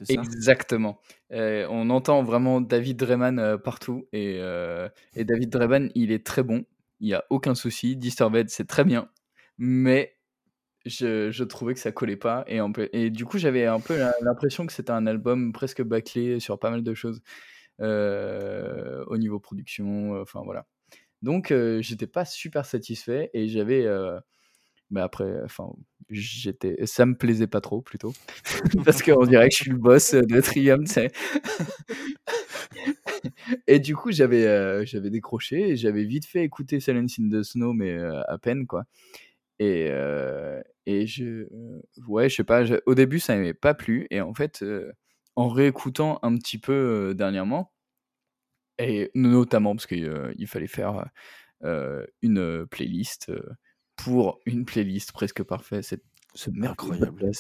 ça? 0.04 0.12
Exactement. 0.12 1.00
Euh, 1.32 1.66
on 1.70 1.88
entend 1.90 2.22
vraiment 2.22 2.60
David 2.60 2.98
Drayman 2.98 3.38
euh, 3.38 3.56
partout 3.56 4.06
et, 4.12 4.38
euh, 4.40 4.88
et 5.14 5.24
David 5.24 5.50
Drayman, 5.50 5.90
il 5.94 6.12
est 6.12 6.26
très 6.26 6.42
bon. 6.42 6.64
Il 7.00 7.06
n'y 7.06 7.14
a 7.14 7.24
aucun 7.30 7.54
souci. 7.54 7.96
Disturbed, 7.96 8.50
c'est 8.50 8.66
très 8.66 8.84
bien, 8.84 9.08
mais 9.56 10.17
je, 10.88 11.42
trouvais 11.44 11.74
que 11.74 11.80
ça 11.80 11.92
collait 11.92 12.16
pas 12.16 12.44
et, 12.46 13.10
du 13.10 13.24
coup 13.24 13.38
j'avais 13.38 13.66
un 13.66 13.80
peu 13.80 13.96
l'impression 14.22 14.66
que 14.66 14.72
c'était 14.72 14.90
un 14.90 15.06
album 15.06 15.52
presque 15.52 15.82
bâclé 15.82 16.40
sur 16.40 16.58
pas 16.58 16.70
mal 16.70 16.82
de 16.82 16.94
choses 16.94 17.20
euh, 17.80 19.04
au 19.06 19.16
niveau 19.18 19.38
production. 19.40 20.14
euh, 20.16 20.22
Enfin 20.22 20.42
voilà. 20.44 20.66
Donc 21.22 21.50
euh, 21.50 21.80
j'étais 21.82 22.06
pas 22.06 22.24
super 22.24 22.64
satisfait 22.66 23.30
et 23.34 23.48
j'avais. 23.48 23.84
euh, 23.86 24.18
mais 24.90 25.00
après, 25.00 25.32
enfin, 25.44 25.70
j'étais, 26.10 26.76
ça 26.86 27.04
me 27.06 27.14
plaisait 27.14 27.46
pas 27.46 27.60
trop 27.60 27.82
plutôt, 27.82 28.14
parce 28.86 29.02
qu'on 29.02 29.26
dirait 29.26 29.48
que 29.50 29.54
je 29.54 29.62
suis 29.64 29.70
le 29.70 29.76
boss 29.76 30.14
de 30.14 30.40
Triumph, 30.40 30.86
tu 30.86 30.92
sais. 30.92 31.12
Et 33.66 33.80
du 33.80 33.96
coup, 33.96 34.12
j'avais, 34.12 34.86
j'avais 34.86 35.10
décroché 35.10 35.70
et 35.70 35.76
j'avais 35.76 36.04
vite 36.04 36.26
fait 36.26 36.44
écouter 36.44 36.80
Silence 36.80 37.18
in 37.18 37.28
the 37.30 37.42
Snow, 37.42 37.72
mais 37.72 37.96
à 37.98 38.38
peine 38.38 38.66
quoi. 38.66 38.84
Et, 39.58 39.88
euh, 39.90 40.60
et 40.86 41.06
je, 41.06 41.46
ouais, 42.06 42.28
je 42.28 42.36
sais 42.36 42.44
pas. 42.44 42.62
au 42.86 42.94
début, 42.94 43.18
ça 43.20 43.36
m'avait 43.36 43.54
pas 43.54 43.74
plu 43.74 44.06
et 44.10 44.20
en 44.20 44.34
fait, 44.34 44.62
euh, 44.62 44.92
en 45.36 45.48
réécoutant 45.48 46.18
un 46.22 46.36
petit 46.36 46.58
peu 46.58 47.14
dernièrement, 47.16 47.72
et 48.78 49.10
notamment 49.14 49.74
parce 49.74 49.86
qu'il 49.86 50.10
il 50.36 50.46
fallait 50.46 50.66
faire 50.68 51.04
une 52.22 52.66
playlist 52.70 53.32
pour 53.96 54.38
une 54.46 54.64
playlist 54.64 55.12
presque 55.12 55.42
parfaite. 55.42 55.84
C'est 55.84 56.02
ce 56.34 56.50
Incroyable. 56.62 57.30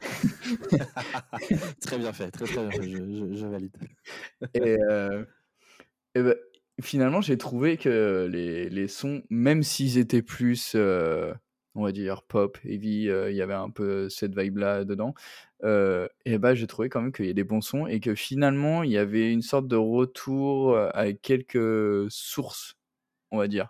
très 1.80 1.98
bien 1.98 2.12
fait, 2.12 2.30
très 2.30 2.46
très 2.46 2.62
bien 2.62 2.72
fait, 2.72 2.88
je, 2.88 2.96
je- 2.98 3.34
je 3.36 3.46
valide. 3.46 3.76
Et, 4.54 4.76
euh, 4.88 5.24
et 6.14 6.22
ben, 6.22 6.34
finalement, 6.82 7.20
j'ai 7.20 7.38
trouvé 7.38 7.76
que 7.76 8.28
les, 8.30 8.68
les 8.70 8.88
sons, 8.88 9.22
même 9.30 9.62
s'ils 9.62 9.98
étaient 9.98 10.22
plus, 10.22 10.72
euh, 10.74 11.32
on 11.74 11.82
va 11.84 11.92
dire, 11.92 12.22
pop, 12.22 12.58
heavy, 12.64 13.08
euh, 13.10 13.30
il 13.30 13.36
y 13.36 13.42
avait 13.42 13.54
un 13.54 13.70
peu 13.70 14.08
cette 14.08 14.36
vibe-là 14.38 14.84
dedans, 14.84 15.14
euh, 15.64 16.08
et 16.24 16.38
ben, 16.38 16.54
j'ai 16.54 16.66
trouvé 16.66 16.88
quand 16.88 17.00
même 17.02 17.12
qu'il 17.12 17.26
y 17.26 17.30
a 17.30 17.34
des 17.34 17.44
bons 17.44 17.60
sons 17.60 17.86
et 17.86 18.00
que 18.00 18.14
finalement, 18.14 18.82
il 18.82 18.90
y 18.92 18.98
avait 18.98 19.32
une 19.32 19.42
sorte 19.42 19.68
de 19.68 19.76
retour 19.76 20.74
euh, 20.74 20.90
avec 20.94 21.22
quelques 21.22 22.10
sources, 22.10 22.76
on 23.32 23.38
va 23.38 23.48
dire. 23.48 23.68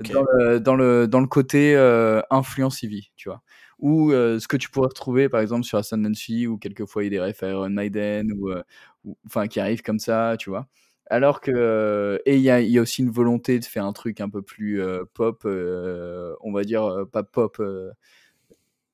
Dans 0.00 0.22
le, 0.38 0.60
dans 0.60 0.74
le, 0.76 1.08
dans 1.08 1.20
le 1.20 1.26
côté 1.26 1.74
euh, 1.76 2.20
influence 2.30 2.82
Eevee, 2.82 3.10
tu 3.16 3.28
vois. 3.30 3.42
Ou 3.78 4.12
euh, 4.12 4.38
ce 4.38 4.48
que 4.48 4.56
tu 4.58 4.70
pourrais 4.70 4.88
retrouver 4.88 5.28
par 5.30 5.40
exemple 5.40 5.64
sur 5.64 5.78
Ascendancy, 5.78 6.46
ou 6.46 6.58
quelquefois 6.58 7.02
il 7.04 7.06
y 7.06 7.08
a 7.08 7.10
des 7.10 7.20
refs 7.32 7.42
à 7.42 7.48
Iron 7.50 7.70
Maiden, 7.70 8.32
ou, 8.38 8.50
euh, 8.50 8.62
ou- 9.04 9.16
enfin 9.26 9.46
qui 9.48 9.58
arrivent 9.60 9.82
comme 9.82 9.98
ça, 9.98 10.36
tu 10.38 10.50
vois. 10.50 10.66
Alors 11.08 11.40
que. 11.40 11.50
euh, 11.54 12.18
et 12.26 12.36
il 12.36 12.42
y 12.42 12.50
a, 12.50 12.60
il 12.60 12.70
y 12.70 12.78
a 12.78 12.82
aussi 12.82 13.02
une 13.02 13.10
volonté 13.10 13.58
de 13.58 13.64
faire 13.64 13.84
un 13.84 13.92
truc 13.92 14.20
un 14.20 14.28
peu 14.28 14.42
plus 14.42 14.80
euh, 14.82 15.04
pop, 15.14 15.42
euh, 15.44 16.34
on 16.40 16.52
va 16.52 16.64
dire, 16.64 16.84
euh, 16.84 17.04
pas 17.04 17.22
pop, 17.22 17.60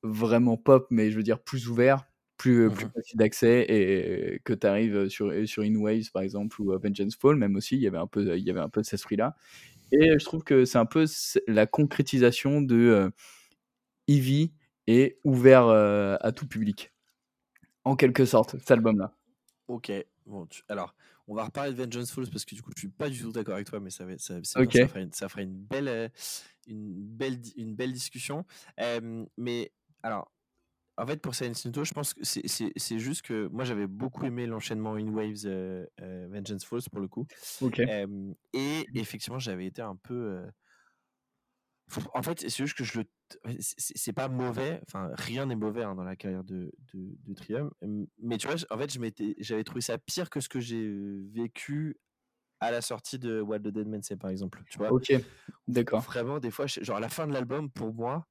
vraiment 0.03 0.57
pop, 0.57 0.87
mais 0.89 1.11
je 1.11 1.17
veux 1.17 1.23
dire 1.23 1.39
plus 1.39 1.67
ouvert. 1.69 2.05
Plus, 2.37 2.69
plus 2.71 2.85
Mhm. 2.85 2.91
facile 2.91 3.17
d'accès 3.19 3.65
et 3.69 4.41
que 4.43 4.53
tu 4.53 4.67
arrives 4.67 5.07
sur, 5.07 5.31
sur 5.47 5.63
In 5.63 5.75
Waves 5.75 6.11
par 6.11 6.23
exemple 6.23 6.59
ou 6.61 6.77
Vengeance 6.77 7.15
Fall 7.15 7.35
même 7.37 7.55
aussi 7.55 7.75
il 7.75 7.81
y 7.81 7.87
avait 7.87 7.99
un 7.99 8.07
peu 8.07 8.35
il 8.35 8.43
y 8.43 8.49
avait 8.49 8.59
un 8.59 8.67
peu 8.67 8.81
de 8.81 8.85
cet 8.85 8.95
esprit 8.95 9.15
là 9.15 9.35
et 9.91 10.17
je 10.19 10.25
trouve 10.25 10.43
que 10.43 10.65
c'est 10.65 10.79
un 10.79 10.85
peu 10.87 11.05
la 11.47 11.67
concrétisation 11.67 12.61
de 12.61 13.11
Eevee 14.07 14.51
et 14.87 15.19
ouvert 15.23 15.67
à 15.69 16.31
tout 16.33 16.47
public. 16.47 16.91
En 17.85 17.95
quelque 17.95 18.25
sorte, 18.25 18.57
cet 18.57 18.71
album-là. 18.71 19.13
Ok. 19.67 19.91
Bon, 20.25 20.45
tu- 20.47 20.63
Alors, 20.69 20.95
on 21.27 21.35
va 21.35 21.45
reparler 21.45 21.73
de 21.73 21.81
Vengeance 21.83 22.11
Falls 22.11 22.29
parce 22.29 22.45
que 22.45 22.55
du 22.55 22.61
coup, 22.61 22.71
je 22.75 22.81
suis 22.81 22.89
pas 22.89 23.09
du 23.09 23.19
tout 23.19 23.31
d'accord 23.31 23.55
avec 23.55 23.67
toi, 23.67 23.79
mais 23.79 23.89
ça, 23.89 24.05
va, 24.05 24.17
ça, 24.17 24.39
ça, 24.43 24.87
fera 24.87 24.99
une, 25.01 25.11
ça 25.13 25.29
fera 25.29 25.41
une 25.41 25.55
belle, 25.55 25.87
euh, 25.87 26.09
une 26.67 26.93
belle, 26.95 27.39
une 27.57 27.75
belle 27.75 27.93
discussion. 27.93 28.45
Euh, 28.79 29.25
mais 29.37 29.71
alors, 30.03 30.31
en 30.97 31.07
fait, 31.07 31.17
pour 31.21 31.33
Silent 31.35 31.53
Hill, 31.65 31.83
je 31.83 31.93
pense 31.93 32.13
que 32.13 32.23
c'est- 32.23 32.99
juste 32.99 33.23
que 33.23 33.47
moi, 33.47 33.63
j'avais 33.65 33.87
beaucoup 33.87 34.25
aimé 34.25 34.45
l'enchaînement 34.45 34.93
In 34.95 35.07
Waves 35.09 35.45
euh, 35.45 35.85
euh, 36.01 36.27
Vengeance 36.31 36.65
Falls 36.65 36.83
pour 36.91 37.01
le 37.01 37.07
coup. 37.07 37.25
Ok. 37.61 37.79
Euh, 37.87 38.33
et 38.53 38.87
effectivement, 38.95 39.39
j'avais 39.39 39.65
été 39.67 39.81
un 39.81 39.95
peu. 39.95 40.43
En 42.13 42.23
fait, 42.23 42.39
c'est 42.39 42.49
juste 42.49 42.75
que 42.75 42.83
je 42.83 42.99
le. 42.99 43.05
c'est- 43.59 44.13
pas 44.13 44.27
mauvais. 44.29 44.81
Enfin, 44.87 45.09
rien 45.13 45.45
n'est 45.45 45.55
mauvais 45.55 45.83
hein, 45.83 45.95
dans 45.95 46.03
la 46.03 46.15
carrière 46.15 46.43
de, 46.43 46.71
de, 46.93 47.15
de 47.25 47.33
Triumph. 47.33 47.71
M- 47.81 48.07
Mais 48.19 48.37
tu 48.37 48.47
vois, 48.47 48.55
en 48.69 48.77
fait, 48.77 48.97
j'avais 49.39 49.63
trouvé 49.63 49.81
ça 49.81 49.97
pire 49.97 50.29
que 50.29 50.39
ce 50.39 50.49
que 50.49 50.59
j'ai 50.59 50.89
vécu 51.33 51.97
à 52.59 52.71
la 52.71 52.81
sortie 52.81 53.19
de 53.19 53.41
What 53.41 53.59
the 53.59 53.67
Dead 53.69 53.87
Man 53.87 54.01
Say, 54.03 54.15
par 54.15 54.29
exemple. 54.31 54.63
Tu 54.69 54.77
vois, 54.77 54.91
Ok. 54.91 55.13
D'accord. 55.67 56.01
vraiment, 56.01 56.39
des 56.39 56.51
fois, 56.51 56.67
genre 56.67 56.97
à 56.97 57.01
la 57.01 57.09
fin 57.09 57.27
de 57.27 57.33
l'album, 57.33 57.69
pour 57.69 57.93
moi, 57.93 58.27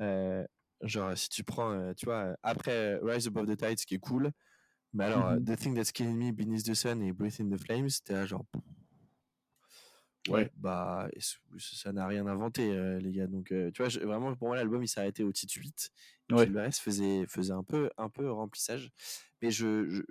euh, 0.00 0.44
genre 0.82 1.16
si 1.16 1.28
tu 1.28 1.44
prends, 1.44 1.72
euh, 1.72 1.94
tu 1.94 2.06
vois, 2.06 2.36
après 2.42 2.72
euh, 2.72 3.00
Rise 3.02 3.28
Above 3.28 3.46
the 3.46 3.56
Tide, 3.56 3.78
ce 3.80 3.86
qui 3.86 3.94
est 3.96 4.00
cool, 4.00 4.32
mais 4.94 5.04
alors 5.04 5.32
Mhm. 5.32 5.44
The 5.44 5.56
Thing 5.58 5.74
That's 5.76 5.92
Killing 5.92 6.16
Me, 6.18 6.32
Beneath 6.32 6.64
the 6.64 6.74
Sun 6.74 7.02
et 7.02 7.12
Breath 7.12 7.40
in 7.40 7.50
the 7.50 7.58
Flames, 7.62 7.90
c'était 7.90 8.26
genre. 8.26 8.44
Ouais, 10.28 10.50
bah, 10.56 11.08
ça 11.58 11.92
n'a 11.92 12.06
rien 12.06 12.26
inventé, 12.26 12.70
euh, 12.72 12.98
les 13.00 13.12
gars. 13.12 13.26
Donc, 13.26 13.52
euh, 13.52 13.70
tu 13.70 13.82
vois, 13.82 13.88
je- 13.88 14.00
vraiment, 14.00 14.34
pour 14.34 14.48
moi, 14.48 14.56
l'album, 14.56 14.82
il 14.82 14.88
s'est 14.88 15.00
arrêté 15.00 15.24
au 15.24 15.32
titre 15.32 15.54
8. 15.58 15.90
Et 16.36 16.36
Ouais. 16.36 16.50
le 16.50 16.60
reste 16.60 16.80
faisait, 16.80 17.26
faisait 17.26 17.52
un 17.54 17.64
peu, 17.64 17.90
un 17.96 18.10
peu 18.10 18.30
remplissage. 18.30 18.90
Mais 19.42 19.50
je, 19.50 19.88
je, 19.88 20.02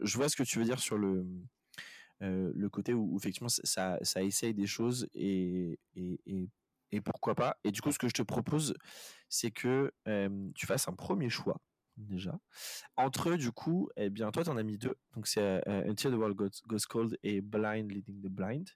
je, 0.00 0.16
vois 0.16 0.28
ce 0.28 0.36
que 0.36 0.42
tu 0.44 0.58
veux 0.58 0.64
dire 0.64 0.80
sur 0.80 0.96
le, 0.98 1.26
euh, 2.22 2.52
le 2.54 2.68
côté 2.68 2.94
où, 2.94 3.14
où 3.14 3.16
effectivement 3.18 3.48
ça- 3.48 3.62
ça, 3.64 3.98
ça 4.02 4.22
essaye 4.22 4.54
des 4.54 4.66
choses 4.66 5.08
et, 5.14 5.78
et, 5.94 6.20
et, 6.26 6.48
et 6.92 7.00
pourquoi 7.00 7.34
pas. 7.34 7.58
Et 7.64 7.70
du 7.72 7.80
coup, 7.80 7.92
ce 7.92 7.98
que 7.98 8.08
je 8.08 8.14
te 8.14 8.22
propose, 8.22 8.74
c'est 9.28 9.50
que 9.50 9.92
euh, 10.08 10.50
tu 10.54 10.66
fasses 10.66 10.88
un 10.88 10.94
premier 10.94 11.30
choix 11.30 11.60
déjà. 11.96 12.38
Entre 12.96 13.30
eux, 13.30 13.36
du 13.36 13.52
coup, 13.52 13.88
eh 13.96 14.10
bien, 14.10 14.30
toi, 14.30 14.42
tu 14.44 14.50
en 14.50 14.56
as 14.56 14.62
mis 14.62 14.78
deux. 14.78 14.96
Donc, 15.14 15.26
c'est 15.26 15.40
euh, 15.68 15.84
Until 15.90 16.10
the 16.10 16.14
World 16.14 16.36
Goes, 16.36 16.50
Goes 16.66 16.86
Cold 16.88 17.18
et 17.22 17.40
Blind 17.40 17.90
Leading 17.90 18.20
the 18.22 18.28
Blind. 18.28 18.68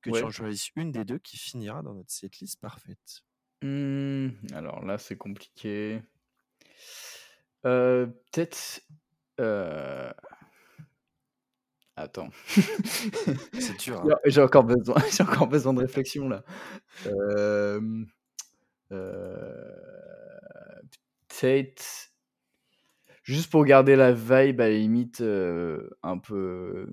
Que 0.00 0.10
Ouais. 0.10 0.20
tu 0.20 0.24
en 0.26 0.30
choisisses 0.30 0.70
une 0.76 0.90
des 0.92 1.04
deux 1.04 1.18
qui 1.18 1.36
finira 1.38 1.82
dans 1.82 1.94
notre 1.94 2.10
setlist 2.10 2.60
parfaite. 2.60 3.22
Hmm, 3.62 4.30
alors 4.54 4.84
là, 4.84 4.98
c'est 4.98 5.16
compliqué. 5.16 6.02
Euh, 7.64 8.06
Peut-être. 8.32 8.82
euh, 9.40 10.12
Attends. 11.94 12.30
C'est 13.60 13.78
dur. 13.80 14.00
hein. 14.02 14.16
J'ai- 14.24 14.40
encore 14.42 14.64
besoin, 14.64 14.96
encore 15.20 15.46
besoin 15.46 15.74
de 15.74 15.80
réflexion 15.80 16.28
là. 16.28 16.42
Euh, 17.06 18.04
Peut-être 21.28 22.11
juste 23.22 23.50
pour 23.50 23.64
garder 23.64 23.96
la 23.96 24.12
vibe 24.12 24.60
à 24.60 24.68
la 24.68 24.76
limite 24.76 25.20
euh, 25.20 25.88
un 26.02 26.18
peu 26.18 26.86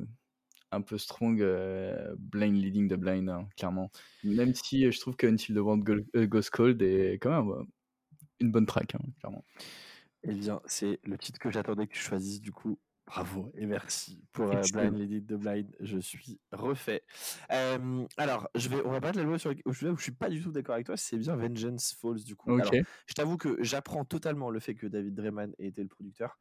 un 0.72 0.82
peu 0.82 0.98
strong, 0.98 1.42
euh, 1.42 2.16
blind 2.20 2.56
leading 2.56 2.88
the 2.90 2.94
blind 2.94 3.30
hein, 3.30 3.48
clairement. 3.58 3.92
Même 4.24 4.54
si 4.54 4.86
euh, 4.86 4.92
je 4.92 5.00
trouve 5.00 5.16
que 5.16 5.26
Until 5.28 5.56
the 5.56 5.60
World 5.60 5.84
Go- 5.84 6.28
Goes 6.28 6.50
Cold 6.52 6.82
est 6.82 7.14
quand 7.20 7.32
même 7.32 7.66
une 8.40 8.52
bonne 8.52 8.66
track 8.66 8.96
hein, 8.96 9.00
clairement. 9.20 9.44
Eh 10.24 10.34
bien, 10.34 10.62
c'est 10.66 11.00
le 11.04 11.18
titre 11.18 11.40
que 11.40 11.50
j'attendais 11.50 11.88
que 11.88 11.94
tu 11.94 12.00
choisisses, 12.00 12.42
du 12.42 12.52
coup. 12.52 12.78
Bravo 13.10 13.51
et 13.55 13.66
merci 13.66 14.22
pour 14.32 14.51
euh. 14.51 14.62
Blind 14.72 14.95
Lady 14.95 15.24
the 15.24 15.34
Blind. 15.34 15.68
Je 15.80 15.97
suis 15.97 16.39
refait. 16.51 17.01
Euh, 17.51 18.05
alors, 18.18 18.47
je 18.53 18.70
vais, 18.70 18.76
on 18.86 18.91
va 18.91 19.01
pas 19.01 19.12
de 19.12 19.18
la 19.18 19.24
loi 19.24 19.39
sur 19.39 19.51
où 19.66 19.74
je, 19.74 19.88
je 19.95 20.01
suis 20.01 20.12
pas 20.12 20.30
du 20.30 20.43
tout 20.43 20.51
d'accord 20.51 20.76
avec 20.76 20.86
toi. 20.86 20.95
C'est 20.95 21.18
bien 21.18 21.36
Vengeance 21.36 21.95
Falls, 21.99 22.24
du 22.24 22.36
coup. 22.36 22.51
Ok. 22.51 22.72
Alors, 22.72 22.86
je 23.07 23.14
t'avoue 23.16 23.38
que 23.38 23.57
j'apprends 23.64 24.05
totalement 24.05 24.51
le 24.51 24.60
fait 24.60 24.76
que 24.76 24.86
David 24.86 25.16
Drayman 25.16 25.55
ait 25.57 25.70
été 25.70 25.82
le 25.82 25.88
producteur. 25.88 26.38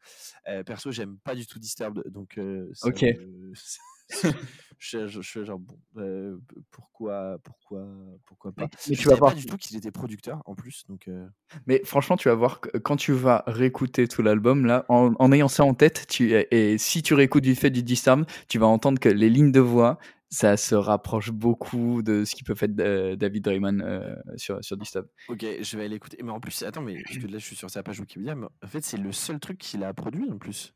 Euh, 0.46 0.62
perso, 0.62 0.92
j'aime 0.92 1.16
pas 1.16 1.34
du 1.34 1.46
tout 1.46 1.58
Disturbed, 1.58 2.02
donc 2.08 2.36
euh, 2.36 2.70
Ok. 2.82 3.02
je, 4.78 5.06
je- 5.06 5.20
je 5.20 5.28
suis 5.28 5.44
genre 5.44 5.59
bon, 5.59 5.78
euh, 5.96 6.36
pourquoi, 6.70 7.38
pourquoi, 7.42 7.86
pourquoi 8.24 8.52
pas? 8.52 8.68
mais 8.88 8.94
je 8.94 9.02
tu 9.02 9.09
vas 9.09 9.16
voir. 9.16 9.32
pas 9.32 9.38
du 9.38 9.46
tout 9.46 9.56
qu'il 9.56 9.76
était 9.76 9.90
producteur 9.90 10.42
en 10.46 10.54
plus, 10.54 10.84
donc. 10.88 11.09
euh, 11.09 11.26
Mais 11.66 11.82
franchement, 11.84 12.16
tu 12.16 12.28
vas 12.28 12.34
voir 12.34 12.61
quand 12.84 12.96
tu 12.96 13.12
vas 13.12 13.44
réécouter 13.46 14.09
tout 14.09 14.22
l'album, 14.22 14.66
là, 14.66 14.84
en, 14.88 15.12
en 15.18 15.32
ayant 15.32 15.48
ça 15.48 15.64
en 15.64 15.74
tête, 15.74 16.06
tu, 16.09 16.32
et 16.32 16.78
si 16.78 17.02
tu 17.02 17.14
réécoutes 17.14 17.44
du 17.44 17.54
fait 17.54 17.70
du 17.70 17.82
Disturbed, 17.82 18.26
tu 18.48 18.59
vas 18.59 18.66
entendre 18.66 18.98
que 18.98 19.09
les 19.09 19.30
lignes 19.30 19.52
de 19.52 19.61
voix, 19.61 19.98
ça 20.30 20.59
se 20.59 20.74
rapproche 20.74 21.30
beaucoup 21.30 22.02
de 22.02 22.24
ce 22.26 22.34
qui 22.34 22.44
peut 22.44 22.54
faire 22.54 22.68
euh, 22.80 23.16
David 23.16 23.44
Drayman 23.44 23.80
euh, 23.80 24.14
sur, 24.36 24.62
sur 24.62 24.76
Disturbed. 24.76 25.09
Ok, 25.28 25.44
je 25.61 25.76
vais 25.78 25.84
aller 25.86 25.96
écouter. 25.96 26.18
Mais 26.22 26.30
en 26.30 26.38
plus, 26.40 26.62
attends, 26.64 26.82
mais 26.82 27.02
parce 27.02 27.16
que 27.18 27.26
là, 27.26 27.38
je 27.38 27.44
suis 27.44 27.56
sur 27.56 27.70
sa 27.70 27.82
page 27.82 27.98
Wikipédia, 28.00 28.34
mais 28.34 28.46
en 28.62 28.66
fait, 28.66 28.82
c'est 28.84 28.98
le 28.98 29.11
seul 29.12 29.40
truc 29.40 29.56
qu'il 29.59 29.82
a 29.84 29.92
produit 29.94 30.30
en 30.30 30.36
plus. 30.38 30.74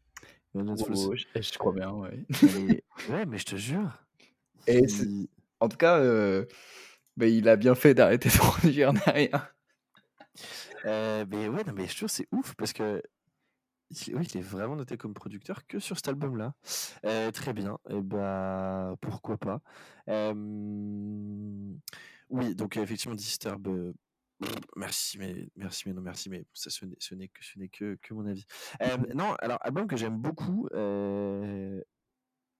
Oh, 0.54 1.14
je, 1.14 1.40
je 1.40 1.58
crois 1.58 1.72
bien, 1.72 1.90
ouais. 1.92 2.24
Et- 2.42 2.84
Ouais, 3.10 3.26
mais 3.26 3.38
je 3.38 3.44
te 3.44 3.56
jure. 3.56 3.90
Et 4.66 4.86
c'est- 4.88 5.04
il- 5.04 5.28
en 5.60 5.68
tout 5.68 5.76
cas, 5.76 5.98
euh, 5.98 6.44
bah, 7.16 7.26
il 7.26 7.48
a 7.48 7.56
bien 7.56 7.74
fait 7.74 7.94
d'arrêter 7.94 8.28
de 8.28 8.34
produire 8.38 8.92
derrière. 8.92 9.54
Euh, 10.84 11.24
mais 11.30 11.48
ouais, 11.48 11.62
non, 11.64 11.72
mais 11.74 11.86
je 11.86 11.96
trouve 11.96 12.08
c'est 12.08 12.26
ouf 12.32 12.54
parce 12.54 12.72
que 12.72 13.02
il, 13.90 14.16
oui, 14.16 14.26
il 14.32 14.38
est 14.38 14.42
vraiment 14.42 14.74
noté 14.76 14.96
comme 14.96 15.14
producteur 15.14 15.66
que 15.66 15.78
sur 15.78 15.96
cet 15.96 16.08
album-là. 16.08 16.54
Euh, 17.04 17.30
très 17.30 17.52
bien, 17.52 17.78
et 17.90 18.00
bah 18.00 18.94
pourquoi 19.00 19.36
pas. 19.38 19.60
Oui, 22.30 22.54
donc 22.54 22.76
effectivement 22.76 23.14
Disturb. 23.14 23.92
Merci, 24.76 25.18
mais 25.18 25.48
merci, 25.56 25.84
mais 25.86 25.94
non, 25.94 26.02
merci, 26.02 26.30
mais 26.30 26.44
ça, 26.52 26.70
ce 26.70 26.84
n'est 26.84 26.96
ce 26.98 27.14
n'est 27.14 27.28
que 27.28 27.44
ce 27.44 27.58
n'est 27.58 27.68
que, 27.68 27.98
que 28.02 28.14
mon 28.14 28.26
avis. 28.26 28.44
Euh, 28.80 28.96
non, 29.14 29.34
alors 29.40 29.58
album 29.62 29.86
que 29.86 29.96
j'aime 29.96 30.18
beaucoup. 30.18 30.68
euh, 30.72 31.80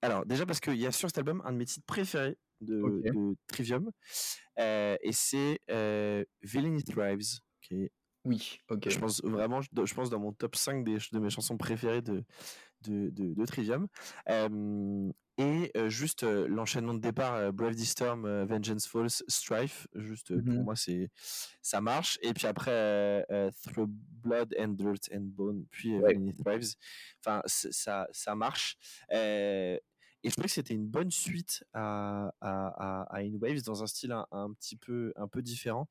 Alors 0.02 0.26
déjà 0.26 0.46
parce 0.46 0.60
qu'il 0.60 0.76
y 0.76 0.86
a 0.86 0.92
sur 0.92 1.08
cet 1.08 1.18
album 1.18 1.42
un 1.44 1.52
de 1.52 1.58
mes 1.58 1.66
titres 1.66 1.86
préférés 1.86 2.36
de, 2.60 3.34
Trivium, 3.48 3.90
euh, 4.58 4.96
et 5.00 5.12
c'est 5.12 5.60
Villainy 6.42 6.84
Thrives, 6.84 7.40
qui 7.60 7.82
est 7.82 7.92
Oui, 8.24 8.60
ok. 8.68 8.88
je 8.88 8.98
pense 8.98 9.22
vraiment, 9.24 9.60
je, 9.60 9.68
je 9.84 9.94
pense 9.94 10.10
dans 10.10 10.20
mon 10.20 10.32
top 10.32 10.54
5 10.54 10.84
des, 10.84 10.98
de 11.12 11.18
mes 11.18 11.30
chansons 11.30 11.56
préférées 11.56 12.02
de, 12.02 12.24
de, 12.82 13.10
de, 13.10 13.34
de 13.34 13.46
Trivium. 13.46 13.86
Euh, 14.28 15.10
et 15.38 15.70
euh, 15.76 15.88
juste 15.88 16.24
euh, 16.24 16.46
l'enchaînement 16.46 16.92
de 16.94 17.00
départ, 17.00 17.52
Brave 17.54 17.74
the 17.74 17.84
Storm, 17.84 18.26
Vengeance 18.44 18.86
Falls, 18.86 19.22
Strife, 19.28 19.88
juste 19.94 20.38
pour 20.42 20.62
Mhm. 20.62 20.64
moi, 20.64 20.76
c'est 20.76 21.08
ça 21.62 21.80
marche. 21.80 22.18
Et 22.22 22.34
puis 22.34 22.46
après, 22.46 23.24
Through 23.62 23.88
Blood 23.90 24.54
and 24.58 24.68
Dirt 24.74 25.08
and 25.14 25.22
Bone, 25.34 25.64
puis 25.70 25.94
Ouais. 25.98 26.14
Thrives. 26.44 26.74
Enfin, 27.24 27.42
ça, 27.46 28.06
ça 28.12 28.34
marche. 28.34 28.76
Et 30.24 30.28
je 30.28 30.34
trouvais 30.34 30.46
que 30.46 30.52
c'était 30.54 30.74
une 30.74 30.86
bonne 30.86 31.10
suite 31.10 31.64
à, 31.72 32.32
à, 32.40 32.68
à, 33.00 33.16
à 33.16 33.20
In 33.22 33.34
Waves 33.40 33.62
dans 33.64 33.82
un 33.82 33.86
style 33.88 34.12
un, 34.12 34.26
un 34.30 34.52
petit 34.52 34.76
peu, 34.76 35.12
un 35.16 35.26
peu 35.26 35.42
différent. 35.42 35.88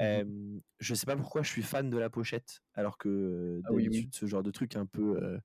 Mhm. 0.00 0.22
Euh, 0.24 0.60
je 0.80 0.94
sais 0.94 1.06
pas 1.06 1.16
pourquoi 1.16 1.42
je 1.42 1.50
suis 1.50 1.62
fan 1.62 1.90
de 1.90 1.98
la 1.98 2.10
pochette, 2.10 2.60
alors 2.74 2.98
que 2.98 3.62
Ah 3.64 3.72
oui, 3.72 3.88
oui. 3.88 4.08
d'habitude, 4.08 4.14
ce 4.14 4.26
genre 4.26 4.42
de 4.42 4.50
truc 4.50 4.76
un 4.76 4.86
peu. 4.86 5.16
euh, 5.22 5.38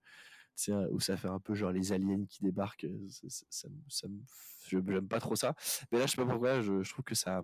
où 0.91 0.99
ça 0.99 1.17
fait 1.17 1.27
un 1.29 1.39
peu 1.39 1.55
genre 1.55 1.71
les 1.71 1.91
aliens 1.93 2.25
qui 2.29 2.43
débarquent, 2.43 2.85
euh, 2.85 3.07
ça, 3.09 3.27
ça- 3.29 3.45
ça 3.49 3.69
me- 3.69 3.75
ça 3.89 4.07
me- 4.07 4.21
je 4.67 4.77
j'aime 4.87 5.07
pas 5.07 5.19
trop 5.19 5.35
ça. 5.35 5.55
Mais 5.91 5.99
là, 5.99 6.05
je 6.05 6.11
sais 6.11 6.17
pas 6.17 6.25
pourquoi, 6.25 6.61
je, 6.61 6.83
je 6.83 6.91
trouve 6.93 7.03
que 7.03 7.15
ça, 7.15 7.41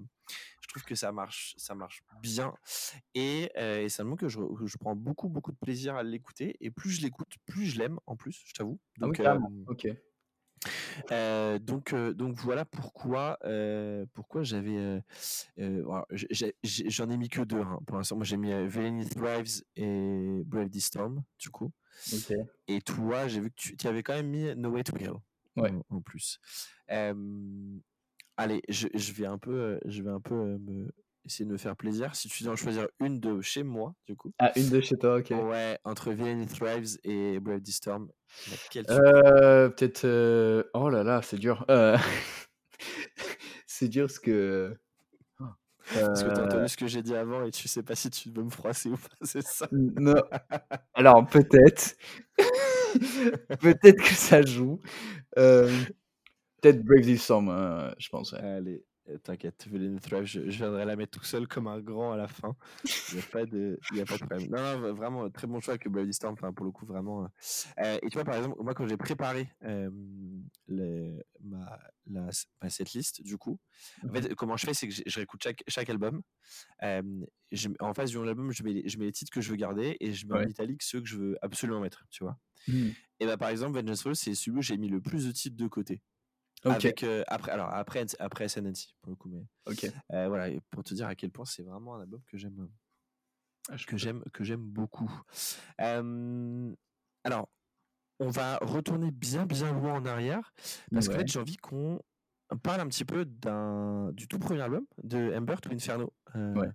je 0.61 0.67
trouve 0.69 0.83
que 0.83 0.95
ça 0.95 1.11
marche, 1.11 1.55
ça 1.57 1.75
marche 1.75 2.03
bien. 2.21 2.53
Et, 3.15 3.51
euh, 3.57 3.83
et 3.83 3.89
c'est 3.89 4.01
un 4.01 4.05
moment 4.05 4.17
que 4.17 4.29
je, 4.29 4.39
prends 4.79 4.95
beaucoup, 4.95 5.29
beaucoup 5.29 5.51
de 5.51 5.57
plaisir 5.57 5.95
à 5.95 6.03
l'écouter. 6.03 6.57
Et 6.61 6.71
plus 6.71 6.91
je 6.91 7.01
l'écoute, 7.01 7.33
plus 7.45 7.65
je 7.65 7.79
l'aime 7.79 7.99
en 8.05 8.15
plus, 8.15 8.43
je 8.45 8.53
t'avoue. 8.53 8.79
Ah 9.01 9.07
oui, 9.07 9.17
Donc, 9.17 9.19
euh, 9.19 9.39
Ok. 9.67 9.87
Euh, 11.11 11.59
donc, 11.59 11.93
euh, 11.93 12.13
donc 12.13 12.35
voilà 12.35 12.65
pourquoi, 12.65 13.37
euh, 13.45 14.05
pourquoi 14.13 14.43
j'avais. 14.43 15.01
J'en 15.57 17.09
ai 17.09 17.17
mis 17.17 17.29
que 17.29 17.41
deux 17.41 17.59
hein, 17.59 17.79
pour 17.85 17.97
l'instant. 17.97 18.15
Moi 18.15 18.25
j'ai 18.25 18.37
mis 18.37 18.51
Villainy 18.67 19.07
Thrives 19.07 19.63
et 19.75 20.41
Brave 20.45 20.69
the 20.69 20.79
Storm, 20.79 21.23
du 21.39 21.49
coup. 21.49 21.71
Et 22.67 22.81
toi, 22.81 23.27
j'ai 23.27 23.39
vu 23.39 23.49
que 23.49 23.55
tu, 23.55 23.77
tu 23.77 23.87
avais 23.87 24.03
quand 24.03 24.13
même 24.13 24.27
mis 24.29 24.55
No 24.55 24.69
Way 24.69 24.83
to 24.83 24.95
Kill 24.95 25.13
Ouais. 25.55 25.71
en, 25.71 25.97
en 25.97 26.01
plus. 26.01 26.39
Allez, 28.39 28.61
je, 28.69 28.87
je 28.93 29.13
vais 29.13 29.25
un 29.25 29.39
peu, 29.39 29.79
je 29.85 30.03
vais 30.03 30.11
un 30.11 30.21
peu 30.21 30.59
me, 30.59 30.91
essayer 31.27 31.45
de 31.45 31.51
me 31.51 31.57
faire 31.57 31.75
plaisir. 31.75 32.15
Si 32.15 32.27
tu 32.29 32.43
dois 32.43 32.53
en 32.53 32.55
choisir 32.55 32.87
une 32.99 33.19
de 33.19 33.41
chez 33.41 33.63
moi, 33.63 33.93
du 34.07 34.15
coup. 34.15 34.31
Ah, 34.39 34.51
une 34.55 34.69
de 34.69 34.81
chez 34.81 34.97
toi, 34.97 35.17
ok. 35.17 35.29
Ouais, 35.31 35.77
entre 35.83 36.11
Villainy 36.11 36.47
Thrives 36.47 36.97
et 37.03 37.39
Brave 37.39 37.61
the 37.61 37.69
Storm, 37.71 38.09
Euh, 38.89 39.69
Peut-être. 39.69 40.05
euh, 40.05 40.63
Oh 40.73 40.89
là 40.89 41.03
là, 41.03 41.21
c'est 41.21 41.37
dur. 41.37 41.65
Euh, 41.69 41.97
c'est 43.67 43.87
dur 43.87 44.07
parce 44.07 44.19
que. 44.19 44.75
Parce 45.93 46.21
que 46.23 46.29
t'as 46.29 46.41
Euh, 46.41 46.45
entendu 46.47 46.67
ce 46.67 46.75
que 46.75 46.87
j'ai 46.87 47.01
dit 47.01 47.15
avant 47.15 47.45
et 47.45 47.51
tu 47.51 47.69
sais 47.69 47.81
pas 47.81 47.95
si 47.95 48.09
tu 48.09 48.29
veux 48.29 48.43
me 48.43 48.49
froisser 48.49 48.89
ou 48.89 48.97
pas, 48.97 49.07
c'est 49.21 49.41
ça. 49.41 49.69
Non. 49.71 50.21
Alors, 50.93 51.25
peut-être. 51.27 51.95
peut-être 53.61 53.97
que 54.03 54.13
ça 54.13 54.41
joue. 54.41 54.79
Euh, 55.37 55.71
Peut-être 56.61 56.83
Break 56.83 57.05
This 57.05 57.23
Storm, 57.23 57.49
euh, 57.49 57.91
je 57.99 58.09
pense. 58.09 58.31
ouais. 58.33 58.39
Allez, 58.39 58.73
euh, 58.73 58.86
t'inquiète, 59.23 59.67
Villainy 59.67 59.99
Thrive, 59.99 60.25
je, 60.25 60.49
je 60.49 60.57
viendrai 60.57 60.85
la 60.85 60.95
mettre 60.95 61.17
tout 61.19 61.25
seul 61.25 61.47
comme 61.47 61.67
un 61.67 61.79
grand 61.79 62.11
à 62.11 62.17
la 62.17 62.27
fin. 62.27 62.55
Il 63.11 63.15
n'y 63.15 63.21
a, 63.21 63.25
pas 63.31 63.45
de- 63.45 63.79
y 63.93 64.01
a 64.01 64.05
pas 64.05 64.17
de 64.17 64.25
problème. 64.25 64.49
Non, 64.49 64.93
vraiment, 64.93 65.29
très 65.29 65.47
bon 65.47 65.59
choix 65.59 65.73
avec 65.73 65.85
le 65.85 65.91
Bloody 65.91 66.13
Storm, 66.13 66.33
enfin, 66.33 66.51
pour 66.53 66.65
le 66.65 66.71
coup, 66.71 66.85
vraiment. 66.85 67.23
euh. 67.23 67.27
Euh, 67.79 67.97
et 68.01 68.09
tu 68.09 68.13
vois, 68.15 68.23
par 68.25 68.35
exemple, 68.35 68.61
moi, 68.61 68.73
quand 68.73 68.87
j'ai 68.87 68.97
préparé 68.97 69.49
euh, 69.63 69.89
ma, 70.67 71.79
la, 72.07 72.29
ma 72.61 72.69
setlist, 72.69 73.21
du 73.23 73.37
coup, 73.37 73.59
en 74.03 74.13
fait, 74.13 74.35
comment 74.35 74.57
je 74.57 74.65
fais, 74.65 74.73
c'est 74.73 74.87
que 74.87 74.93
je, 74.93 75.01
je 75.05 75.15
réécoute 75.15 75.41
chaque, 75.43 75.63
chaque 75.67 75.89
album. 75.89 76.21
Euh, 76.83 77.01
je- 77.51 77.69
en 77.79 77.93
face 77.93 78.09
du 78.11 78.23
l'album, 78.23 78.51
je 78.51 78.63
mets, 78.63 78.73
les, 78.73 78.89
je 78.89 78.97
mets 78.97 79.05
les 79.05 79.11
titres 79.11 79.31
que 79.31 79.41
je 79.41 79.49
veux 79.51 79.55
garder 79.55 79.97
et 79.99 80.13
je 80.13 80.27
mets 80.27 80.33
en 80.33 80.49
italique 80.49 80.83
ceux 80.83 81.01
que 81.01 81.07
je 81.07 81.17
veux 81.17 81.37
absolument 81.41 81.79
mettre, 81.79 82.03
tu 82.09 82.23
vois. 82.23 82.37
Hmm. 82.67 82.89
Et 83.19 83.25
bah, 83.25 83.37
par 83.37 83.49
exemple, 83.49 83.79
Vengeance 83.79 84.03
Falls, 84.03 84.15
c'est 84.15 84.33
celui 84.35 84.57
où 84.57 84.61
j'ai 84.61 84.77
mis 84.77 84.89
le 84.89 85.01
plus 85.01 85.25
de 85.25 85.31
titres 85.31 85.55
de 85.57 85.67
côté. 85.67 86.01
Ok. 86.69 86.73
Avec, 86.75 87.03
euh, 87.03 87.23
après, 87.27 87.51
alors, 87.51 87.69
après, 87.73 88.05
après 88.19 88.45
Ascendancy, 88.45 88.95
pour 89.01 89.11
le 89.11 89.15
coup, 89.15 89.29
mais 89.29 89.45
Ok. 89.65 89.91
euh, 90.13 90.27
voilà, 90.27 90.49
et 90.49 90.59
pour 90.69 90.83
te 90.83 90.93
dire 90.93 91.07
à 91.07 91.15
quel 91.15 91.31
point 91.31 91.45
c'est 91.45 91.63
vraiment 91.63 91.95
un 91.95 92.01
album 92.01 92.21
que 92.25 92.37
j'aime, 92.37 92.69
Ah, 93.69 93.75
que 93.85 93.97
j'aime, 93.97 94.23
que 94.33 94.43
j'aime 94.43 94.61
beaucoup. 94.61 95.11
Euh, 95.81 96.73
alors, 97.23 97.49
on 98.19 98.29
va 98.29 98.57
retourner 98.61 99.11
bien, 99.11 99.45
bien 99.45 99.73
loin 99.73 99.95
en 99.95 100.05
arrière, 100.05 100.53
parce 100.93 101.09
qu'en 101.09 101.17
Ouais. 101.17 101.19
fait, 101.19 101.27
j'ai 101.27 101.39
envie 101.39 101.57
qu'on 101.57 102.01
parle 102.55 102.79
un 102.81 102.87
petit 102.87 103.03
peu 103.05 103.25
d'un, 103.25 104.11
du 104.13 104.27
tout 104.27 104.39
premier 104.39 104.61
album 104.61 104.85
de 105.03 105.33
Ember 105.35 105.55
to 105.61 105.69
Inferno. 105.71 106.13
euh, 106.35 106.53
Ouais. 106.53 106.69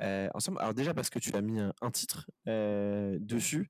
euh, 0.00 0.28
ensemble. 0.34 0.58
Alors 0.60 0.74
déjà 0.74 0.94
parce 0.94 1.10
que 1.10 1.18
tu 1.18 1.34
as 1.34 1.40
mis 1.42 1.60
un, 1.60 1.72
un 1.82 1.90
titre 1.90 2.30
euh, 2.48 3.18
dessus, 3.20 3.68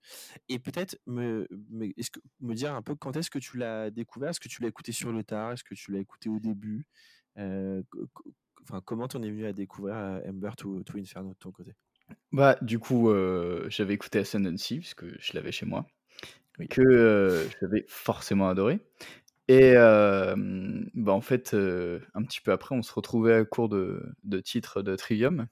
et 0.49 0.59
peut-être 0.59 0.97
me, 1.07 1.47
me, 1.71 1.87
est-ce 1.99 2.11
que, 2.11 2.21
me 2.41 2.55
dire 2.55 2.75
un 2.75 2.83
peu 2.83 2.95
quand 2.95 3.17
est-ce 3.17 3.31
que 3.31 3.39
tu 3.41 3.57
l'as 3.59 3.91
découvert, 3.91 4.31
est-ce 4.31 4.41
que 4.41 4.49
tu 4.49 4.63
l'as 4.63 4.69
écouté 4.69 4.93
sur 4.93 5.13
le 5.13 5.25
tard, 5.25 5.53
est-ce 5.53 5.65
que 5.65 5.75
tu 5.75 5.91
l'as 5.93 5.99
écouté 6.01 6.29
au 6.29 6.39
début, 6.39 6.87
enfin 7.37 8.81
comment 8.85 9.09
t'en 9.09 9.23
es 9.23 9.31
venu 9.31 9.47
à 9.47 9.53
découvrir 9.53 9.97
Ember 10.27 10.51
to, 10.57 10.83
to 10.85 10.99
Inferno 10.99 11.31
de 11.31 11.39
ton 11.39 11.51
côté? 11.51 11.75
Bah, 12.31 12.57
du 12.63 12.79
coup, 12.79 13.11
j'avais 13.69 13.95
écouté 13.95 14.21
Ascendancy, 14.21 14.79
puisque 14.79 15.07
je 15.21 15.33
l'avais 15.35 15.53
chez 15.53 15.67
moi, 15.67 15.87
Oui. 16.59 16.69
que 16.69 17.49
j'avais 17.61 17.85
forcément 17.89 18.49
adoré. 18.49 18.81
Et 19.53 19.75
euh, 19.77 20.35
bah, 20.95 21.13
en 21.13 21.21
fait, 21.21 21.53
euh, 21.53 22.01
un 22.15 22.23
petit 22.23 22.41
peu 22.41 22.53
après, 22.53 22.75
on 22.75 22.83
se 22.83 22.93
retrouvait 22.95 23.35
à 23.35 23.45
court 23.45 23.69
de, 23.69 24.03
de 24.25 24.41
titres 24.41 24.81
de 24.81 24.97
Trivium. 24.97 25.47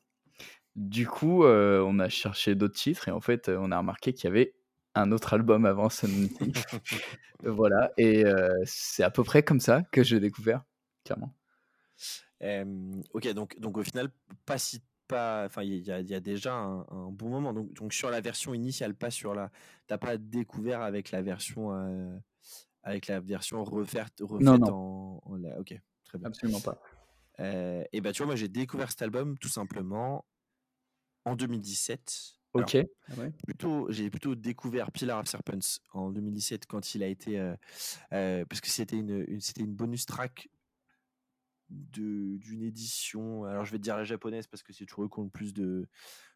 Du 0.75 1.07
coup, 1.07 1.45
euh, 1.45 1.85
on 1.87 1.99
a 1.99 2.09
cherché 2.09 2.55
d'autres 2.55 2.75
titres 2.79 3.09
et 3.09 3.11
en 3.11 3.21
fait, 3.21 3.51
on 3.51 3.71
a 3.71 3.79
remarqué 3.79 4.15
qu'il 4.15 4.25
y 4.25 4.29
avait 4.29 4.55
un 4.95 5.13
autre 5.13 5.35
album 5.35 5.67
avant 5.67 5.89
Ascendancy. 5.89 6.53
voilà, 7.45 7.93
et 7.99 8.25
c'est 8.65 9.03
à 9.03 9.11
peu 9.11 9.23
près 9.23 9.43
comme 9.43 9.61
ça 9.61 9.83
que 9.93 10.03
j'ai 10.03 10.19
découvert, 10.19 10.65
clairement. 11.05 11.35
Ok, 13.13 13.29
donc, 13.35 13.59
donc 13.61 13.77
au 13.79 13.83
final, 13.83 14.11
pas 14.47 14.59
si 14.59 14.83
pas, 15.09 15.45
enfin 15.47 15.63
il 15.63 15.75
y, 15.85 15.91
a- 15.91 16.01
il 16.01 16.09
y 16.09 16.15
a 16.15 16.21
déjà 16.21 16.55
un, 16.55 16.81
un 16.91 17.11
bon 17.11 17.29
moment. 17.29 17.53
Donc, 17.53 17.73
donc 17.75 17.93
sur 17.93 18.11
la 18.11 18.21
version 18.21 18.55
initiale, 18.55 18.95
pas 18.95 19.11
sur 19.11 19.35
la, 19.35 19.51
t'as 19.87 19.99
pas 19.99 20.17
découvert 20.17 20.83
avec 20.83 21.11
la 21.11 21.23
version, 21.23 21.73
euh, 21.75 22.17
avec 22.83 23.07
la 23.07 23.21
version 23.21 23.63
refaite, 23.65 24.13
refaite 24.21 24.47
Non, 24.47 24.59
non. 24.59 24.73
en, 24.75 25.33
en 25.33 25.37
la- 25.37 25.59
ok, 25.61 25.75
très 26.05 26.19
bien. 26.19 26.29
Absolument 26.29 26.61
pas. 26.61 26.81
Euh, 27.41 27.85
et 27.93 28.01
bah 28.01 28.13
tu 28.13 28.19
vois, 28.19 28.27
moi 28.27 28.37
j'ai 28.37 28.49
découvert 28.49 28.91
cet 28.91 29.03
album 29.03 29.39
tout 29.39 29.49
simplement 29.49 30.25
en 31.25 31.37
2017. 31.37 32.35
Alors, 32.55 32.67
Ok. 32.67 32.75
Ouais. 33.17 33.33
plutôt, 33.47 33.87
j'ai 33.91 34.11
plutôt 34.11 34.35
découvert 34.35 34.91
Pillar 34.91 35.21
of 35.21 35.27
Serpents 35.29 35.79
en 35.93 36.11
2017 36.11 36.67
quand 36.67 36.95
il 36.95 37.03
a 37.03 37.07
été, 37.07 37.39
euh, 37.39 37.55
euh, 38.13 38.45
parce 38.47 38.61
que 38.61 38.69
c'était 38.69 38.97
une, 38.97 39.25
une- 39.29 39.41
c'était 39.41 39.63
une 39.63 39.75
bonus 39.75 40.05
track 40.07 40.49
de 41.69 42.37
d'une 42.39 42.63
édition. 42.63 43.45
Alors 43.45 43.65
je 43.65 43.71
vais 43.71 43.79
te 43.79 43.83
dire 43.85 43.97
la 43.97 44.05
japonaise 44.05 44.47
parce 44.49 44.63
que 44.65 44.73
c'est 44.73 44.85
toujours 44.87 45.05
eux 45.05 45.09
qui 45.09 45.21
ont 45.21 45.25
le 45.25 45.31
plus 45.31 45.55
de, 45.55 45.87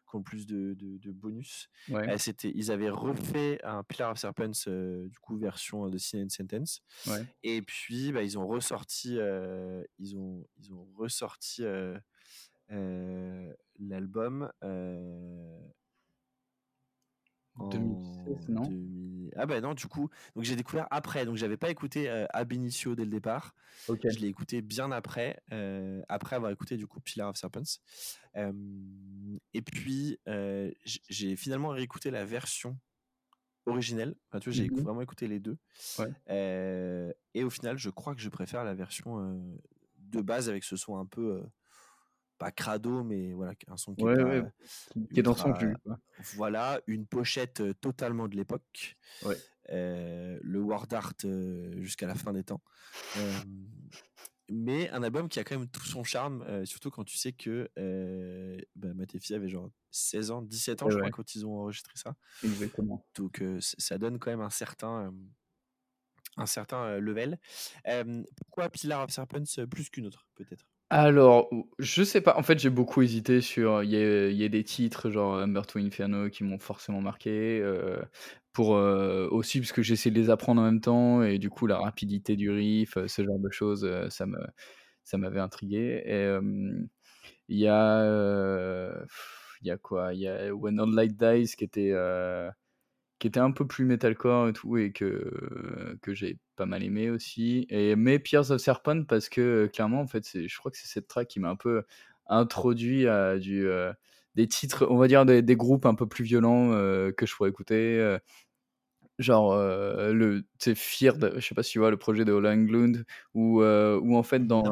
qui 0.09 0.15
ont 0.15 0.23
plus 0.23 0.45
de, 0.45 0.73
de- 0.75 0.97
de 0.97 1.11
bonus. 1.11 1.69
Ouais. 1.89 2.09
Euh, 2.09 2.17
c'était, 2.17 2.51
ils 2.55 2.71
avaient 2.71 2.89
refait 2.89 3.59
un 3.63 3.83
Pillar 3.83 4.11
of 4.11 4.17
Serpents 4.17 4.51
euh, 4.67 5.07
du 5.07 5.19
coup 5.19 5.37
version 5.37 5.87
de 5.89 5.97
Sin 5.97 6.23
and 6.25 6.29
Sentence. 6.29 6.81
Ouais. 7.07 7.25
Et 7.43 7.61
puis 7.61 8.11
bah, 8.11 8.23
ils 8.23 8.37
ont 8.37 8.47
ressorti, 8.47 9.17
euh, 9.17 9.83
ils 9.99 10.15
ont, 10.17 10.47
ils 10.57 10.71
ont 10.73 10.87
ressorti 10.97 11.63
euh, 11.63 11.97
euh, 12.71 13.53
l'album. 13.79 14.51
Euh, 17.59 17.63
en 17.63 17.67
2016, 17.67 18.49
non 18.49 18.63
2000 18.63 19.31
Ah 19.37 19.45
bah 19.45 19.61
non, 19.61 19.73
du 19.73 19.87
coup, 19.87 20.09
donc 20.35 20.43
j'ai 20.45 20.55
découvert 20.55 20.87
après, 20.91 21.25
donc 21.25 21.35
j'avais 21.37 21.57
pas 21.57 21.69
écouté 21.69 22.09
euh, 22.09 22.25
Ab 22.31 22.51
Initio 22.53 22.95
dès 22.95 23.05
le 23.05 23.11
départ, 23.11 23.55
Ok. 23.87 24.05
je 24.07 24.19
l'ai 24.19 24.27
écouté 24.27 24.61
bien 24.61 24.91
après, 24.91 25.41
euh, 25.51 26.01
après 26.09 26.35
avoir 26.35 26.51
écouté 26.51 26.77
du 26.77 26.87
coup 26.87 26.99
Pillar 27.01 27.29
of 27.29 27.37
Serpents. 27.37 27.79
Euh, 28.37 28.51
et 29.53 29.61
puis 29.61 30.19
euh, 30.27 30.71
j'ai 30.83 31.35
finalement 31.35 31.69
réécouté 31.69 32.11
la 32.11 32.25
version 32.25 32.77
originelle, 33.65 34.15
enfin, 34.29 34.39
tu 34.39 34.49
vois, 34.49 34.53
j'ai 34.55 34.69
Mhm. 34.69 34.81
vraiment 34.83 35.01
écouté 35.01 35.27
les 35.27 35.39
deux. 35.39 35.57
Ouais. 35.97 36.13
Et 37.33 37.43
au 37.43 37.49
final, 37.49 37.77
je 37.77 37.89
crois 37.89 38.15
que 38.15 38.21
je 38.21 38.29
préfère 38.29 38.63
la 38.63 38.73
version 38.75 39.41
de 39.99 40.21
base 40.21 40.49
avec 40.49 40.63
ce 40.63 40.75
son 40.77 40.97
un 40.97 41.05
peu, 41.05 41.43
pas 42.37 42.51
crado, 42.51 43.03
mais 43.03 43.33
voilà, 43.33 43.53
un 43.67 43.77
son 43.77 43.95
qui 43.95 44.03
Ouais, 44.03 44.13
est 44.13 44.23
ouais, 44.23 44.41
pas 44.41 44.49
qui 45.13 45.19
est 45.19 45.23
dans 45.23 45.35
son 45.35 45.53
quoi. 45.53 45.99
Voilà, 46.35 46.81
une 46.87 47.05
pochette 47.07 47.61
euh, 47.61 47.73
totalement 47.73 48.27
de 48.27 48.35
l'époque. 48.35 48.97
Ouais. 49.23 49.37
euh, 49.71 50.37
le 50.41 50.61
Word 50.61 50.87
Art 50.91 51.13
euh, 51.23 51.81
jusqu'à 51.81 52.07
la 52.07 52.15
fin 52.15 52.33
des 52.33 52.43
temps. 52.43 52.61
Euh, 53.17 53.31
mais 54.49 54.89
un 54.91 55.01
album 55.01 55.27
qui 55.27 55.39
a 55.39 55.43
quand 55.43 55.57
même 55.57 55.67
tout 55.67 55.85
son 55.85 56.03
charme, 56.03 56.65
surtout 56.65 56.91
quand 56.91 57.03
tu 57.03 57.17
sais 57.17 57.33
que 57.33 57.67
bah, 58.75 58.89
avaient 59.31 59.49
genre 59.49 59.69
16 59.91 60.31
ans, 60.31 60.41
17 60.43 60.83
ans, 60.83 60.89
je 60.89 60.97
crois, 60.97 61.09
quand 61.09 61.33
ils 61.35 61.45
ont 61.45 61.57
enregistré 61.61 61.93
ça. 61.95 62.15
Exactement. 62.43 63.03
Donc 63.15 63.41
ça 63.59 63.97
donne 63.97 64.19
quand 64.19 64.29
même 64.29 64.41
un 64.41 64.51
certain, 64.51 65.11
un 66.37 66.45
certain 66.45 66.99
level. 66.99 67.39
Euh, 67.87 68.23
pourquoi 68.37 68.69
Pillar 68.69 69.03
of 69.03 69.09
Serpents 69.09 69.65
plus 69.71 69.89
qu'une 69.89 70.05
autre, 70.05 70.27
peut-être? 70.35 70.67
Alors, 70.97 71.49
je 71.77 72.03
sais 72.05 72.21
pas. 72.21 72.37
En 72.37 72.43
fait, 72.43 72.57
j'ai 72.57 72.69
beaucoup 72.69 73.01
hésité 73.01 73.41
sur. 73.41 73.83
Il 73.83 73.89
y 73.91 74.45
a, 74.45 74.47
des 74.49 74.63
titres 74.63 75.09
genre 75.09 75.35
Umberto 75.39 75.77
Inferno 75.77 76.29
qui 76.29 76.45
m'ont 76.45 76.57
forcément 76.57 77.01
marqué. 77.01 77.59
euh, 77.61 78.01
pour 78.53 78.75
euh, 78.77 79.27
aussi 79.31 79.59
parce 79.59 79.73
que 79.73 79.83
j'essaie 79.83 80.09
de 80.09 80.15
les 80.15 80.29
apprendre 80.29 80.61
en 80.61 80.65
même 80.65 80.79
temps 80.79 81.21
et 81.21 81.37
du 81.37 81.49
coup 81.49 81.67
la 81.67 81.77
rapidité 81.79 82.37
du 82.37 82.49
riff, 82.49 82.95
euh, 82.95 83.07
ce 83.09 83.25
genre 83.25 83.39
de 83.39 83.49
choses, 83.51 83.83
euh, 83.83 84.09
ça 84.09 84.25
me 84.25 84.39
ça 85.03 85.17
m'avait 85.17 85.41
intrigué. 85.41 86.01
Et 86.05 86.13
euh, 86.13 86.41
il 87.49 87.59
y 87.59 87.67
a 87.67 88.01
euh, 88.03 89.05
y 89.63 89.71
a 89.71 89.77
quoi? 89.77 90.13
Il 90.13 90.21
y 90.21 90.27
a 90.29 90.53
When 90.55 90.79
All 90.79 90.95
Light 90.95 91.17
Dies 91.17 91.55
qui 91.57 91.65
était 91.65 91.91
euh, 91.93 92.49
qui 93.19 93.27
était 93.27 93.39
un 93.39 93.51
peu 93.51 93.65
plus 93.65 93.85
metalcore 93.85 94.49
et 94.49 94.53
tout 94.53 94.77
et 94.77 94.91
que 94.91 95.97
que 96.01 96.13
j'ai 96.13 96.37
pas 96.55 96.65
mal 96.65 96.83
aimé 96.83 97.09
aussi 97.09 97.65
et 97.69 97.95
mais 97.95 98.19
Pierce 98.19 98.51
of 98.51 98.59
Serpent 98.61 99.03
parce 99.05 99.29
que 99.29 99.69
clairement 99.73 100.01
en 100.01 100.07
fait 100.07 100.25
c'est 100.25 100.47
je 100.47 100.57
crois 100.57 100.71
que 100.71 100.77
c'est 100.77 100.87
cette 100.87 101.07
track 101.07 101.27
qui 101.29 101.39
m'a 101.39 101.49
un 101.49 101.55
peu 101.55 101.83
introduit 102.27 103.07
à 103.07 103.37
du 103.37 103.67
euh, 103.67 103.93
des 104.35 104.47
titres 104.47 104.85
on 104.89 104.97
va 104.97 105.07
dire 105.07 105.25
des, 105.25 105.41
des 105.41 105.55
groupes 105.55 105.85
un 105.85 105.95
peu 105.95 106.07
plus 106.07 106.25
violents 106.25 106.71
euh, 106.73 107.11
que 107.11 107.25
je 107.25 107.35
pourrais 107.35 107.49
écouter 107.49 107.99
euh, 107.99 108.19
genre 109.17 109.55
le 109.55 110.43
tu 110.59 110.75
Feared 110.75 111.35
je 111.37 111.39
sais 111.39 111.55
pas 111.55 111.63
si 111.63 111.71
tu 111.71 111.79
vois 111.79 111.89
le 111.91 111.97
projet 111.97 112.25
de 112.25 112.33
Ola 112.33 112.51
Englund 112.51 113.05
où 113.33 113.61
où 113.63 114.17
en 114.17 114.23
fait 114.23 114.45
dans 114.45 114.63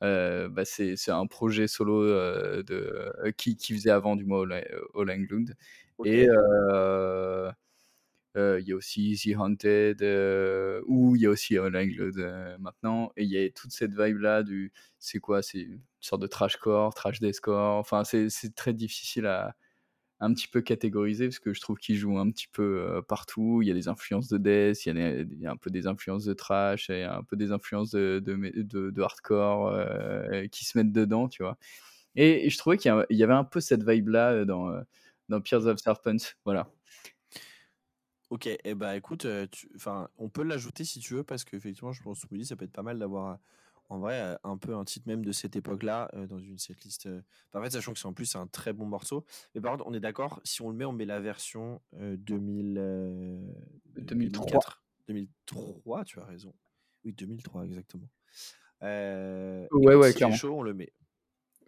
bah, 0.00 0.64
c'est 0.64 0.96
c'est 0.96 1.10
un 1.10 1.26
projet 1.26 1.68
solo 1.68 2.06
de 2.06 3.12
qui 3.36 3.56
qui 3.56 3.74
faisait 3.74 3.90
avant 3.90 4.16
du 4.16 4.24
moins 4.24 4.38
Ola 4.94 5.14
Englund 5.14 5.54
Et 6.04 6.28
il 8.36 8.68
y 8.68 8.72
a 8.72 8.76
aussi 8.76 9.10
Easy 9.10 9.34
Haunted, 9.34 10.02
ou 10.86 11.16
il 11.16 11.22
y 11.22 11.26
a 11.26 11.30
aussi 11.30 11.58
euh, 11.58 12.58
maintenant, 12.58 13.12
et 13.16 13.24
il 13.24 13.30
y 13.30 13.38
a 13.44 13.50
toute 13.50 13.72
cette 13.72 13.92
vibe-là 13.92 14.42
du. 14.42 14.72
C'est 14.98 15.18
quoi 15.18 15.42
C'est 15.42 15.60
une 15.60 15.80
sorte 16.00 16.22
de 16.22 16.26
trashcore, 16.26 16.94
trash 16.94 17.20
deathcore. 17.20 17.76
Enfin, 17.76 18.04
c'est 18.04 18.54
très 18.54 18.72
difficile 18.72 19.26
à 19.26 19.56
un 20.20 20.34
petit 20.34 20.48
peu 20.48 20.60
catégoriser 20.62 21.28
parce 21.28 21.38
que 21.38 21.54
je 21.54 21.60
trouve 21.60 21.78
qu'il 21.78 21.96
joue 21.96 22.18
un 22.18 22.30
petit 22.30 22.48
peu 22.48 23.02
partout. 23.08 23.60
Il 23.62 23.68
y 23.68 23.70
a 23.70 23.74
des 23.74 23.88
influences 23.88 24.28
de 24.28 24.38
death, 24.38 24.86
il 24.86 24.96
y, 24.96 25.02
a 25.02 25.10
il 25.20 25.40
y 25.40 25.46
a 25.46 25.52
un 25.52 25.56
peu 25.56 25.70
des 25.70 25.86
influences 25.86 26.24
de 26.24 26.34
trash, 26.34 26.90
et 26.90 27.04
un 27.04 27.22
peu 27.24 27.36
des 27.36 27.52
influences 27.52 27.90
de, 27.90 28.20
de, 28.24 29.02
hardcore 29.02 29.72
qui 30.52 30.64
se 30.64 30.78
mettent 30.78 30.92
dedans, 30.92 31.28
tu 31.28 31.42
vois. 31.42 31.58
Et, 32.16 32.50
je 32.50 32.58
trouvais 32.58 32.78
qu'il 32.78 32.90
y, 32.90 32.94
a- 32.94 33.06
il 33.10 33.18
y 33.18 33.24
avait 33.24 33.34
un 33.34 33.44
peu 33.44 33.60
cette 33.60 33.88
vibe-là 33.88 34.44
dans, 34.44 34.72
dans 35.28 35.40
Pierce 35.40 35.64
of 35.66 35.78
Serpents. 35.78 36.34
Voilà. 36.44 36.70
Ok, 38.30 38.46
et 38.46 38.58
eh 38.64 38.74
bah 38.74 38.94
écoute, 38.96 39.24
euh, 39.24 39.46
tu- 39.50 39.70
enfin, 39.76 40.08
on 40.18 40.28
peut 40.28 40.42
l'ajouter 40.42 40.84
si 40.84 41.00
tu 41.00 41.14
veux, 41.14 41.24
parce 41.24 41.44
qu'effectivement, 41.44 41.92
je 41.92 42.02
pense 42.02 42.26
que 42.26 42.42
ça 42.44 42.56
peut 42.56 42.66
être 42.66 42.72
pas 42.72 42.82
mal 42.82 42.98
d'avoir, 42.98 43.32
euh, 43.32 43.36
en 43.88 43.98
vrai, 44.00 44.20
euh, 44.20 44.36
un 44.44 44.58
peu 44.58 44.74
un 44.76 44.84
titre 44.84 45.08
même 45.08 45.24
de 45.24 45.32
cette 45.32 45.56
époque-là 45.56 46.10
euh, 46.12 46.26
dans 46.26 46.38
une 46.38 46.58
setlist. 46.58 47.06
euh. 47.06 47.22
Enfin, 47.48 47.60
en 47.60 47.62
fait, 47.64 47.70
sachant 47.70 47.94
que 47.94 47.98
c'est 47.98 48.06
en 48.06 48.12
plus 48.12 48.36
un 48.36 48.46
très 48.46 48.74
bon 48.74 48.84
morceau. 48.84 49.24
Mais 49.54 49.62
par 49.62 49.72
contre, 49.72 49.86
on 49.86 49.94
est 49.94 50.00
d'accord, 50.00 50.40
si 50.44 50.60
on 50.60 50.68
le 50.68 50.76
met, 50.76 50.84
on 50.84 50.92
met 50.92 51.06
la 51.06 51.20
version 51.20 51.80
euh, 51.94 52.18
2000, 52.18 52.76
euh, 52.78 53.40
2003. 53.96 54.44
2004, 54.46 54.82
2003, 55.06 56.04
tu 56.04 56.20
as 56.20 56.24
raison. 56.24 56.54
Oui, 57.04 57.14
2003, 57.14 57.64
exactement. 57.64 58.10
Ouais, 58.82 59.66
ouais, 59.72 60.12
clairement. 60.12 60.36
chaud, 60.36 60.54
on 60.58 60.62
le 60.62 60.74
met. 60.74 60.92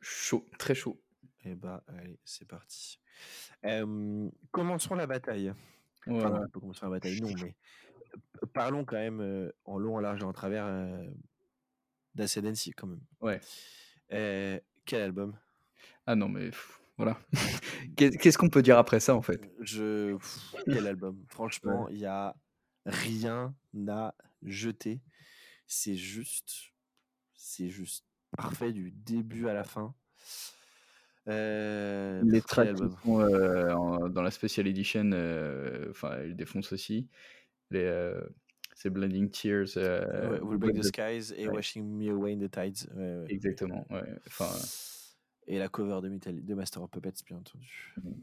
Chaud, 0.03 0.47
très 0.59 0.75
chaud. 0.75 1.01
Et 1.45 1.55
bah, 1.55 1.83
allez, 1.89 2.19
c'est 2.25 2.47
parti. 2.47 2.99
Euh, 3.65 4.29
commençons 4.51 4.95
la 4.95 5.07
bataille. 5.07 5.51
Enfin, 6.07 6.19
Voilà. 6.19 6.31
non, 6.41 6.45
on 6.45 6.49
peut 6.49 6.61
commencer 6.61 6.81
la 6.83 6.91
bataille, 6.91 7.21
non, 7.21 7.31
mais 7.43 7.55
euh, 8.43 8.47
parlons 8.53 8.85
quand 8.85 8.97
même 8.97 9.21
euh, 9.21 9.53
en 9.65 9.79
long, 9.79 9.97
en 9.97 10.01
large 10.01 10.21
et 10.21 10.25
en 10.25 10.33
travers 10.33 10.67
euh, 10.67 11.09
d'Ascendancy 12.15 12.73
quand 12.73 12.87
même. 12.87 13.01
Ouais. 13.21 13.41
Euh, 14.13 14.59
quel 14.85 15.03
album? 15.03 15.39
Ah 16.07 16.15
non, 16.17 16.29
mais 16.29 16.47
pff, 16.51 16.81
voilà. 16.97 17.19
Qu'est- 17.97 18.17
Qu'est-ce 18.19 18.39
qu'on 18.39 18.49
peut 18.51 18.63
dire 18.63 18.79
après 18.79 19.01
ça, 19.01 19.15
en 19.15 19.23
fait? 19.23 19.41
Je, 19.61 20.17
pff, 20.17 20.55
quel 20.67 20.87
album? 20.87 21.25
Franchement, 21.29 21.89
il 21.89 21.99
y 21.99 22.07
a 22.07 22.35
rien 22.87 23.55
à 23.89 24.15
jeter. 24.43 25.01
C'est 25.67 25.95
juste, 25.97 26.73
c'est 27.35 27.69
juste 27.69 28.05
parfait 28.37 28.73
du 28.73 28.91
début 28.91 29.49
à 29.49 29.55
la 29.55 29.65
fin. 29.65 29.95
Euh, 31.31 32.21
Les 32.25 32.41
tracks 32.43 32.75
qui 32.75 32.83
sont 33.05 33.21
euh, 33.21 33.73
en- 33.73 34.09
dans 34.09 34.23
la 34.23 34.31
Special 34.31 34.67
Edition, 34.67 35.11
euh, 35.13 35.89
enfin, 35.91 36.23
ils 36.25 36.35
défoncent 36.37 36.73
aussi. 36.73 37.09
Les, 37.71 37.85
euh, 37.85 38.21
c'est 38.75 38.91
Blending 38.91 39.31
Tears. 39.31 39.77
euh, 39.77 40.31
Ouais, 40.31 40.41
Will 40.41 40.59
Break 40.59 40.77
the 40.77 40.83
Skies 40.83 41.33
et 41.37 41.47
ouais. 41.49 41.55
Washing 41.55 41.85
Me 41.85 42.11
Away 42.11 42.33
in 42.35 42.39
the 42.39 42.51
Tides. 42.51 42.91
Ouais, 42.95 43.17
ouais. 43.19 43.27
Exactement, 43.29 43.87
ouais. 43.91 44.03
Enfin, 44.27 44.51
Et 45.47 45.59
la 45.59 45.69
cover 45.69 46.01
de, 46.03 46.09
Metal- 46.09 46.45
de 46.45 46.55
Master 46.55 46.83
of 46.83 46.91
Puppets, 46.91 47.23
bien 47.27 47.37
entendu. 47.39 47.95
Mhm. 48.03 48.15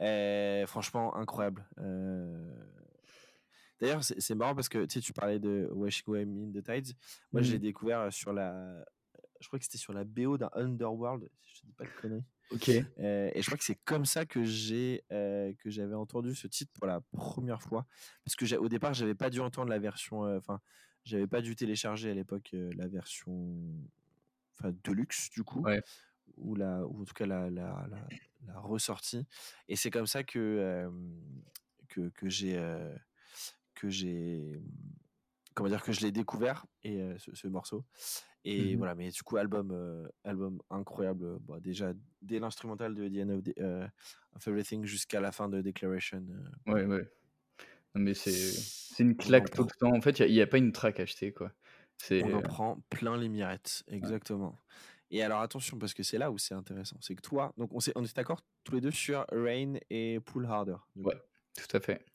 Euh, 0.00 0.66
franchement, 0.66 1.14
incroyable. 1.16 1.64
Euh, 1.78 2.52
D'ailleurs, 3.80 4.04
c'est 4.04 4.20
c'est 4.20 4.34
marrant 4.34 4.54
parce 4.54 4.68
que 4.68 4.84
tu 4.84 4.94
sais, 4.94 5.00
tu 5.00 5.12
parlais 5.14 5.38
de 5.38 5.66
Washing 5.72 6.04
Away 6.08 6.22
in 6.24 6.50
the 6.52 6.62
Tides. 6.62 6.94
Moi, 7.32 7.40
je 7.40 7.52
l'ai 7.52 7.56
Mhm. 7.58 7.62
découvert 7.62 8.12
sur 8.12 8.32
la. 8.32 8.84
Je 9.40 9.46
crois 9.48 9.58
que 9.58 9.64
c'était 9.64 9.78
sur 9.78 9.92
la 9.92 10.04
BO 10.04 10.38
d'un 10.38 10.50
Underworld, 10.54 11.28
si 11.42 11.56
je 11.56 11.66
dis 11.66 11.72
pas 11.72 11.84
de 11.84 11.90
conneries. 11.90 12.24
ok. 12.50 12.70
Euh, 12.98 13.30
et 13.34 13.40
je 13.42 13.46
crois 13.46 13.56
que 13.58 13.64
c'est 13.64 13.78
comme 13.84 14.04
ça 14.04 14.26
que 14.26 14.44
j'ai 14.44 15.04
euh, 15.12 15.52
que 15.58 15.70
j'avais 15.70 15.94
entendu 15.94 16.34
ce 16.34 16.46
titre 16.46 16.72
pour 16.74 16.86
la 16.86 17.00
première 17.12 17.62
fois 17.62 17.86
parce 18.24 18.36
que 18.36 18.56
au 18.56 18.68
départ 18.68 18.92
j'avais 18.94 19.14
pas 19.14 19.30
dû 19.30 19.40
entendre 19.40 19.70
la 19.70 19.78
version 19.78 20.24
euh, 20.24 20.36
enfin 20.38 20.60
j'avais 21.04 21.26
pas 21.26 21.40
dû 21.40 21.56
télécharger 21.56 22.10
à 22.10 22.14
l'époque 22.14 22.50
la 22.52 22.86
version 22.88 23.56
enfin 24.52 24.72
deluxe 24.84 25.30
du 25.30 25.42
coup 25.44 25.62
Ouais. 25.64 25.82
ou 26.36 26.54
la 26.54 26.86
ou 26.86 27.02
en 27.02 27.04
tout 27.04 27.14
cas 27.14 27.26
la 27.26 27.48
la, 27.50 27.86
la, 27.90 28.08
la 28.46 28.58
ressortie 28.60 29.26
et 29.68 29.76
c'est 29.76 29.90
comme 29.90 30.06
ça 30.06 30.22
que 30.24 30.90
que, 31.88 32.28
j'ai 32.28 32.58
que 33.74 33.88
j'ai 33.88 34.60
comment 35.60 35.68
dire 35.68 35.82
que 35.82 35.92
je 35.92 36.00
l'ai 36.00 36.10
découvert 36.10 36.64
et 36.82 37.02
euh, 37.02 37.18
ce, 37.18 37.34
ce 37.34 37.46
morceau 37.46 37.84
et 38.46 38.72
Mhm. 38.72 38.78
voilà 38.78 38.94
mais 38.94 39.10
du 39.10 39.22
coup 39.22 39.36
album 39.36 39.72
euh, 39.72 40.08
album 40.24 40.58
incroyable 40.70 41.38
bon, 41.40 41.58
déjà 41.58 41.92
dès 42.22 42.38
l'instrumental 42.38 42.94
de 42.94 43.06
The 43.06 43.26
End 43.26 43.28
of, 43.28 43.42
the- 43.42 43.58
euh, 43.58 43.86
of 44.34 44.48
Everything 44.48 44.86
jusqu'à 44.86 45.20
la 45.20 45.32
fin 45.32 45.50
de 45.50 45.60
Declaration 45.60 46.24
euh, 46.30 46.72
Ouais, 46.72 46.86
ouais. 46.86 47.06
Non, 47.94 48.00
mais 48.00 48.14
c'est 48.14 48.30
c'est 48.30 49.02
une 49.02 49.18
claque 49.18 49.50
tout 49.50 49.64
le 49.64 49.70
temps. 49.78 49.94
En 49.94 50.00
fait, 50.00 50.20
il 50.20 50.32
n'y 50.32 50.40
a, 50.40 50.46
pas 50.46 50.58
une 50.58 50.72
track 50.72 51.00
achetée, 51.00 51.32
quoi. 51.32 51.52
C'est 51.98 52.22
on 52.24 52.32
en 52.32 52.40
prend 52.40 52.80
plein 52.88 53.18
les 53.18 53.28
mirettes 53.28 53.82
exactement 53.88 54.58
et 55.10 55.22
alors 55.22 55.40
attention 55.40 55.78
parce 55.78 55.92
que 55.92 56.02
c'est 56.02 56.16
là 56.16 56.30
où 56.30 56.38
c'est 56.38 56.54
intéressant 56.54 56.96
c'est 57.00 57.14
que 57.14 57.20
toi 57.20 57.52
donc 57.58 57.74
on 57.74 57.80
s'est 57.80 57.92
on 57.96 58.04
est 58.04 58.16
d'accord 58.16 58.40
tous 58.64 58.76
les 58.76 58.80
deux 58.80 58.90
sur 58.90 59.26
Rain 59.30 59.74
et 59.90 60.20
Pull 60.20 60.46
Harder. 60.46 60.76
Ouais, 60.96 61.20
tout 61.54 61.76
à 61.76 61.80
fait. 61.80 62.06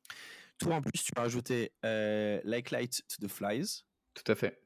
Toi 0.59 0.75
en 0.75 0.81
plus 0.81 1.03
tu 1.03 1.11
as 1.15 1.21
rajouté 1.21 1.71
euh, 1.83 2.39
Like 2.43 2.71
Light 2.71 3.01
to 3.07 3.25
the 3.25 3.29
Flies 3.29 3.83
Tout 4.13 4.31
à 4.31 4.35
fait. 4.35 4.61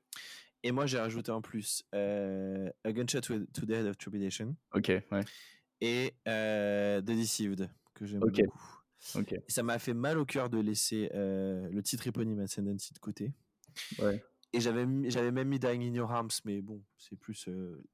Et 0.64 0.72
moi, 0.74 0.86
j'ai 0.86 1.00
rajouté 1.00 1.32
en 1.32 1.42
plus 1.42 1.84
euh, 1.96 2.70
A 2.84 2.92
Gunshot 2.92 3.22
to, 3.22 3.46
to 3.54 3.66
the 3.66 3.70
Head 3.72 3.86
of 3.86 3.98
Trepidation 3.98 4.58
Ok, 4.74 4.90
ouais. 5.12 5.24
et 5.80 6.14
euh, 6.28 7.00
The 7.02 7.06
Deceived, 7.06 7.70
que 7.94 8.06
j'aime 8.06 8.24
Ok. 8.24 8.42
beaucoup. 8.44 8.76
Ok. 9.16 9.32
Et 9.32 9.42
ça 9.48 9.64
m'a 9.64 9.80
fait 9.80 9.94
mal 9.94 10.18
au 10.18 10.26
cœur 10.26 10.50
de 10.50 10.60
laisser 10.60 11.10
euh, 11.14 11.70
le 11.72 11.82
titre 11.82 12.06
éponyme 12.08 12.42
Ascendancy 12.42 12.94
de 12.94 13.00
côté. 13.00 13.32
Ouais. 14.00 14.22
Et 14.52 14.60
j'avais 14.60 14.86
même 14.86 15.48
mis 15.48 15.60
Dying 15.60 15.82
in 15.84 15.94
Your 15.94 16.12
Arms, 16.12 16.32
mais 16.44 16.62
bon, 16.62 16.84
c'est 16.98 17.16
plus 17.16 17.48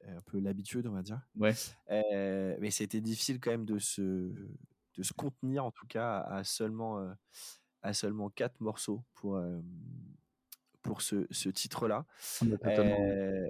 un 0.07 0.21
peu 0.21 0.39
l'habitude, 0.39 0.87
on 0.87 0.93
va 0.93 1.03
dire. 1.03 1.21
Ouais. 1.35 1.53
Mais 1.91 2.71
c'était 2.71 3.01
difficile 3.01 3.39
quand 3.39 3.51
même 3.51 3.65
de 3.65 3.77
se, 3.77 4.01
de 4.01 5.03
se 5.03 5.13
contenir, 5.13 5.65
en 5.65 5.71
tout 5.71 5.85
cas, 5.85 6.21
à 6.21 6.43
seulement, 6.43 7.13
à 7.85 7.93
seulement 7.93 8.29
quatre 8.29 8.59
morceaux 8.61 9.03
pour, 9.13 9.35
euh, 9.37 9.61
pour 10.81 11.01
ce, 11.03 11.27
ce 11.29 11.49
titre-là. 11.49 12.05
Ah. 12.63 12.69
Euh, 12.69 13.47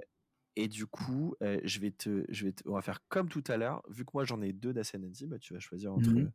et 0.56 0.68
du 0.68 0.86
coup, 0.86 1.34
euh, 1.42 1.58
je 1.64 1.80
vais 1.80 1.90
te, 1.90 2.24
je 2.28 2.44
vais 2.44 2.52
te- 2.52 2.62
on 2.68 2.74
va 2.74 2.82
faire 2.82 3.00
comme 3.08 3.28
tout 3.30 3.44
à 3.48 3.56
l'heure. 3.56 3.82
Vu 3.88 4.04
que 4.04 4.10
moi 4.12 4.24
j'en 4.24 4.42
ai 4.42 4.52
deux 4.52 4.74
d'Ascendancy, 4.74 5.26
bah, 5.26 5.38
tu 5.38 5.54
vas 5.54 5.60
choisir 5.60 5.92
entre. 5.94 6.10
Mhm. 6.10 6.30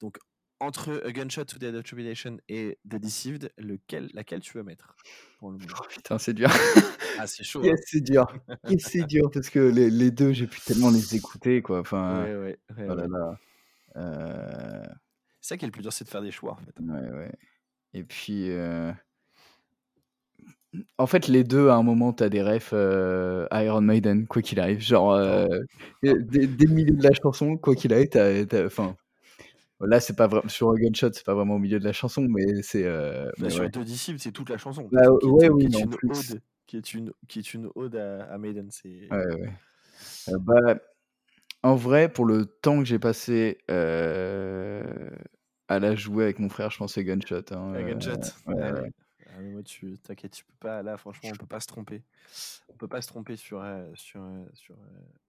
Donc 0.00 0.18
entre 0.58 1.02
A 1.04 1.12
Gunshot 1.12 1.44
to 1.44 1.58
the 1.58 1.60
Dead 1.60 1.74
of 1.74 1.84
Tribulation 1.84 2.38
et 2.48 2.78
The 2.88 2.96
Deceived, 2.96 3.52
lequel, 3.58 4.10
laquelle 4.14 4.40
tu 4.40 4.56
veux 4.56 4.64
mettre 4.64 4.96
pour 5.38 5.50
le 5.50 5.58
moment? 5.58 5.72
Oh, 5.78 5.86
putain, 5.88 6.18
c'est 6.18 6.32
dur. 6.32 6.48
Ah, 7.18 7.26
c'est 7.26 7.44
chaud. 7.44 7.62
Yes, 7.62 7.78
hein. 7.78 7.84
c'est 7.86 8.00
dur. 8.00 8.26
Yes, 8.68 8.82
c'est 8.90 9.04
dur 9.04 9.30
parce 9.30 9.50
que 9.50 9.60
les, 9.60 9.90
les 9.90 10.10
deux, 10.10 10.32
j'ai 10.32 10.46
pu 10.46 10.60
tellement 10.60 10.90
les 10.90 11.14
écouter, 11.14 11.62
quoi. 11.62 11.80
Enfin, 11.80 12.24
Ouais, 12.24 12.34
ouais, 12.34 12.58
ouais, 12.76 12.86
oh 12.90 12.94
là. 12.94 13.38
Euh, 13.96 14.84
C'est 15.46 15.50
ça 15.54 15.58
qui 15.58 15.64
est 15.64 15.68
le 15.68 15.72
plus 15.72 15.82
dur, 15.82 15.92
c'est 15.92 16.04
de 16.04 16.08
faire 16.10 16.22
des 16.22 16.32
choix 16.32 16.54
en 16.54 16.56
fait. 16.56 16.74
ouais, 16.80 17.08
ouais. 17.08 17.32
Et 17.94 18.02
puis, 18.02 18.50
euh, 18.50 18.92
en 20.98 21.06
fait, 21.06 21.28
les 21.28 21.44
deux, 21.44 21.68
à 21.68 21.76
un 21.76 21.84
moment, 21.84 22.12
t'as 22.12 22.28
des 22.28 22.42
refs 22.42 22.70
euh, 22.72 23.46
Iron 23.52 23.80
Maiden, 23.80 24.26
quoi 24.26 24.42
qu'il 24.42 24.58
arrive. 24.58 24.80
Genre, 24.80 25.12
euh, 25.12 25.46
dès, 26.02 26.14
dès 26.48 26.66
le 26.66 26.74
milieu 26.74 26.96
de 26.96 27.02
la 27.04 27.12
chanson, 27.12 27.56
quoi 27.56 27.76
qu'il 27.76 27.92
arrive, 27.94 28.08
t'as, 28.08 28.44
t'as- 28.44 28.66
enfin, 28.66 28.96
là, 29.80 30.00
c'est 30.00 30.16
pas 30.16 30.26
vraiment 30.26 30.48
sur 30.48 30.70
un 30.70 30.74
gunshot, 30.74 31.12
c'est 31.12 31.24
pas 31.24 31.34
vraiment 31.34 31.54
au 31.54 31.58
milieu 31.60 31.78
de 31.78 31.84
la 31.84 31.92
chanson, 31.92 32.22
mais 32.28 32.62
c'est. 32.62 32.84
euh, 32.84 33.30
Bah, 33.38 33.50
sur 33.50 33.60
ouais. 33.60 33.70
The 33.70 33.78
Deceived, 33.78 34.18
c'est 34.20 34.32
toute 34.32 34.50
la 34.50 34.58
chanson. 34.58 34.88
Bah, 34.90 35.02
qui 35.20 35.26
est, 35.28 35.30
ouais, 35.30 35.48
une- 35.48 35.54
oui, 35.54 35.68
qui 35.68 35.70
mais 35.70 35.78
est 35.78 35.84
en 35.84 35.86
une 35.86 35.94
plus. 35.94 36.08
ode, 36.10 36.40
qui 36.66 36.76
est 36.76 36.92
une, 36.92 37.12
qui 37.28 37.38
est 37.38 37.54
une 37.54 37.70
ode 37.76 37.94
à, 37.94 38.24
à 38.24 38.36
Maiden. 38.38 38.68
C'est 38.72 39.08
Ouais, 39.12 39.26
ouais. 39.26 39.52
Euh, 40.28 40.38
bah, 40.40 40.76
en 41.62 41.76
vrai, 41.76 42.08
pour 42.12 42.24
le 42.26 42.46
temps 42.46 42.78
que 42.78 42.84
j'ai 42.84 42.98
passé 42.98 43.58
euh, 43.70 45.10
à 45.68 45.78
la 45.78 45.94
jouer 45.94 46.24
avec 46.24 46.38
mon 46.38 46.48
frère, 46.48 46.70
je 46.70 46.78
pense 46.78 46.92
que 46.94 47.00
c'est 47.00 47.04
Gunshot. 47.04 47.42
hein, 47.52 47.74
à 47.74 47.78
euh, 47.78 47.82
Gunshot. 47.82 48.12
ouais, 48.46 48.54
Ouais, 48.54 48.72
ouais. 48.72 48.80
ouais. 48.82 48.90
Ah, 49.28 49.40
mais 49.42 49.50
moi, 49.50 49.62
tu 49.62 49.98
t'inquiète, 49.98 50.32
tu 50.32 50.44
peux 50.46 50.54
pas. 50.60 50.82
Là, 50.82 50.96
franchement, 50.96 51.28
on 51.30 51.36
peut 51.36 51.44
pas 51.46 51.60
se 51.60 51.66
tromper. 51.66 52.02
On 52.70 52.76
peut 52.76 52.88
pas 52.88 53.02
se 53.02 53.08
tromper 53.08 53.36
sur 53.36 53.60
euh, 53.60 53.84
sur 53.94 54.22
euh, 54.22 54.44
sur. 54.54 54.76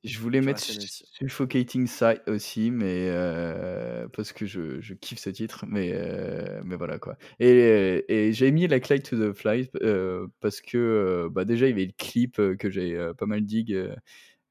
Je 0.05 0.19
voulais 0.19 0.39
Sur 0.39 0.45
mettre. 0.45 0.61
Suffocating 0.61 1.87
Sight 1.87 2.21
aussi, 2.29 2.71
mais 2.71 3.09
euh, 3.09 4.07
parce 4.13 4.31
que 4.31 4.45
je, 4.45 4.79
je 4.79 4.93
kiffe 4.93 5.19
ce 5.19 5.29
titre, 5.29 5.65
mais, 5.67 5.91
euh, 5.93 6.61
mais 6.63 6.77
voilà 6.77 6.99
quoi. 6.99 7.17
Et, 7.39 8.05
et 8.07 8.31
j'ai 8.31 8.49
mis 8.51 8.65
la 8.67 8.79
Clyde 8.79 9.03
to 9.03 9.17
the 9.17 9.33
Flies 9.35 9.69
euh, 9.81 10.27
parce 10.39 10.61
que 10.61 10.77
euh, 10.77 11.29
bah, 11.29 11.43
déjà 11.43 11.65
il 11.65 11.71
y 11.71 11.73
avait 11.73 11.85
le 11.85 11.93
clip 11.97 12.35
que 12.57 12.69
j'ai 12.69 12.95
euh, 12.95 13.13
pas 13.13 13.25
mal 13.25 13.41
dig, 13.41 13.73
euh, 13.73 13.93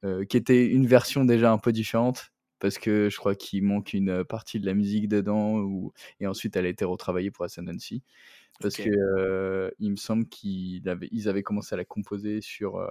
euh, 0.05 0.25
qui 0.27 0.37
était 0.37 0.67
une 0.67 0.87
version 0.87 1.25
déjà 1.25 1.51
un 1.51 1.59
peu 1.59 1.73
différente. 1.73 2.27
Parce 2.61 2.79
que 2.79 3.09
je 3.11 3.17
crois 3.19 3.35
qu'il 3.35 3.65
manque 3.65 3.93
une 3.95 4.25
partie 4.25 4.61
de 4.61 4.67
la 4.67 4.75
musique 4.75 5.09
dedans, 5.09 5.59
ou... 5.61 5.93
et 6.21 6.27
ensuite 6.27 6.57
elle 6.57 6.67
a 6.67 6.69
été 6.69 6.85
retravaillée 6.85 7.31
pour 7.31 7.45
Ascendancy. 7.45 8.03
Parce 8.61 8.79
Ok. 8.79 8.81
que 8.81 8.91
euh, 9.19 9.71
il 9.81 9.93
me 9.93 9.97
semble 9.97 10.29
qu'ils 10.29 10.89
avaient, 10.89 11.09
ils 11.13 11.29
avaient 11.29 11.43
commencé 11.45 11.75
à 11.75 11.79
la 11.79 11.85
composer 11.87 12.41
sur 12.43 12.77
euh, 12.77 12.91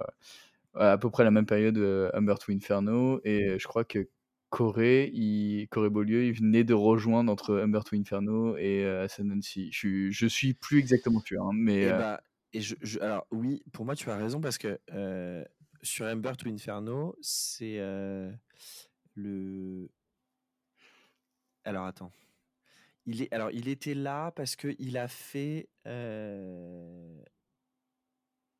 à 0.74 0.98
peu 0.98 1.10
près 1.10 1.24
la 1.24 1.30
même 1.30 1.46
période 1.46 1.78
euh, 1.78 2.10
Humber 2.14 2.34
to 2.40 2.52
Inferno 2.52 3.20
et 3.24 3.58
je 3.58 3.66
crois 3.66 3.84
que 3.84 4.08
Corée, 4.50 5.10
il, 5.12 5.66
Corée 5.68 5.90
Beaulieu, 5.90 6.24
il 6.24 6.32
venait 6.32 6.64
de 6.64 6.74
rejoindre 6.74 7.32
entre 7.32 7.56
Humber 7.58 7.80
to 7.84 7.96
Inferno 7.96 8.56
et 8.56 8.84
euh, 8.84 9.04
Ascendancy. 9.04 9.70
Je, 9.72 9.78
suis- 9.78 10.12
je 10.12 10.26
suis 10.26 10.54
plus 10.54 10.78
exactement 10.78 11.20
sûr, 11.20 11.42
hein, 11.44 11.50
mais 11.54 11.84
Et 11.84 11.86
euh, 11.86 11.92
bah, 11.92 12.20
et 12.52 12.60
je, 12.60 12.74
je- 12.80 13.00
alors 13.00 13.26
oui, 13.30 13.62
pour 13.72 13.84
moi, 13.84 13.94
tu 13.94 14.08
as 14.10 14.16
raison 14.16 14.40
parce 14.40 14.58
que 14.58 14.78
euh, 14.92 15.44
sur 15.82 16.06
Ember 16.06 16.32
to 16.38 16.48
Inferno, 16.48 17.16
c'est 17.20 17.78
euh, 17.78 18.32
le. 19.16 19.90
Alors 21.64 21.86
attends. 21.86 22.12
Il 23.06 23.22
est, 23.22 23.32
alors 23.32 23.50
il 23.52 23.68
était 23.68 23.94
là 23.94 24.30
parce 24.32 24.56
que 24.56 24.74
il 24.78 24.96
a 24.96 25.08
fait. 25.08 25.68
euh, 25.86 27.22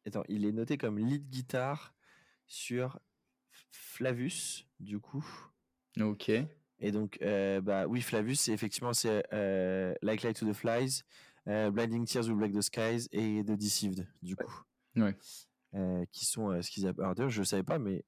Attends, 0.06 0.22
il 0.28 0.44
est 0.44 0.52
noté 0.52 0.78
comme 0.78 0.98
lead 0.98 1.28
guitar 1.28 1.92
sur 2.46 3.00
Flavus, 3.72 4.64
du 4.78 5.00
coup. 5.00 5.26
ok. 6.00 6.30
Et 6.78 6.92
donc, 6.92 7.18
euh, 7.22 7.60
bah 7.60 7.86
oui, 7.88 8.02
Flavus, 8.02 8.36
effectivement 8.50 8.92
c'est 8.92 9.24
euh, 9.32 9.94
Like 10.02 10.22
Light 10.22 10.38
to 10.38 10.46
the 10.48 10.52
Flies, 10.52 11.02
euh, 11.48 11.70
Blinding 11.70 12.04
Tears 12.04 12.26
Will 12.28 12.36
Break 12.36 12.52
the 12.52 12.60
Skies 12.60 13.08
et 13.12 13.42
The 13.42 13.52
Deceived, 13.56 14.06
du 14.22 14.36
coup. 14.36 14.62
Ouais. 14.94 15.16
Qui 16.12 16.24
sont 16.24 16.60
ce 16.62 16.70
qu'ils 16.70 16.86
appellent. 16.86 17.04
Alors 17.04 17.28
je 17.28 17.40
ne 17.40 17.44
savais 17.44 17.62
pas, 17.64 17.78
mais 17.78 18.04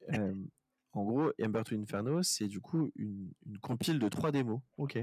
en 0.92 1.04
gros, 1.04 1.30
Ember 1.42 1.62
to 1.64 1.74
Inferno, 1.76 2.22
c'est 2.22 2.48
du 2.48 2.60
coup 2.60 2.90
une, 2.96 3.30
une 3.46 3.58
compile 3.58 3.98
de 3.98 4.08
trois 4.08 4.32
démos. 4.32 4.60
Ok. 4.76 4.98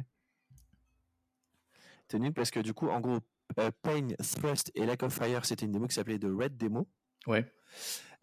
Tenu 2.07 2.31
parce 2.31 2.51
que 2.51 2.59
du 2.59 2.73
coup, 2.73 2.87
en 2.89 2.99
gros, 3.01 3.19
euh, 3.59 3.71
Pain, 3.81 4.07
Thrust 4.21 4.71
et 4.75 4.85
Lack 4.85 5.03
of 5.03 5.13
Fire, 5.13 5.45
c'était 5.45 5.65
une 5.65 5.71
démo 5.71 5.87
qui 5.87 5.95
s'appelait 5.95 6.19
The 6.19 6.27
Red 6.29 6.57
Demo. 6.57 6.87
Ouais. 7.25 7.51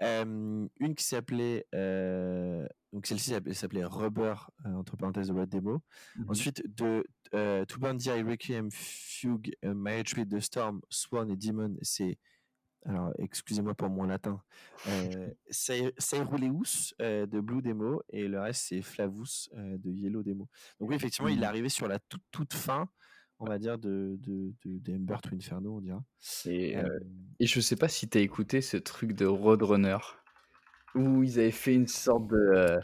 Euh, 0.03 0.67
une 0.81 0.95
qui 0.95 1.05
s'appelait 1.05 1.67
euh, 1.75 2.67
donc 2.93 3.07
celle-ci 3.07 3.33
s'appelait- 3.53 3.85
Rubber 3.85 4.35
euh, 4.67 4.73
entre 4.75 4.97
parenthèses 4.97 5.29
de 5.29 5.33
Red 5.35 5.49
Demo. 5.51 5.83
Mhm. 6.17 6.31
Ensuite 6.31 6.77
de 6.77 7.05
euh, 7.35 7.65
To 7.67 7.79
the 7.79 8.07
Eye, 8.07 8.23
Requiem, 8.23 8.71
Fugue, 8.73 9.53
euh, 9.65 9.75
My 9.77 9.93
Hatred, 10.01 10.31
The 10.31 10.41
Storm, 10.41 10.81
Swan 10.89 11.31
et 11.31 11.37
Demon, 11.37 11.77
c'est 11.83 12.19
alors 12.85 13.13
excusez-moi 13.19 13.75
pour 13.75 13.89
mon 13.89 14.05
latin, 14.05 14.43
euh, 14.89 15.31
Seiruleus 15.51 16.95
euh, 17.01 17.27
de 17.27 17.41
Blue 17.41 17.63
Demo 17.63 18.03
et 18.11 18.29
le 18.29 18.41
reste 18.41 18.67
c'est 18.69 18.83
Flavus 18.83 19.49
euh, 19.57 19.79
de 19.79 19.91
Yellow 19.91 20.23
Demo. 20.23 20.49
Donc 20.81 20.91
oui 20.91 20.97
effectivement 20.97 21.29
il 21.29 21.37
est 21.39 21.39
Mhm. 21.39 21.45
arrivé 21.45 21.69
sur 21.69 21.89
la 21.89 21.99
toute 21.99 22.23
toute 22.31 22.53
fin 22.55 22.89
on 23.39 23.47
va 23.47 23.59
dire 23.59 23.79
de 23.79 24.17
de, 24.21 24.53
de, 24.65 25.17
to 25.23 25.35
Inferno 25.35 25.77
on 25.77 25.81
dira. 25.81 26.05
Et, 26.47 26.77
Euh, 26.77 26.83
euh, 26.85 26.99
et 27.41 27.47
je 27.47 27.61
sais 27.61 27.77
pas 27.77 27.89
si 27.89 28.09
t'as 28.09 28.21
écouté 28.21 28.61
ce 28.61 28.77
truc 28.77 29.13
de 29.15 29.27
Roadrunner 29.27 29.99
où 30.95 31.23
ils 31.23 31.39
avaient 31.41 31.51
fait 31.51 31.75
une 31.75 31.89
sorte 31.89 32.29
de, 32.29 32.37
euh, 32.37 32.81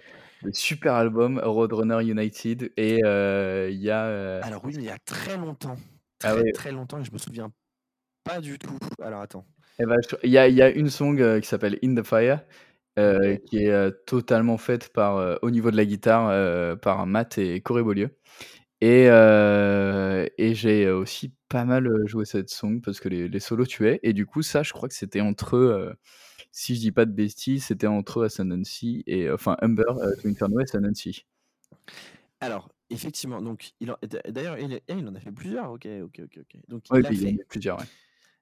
super 0.53 0.95
album 0.95 1.39
Roadrunner 1.39 2.03
United 2.11 2.73
et 2.77 3.01
euh, 3.05 3.69
il 3.71 3.79
y 3.81 3.91
a 3.91 4.07
euh, 4.07 4.41
Alors 4.43 4.65
oui 4.65 4.73
il 4.75 4.83
y 4.83 4.89
a 4.91 4.99
très 4.99 5.37
longtemps, 5.37 5.77
très 6.19 6.29
ah 6.29 6.35
ouais, 6.35 6.53
très 6.53 6.73
longtemps 6.73 6.99
et 6.99 7.05
je 7.05 7.13
me 7.13 7.19
souviens 7.19 7.53
pas 8.25 8.41
du 8.41 8.59
tout. 8.59 8.77
Alors 9.03 9.21
attends. 9.21 9.47
Eh 9.81 9.87
ben, 9.87 9.97
il 10.23 10.31
y 10.31 10.37
a, 10.39 10.47
y 10.49 10.61
a 10.61 10.71
une 10.71 10.91
song 10.91 11.19
euh, 11.21 11.41
qui 11.41 11.49
s'appelle 11.49 11.79
In 11.83 11.95
the 11.95 12.05
Fire, 12.05 12.41
euh, 12.99 13.37
qui 13.37 13.65
est 13.65 13.71
euh, 13.71 13.91
totalement 14.07 14.59
faite 14.59 14.93
par, 14.93 15.17
euh, 15.17 15.37
au 15.41 15.51
niveau 15.51 15.71
de 15.71 15.77
la 15.77 15.87
guitare 15.87 16.79
par 16.81 17.07
Matt 17.07 17.39
et 17.39 17.61
Corey 17.63 17.83
Beaulieu. 17.83 18.11
Et, 18.83 19.05
et 19.05 20.55
j'ai 20.55 20.91
aussi 20.91 21.33
pas 21.49 21.65
mal 21.65 21.89
joué 22.07 22.25
cette 22.25 22.51
song 22.51 22.81
parce 22.83 23.01
que 23.01 23.09
les, 23.09 23.29
les 23.29 23.41
solos 23.41 23.67
tuaient. 23.67 24.01
Et 24.03 24.13
du 24.13 24.27
coup, 24.27 24.43
ça, 24.43 24.63
je 24.63 24.73
crois 24.73 24.89
que 24.89 24.95
c'était 24.95 25.21
entre 25.21 25.97
si 26.53 26.75
je 26.75 26.81
dis 26.81 26.93
pas 26.93 27.05
de 27.07 27.13
bêtises, 27.13 27.65
c'était 27.67 27.87
entre 27.87 28.25
Ascendancy 28.25 29.03
et 29.07 29.31
enfin 29.31 29.57
Humber, 29.63 29.85
to 30.23 30.29
Inferno 30.29 30.61
et 30.61 30.65
Ascendancy. 30.65 31.27
Alors 32.41 32.71
effectivement 32.89 33.41
donc 33.41 33.73
il 33.81 33.95
d'ailleurs 34.29 34.59
il, 34.59 35.09
en 35.09 35.15
a 35.15 35.21
fait 35.21 35.31
plusieurs. 35.31 35.71
Ok 35.71 35.87
ok 36.03 36.21
ok 36.25 36.39
ok. 36.39 36.61
Donc 36.69 36.83
Ouais, 36.91 37.01
il 37.01 37.07
a 37.07 37.11
en 37.11 37.13
fait 37.13 37.41
a 37.41 37.45
plusieurs. 37.49 37.79
ouais. 37.79 37.87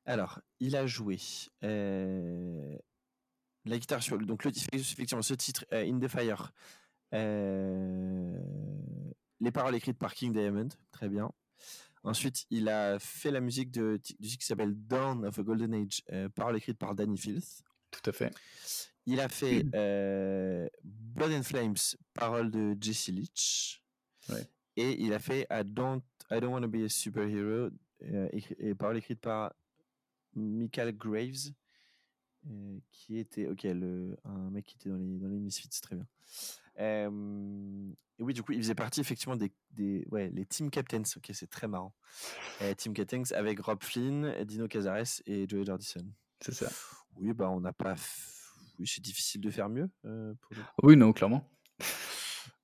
Alors, 0.09 0.41
il 0.59 0.75
a 0.75 0.87
joué 0.87 1.19
euh, 1.65 2.79
la 3.67 3.79
guitare 3.79 4.03
sur 4.03 4.17
le. 4.17 4.25
Donc, 4.25 4.43
le, 4.45 4.53
effectivement, 4.73 5.21
ce 5.21 5.35
titre, 5.35 5.67
euh, 5.75 5.85
In 5.85 5.99
the 6.01 6.09
Fire, 6.09 6.51
euh, 7.13 8.41
les 9.41 9.51
paroles 9.53 9.75
écrites 9.75 9.99
par 9.99 10.15
King 10.15 10.33
Diamond, 10.33 10.71
très 10.93 11.11
bien. 11.11 11.31
Ensuite, 12.05 12.47
il 12.49 12.71
a 12.71 12.99
fait 12.99 13.31
la 13.31 13.41
musique 13.41 13.71
de, 13.71 14.01
du 14.19 14.39
qui 14.39 14.47
s'appelle 14.47 14.73
Dawn 14.75 15.27
of 15.27 15.39
a 15.39 15.43
Golden 15.43 15.75
Age, 15.75 16.03
paroles 16.35 16.57
écrites 16.57 16.79
par 16.79 16.95
Danny 16.95 17.19
Filth. 17.19 17.63
Tout 17.91 18.09
à 18.09 18.13
fait. 18.13 18.35
Il 19.05 19.21
a 19.21 19.29
fait 19.29 19.63
Blood 20.83 21.33
and 21.33 21.43
Flames, 21.43 21.77
paroles 22.15 22.51
de 22.51 22.75
Jesse 22.81 23.09
Leach. 23.09 23.83
Ouais. 24.31 24.49
Et 24.77 25.03
il 25.03 25.13
a 25.13 25.19
fait 25.19 25.47
I 25.51 25.65
Don't, 25.67 26.03
I 26.31 26.41
don't 26.41 26.53
Want 26.53 26.63
to 26.63 26.69
Be 26.69 26.85
a 26.87 26.89
Superhero, 26.89 27.69
et 28.01 28.75
paroles 28.75 28.97
écrites 28.97 29.21
par 29.21 29.53
Michael 30.39 30.97
Graves, 30.97 31.53
euh, 32.49 32.79
qui 32.93 33.19
était 33.19 33.47
ok 33.47 33.65
le, 33.65 34.17
un 34.25 34.51
mec 34.51 34.65
qui 34.67 34.77
était 34.77 34.89
dans 34.91 34.97
les, 34.97 35.19
dans 35.19 35.29
les 35.29 35.39
Misfits, 35.39 35.69
très 35.83 35.97
bien. 35.97 36.07
Euh, 36.81 37.91
et 38.19 38.23
oui, 38.23 38.35
du 38.35 38.43
coup, 38.43 38.53
il 38.53 38.59
faisait 38.63 38.75
partie 38.75 39.01
effectivement 39.01 39.37
des, 39.37 39.53
des 39.71 40.07
ouais, 40.11 40.31
les 40.31 40.45
Team 40.47 40.71
Captains. 40.71 41.03
Ok, 41.17 41.31
c'est 41.33 41.51
très 41.51 41.69
marrant. 41.69 41.95
Euh, 42.63 42.75
team 42.75 42.93
Captains 42.95 43.23
avec 43.35 43.61
Rob 43.61 43.83
Flynn, 43.83 44.45
Dino 44.45 44.67
Cazares 44.69 45.23
et 45.27 45.49
Joey 45.49 45.65
Jordison. 45.65 46.05
C'est 46.41 46.55
ça. 46.55 46.71
Oui, 47.17 47.33
bah 47.33 47.51
on 47.51 47.61
n'a 47.61 47.73
pas. 47.73 47.95
f- 47.95 48.53
Oui, 48.79 48.87
c'est 48.87 49.03
difficile 49.03 49.41
de 49.41 49.51
faire 49.51 49.69
mieux. 49.69 49.91
euh, 50.05 50.35
pour. 50.41 50.57
Oui, 50.85 50.97
non, 50.97 51.13
clairement. 51.13 51.49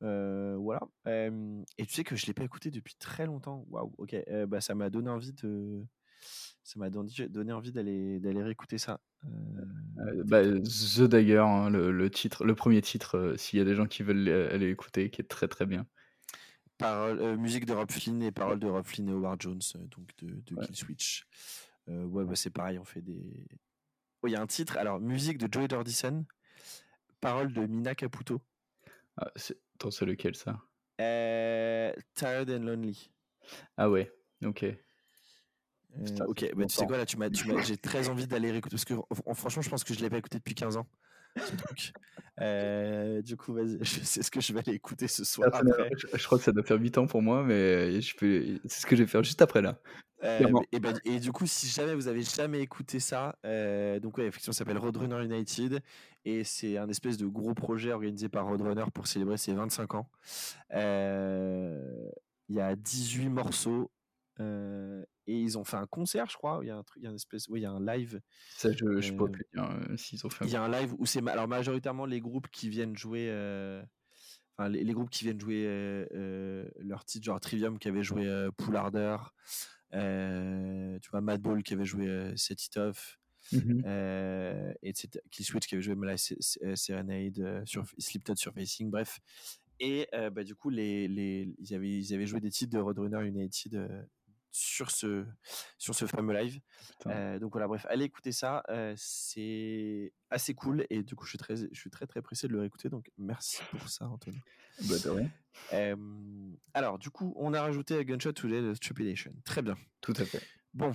Voilà. 0.00 0.80
Et 1.06 1.86
tu 1.86 1.94
sais 1.94 2.04
que 2.04 2.14
je 2.16 2.26
l'ai 2.26 2.34
pas 2.34 2.44
écouté 2.44 2.70
depuis 2.70 2.94
très 2.96 3.26
longtemps. 3.26 3.64
Waouh. 3.68 3.92
Ok. 3.98 4.14
bah 4.48 4.60
ça 4.60 4.74
m'a 4.74 4.90
donné 4.90 5.08
envie 5.10 5.32
de. 5.32 5.84
Ça 6.64 6.80
m'a 6.80 6.90
donné 6.90 7.52
envie 7.52 7.72
d'aller 7.72 8.18
d'aller 8.20 8.42
réécouter 8.42 8.78
ça. 8.78 9.00
Euh, 9.24 9.28
Euh, 9.98 10.24
bah, 10.24 10.42
The 10.42 11.02
Dagger, 11.02 11.38
hein, 11.38 11.70
le, 11.70 11.92
le 11.92 12.10
titre, 12.10 12.44
le 12.44 12.54
premier 12.56 12.82
titre, 12.82 13.16
euh, 13.16 13.36
s'il 13.36 13.58
y 13.58 13.62
a 13.62 13.64
des 13.64 13.74
gens 13.76 13.86
qui 13.86 14.02
veulent 14.02 14.28
aller 14.28 14.68
écouter, 14.70 15.08
qui 15.10 15.20
est 15.20 15.24
très 15.28 15.46
très 15.46 15.66
bien. 15.66 15.86
Parole, 16.78 17.20
euh, 17.20 17.36
musique 17.36 17.66
de 17.66 17.72
Rob 17.72 17.90
Flynn 17.90 18.20
et 18.22 18.32
paroles 18.32 18.58
de 18.58 18.66
Rob 18.66 18.84
Flynn 18.84 19.08
et 19.08 19.12
Howard 19.12 19.40
Jones, 19.40 19.60
donc 19.90 20.08
de, 20.18 20.26
de 20.40 20.54
Ouais. 20.56 20.66
Kill 20.66 20.74
Switch. 20.76 21.26
Euh, 21.88 22.04
ouais, 22.06 22.24
bah 22.24 22.34
c'est 22.34 22.50
pareil, 22.50 22.78
on 22.78 22.84
fait 22.84 23.02
des. 23.02 23.46
Oh, 24.22 24.26
il 24.26 24.32
y 24.32 24.36
a 24.36 24.40
un 24.42 24.46
titre. 24.46 24.76
Alors, 24.78 24.98
musique 25.00 25.38
de 25.38 25.48
Joey 25.52 25.68
Jordison, 25.70 26.24
paroles 27.20 27.52
de 27.52 27.66
Mina 27.66 27.94
Caputo. 27.94 28.40
Ah, 29.16 29.30
Attends, 29.76 29.90
c'est 29.90 30.06
lequel 30.06 30.34
ça? 30.34 30.60
Euh, 31.00 31.92
Tired 32.14 32.50
and 32.50 32.64
Lonely. 32.64 33.10
Ah 33.76 33.88
ouais, 33.90 34.10
ok. 34.44 34.64
Euh, 36.00 36.26
ok, 36.26 36.50
bah, 36.56 36.66
tu 36.66 36.74
sais 36.74 36.86
quoi 36.86 36.96
là, 36.96 37.06
tu 37.06 37.16
m'as, 37.16 37.28
j'ai 37.62 37.76
très 37.76 38.08
envie 38.08 38.26
d'aller 38.26 38.50
réécouter 38.50 38.74
parce 38.74 38.84
que 38.84 38.94
franchement, 39.34 39.62
je 39.62 39.70
pense 39.70 39.84
que 39.84 39.94
je 39.94 40.00
l'ai 40.00 40.10
pas 40.10 40.18
écouté 40.18 40.38
depuis 40.38 40.54
15 40.54 40.76
ans. 40.76 40.86
Ce 41.36 41.54
truc. 41.56 41.92
Euh, 42.40 43.22
du 43.22 43.36
coup, 43.36 43.52
vas-y, 43.52 43.78
c'est 43.84 44.24
ce 44.24 44.28
que 44.28 44.40
je 44.40 44.52
vais 44.52 44.58
aller 44.58 44.72
écouter 44.72 45.06
ce 45.06 45.22
soir. 45.22 45.50
après. 45.52 45.88
Je, 46.12 46.26
crois 46.26 46.36
que 46.36 46.42
ça 46.42 46.50
doit 46.50 46.64
faire 46.64 46.80
8 46.80 46.98
ans 46.98 47.06
pour 47.06 47.22
moi, 47.22 47.44
mais 47.44 48.00
je 48.00 48.16
peux, 48.16 48.58
c'est 48.64 48.80
ce 48.80 48.86
que 48.86 48.96
je 48.96 49.04
vais 49.04 49.08
faire 49.08 49.22
juste 49.22 49.40
après 49.40 49.62
là. 49.62 49.78
Euh, 50.24 50.40
et, 50.72 50.80
ben, 50.80 50.98
et, 51.04 51.20
du 51.20 51.30
coup, 51.30 51.46
si 51.46 51.68
jamais 51.68 51.94
vous 51.94 52.08
avez 52.08 52.22
jamais 52.22 52.58
écouté 52.58 52.98
ça, 52.98 53.38
donc 54.02 54.18
ouais, 54.18 54.26
effectivement, 54.26 54.52
ça 54.52 54.58
s'appelle 54.58 54.78
Roadrunner 54.78 55.24
United 55.24 55.80
et 56.24 56.42
c'est 56.42 56.76
un 56.76 56.88
espèce 56.88 57.18
de 57.18 57.26
gros 57.28 57.54
projet 57.54 57.92
organisé 57.92 58.28
par 58.28 58.48
Roadrunner 58.48 58.86
pour 58.92 59.06
célébrer 59.06 59.36
ses 59.36 59.52
25 59.52 59.94
ans. 59.94 60.08
Il 60.72 62.56
y 62.56 62.60
a 62.60 62.74
18 62.74 63.28
morceaux 63.28 63.92
et 64.40 65.04
ils 65.26 65.58
ont 65.58 65.64
fait 65.64 65.76
un 65.76 65.86
concert, 65.86 66.28
je 66.28 66.36
crois. 66.36 66.60
Il 66.62 66.68
y 66.68 66.70
a 66.70 66.76
un 66.76 66.82
truc, 66.82 67.02
il 67.02 67.04
y 67.04 67.06
a 67.06 67.10
une 67.10 67.16
espèce, 67.16 67.48
oui, 67.48 67.60
il 67.60 67.62
y 67.62 67.66
a 67.66 67.70
un 67.70 67.84
live. 67.84 68.20
Ça, 68.50 68.70
je, 68.72 69.00
je 69.00 69.12
peux 69.12 69.30
plus 69.30 69.44
dire 69.54 69.68
s'ils 69.96 70.26
ont 70.26 70.30
fait. 70.30 70.44
Il 70.44 70.50
y 70.50 70.56
a 70.56 70.62
un 70.62 70.70
live 70.70 70.94
où 70.98 71.06
c'est 71.06 71.26
alors 71.28 71.48
majoritairement 71.48 72.06
les 72.06 72.20
groupes 72.20 72.48
qui 72.48 72.68
viennent 72.68 72.96
jouer. 72.96 73.30
Enfin, 74.56 74.68
les, 74.68 74.92
groupes 74.92 75.10
qui 75.10 75.24
viennent 75.24 75.40
jouer 75.40 75.64
leur 76.78 77.04
titre, 77.04 77.24
genre 77.24 77.40
Trivium 77.40 77.78
qui 77.78 77.88
avait 77.88 78.02
joué 78.02 78.48
Poularder, 78.56 79.16
tu 79.92 81.10
vois 81.10 81.20
Madball 81.20 81.62
qui 81.62 81.74
avait 81.74 81.84
joué 81.84 82.32
Set 82.36 82.64
It 82.64 82.76
Off, 82.76 83.18
mmh 83.52 83.82
et 84.82 84.92
Kill 85.30 85.44
Switch 85.44 85.66
qui 85.66 85.74
avait 85.74 85.82
joué 85.82 85.94
Malay 85.94 86.16
Serenade, 86.16 87.62
sur 87.66 87.84
Slipknot 87.98 88.36
Surfacing, 88.36 88.90
bref. 88.90 89.20
Et 89.80 90.06
bah, 90.32 90.44
du 90.44 90.54
coup, 90.54 90.70
les, 90.70 91.08
les, 91.08 91.54
ils, 91.58 91.74
avaient, 91.74 91.98
ils 91.98 92.14
avaient 92.14 92.26
joué 92.26 92.40
des 92.40 92.50
titres 92.50 92.72
de 92.72 92.78
Roadrunner 92.78 93.26
United 93.26 94.06
sur 94.54 94.92
ce, 94.92 95.26
sur 95.78 95.96
ce 95.96 96.06
fameux 96.06 96.32
live. 96.32 96.60
donc 97.40 97.52
voilà, 97.52 97.66
bref, 97.66 97.84
allez 97.88 98.04
écouter 98.04 98.30
ça. 98.30 98.62
c'est 98.96 100.12
assez 100.30 100.54
cool. 100.54 100.86
Et 100.90 101.02
du 101.02 101.16
coup, 101.16 101.24
je 101.24 101.30
suis, 101.30 101.38
très, 101.38 101.56
je 101.56 101.78
suis 101.78 101.90
très 101.90 102.06
très 102.06 102.22
pressé 102.22 102.46
de 102.46 102.52
le 102.52 102.60
réécouter. 102.60 102.88
Donc 102.88 103.10
merci 103.18 103.62
pour 103.70 103.88
ça, 103.88 104.06
Anthony. 104.08 104.38
Bah, 104.88 104.96
alors, 106.72 106.98
du 106.98 107.10
coup, 107.10 107.32
on 107.36 107.52
a 107.52 107.60
rajouté 107.60 108.04
Gunshot 108.04 108.32
Today 108.32 108.62
de 108.62 108.74
Stupidation. 108.74 109.34
Très 109.44 109.62
bien. 109.62 109.76
Tout 110.00 110.14
à 110.16 110.24
fait. 110.24 110.42
Bon, 110.72 110.92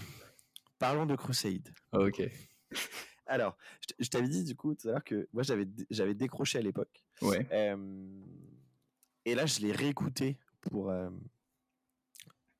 parlons 0.79 1.05
de 1.05 1.15
Crusade. 1.15 1.73
ok. 1.91 2.21
Alors, 3.25 3.57
je 3.99 4.07
t'avais 4.09 4.27
dit 4.27 4.43
du 4.43 4.55
coup 4.55 4.73
tout 4.73 4.87
à 4.87 4.91
l'heure 4.93 5.03
que 5.03 5.27
moi 5.33 5.43
j'avais 5.43 5.67
j'avais 5.91 6.15
décroché 6.15 6.57
à 6.57 6.61
l'époque. 6.61 7.03
Ouais. 7.21 7.45
et 9.25 9.35
là, 9.35 9.45
je 9.45 9.59
l'ai 9.59 9.71
réécouté 9.71 10.39
pour 10.61 10.91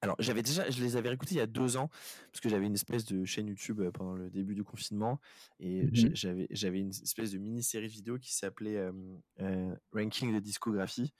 alors, 0.02 0.16
j'avais 0.20 0.42
déjà, 0.42 0.70
je 0.70 0.82
les 0.82 0.96
avais 0.96 1.10
réécoutés 1.10 1.36
il 1.36 1.40
y 1.40 1.42
a 1.42 1.48
deux 1.48 1.76
ans, 1.76 1.90
parce 2.32 2.40
que 2.42 2.48
j'avais 2.48 2.66
une 2.66 2.74
espèce 2.74 3.06
de 3.06 3.26
chaîne 3.26 3.48
YouTube 3.48 3.82
euh, 3.82 3.92
pendant 3.92 4.14
le 4.14 4.30
début 4.30 4.56
du 4.56 4.64
confinement, 4.64 5.20
et 5.60 5.84
mmh 5.84 6.12
j'avais, 6.14 6.48
j'avais 6.52 6.80
une 6.80 6.92
espèce 6.92 7.32
de 7.32 7.38
mini-série 7.38 7.88
vidéo 7.88 8.18
qui 8.18 8.34
s'appelait 8.34 8.78
euh, 8.78 9.76
Ranking 9.94 10.34
de 10.34 10.40
discographie. 10.40 11.14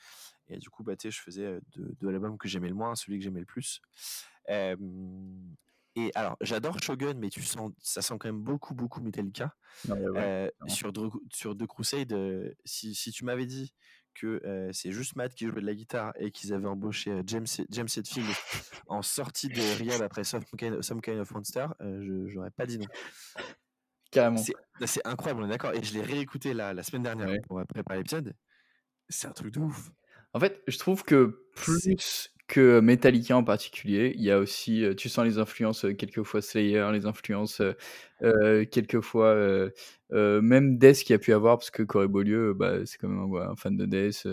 Et 0.48 0.58
du 0.58 0.70
coup, 0.70 0.84
bah, 0.84 0.94
je 1.02 1.10
faisais 1.10 1.60
de, 1.76 1.96
de 2.00 2.10
l'album 2.10 2.38
que 2.38 2.48
j'aimais 2.48 2.70
le 2.70 2.76
moins, 2.76 2.96
celui 2.96 3.20
que 3.20 3.24
j'aimais 3.24 3.42
le 3.42 3.46
plus. 3.46 3.82
et 4.48 6.12
alors, 6.16 6.38
j'adore 6.42 6.82
Shogun, 6.82 7.16
mais 7.16 7.30
tu 7.30 7.44
sens, 7.44 7.72
ça 7.82 8.02
sent 8.02 8.16
quand 8.20 8.30
même 8.30 8.42
beaucoup, 8.42 8.74
beaucoup 8.74 9.02
Metallica. 9.02 9.56
sur, 10.68 10.92
sur 11.32 11.56
The 11.56 11.68
Crusade, 11.68 12.56
si, 12.66 12.96
si 12.96 13.12
tu 13.12 13.26
m'avais 13.26 13.46
dit 13.46 13.74
que 14.20 14.70
c'est 14.74 14.92
juste 14.92 15.16
Matt 15.16 15.34
qui 15.34 15.46
jouait 15.46 15.62
de 15.62 15.66
la 15.66 15.76
guitare 15.76 16.14
et 16.18 16.32
qu'ils 16.32 16.54
avaient 16.54 16.68
embauché 16.68 17.22
James, 17.26 17.48
James 17.70 17.88
Hetfield 17.96 18.28
en 18.88 19.02
sortie 19.02 19.50
de 19.50 19.78
Riyad 19.78 20.02
après 20.02 20.24
Some 20.24 20.44
Kind, 20.58 21.20
of 21.20 21.32
Monster, 21.32 21.68
je 21.80 22.28
j'aurais 22.28 22.52
pas 22.52 22.66
dit 22.66 22.80
non. 22.80 22.88
Carrément. 24.12 24.42
C'est 24.86 25.06
incroyable, 25.06 25.44
on 25.44 25.46
est 25.46 25.50
d'accord. 25.50 25.74
Et 25.74 25.84
je 25.84 25.94
l'ai 25.94 26.02
réécouté 26.02 26.54
la, 26.54 26.74
la 26.74 26.84
semaine 26.84 27.04
dernière 27.04 27.30
pour 27.48 27.62
préparer 27.68 28.00
l'épisode. 28.00 28.34
C'est 29.08 29.28
un 29.28 29.32
truc 29.32 29.54
de 29.54 29.60
ouf. 29.60 29.92
En 30.34 30.40
fait, 30.40 30.62
je 30.68 30.78
trouve 30.78 31.04
que 31.04 31.46
plus 31.56 32.32
que 32.48 32.80
Metallica 32.80 33.38
en 33.38 33.44
particulier. 33.44 34.12
Il 34.16 34.24
y 34.24 34.32
a 34.32 34.40
aussi, 34.40 34.84
tu 34.98 35.08
sens 35.08 35.26
les 35.26 35.38
influences, 35.38 35.86
quelquefois 35.98 36.42
Slayer, 36.42 36.90
les 36.92 37.06
influences, 37.06 37.62
quelquefois, 38.72 39.70
même 40.12 40.78
Death 40.78 41.04
qui 41.04 41.14
a 41.14 41.20
pu 41.20 41.34
avoir, 41.34 41.58
parce 41.58 41.72
que 41.72 41.84
Corey 41.84 42.08
Beaulieu, 42.08 42.54
bah, 42.54 42.86
c'est 42.86 42.98
quand 42.98 43.10
même 43.10 43.34
un, 43.36 43.56
fan 43.56 43.78
de 43.78 43.86
Death, 43.86 44.26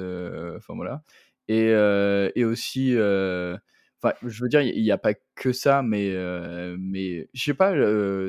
enfin 0.57 0.75
voilà. 0.75 1.03
Et, 1.49 1.69
et 2.35 2.45
aussi, 2.45 2.93
enfin, 2.93 4.15
je 4.25 4.43
veux 4.43 4.49
dire, 4.49 4.63
il 4.63 4.83
n'y 4.83 4.91
a 4.91 4.99
pas 4.99 5.15
que 5.35 5.53
ça, 5.53 5.83
mais, 5.83 6.15
mais 6.79 7.29
je 7.35 7.43
sais 7.43 7.55
pas, 7.55 7.73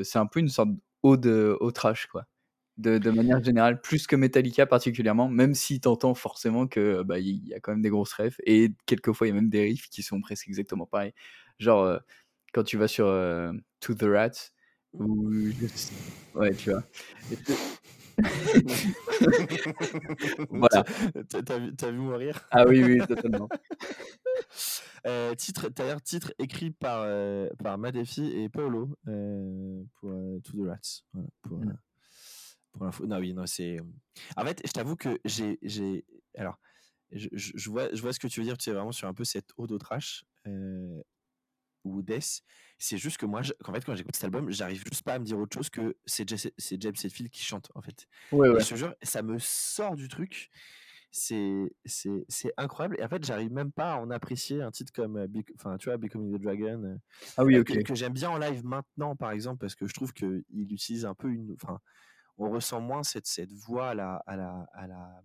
c'est 0.04 0.18
un 0.18 0.26
peu 0.26 0.40
une 0.40 0.48
sorte 0.48 0.70
d'ode 1.02 1.26
au 1.26 1.70
trash, 1.70 2.06
quoi 2.06 2.26
de, 2.78 3.10
manière 3.10 3.42
générale, 3.42 3.80
plus 3.80 4.06
que 4.06 4.16
Metallica 4.16 4.66
particulièrement, 4.66 5.28
même 5.28 5.54
si 5.54 5.80
t'entends 5.80 6.14
forcément 6.14 6.66
que 6.68 7.02
bah 7.02 7.18
il 7.18 7.46
y 7.48 7.54
a 7.54 7.60
quand 7.60 7.72
même 7.72 7.82
des 7.82 7.90
grosses 7.90 8.12
refs 8.12 8.40
et 8.44 8.72
quelquefois 8.86 9.26
il 9.26 9.30
y 9.30 9.32
a 9.32 9.34
même 9.34 9.50
des 9.50 9.62
riffs 9.62 9.88
qui 9.90 10.02
sont 10.02 10.20
presque 10.20 10.48
exactement 10.48 10.86
pareils. 10.86 11.12
Genre 11.58 11.82
euh, 11.82 11.98
quand 12.52 12.62
tu 12.62 12.76
vas 12.76 12.88
sur 12.88 13.06
euh, 13.06 13.52
To 13.80 13.94
the 13.94 14.04
Rats 14.04 14.52
ou 14.94 15.30
ouais 16.34 16.54
tu 16.54 16.70
vois. 16.70 16.82
voilà. 20.50 20.82
T'as 21.28 21.58
vu, 21.58 21.72
vu 21.92 21.98
mourir? 21.98 22.48
Ah 22.50 22.64
oui 22.66 22.82
oui 22.82 22.98
totalement. 23.06 23.48
euh, 25.06 25.36
titre, 25.36 25.68
d'ailleurs 25.68 26.02
titre 26.02 26.32
écrit 26.38 26.72
par 26.72 27.02
euh, 27.04 27.48
par 27.62 27.78
Madefi 27.78 28.26
et 28.26 28.48
Paolo 28.48 28.88
pour 29.04 30.10
To 30.42 30.52
the 30.52 30.66
Rats. 30.66 31.04
Voilà, 31.12 31.28
pour, 31.42 31.58
mmh. 31.58 31.78
Non, 33.06 33.18
oui, 33.18 33.34
non, 33.34 33.46
c'est. 33.46 33.78
En 34.36 34.44
fait, 34.44 34.60
je 34.64 34.72
t'avoue 34.72 34.96
que 34.96 35.18
j'ai, 35.24 35.58
j'ai. 35.62 36.04
Alors, 36.36 36.58
je, 37.12 37.28
je, 37.32 37.70
vois, 37.70 37.92
je 37.92 38.00
vois 38.00 38.12
ce 38.12 38.18
que 38.18 38.28
tu 38.28 38.40
veux 38.40 38.46
dire. 38.46 38.58
Tu 38.58 38.70
es 38.70 38.72
vraiment 38.72 38.92
sur 38.92 39.08
un 39.08 39.14
peu 39.14 39.24
cette 39.24 39.50
ode 39.56 39.72
au 39.72 39.78
trash 39.78 40.24
euh, 40.46 41.02
ou 41.84 42.02
Death. 42.02 42.42
C'est 42.78 42.98
juste 42.98 43.18
que 43.18 43.26
moi, 43.26 43.40
en 43.64 43.72
fait, 43.72 43.84
quand 43.84 43.94
j'écoute 43.94 44.14
cet 44.14 44.24
album, 44.24 44.50
j'arrive 44.50 44.82
juste 44.90 45.02
pas 45.02 45.14
à 45.14 45.18
me 45.18 45.24
dire 45.24 45.38
autre 45.38 45.54
chose 45.54 45.70
que 45.70 45.96
c'est 46.06 46.28
James 46.28 46.94
Hetfield 47.02 47.30
qui 47.30 47.42
chante. 47.42 47.70
En 47.74 47.82
fait. 47.82 48.06
Ouais, 48.32 48.48
ouais. 48.48 48.60
je 48.60 48.68
te 48.68 48.74
jure, 48.76 48.94
ça 49.02 49.22
me 49.22 49.38
sort 49.38 49.96
du 49.96 50.08
truc. 50.08 50.50
C'est, 51.10 51.72
incroyable. 52.56 52.96
Et 53.00 53.04
en 53.04 53.08
fait, 53.08 53.24
j'arrive 53.24 53.50
même 53.50 53.72
pas 53.72 53.94
à 53.94 53.96
en 53.96 54.10
apprécier 54.10 54.62
un 54.62 54.70
titre 54.70 54.92
comme, 54.92 55.26
enfin, 55.56 55.76
tu 55.78 55.88
vois, 55.88 55.96
Becoming 55.96 56.36
the 56.36 56.40
Dragon. 56.40 57.00
Ah 57.36 57.44
oui, 57.44 57.58
ok. 57.58 57.66
Que, 57.66 57.82
que 57.82 57.94
j'aime 57.94 58.12
bien 58.12 58.30
en 58.30 58.38
live 58.38 58.64
maintenant, 58.64 59.16
par 59.16 59.32
exemple, 59.32 59.58
parce 59.58 59.74
que 59.74 59.86
je 59.86 59.94
trouve 59.94 60.12
qu'il 60.12 60.44
utilise 60.52 61.06
un 61.06 61.14
peu 61.14 61.28
une, 61.28 61.54
enfin 61.54 61.80
on 62.38 62.50
ressent 62.50 62.80
moins 62.80 63.02
cette, 63.02 63.26
cette 63.26 63.52
voix 63.52 63.90
à 63.90 63.94
la, 63.94 64.22
à 64.26 64.36
la, 64.36 64.66
à 64.72 64.86
la, 64.86 65.22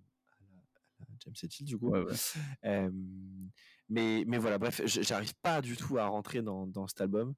James 1.20 1.34
Hetfield 1.42 1.68
du 1.68 1.78
coup. 1.78 1.94
Mais, 3.90 4.24
mais 4.28 4.38
voilà, 4.38 4.58
bref, 4.58 4.82
j'arrive 4.86 5.34
pas 5.42 5.62
du 5.62 5.76
tout 5.76 5.98
à 5.98 6.06
rentrer 6.06 6.42
dans, 6.42 6.68
dans 6.68 6.88
cet 6.88 7.02
album. 7.02 7.34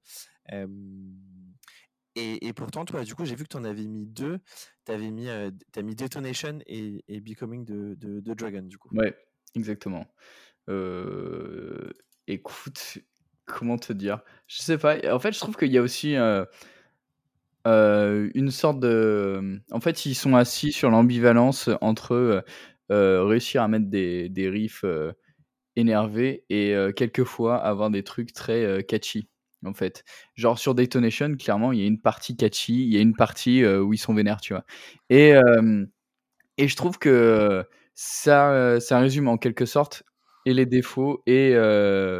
et, 2.15 2.47
et, 2.47 2.53
pourtant, 2.53 2.85
toi, 2.85 3.03
du 3.03 3.15
coup, 3.15 3.25
j'ai 3.25 3.35
vu 3.35 3.43
que 3.43 3.49
tu 3.49 3.57
en 3.57 3.63
avais 3.63 3.85
mis 3.85 4.05
deux. 4.05 4.39
Tu 4.85 4.91
avais 4.91 5.11
mis, 5.11 5.29
as 5.29 5.51
mis 5.83 5.95
Detonation 5.95 6.59
et, 6.67 7.03
et 7.07 7.19
Becoming 7.19 7.65
de, 7.65 7.95
de, 7.95 8.33
Dragon, 8.33 8.61
du 8.61 8.77
coup. 8.77 8.89
Ouais, 8.93 9.15
exactement. 9.55 10.05
écoute, 12.27 12.99
comment 13.45 13.77
te 13.77 13.93
dire? 13.93 14.21
Je 14.47 14.61
sais 14.61 14.77
pas. 14.77 14.97
En 15.13 15.19
fait, 15.19 15.33
je 15.33 15.39
trouve 15.39 15.57
qu'il 15.57 15.71
y 15.71 15.77
a 15.77 15.81
aussi 15.81 16.15
une 17.65 18.51
sorte 18.51 18.79
de 18.79 19.59
en 19.71 19.79
fait, 19.79 20.05
ils 20.05 20.15
sont 20.15 20.35
assis 20.35 20.71
sur 20.71 20.89
l'ambivalence 20.91 21.69
entre, 21.81 22.45
réussir 22.89 23.63
à 23.63 23.67
mettre 23.67 23.87
des 23.87 24.29
des 24.29 24.49
riffs, 24.49 24.85
énervés 25.75 26.45
et 26.49 26.75
quelquefois 26.95 27.57
avoir 27.57 27.89
des 27.91 28.03
trucs 28.03 28.33
très, 28.33 28.83
catchy, 28.87 29.27
en 29.65 29.73
fait. 29.73 30.03
Genre 30.35 30.59
sur 30.59 30.75
Detonation, 30.75 31.35
clairement, 31.37 31.71
il 31.71 31.79
y 31.81 31.83
a 31.83 31.87
une 31.87 32.01
partie 32.01 32.35
catchy, 32.37 32.73
il 32.85 32.93
y 32.93 32.97
a 32.97 33.01
une 33.01 33.15
partie, 33.15 33.65
où 33.65 33.93
ils 33.93 33.97
sont 33.97 34.13
vénères, 34.13 34.41
tu 34.41 34.53
vois? 34.53 34.65
Et 35.09 35.33
et 36.57 36.67
je 36.67 36.75
trouve 36.75 36.99
que 36.99 37.65
ça, 37.95 38.79
ça 38.79 38.99
résume 38.99 39.27
en 39.27 39.37
quelque 39.37 39.65
sorte 39.65 40.03
et 40.45 40.53
les 40.53 40.65
défauts 40.65 41.23
et 41.27 41.51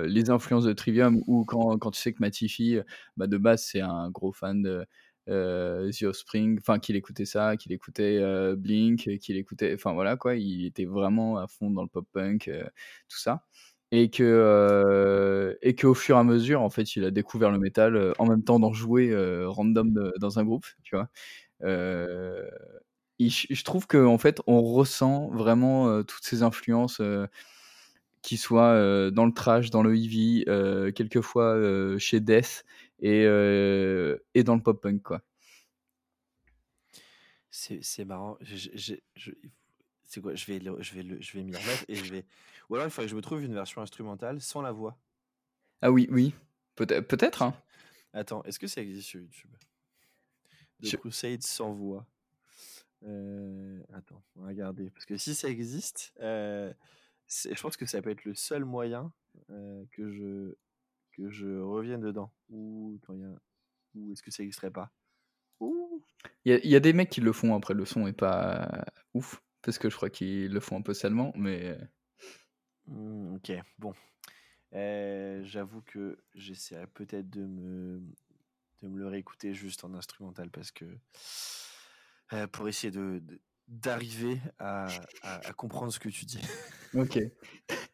les 0.08 0.30
influences 0.30 0.66
de 0.66 0.74
Trivium 0.74 1.22
ou 1.28 1.46
quand 1.46 1.78
quand 1.80 1.92
tu 1.92 2.02
sais 2.02 2.14
que 2.14 2.20
Matifi, 2.22 2.80
bah, 3.18 3.28
de 3.28 3.38
base, 3.38 3.64
c'est 3.66 3.82
un 3.82 4.10
gros 4.12 4.32
fan 4.34 4.62
de 4.64 4.86
euh, 5.30 5.92
The 5.92 6.04
Offspring, 6.04 6.60
enfin 6.60 6.80
qu'il 6.80 6.96
écoutait 6.96 7.26
ça, 7.26 7.58
qu'il 7.58 7.72
écoutait 7.72 8.20
euh, 8.22 8.56
Blink, 8.56 9.18
qu'il 9.20 9.38
écoutait, 9.38 9.74
enfin 9.74 9.94
voilà 9.94 10.18
quoi, 10.18 10.36
il 10.36 10.66
était 10.66 10.86
vraiment 10.86 11.38
à 11.38 11.48
fond 11.48 11.72
dans 11.72 11.82
le 11.82 11.88
pop 11.88 12.06
punk, 12.14 12.48
euh, 12.48 12.64
tout 13.10 13.18
ça, 13.18 13.44
et 13.92 14.10
que 14.10 14.24
euh, 14.24 15.56
et 15.62 15.76
qu'au 15.76 15.94
fur 15.94 16.18
et 16.18 16.20
à 16.20 16.24
mesure, 16.24 16.62
en 16.62 16.70
fait, 16.70 16.96
il 16.96 17.04
a 17.06 17.12
découvert 17.12 17.52
le 17.52 17.60
métal 17.60 18.14
en 18.20 18.26
même 18.28 18.44
temps 18.44 18.60
d'en 18.60 18.74
jouer 18.74 19.14
random 19.46 20.12
dans 20.20 20.40
un 20.40 20.44
groupe, 20.44 20.66
tu 20.84 20.96
vois. 20.96 21.10
je 21.62 23.64
trouve 23.64 23.88
que 23.88 23.98
en 24.06 24.18
fait, 24.18 24.42
on 24.48 24.62
ressent 24.62 25.30
vraiment 25.30 26.04
toutes 26.04 26.24
ces 26.24 26.44
influences 26.44 27.02
qui 28.22 28.38
soit 28.38 29.12
dans 29.12 29.26
le 29.26 29.34
trash, 29.34 29.70
dans 29.70 29.84
le 29.84 29.96
heavy, 29.96 30.44
quelquefois 30.96 31.58
chez 31.98 32.20
Death 32.20 32.66
et, 33.00 33.24
et 34.34 34.44
dans 34.44 34.56
le 34.56 34.62
pop 34.62 34.82
punk 34.82 35.02
quoi. 35.02 35.22
C'est 37.50 38.06
marrant. 38.06 38.38
c'est 38.42 40.22
quoi 40.22 40.36
Je 40.36 40.46
vais, 40.46 40.60
je 40.60 40.94
vais, 40.94 41.22
je 41.22 41.38
vais 41.38 41.44
m'y 41.44 41.56
remettre 41.56 41.86
et 41.88 41.96
je 41.96 42.12
vais. 42.12 42.26
Ou 42.70 42.76
alors 42.76 42.88
il 42.88 42.90
faudrait 42.90 43.06
que 43.06 43.12
je 43.12 43.16
me 43.16 43.22
trouve 43.22 43.44
une 43.44 43.54
version 43.54 43.82
instrumentale 43.82 44.42
sans 44.42 44.62
la 44.62 44.72
voix. 44.72 44.98
Ah 45.82 45.92
oui, 45.92 46.08
oui, 46.12 46.34
peut-être, 46.76 47.08
peut-être. 47.08 47.44
Hein. 47.44 47.56
Attends, 48.14 48.44
est-ce 48.44 48.60
que 48.60 48.68
ça 48.68 48.82
existe 48.82 49.08
sur 49.08 49.22
YouTube? 49.22 49.52
The 50.84 50.98
Crusade 50.98 51.44
sans 51.44 51.74
voix. 51.74 52.06
Euh, 53.04 53.82
attends, 53.94 54.24
on 54.36 54.42
va 54.42 54.48
regarder. 54.48 54.90
Parce 54.90 55.06
que 55.06 55.18
si 55.18 55.36
ça 55.36 55.50
existe, 55.50 56.14
euh, 56.20 56.74
je 57.28 57.62
pense 57.62 57.78
que 57.78 57.86
ça 57.86 58.02
peut 58.02 58.10
être 58.10 58.26
le 58.26 58.34
seul 58.34 58.66
moyen 58.66 59.12
euh, 59.50 59.84
que, 59.92 60.12
je, 60.12 60.56
que 61.16 61.30
je 61.30 61.60
revienne 61.60 62.02
dedans. 62.02 62.32
Ou, 62.50 63.00
ou 63.96 64.12
est-ce 64.12 64.22
que 64.22 64.32
ça 64.32 64.44
n'existerait 64.44 64.72
pas? 64.72 64.92
Il 66.44 66.60
y, 66.64 66.76
a 66.76 66.80
des 66.80 66.94
mecs 66.94 67.10
qui 67.10 67.22
le 67.22 67.32
font 67.32 67.56
après, 67.56 67.74
le 67.74 67.86
son 67.86 68.08
est 68.08 68.14
pas 68.14 68.86
ouf. 69.14 69.42
Parce 69.62 69.80
que 69.80 69.90
je 69.90 69.96
crois 69.96 70.10
qu'ils 70.10 70.52
le 70.52 70.60
font 70.60 70.78
un 70.78 70.82
peu 70.82 70.94
salement, 70.94 71.32
mais. 71.36 71.78
Mmh, 72.88 73.36
ok, 73.36 73.52
bon. 73.80 73.94
J'avoue 74.72 75.82
que 75.82 76.20
j'essaierai 76.36 76.88
peut-être 76.88 77.30
de 77.30 77.46
me, 77.46 78.02
de 78.82 78.88
me 78.88 79.00
le 79.00 79.08
réécouter 79.08 79.54
juste 79.54 79.84
en 79.84 79.94
instrumental 79.94 80.50
parce 80.50 80.72
que 80.72 80.86
euh, 82.34 82.48
pour 82.48 82.68
essayer 82.68 82.92
de, 82.92 83.24
d'arriver 83.68 84.40
à, 84.60 84.88
à, 85.22 85.54
comprendre 85.54 85.92
ce 85.92 86.00
que 86.00 86.10
tu 86.10 86.26
dis. 86.26 86.42
Ok. 86.94 87.20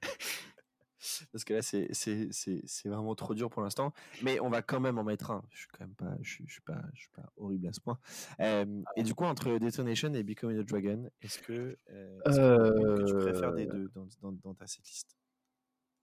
Parce 1.32 1.43
que 1.43 1.53
là, 1.53 1.61
c'est, 1.61 1.88
c'est, 1.91 2.28
c'est, 2.32 2.61
c'est 2.65 2.89
vraiment 2.89 3.15
trop 3.15 3.34
dur 3.34 3.49
pour 3.49 3.61
l'instant. 3.61 3.93
Mais 4.24 4.39
on 4.39 4.49
va 4.49 4.61
quand 4.61 4.80
même 4.80 4.97
en 4.97 5.03
mettre 5.03 5.32
un. 5.32 5.43
Je 5.51 5.59
suis 5.59 5.67
quand 5.67 5.86
même 5.86 5.95
pas, 5.95 6.15
je 6.22 6.30
suis, 6.30 6.45
je 6.47 6.53
suis 6.53 6.61
pas, 6.61 6.82
je 6.93 7.01
suis 7.01 7.09
pas 7.09 7.32
horrible 7.38 7.67
à 7.67 7.74
ce 7.74 7.80
point. 7.80 7.99
Euh, 8.39 8.82
et 8.95 9.03
du 9.03 9.13
coup, 9.13 9.26
entre 9.26 9.57
Detonation 9.57 10.13
et 10.13 10.24
Becoming 10.24 10.59
a 10.59 10.63
Dragon, 10.63 11.09
est-ce 11.22 11.39
que, 11.39 11.78
euh, 11.89 12.19
que 12.26 13.05
tu 13.05 13.15
préfères 13.15 13.53
des 13.53 13.65
deux 13.65 13.89
dans, 13.93 14.07
dans, 14.22 14.32
dans 14.32 14.53
ta 14.53 14.67
setlist? 14.67 15.17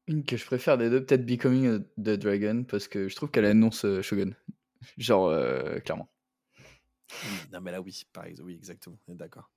Une 0.07 0.25
que 0.25 0.37
je 0.37 0.47
préfère 0.47 0.79
des 0.79 0.91
deux, 0.91 1.05
peut-être 1.05 1.27
Becoming 1.27 1.85
the 1.99 2.11
Dragon, 2.19 2.65
parce 2.65 2.89
que 2.89 3.09
je 3.09 3.17
trouve 3.17 3.31
qu'elle 3.31 3.45
annonce 3.45 3.85
Shogun. 4.01 4.31
Genre, 4.97 5.31
clairement. 5.85 6.09
Non, 7.53 7.61
mais 7.61 7.73
là, 7.73 7.81
oui, 7.81 8.03
par 8.13 8.25
exemple, 8.25 8.49
oui, 8.49 8.55
exactement, 8.55 8.99
d'accord. 9.09 9.51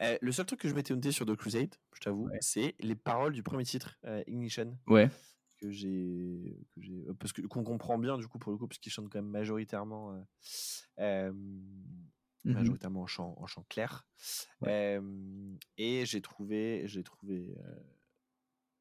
Euh, 0.00 0.16
le 0.20 0.32
seul 0.32 0.46
truc 0.46 0.60
que 0.60 0.68
je 0.68 0.74
m'étais 0.74 0.94
noté 0.94 1.12
sur 1.12 1.26
The 1.26 1.34
Crusade, 1.34 1.74
je 1.94 2.00
t'avoue, 2.00 2.28
c'est 2.40 2.74
les 2.80 2.94
paroles 2.94 3.32
du 3.32 3.42
premier 3.42 3.64
titre, 3.64 3.96
euh, 4.04 4.22
Ignition. 4.26 4.76
Ouais. 4.86 5.10
Que 5.58 5.70
j'ai. 5.70 6.58
Euh, 6.78 7.14
parce 7.18 7.32
qu'on 7.32 7.64
comprend 7.64 7.98
bien, 7.98 8.18
du 8.18 8.26
coup, 8.26 8.38
pour 8.38 8.52
le 8.52 8.58
coup, 8.58 8.66
parce 8.66 8.78
qu'ils 8.78 8.92
chantent 8.92 9.10
quand 9.10 9.20
même 9.20 9.30
majoritairement. 9.30 10.24
Mmh 10.98 12.54
majoritairement 12.54 13.02
en 13.02 13.06
chant, 13.06 13.36
en 13.38 13.46
chant 13.46 13.64
clair. 13.68 14.04
et 14.66 16.04
j'ai 16.04 16.20
trouvé, 16.20 16.82
j'ai 16.86 17.04
trouvé 17.04 17.54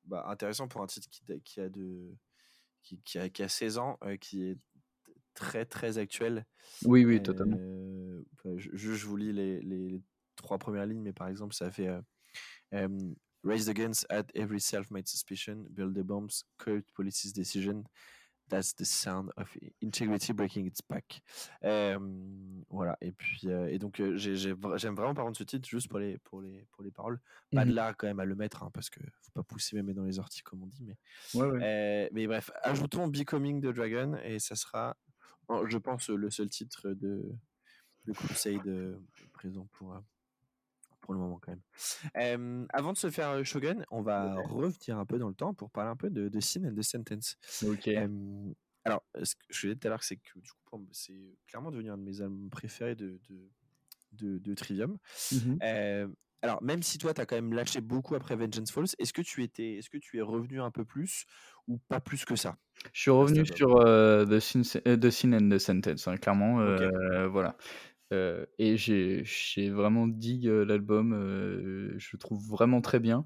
bah, 0.06 0.26
intéressant 0.28 0.68
pour 0.68 0.82
un 0.82 0.88
titre 0.88 1.08
qui, 1.12 1.22
qui 1.44 1.62
a 1.62 1.70
de. 1.70 2.18
Qui, 2.82 3.00
qui, 3.04 3.20
a, 3.20 3.30
qui 3.30 3.44
a 3.44 3.48
16 3.48 3.78
ans, 3.78 4.00
qui 4.20 4.42
est 4.42 4.58
très 5.34 5.66
très 5.66 5.98
actuel. 5.98 6.46
Oui, 6.86 7.06
oui, 7.06 7.22
totalement. 7.22 7.58
Euh, 7.60 8.24
je, 8.58 8.70
je, 8.74 9.06
vous 9.06 9.18
lis 9.18 9.34
les, 9.34 9.62
les, 9.62 10.02
trois 10.36 10.58
premières 10.58 10.86
lignes, 10.86 11.02
mais 11.02 11.14
par 11.14 11.28
exemple, 11.28 11.54
ça 11.54 11.72
fait 11.72 11.90
euh, 12.74 13.14
Raise 13.44 13.66
the 13.66 13.74
guns 13.74 14.06
at 14.10 14.26
every 14.36 14.60
self-made 14.60 15.08
suspicion, 15.08 15.66
build 15.72 15.96
the 15.96 16.04
bombs, 16.04 16.44
court 16.60 16.84
police's 16.94 17.34
decision. 17.34 17.86
That's 18.50 18.74
the 18.76 18.84
sound 18.84 19.32
of 19.38 19.48
integrity 19.82 20.34
breaking 20.34 20.68
its 20.68 20.82
back. 20.88 21.22
voilà. 22.70 22.98
Et 23.00 23.14
puis, 23.14 23.48
et 23.48 23.80
donc, 23.80 24.02
j'aime 24.16 24.96
vraiment 24.96 25.14
par 25.14 25.26
contre 25.26 25.38
ce 25.38 25.44
titre 25.44 25.68
juste 25.68 25.88
pour 25.88 26.00
les, 26.00 26.18
pour 26.18 26.42
les, 26.42 26.68
pour 26.72 26.84
les 26.84 26.92
paroles. 26.92 27.20
Pas 27.54 27.64
de 27.64 27.72
mmh 27.72 27.76
là 27.76 27.94
quand 27.94 28.08
même 28.08 28.20
à 28.20 28.26
le 28.26 28.36
mettre, 28.36 28.64
hein, 28.64 28.70
parce 28.74 28.90
que 28.90 29.00
faut 29.22 29.32
pas 29.34 29.44
pousser 29.44 29.82
même 29.82 29.94
dans 29.94 30.04
les 30.04 30.20
orties 30.20 30.42
comme 30.44 30.64
on 30.64 30.68
dit. 30.68 30.84
Mais, 30.84 30.98
ouais, 31.34 31.48
ouais. 31.48 32.10
mais 32.12 32.28
bref, 32.28 32.52
ajoutons 32.64 33.08
Becoming 33.08 33.62
the 33.62 33.74
Dragon 33.74 34.18
et 34.24 34.38
ça 34.40 34.56
sera 34.56 34.98
je 35.68 35.78
pense, 35.78 36.10
le 36.10 36.30
seul 36.30 36.50
titre 36.50 36.90
de, 36.90 37.24
de 38.06 38.14
Crusade 38.14 38.68
euh, 38.68 38.98
présent 39.34 39.68
pour, 39.74 39.94
euh, 39.94 40.00
pour 41.02 41.14
le 41.14 41.20
moment 41.20 41.40
quand 41.42 41.56
même. 42.16 42.68
avant 42.74 42.94
de 42.94 42.98
se 42.98 43.10
faire 43.10 43.30
euh, 43.30 43.44
Shogun, 43.44 43.84
on 43.92 44.02
va 44.02 44.36
revenir 44.44 44.98
un 44.98 45.06
peu 45.06 45.18
dans 45.18 45.30
le 45.30 45.36
temps 45.36 45.54
pour 45.54 45.70
parler 45.70 45.92
un 45.92 45.96
peu 45.96 46.10
de, 46.10 46.30
de 46.30 46.40
Sin 46.40 46.66
and 46.66 46.76
the 46.76 46.84
Sentence. 46.84 47.38
Ok. 47.66 47.90
alors, 48.84 49.04
ce 49.24 49.36
que 49.36 49.42
je 49.50 49.68
disais 49.68 49.76
tout 49.76 49.88
à 49.88 49.90
l'heure, 49.90 50.04
c'est 50.04 50.18
que 50.18 50.40
du 50.40 50.52
coup, 50.66 50.88
c'est 50.92 51.38
clairement 51.48 51.72
devenu 51.72 51.92
un 51.92 51.98
de 51.98 52.04
mes 52.04 52.22
albums 52.22 52.50
préférés 52.50 52.96
de, 52.96 53.20
de, 54.14 54.40
de, 54.40 54.54
Trivium. 54.54 54.98
Mmh 55.32 55.58
alors, 56.44 56.62
même 56.64 56.82
si 56.82 56.98
toi, 56.98 57.14
tu 57.14 57.22
as 57.22 57.26
quand 57.26 57.36
même 57.36 57.54
lâché 57.54 57.82
beaucoup 57.82 58.16
après 58.16 58.36
Vengeance 58.36 58.72
Falls, 58.72 58.88
est-ce 58.98 59.14
que 59.14 59.22
tu 59.22 59.44
étais, 59.44 59.76
est-ce 59.76 59.90
que 59.90 59.98
tu 59.98 60.18
es 60.18 60.22
revenu 60.22 60.60
un 60.60 60.72
peu 60.72 60.84
plus 60.84 61.26
ou 61.68 61.78
pas 61.88 62.00
plus 62.00 62.26
que 62.26 62.36
ça? 62.36 62.58
Je 62.94 63.02
suis 63.02 63.12
revenu 63.12 63.46
sur 63.46 63.78
euh, 63.78 64.26
the, 64.26 64.40
Sin, 64.40 64.62
euh, 64.88 64.98
the, 64.98 65.10
Sin, 65.12 65.34
and 65.34 65.50
the 65.50 65.60
Sentence, 65.60 66.08
hein, 66.08 66.18
clairement. 66.18 66.60
Euh, 66.62 67.28
voilà. 67.28 67.58
et 68.12 68.76
j'ai, 68.76 69.24
vraiment 69.70 70.08
dit 70.08 70.42
l'album, 70.46 71.14
je 71.98 72.10
le 72.12 72.18
trouve 72.18 72.44
vraiment 72.48 72.82
très 72.82 73.00
bien. 73.00 73.26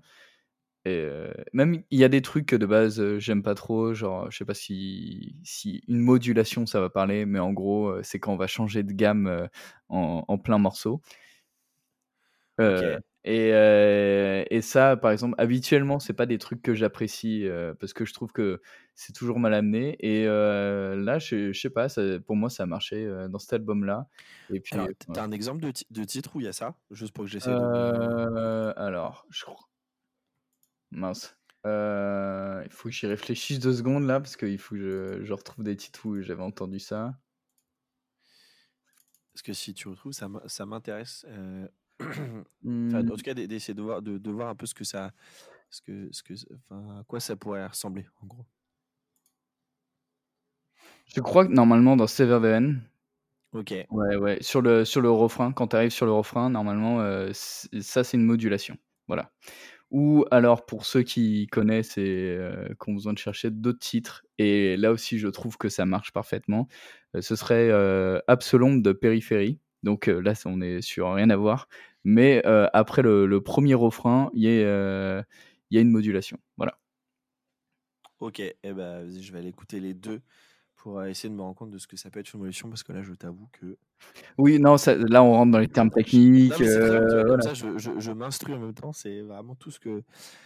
Et 0.87 1.07
même 1.51 1.81
il 1.89 1.97
y 1.97 2.03
a 2.03 2.09
des 2.09 2.21
trucs 2.21 2.45
que 2.45 2.55
de 2.55 2.67
base 2.67 3.17
j'aime 3.17 3.41
pas 3.41 3.55
trop, 3.55 3.95
genre 3.95 4.29
je 4.29 4.37
sais 4.37 4.45
pas 4.45 4.53
si, 4.53 5.35
si 5.43 5.81
une 5.87 5.99
modulation 5.99 6.67
ça 6.67 6.79
va 6.79 6.91
parler, 6.91 7.25
mais 7.25 7.39
en 7.39 7.53
gros 7.53 7.91
c'est 8.03 8.19
quand 8.19 8.33
on 8.33 8.37
va 8.37 8.45
changer 8.45 8.83
de 8.83 8.93
gamme 8.93 9.49
en, 9.89 10.25
en 10.27 10.37
plein 10.37 10.59
morceau. 10.59 11.01
Et, 13.27 13.49
et, 14.51 14.61
ça, 14.61 14.97
par 14.97 15.11
exemple, 15.11 15.33
habituellement, 15.39 15.99
c'est 15.99 16.13
pas 16.13 16.27
des 16.27 16.37
trucs 16.37 16.61
que 16.61 16.75
j'apprécie 16.75 17.47
parce 17.79 17.93
que 17.93 18.05
je 18.05 18.13
trouve 18.13 18.31
que 18.31 18.61
c'est 18.93 19.13
toujours 19.13 19.39
mal 19.39 19.53
amené. 19.53 19.97
Et 19.99 20.25
là, 20.25 21.17
je, 21.19 21.51
je, 21.51 21.59
sais 21.59 21.71
pas, 21.71 21.89
ça, 21.89 22.01
pour 22.25 22.35
moi, 22.35 22.49
ça 22.49 22.63
a 22.63 22.65
marché 22.65 23.07
dans 23.29 23.39
cet 23.39 23.53
album-là. 23.53 24.07
Et 24.53 24.59
puis, 24.59 24.75
alors, 24.75 24.89
t'as 25.13 25.23
un 25.23 25.31
exemple 25.31 25.61
de, 25.61 25.73
de, 25.89 26.03
titre 26.03 26.35
où 26.35 26.39
il 26.39 26.45
y 26.45 26.47
a 26.47 26.53
ça, 26.53 26.75
juste 26.91 27.13
pour 27.13 27.25
que 27.25 27.29
j'essaie 27.31 27.49
de. 27.49 28.73
Alors, 28.77 29.25
je 29.29 29.43
crois. 29.43 29.69
Mince. 30.91 31.35
il 31.65 32.71
faut 32.71 32.89
que 32.89 32.95
j'y 32.95 33.07
réfléchisse 33.07 33.59
deux 33.59 33.73
secondes 33.73 34.05
là, 34.05 34.19
parce 34.19 34.37
qu'il 34.37 34.59
faut 34.59 34.75
que 34.75 34.81
je, 34.81 35.25
je, 35.25 35.33
retrouve 35.33 35.65
des 35.65 35.75
titres 35.75 36.05
où 36.05 36.21
j'avais 36.21 36.43
entendu 36.43 36.79
ça. 36.79 37.17
Parce 39.33 39.41
que 39.41 39.51
si 39.51 39.73
tu 39.73 39.89
retrouves, 39.89 40.13
ça 40.13 40.65
m'intéresse. 40.65 41.25
Mmh. 42.63 42.95
en 42.95 43.05
tout 43.05 43.23
cas, 43.23 43.33
d'essayer 43.33 43.73
de 43.73 43.81
voir, 43.81 44.01
de, 44.01 44.17
de, 44.17 44.31
voir 44.31 44.49
un 44.49 44.55
peu 44.55 44.65
ce 44.65 44.73
que 44.73 44.83
ça, 44.83 45.11
ce 45.69 45.81
que, 45.81 46.09
ce 46.11 46.23
que, 46.23 46.33
enfin, 46.55 46.99
à 46.99 47.03
quoi 47.03 47.19
ça 47.19 47.35
pourrait 47.35 47.65
ressembler, 47.65 48.05
en 48.21 48.27
gros. 48.27 48.45
Je 51.13 51.21
crois 51.21 51.45
que 51.45 51.51
normalement 51.51 51.95
dans 51.95 52.07
Sever 52.07 52.37
Ok. 53.53 53.73
Ouais, 53.89 54.15
ouais. 54.17 54.37
Sur 54.41 54.61
le, 54.61 54.83
sur 54.83 55.01
le 55.01 55.09
refrain, 55.09 55.53
quand 55.53 55.67
tu 55.67 55.75
arrives 55.77 55.91
sur 55.91 56.05
le 56.05 56.11
refrain, 56.11 56.49
normalement, 56.49 56.99
euh, 56.99 57.31
ça 57.33 58.03
c'est 58.03 58.17
une 58.17 58.25
modulation. 58.25 58.77
Voilà. 59.07 59.31
Ou 59.91 60.25
alors 60.31 60.65
pour 60.65 60.85
ceux 60.85 61.03
qui 61.03 61.47
connaissent 61.47 61.97
et 61.97 62.35
euh, 62.37 62.67
qui 62.67 62.89
ont 62.89 62.93
besoin 62.95 63.13
de 63.13 63.17
chercher 63.19 63.51
d'autres 63.51 63.79
titres, 63.79 64.25
et 64.39 64.75
là 64.77 64.91
aussi 64.91 65.19
je 65.19 65.27
trouve 65.29 65.57
que 65.57 65.69
ça 65.69 65.85
marche 65.85 66.11
parfaitement, 66.11 66.67
euh, 67.15 67.21
ce 67.21 67.35
serait 67.35 67.71
Absolom 68.27 68.81
de 68.81 68.91
Périphérie. 68.91 69.59
Donc 69.85 70.07
là, 70.07 70.33
on 70.45 70.59
est 70.61 70.81
sur 70.81 71.13
rien 71.13 71.29
à 71.29 71.37
voir. 71.37 71.69
Mais 72.03 72.43
après 72.73 73.01
le, 73.01 73.39
premier 73.39 73.75
refrain, 73.75 74.29
il 74.33 74.43
y, 74.43 74.47
a, 74.47 75.23
y 75.71 75.77
a 75.77 75.81
une 75.81 75.91
modulation. 75.91 76.37
Voilà. 76.57 76.77
Ok, 78.19 78.39
eh 78.39 78.73
ben, 78.73 79.07
je 79.09 79.31
vais 79.31 79.39
aller 79.39 79.49
écouter 79.49 79.79
les 79.79 79.93
deux 79.93 80.21
pour 80.77 81.03
essayer 81.03 81.29
de 81.29 81.35
me 81.35 81.41
rendre 81.41 81.55
compte 81.55 81.71
de 81.71 81.77
ce 81.77 81.87
que 81.87 81.97
ça 81.97 82.09
peut 82.09 82.19
être 82.19 82.33
une 82.33 82.39
modulation 82.39 82.69
parce 82.69 82.83
que 82.83 82.93
là, 82.93 83.01
je 83.01 83.13
t'avoue 83.13 83.47
que. 83.51 83.77
Oui, 84.37 84.59
non, 84.59 84.75
là, 85.09 85.23
on 85.23 85.31
rentre 85.33 85.51
dans 85.51 85.59
les 85.59 85.67
termes 85.67 85.89
techniques. 85.91 86.53
ça, 86.53 87.53
je, 87.53 87.77
je, 87.77 88.11
m'instruis 88.11 88.53
en 88.53 88.59
même 88.59 88.73
temps. 88.73 88.93
C'est 88.93 89.21
vraiment 89.21 89.55
tout 89.55 89.71
ce 89.71 89.79
que 89.79 90.03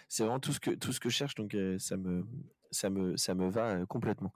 c'est 0.08 0.24
vraiment 0.24 0.40
tout 0.40 0.52
ce 0.52 0.60
que 0.60 0.72
tout 0.72 0.92
ce 0.92 1.00
que 1.00 1.10
je 1.10 1.16
cherche. 1.16 1.36
Donc, 1.36 1.56
ça 1.78 1.98
me 1.98 2.26
ça 2.72 2.90
me, 2.90 3.18
ça 3.18 3.36
me 3.36 3.50
va 3.50 3.86
complètement. 3.88 4.32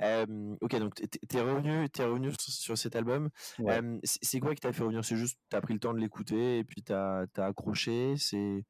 ok, 0.00 0.78
donc 0.78 0.94
tu 0.94 1.36
es 1.36 1.40
revenu, 1.40 1.84
es 1.84 2.04
revenu 2.04 2.30
sur, 2.38 2.76
cet 2.76 2.96
album. 2.96 3.30
c'est 4.04 4.40
quoi 4.40 4.54
qui 4.54 4.60
t'a 4.60 4.72
fait 4.72 4.82
revenir? 4.82 5.04
C'est 5.04 5.16
juste, 5.16 5.38
tu 5.50 5.56
as 5.56 5.60
pris 5.60 5.74
le 5.74 5.80
temps 5.80 5.94
de 5.94 5.98
l'écouter 5.98 6.58
et 6.58 6.64
puis 6.64 6.82
tu 6.82 6.92
as, 6.92 7.26
accroché 7.36 8.14
c'est... 8.16 8.64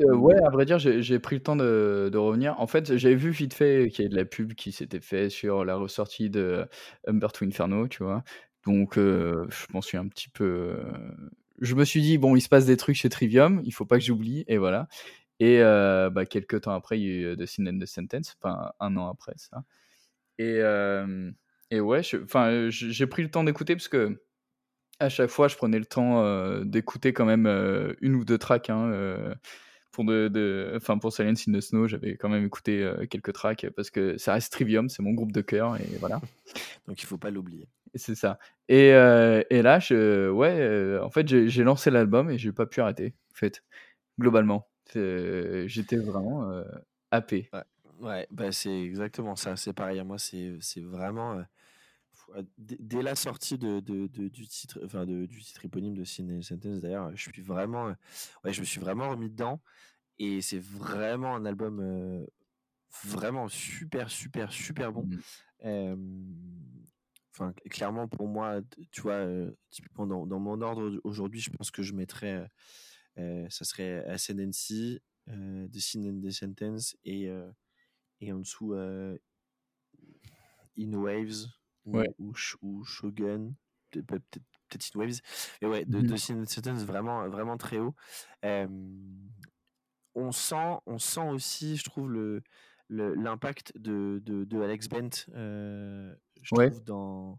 ouais, 0.00 0.36
à 0.44 0.50
vrai 0.50 0.64
dire, 0.64 0.78
j'ai 0.78 1.18
pris 1.18 1.36
le 1.36 1.42
temps 1.42 1.56
de, 1.56 2.08
de, 2.12 2.18
revenir. 2.18 2.58
En 2.60 2.66
fait, 2.66 2.96
j'avais 2.96 3.14
vu 3.14 3.30
vite 3.30 3.54
fait 3.54 3.88
qu'il 3.90 4.04
y 4.04 4.06
avait 4.06 4.14
de 4.14 4.16
la 4.16 4.24
pub 4.24 4.54
qui 4.54 4.72
s'était 4.72 5.00
fait 5.00 5.30
sur 5.30 5.64
la 5.64 5.76
ressortie 5.76 6.30
de 6.30 6.66
Humber 7.06 7.28
to 7.32 7.44
Inferno, 7.44 7.88
tu 7.88 8.02
vois. 8.02 8.22
Donc, 8.66 8.96
je 8.96 9.66
m'en 9.72 9.80
suis 9.80 9.96
un 9.96 10.08
petit 10.08 10.28
peu. 10.28 10.76
Je 11.60 11.74
me 11.74 11.84
suis 11.84 12.02
dit, 12.02 12.18
bon, 12.18 12.36
il 12.36 12.40
se 12.40 12.48
passe 12.48 12.66
des 12.66 12.76
trucs 12.76 12.96
chez 12.96 13.08
Trivium, 13.08 13.60
il 13.64 13.72
faut 13.72 13.86
pas 13.86 13.98
que 13.98 14.04
j'oublie, 14.04 14.44
et 14.46 14.58
voilà. 14.58 14.88
Et 15.40 15.60
euh, 15.60 16.10
bah, 16.10 16.26
quelques 16.26 16.62
temps 16.62 16.72
après, 16.72 16.98
il 16.98 17.04
y 17.04 17.26
a 17.26 17.32
eu 17.32 17.36
The 17.36 17.46
Sin 17.46 17.66
and 17.66 17.78
the 17.78 17.86
Sentence, 17.86 18.36
enfin 18.40 18.72
un 18.80 18.96
an 18.96 19.08
après 19.08 19.34
ça. 19.36 19.62
Et, 20.38 20.58
euh, 20.60 21.30
et 21.70 21.80
ouais, 21.80 22.00
enfin, 22.22 22.68
j'ai 22.70 23.06
pris 23.06 23.22
le 23.22 23.30
temps 23.30 23.44
d'écouter 23.44 23.76
parce 23.76 23.88
que 23.88 24.20
à 25.00 25.08
chaque 25.08 25.30
fois, 25.30 25.46
je 25.46 25.56
prenais 25.56 25.78
le 25.78 25.84
temps 25.84 26.24
euh, 26.24 26.64
d'écouter 26.64 27.12
quand 27.12 27.24
même 27.24 27.46
une 28.00 28.16
ou 28.16 28.24
deux 28.24 28.38
tracks. 28.38 28.70
Hein, 28.70 29.34
pour 29.92 30.04
de, 30.04 30.28
de, 30.28 30.78
pour 31.00 31.12
Silence 31.12 31.48
in 31.48 31.52
the 31.52 31.60
Snow, 31.60 31.88
j'avais 31.88 32.16
quand 32.16 32.28
même 32.28 32.44
écouté 32.44 32.88
quelques 33.08 33.32
tracks 33.32 33.66
parce 33.76 33.90
que 33.90 34.16
ça 34.18 34.32
reste 34.32 34.52
Trivium, 34.52 34.88
c'est 34.88 35.02
mon 35.02 35.12
groupe 35.12 35.32
de 35.32 35.40
cœur 35.40 35.76
et 35.76 35.96
voilà. 36.00 36.20
Donc 36.88 37.00
il 37.02 37.06
faut 37.06 37.18
pas 37.18 37.30
l'oublier. 37.30 37.68
C'est 37.94 38.14
ça. 38.14 38.38
Et, 38.68 38.88
et, 38.88 39.62
là, 39.62 39.78
je, 39.78 40.28
ouais, 40.30 40.98
en 41.00 41.10
fait, 41.10 41.28
j'ai 41.28 41.62
lancé 41.64 41.90
l'album 41.90 42.28
et 42.28 42.38
j'ai 42.38 42.52
pas 42.52 42.66
pu 42.66 42.80
arrêter. 42.80 43.14
En 43.32 43.36
fait, 43.36 43.62
globalement. 44.18 44.68
J'étais 44.94 45.96
vraiment 45.96 46.50
euh, 46.50 46.64
happé. 47.10 47.50
Ouais, 48.00 48.26
bah 48.30 48.52
c'est 48.52 48.80
exactement 48.82 49.34
ça. 49.36 49.56
C'est 49.56 49.72
pareil 49.72 49.98
à 49.98 50.04
moi. 50.04 50.18
C'est 50.18 50.80
vraiment. 50.80 51.44
dès 52.58 53.02
la 53.02 53.14
sortie 53.14 53.58
de, 53.58 53.80
de, 53.80 54.06
du 54.06 54.46
titre, 54.46 54.80
enfin 54.84 55.06
de, 55.06 55.26
du 55.26 55.42
titre 55.42 55.64
éponyme 55.64 55.94
de 55.94 56.04
Sin 56.04 56.40
Sentence, 56.42 56.80
d'ailleurs, 56.80 57.10
je 57.16 57.30
suis 57.30 57.42
vraiment, 57.42 57.94
ouais, 58.44 58.52
je 58.52 58.60
me 58.60 58.66
suis 58.66 58.80
vraiment 58.80 59.10
remis 59.10 59.30
dedans, 59.30 59.60
et 60.18 60.40
c'est 60.40 60.60
vraiment 60.60 61.34
un 61.34 61.44
album 61.44 62.26
vraiment 63.04 63.48
super, 63.48 64.10
super, 64.10 64.52
super 64.52 64.92
bon. 64.92 65.08
Mmh. 65.64 66.26
Enfin, 67.32 67.52
clairement 67.70 68.08
pour 68.08 68.26
moi, 68.26 68.60
tu 68.90 69.00
vois, 69.00 69.24
typiquement 69.70 70.06
dans, 70.06 70.26
dans 70.26 70.40
mon 70.40 70.60
ordre 70.60 71.00
aujourd'hui, 71.04 71.40
je 71.40 71.50
pense 71.50 71.70
que 71.70 71.82
je 71.82 71.94
mettrais 71.94 72.48
ça 73.50 73.64
serait 73.64 74.04
Ascendancy, 74.06 75.00
euh, 75.30 75.68
The 75.68 75.78
Sin 75.78 76.08
and 76.08 76.20
the 76.20 76.30
Sentence 76.30 76.96
et, 77.04 77.28
euh, 77.28 77.50
et 78.20 78.32
en 78.32 78.38
dessous 78.38 78.74
In 78.74 79.18
Waves 80.94 81.46
ou, 81.84 82.02
ou, 82.62 82.84
Shogun, 82.84 83.52
peut-être 83.90 84.06
peut 84.06 84.20
In 84.72 84.98
Waves. 84.98 85.20
Et 85.60 85.66
ouais, 85.66 85.84
de, 85.84 86.00
mmh. 86.00 86.16
Sin 86.16 86.38
and 86.38 86.44
the 86.44 86.48
Sentence 86.48 86.84
vraiment, 86.84 87.28
vraiment 87.28 87.56
très 87.56 87.78
haut. 87.78 87.94
on, 88.42 90.32
sent, 90.32 90.78
on 90.86 90.98
sent 90.98 91.28
aussi, 91.28 91.76
je 91.76 91.84
trouve, 91.84 92.10
le 92.10 92.42
l'impact 92.90 93.76
de, 93.76 94.22
de, 94.24 94.44
de, 94.44 94.62
Alex 94.62 94.88
Bent 94.88 95.26
je 95.28 96.54
trouve 96.54 96.82
dans, 96.84 97.38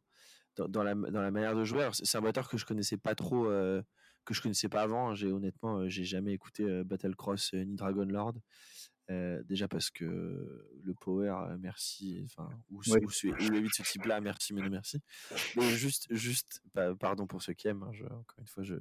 dans, 0.57 0.67
dans, 0.67 0.83
la, 0.83 0.93
dans 0.93 1.23
la 1.23 1.31
manière 1.31 1.55
de 1.55 1.63
jouer 1.63 1.89
c'est 1.91 2.19
un 2.19 2.21
batteur 2.21 2.47
que 2.47 2.55
je 2.55 2.67
connaissais 2.67 2.97
pas 2.97 3.15
trop 3.15 3.49
que 4.29 4.35
je 4.35 4.41
connaissais 4.41 4.69
pas 4.69 4.83
avant. 4.83 5.09
Hein. 5.09 5.15
J'ai 5.15 5.31
honnêtement, 5.31 5.89
j'ai 5.89 6.05
jamais 6.05 6.33
écouté 6.33 6.83
Battle 6.83 7.15
Cross 7.15 7.53
ni 7.53 7.75
Dragon 7.75 8.05
Lord. 8.05 8.35
déjà 9.09 9.67
parce 9.67 9.89
que 9.89 10.05
le 10.83 10.93
power, 10.93 11.55
merci, 11.59 12.21
enfin, 12.25 12.49
ou, 12.69 12.81
le 12.85 13.59
8 13.59 13.69
ce 13.73 13.83
type-là, 13.91 14.21
merci, 14.21 14.53
mais 14.53 14.61
non 14.61 14.69
merci. 14.69 15.01
Mais 15.55 15.69
juste, 15.71 16.13
juste, 16.13 16.61
pardon 16.99 17.25
pour 17.25 17.41
ceux 17.41 17.53
qui 17.53 17.67
aiment, 17.67 17.83
hein, 17.83 18.05
encore 18.11 18.39
une 18.39 18.47
fois, 18.47 18.63
je, 18.63 18.75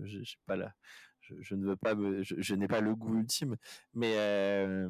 pas 0.47 0.57
la, 0.57 0.75
je, 1.21 1.55
ne 1.55 1.65
veux 1.65 1.77
pas, 1.77 1.95
je, 2.23 2.55
n'ai 2.55 2.69
pas 2.69 2.83
le 2.83 2.95
goût 2.95 3.19
ultime, 3.19 3.57
mais, 3.95 4.87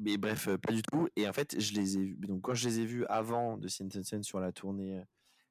mais 0.00 0.16
bref, 0.18 0.48
pas 0.56 0.72
du 0.72 0.82
tout. 0.82 1.08
Et 1.14 1.28
en 1.28 1.32
fait, 1.32 1.60
je 1.60 1.74
les 1.74 1.98
ai 1.98 2.14
donc 2.16 2.42
quand 2.42 2.54
je 2.54 2.68
les 2.68 2.80
ai 2.80 2.86
vus 2.86 3.06
avant 3.06 3.56
de 3.56 3.68
Sentensen 3.68 4.24
sur 4.24 4.40
la 4.40 4.50
tournée, 4.50 5.00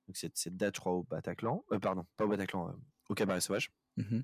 donc 0.07 0.17
cette, 0.17 0.37
cette 0.37 0.57
date, 0.57 0.75
je 0.75 0.81
crois, 0.81 0.91
au 0.91 1.03
Bataclan, 1.03 1.63
pardon, 1.81 2.05
pas 2.17 2.25
au 2.25 2.27
Bataclan, 2.27 2.75
au 3.09 3.13
Cabaret 3.13 3.39
Sauvage. 3.41 3.71
Mmh 3.97 4.21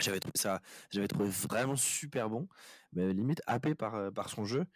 j'avais 0.00 0.18
trouvé 0.18 0.32
ça, 0.36 0.60
j'avais 0.90 1.06
trouvé 1.06 1.28
vraiment 1.28 1.76
super 1.76 2.28
bon, 2.28 2.48
mais 2.94 3.12
limite 3.12 3.42
happé 3.46 3.76
par, 3.76 4.12
par 4.12 4.28
son 4.28 4.44
jeu. 4.44 4.66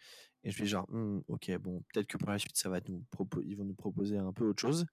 Et 0.43 0.51
je 0.51 0.55
me 0.55 0.65
suis 0.65 0.67
genre, 0.67 0.85
«Mmh, 0.89 1.21
ok, 1.27 1.57
bon, 1.57 1.83
peut-être 1.91 2.07
que 2.07 2.17
pour 2.17 2.29
la 2.29 2.39
suite, 2.39 2.55
ça 2.55 2.69
va 2.69 2.79
nous 2.87 3.03
ils 3.43 3.57
vont 3.57 3.65
nous 3.65 3.73
proposer 3.73 4.17
un 4.17 4.31
peu 4.31 4.45
autre 4.45 4.61
chose. 4.61 4.85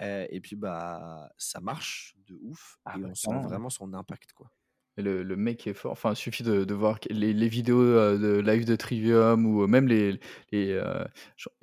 et 0.00 0.40
puis, 0.42 0.56
bah, 0.56 1.30
ça 1.38 1.60
marche 1.60 2.16
de 2.26 2.36
ouf. 2.42 2.78
Ah 2.84 2.94
et 2.96 3.02
bah, 3.02 3.08
on 3.10 3.14
sent 3.14 3.38
vraiment 3.44 3.70
son 3.70 3.94
impact, 3.94 4.32
quoi. 4.32 4.50
le, 4.96 5.22
le, 5.22 5.36
mec 5.36 5.66
est 5.68 5.74
fort. 5.74 5.92
Enfin, 5.92 6.12
il 6.14 6.16
suffit 6.16 6.42
de, 6.42 6.64
de 6.64 6.74
voir 6.74 6.98
les, 7.10 7.32
les, 7.32 7.48
vidéos 7.48 7.84
de 8.18 8.40
live 8.40 8.64
de 8.64 8.74
Trivium 8.74 9.46
ou 9.46 9.66
même 9.68 9.86
les. 9.86 10.18
les 10.50 10.82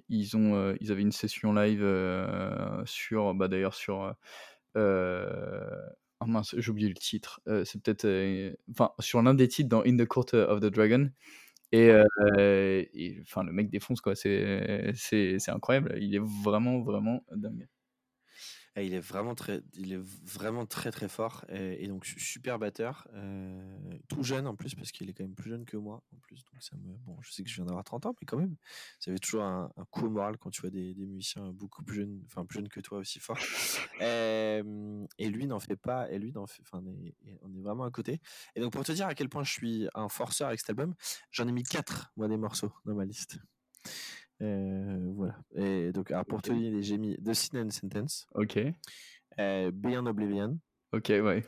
ils, 0.08 0.38
ont, 0.38 0.74
ils 0.80 0.92
avaient 0.94 1.02
une 1.02 1.12
session 1.12 1.52
live 1.52 1.84
sur. 2.86 3.34
Bah, 3.34 3.50
D'ailleurs, 3.50 3.76
sur. 3.76 4.16
Oh 6.22 6.26
mince, 6.28 6.56
j'ai 6.58 6.72
oublié 6.72 6.88
le 6.90 6.96
titre. 6.96 7.42
Euh, 7.48 7.66
c'est 7.66 7.82
peut-être. 7.82 8.06
Euh, 8.06 8.54
enfin, 8.72 8.92
sur 9.00 9.22
l'un 9.22 9.34
des 9.34 9.48
titres 9.48 9.70
dans 9.70 9.82
In 9.84 9.98
the 9.98 10.06
Court 10.06 10.34
of 10.34 10.60
the 10.62 10.66
Dragon. 10.66 11.10
Et, 11.72 11.90
euh, 11.92 12.06
enfin, 13.24 13.44
le 13.44 13.52
mec 13.52 13.70
défonce, 13.70 14.02
quoi. 14.02 14.16
C'est, 14.16 14.94
c'est, 14.96 15.40
c'est 15.40 15.52
incroyable. 15.52 15.96
Il 16.02 16.16
est 16.16 16.22
vraiment, 16.44 16.82
vraiment 16.82 17.24
dingue 17.36 17.68
il 18.84 18.94
est 18.94 19.00
vraiment 19.00 19.36
très, 19.36 19.62
il 19.74 19.94
est 19.94 20.02
vraiment 20.24 20.66
très 20.66 20.92
très 20.92 21.08
fort 21.08 21.46
et, 21.50 21.88
donc 21.88 22.06
super 22.06 22.60
batteur, 22.60 23.08
euh, 23.14 23.78
tout 24.10 24.24
jeune 24.24 24.48
en 24.48 24.56
plus 24.56 24.76
parce 24.76 24.92
qu'il 24.92 25.10
est 25.10 25.14
quand 25.14 25.24
même 25.24 25.36
plus 25.36 25.50
jeune 25.50 25.66
que 25.66 25.78
moi 25.78 26.04
en 26.14 26.18
plus. 26.20 26.44
Donc 26.44 26.62
ça 26.62 26.76
me, 26.76 26.98
bon, 27.06 27.18
je 27.22 27.32
sais 27.32 27.44
que 27.44 27.50
je 27.50 27.56
viens 27.56 27.66
d'avoir 27.66 27.86
30 27.86 28.08
ans, 28.08 28.16
mais 28.20 28.26
quand 28.26 28.38
même, 28.38 28.56
ça 29.00 29.12
fait 29.14 29.20
toujours 29.20 29.44
un, 29.44 29.72
coup 29.92 30.06
au 30.06 30.10
moral 30.10 30.38
quand 30.38 30.50
tu 30.50 30.62
vois 30.62 30.70
des, 30.70 30.94
musiciens 30.96 31.52
beaucoup 31.54 31.84
plus 31.84 31.98
jeunes, 31.98 32.22
enfin 32.26 32.46
plus 32.46 32.58
jeunes 32.60 32.70
que 32.70 32.82
toi 32.82 32.98
aussi 32.98 33.20
fort. 33.20 33.38
et 34.02 34.62
lui 35.30 35.48
n'en 35.48 35.60
fait 35.60 35.78
pas, 35.78 36.12
et 36.12 36.20
lui 36.20 36.34
n'en 36.34 36.48
fait, 36.48 36.62
enfin, 36.64 36.84
on 37.42 37.54
est, 37.56 37.62
vraiment 37.62 37.86
à 37.86 37.92
côté. 37.92 38.20
Et 38.56 38.60
donc 38.60 38.74
pour 38.74 38.84
te 38.84 38.92
dire 38.92 39.08
à 39.08 39.16
quel 39.16 39.30
point 39.30 39.44
je 39.44 39.52
suis 39.52 39.88
un 39.96 40.10
forceur 40.10 40.50
avec 40.50 40.60
cet 40.60 40.70
album, 40.70 40.96
j'en 41.32 41.48
ai 41.48 41.52
mis 41.52 41.64
quatre 41.64 42.12
moi 42.18 42.28
des 42.28 42.38
morceaux 42.38 42.74
dans 42.86 42.96
ma 42.96 43.06
liste. 43.06 43.40
Euh, 44.42 45.12
voilà. 45.14 45.36
Et 45.56 45.92
donc, 45.92 46.12
alors 46.12 46.26
pour 46.26 46.42
te 46.42 46.52
dire, 46.52 46.74
j'ai 46.82 46.98
mis 46.98 47.16
The 47.18 47.34
Sin 47.34 47.66
and 47.66 47.70
Sentence. 47.70 48.28
Ok. 48.34 48.60
Euh, 49.40 49.72
Beyond 49.74 50.06
Oblivion. 50.06 50.60
Ok, 50.92 51.10
ouais. 51.10 51.44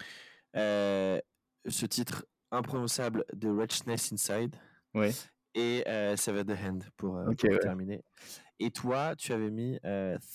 Euh, 0.56 1.20
ce 1.68 1.86
titre 1.86 2.26
imprononçable 2.52 3.26
de 3.34 3.50
Richness 3.50 4.12
Inside. 4.12 4.56
Ouais. 4.94 5.12
Et 5.54 5.84
euh, 5.88 6.16
Save 6.16 6.46
the 6.46 6.52
Hand 6.52 6.84
pour, 6.98 7.20
terminer. 7.62 8.04
Et 8.60 8.72
toi, 8.72 9.16
tu 9.16 9.34
avais 9.34 9.50
mis 9.50 9.80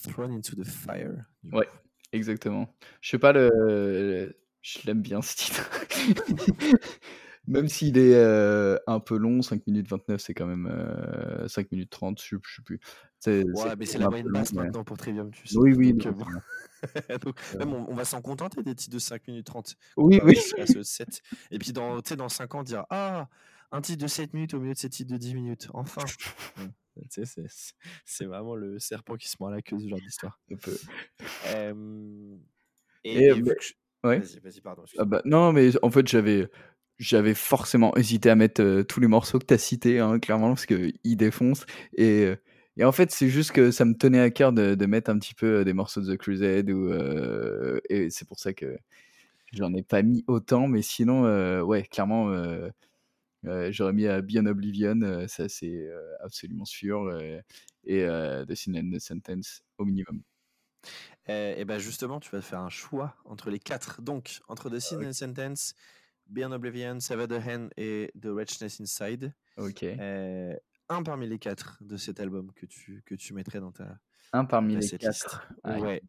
Thrown 0.09 0.33
into 0.33 0.57
the 0.57 0.65
Fire. 0.65 1.25
Ouais, 1.53 1.69
exactement. 2.13 2.75
Je 3.01 3.11
sais 3.11 3.19
pas 3.19 3.33
le. 3.33 4.37
Je 4.63 4.79
l'aime 4.87 5.03
bien 5.03 5.21
ce 5.23 5.37
titre. 5.37 5.69
Même 7.49 7.69
s'il 7.69 7.99
est 7.99 8.15
un 8.87 9.01
peu 9.01 9.17
long, 9.17 9.43
5 9.43 9.67
minutes 9.67 9.89
29, 9.89 10.21
c'est 10.21 10.35
quand 10.35 10.47
même 10.47 10.71
5 11.49 11.71
minutes 11.73 11.91
30, 11.91 12.21
je, 12.23 12.37
je 12.43 12.57
sais 12.57 12.63
plus. 12.63 12.81
C'est, 13.19 13.45
ouais, 13.45 13.77
mais 13.79 13.87
c'est 13.87 13.99
la 13.99 14.09
moyenne 14.09 14.29
basse 14.29 14.53
maintenant 14.53 14.83
pour 14.83 14.97
Trivium, 14.97 15.31
tu 15.31 15.47
sais. 15.47 15.57
Oui, 15.57 15.75
oui. 15.75 15.93
Donc, 15.93 16.17
même 17.59 17.73
on, 17.73 17.95
va 17.95 18.05
s'en 18.05 18.21
contenter 18.21 18.65
des 18.65 18.75
titres 18.75 18.95
de 18.95 18.99
5 18.99 19.29
minutes 19.29 19.47
30. 19.47 19.77
Oui, 19.97 20.21
oui. 20.25 20.37
7. 20.37 21.23
Et 21.53 21.59
puis 21.59 21.73
dans, 21.73 22.01
dans 22.01 22.29
5 22.29 22.55
ans, 22.57 22.63
dire 22.65 22.85
Ah, 22.91 23.29
un 23.71 23.81
titre 23.81 24.03
de 24.03 24.09
7 24.09 24.35
minutes 24.35 24.55
au 24.55 24.61
milieu 24.61 24.75
de 24.75 24.79
ces 24.79 24.89
titres 24.89 25.13
de 25.13 25.19
10 25.19 25.35
minutes. 25.35 25.69
Enfin. 25.73 26.03
c'est, 27.11 27.25
c'est, 28.05 28.25
vraiment 28.25 28.57
le 28.57 28.79
serpent 28.81 29.17
qui 29.17 29.29
se 29.29 29.37
mord 29.39 29.51
la 29.51 29.63
queue, 29.63 29.79
ce 29.79 29.89
genre 29.89 30.01
d'histoire. 30.01 30.41
Un 30.51 30.57
peu. 30.57 30.77
et, 33.05 33.27
et, 33.27 33.33
ouais. 33.33 34.19
Vas-y, 34.19 34.41
vas-y, 34.41 34.61
pardon. 34.61 34.83
Ah 34.99 35.05
bah, 35.05 35.23
non, 35.25 35.53
mais 35.53 35.71
en 35.83 35.91
fait, 35.91 36.09
j'avais 36.09 36.49
j'avais 37.03 37.35
forcément 37.35 37.95
hésité 37.97 38.31
à 38.31 38.37
mettre 38.37 38.63
euh, 38.63 38.85
tous 38.85 39.01
les 39.01 39.09
morceaux 39.09 39.39
que 39.41 39.47
tu 39.47 39.55
as 39.55 39.59
cités, 39.59 39.99
hein, 39.99 40.21
clairement, 40.21 40.49
parce 40.49 40.67
qu'ils 40.67 41.17
défoncent. 41.17 41.67
Et, 41.97 42.25
euh, 42.27 42.37
et, 42.77 42.85
en 42.85 42.93
fait, 42.93 43.11
c'est 43.11 43.29
juste 43.29 43.51
que 43.51 43.73
ça 43.73 43.85
me 43.85 43.95
tenait 43.95 44.21
à 44.21 44.31
cœur 44.31 44.53
de, 44.53 44.77
de, 44.77 44.87
mettre 44.87 45.11
un 45.11 45.19
petit 45.19 45.35
peu 45.35 45.61
euh, 45.61 45.65
des 45.65 45.73
morceaux 45.73 46.01
de 46.01 46.15
The 46.15 46.17
Crusade. 46.17 46.71
Ou, 46.71 46.93
et 47.91 48.09
c'est 48.11 48.27
pour 48.27 48.39
ça 48.39 48.53
que 48.53 48.79
j'en 49.53 49.75
ai 49.75 49.83
pas 49.83 50.03
mis 50.03 50.25
autant. 50.29 50.69
Mais 50.69 50.83
sinon, 50.83 51.63
ouais, 51.63 51.83
clairement, 51.83 52.33
j'aurais 53.43 53.93
mis 53.93 54.07
à 54.07 54.23
Beyond 54.23 54.47
Oblivion, 54.47 55.27
ça 55.29 55.49
c'est 55.49 55.89
absolument 56.21 56.65
sûr. 56.65 57.13
et 57.85 58.07
The 58.07 58.55
Sin 58.55 58.75
and 58.77 58.91
the 58.97 59.01
Sentence 59.01 59.63
au 59.79 59.85
minimum. 59.85 60.23
Et, 61.27 61.65
ben 61.65 61.79
justement, 61.79 62.21
tu 62.21 62.31
vas 62.31 62.43
faire 62.43 62.61
un 62.61 62.69
choix 62.69 63.17
entre 63.25 63.51
les 63.51 63.59
quatre. 63.59 64.03
Donc, 64.03 64.41
entre 64.49 64.71
The 64.71 64.79
Sin 64.79 65.03
and 65.05 65.11
the 65.11 65.13
Sentence, 65.13 65.75
Beyond 66.33 66.53
Oblivion, 66.53 66.99
Save 66.99 67.29
the 67.29 67.47
Hand 67.47 67.71
et 67.77 68.11
The 68.21 68.29
Richness 68.29 68.81
Inside. 68.81 69.33
Ok. 69.59 69.83
Euh, 69.83 70.57
un 70.89 71.03
parmi 71.03 71.29
les 71.29 71.39
quatre 71.39 71.79
de 71.83 71.97
cet 71.97 72.21
album 72.21 72.53
que 72.55 72.67
tu, 72.67 73.03
que 73.05 73.15
tu 73.15 73.35
mettrais 73.35 73.61
dans 73.61 73.73
ta. 73.73 73.99
Un 74.33 74.45
parmi 74.45 74.77
les 74.77 74.99
quatre. 74.99 75.47
ouais. 75.65 76.03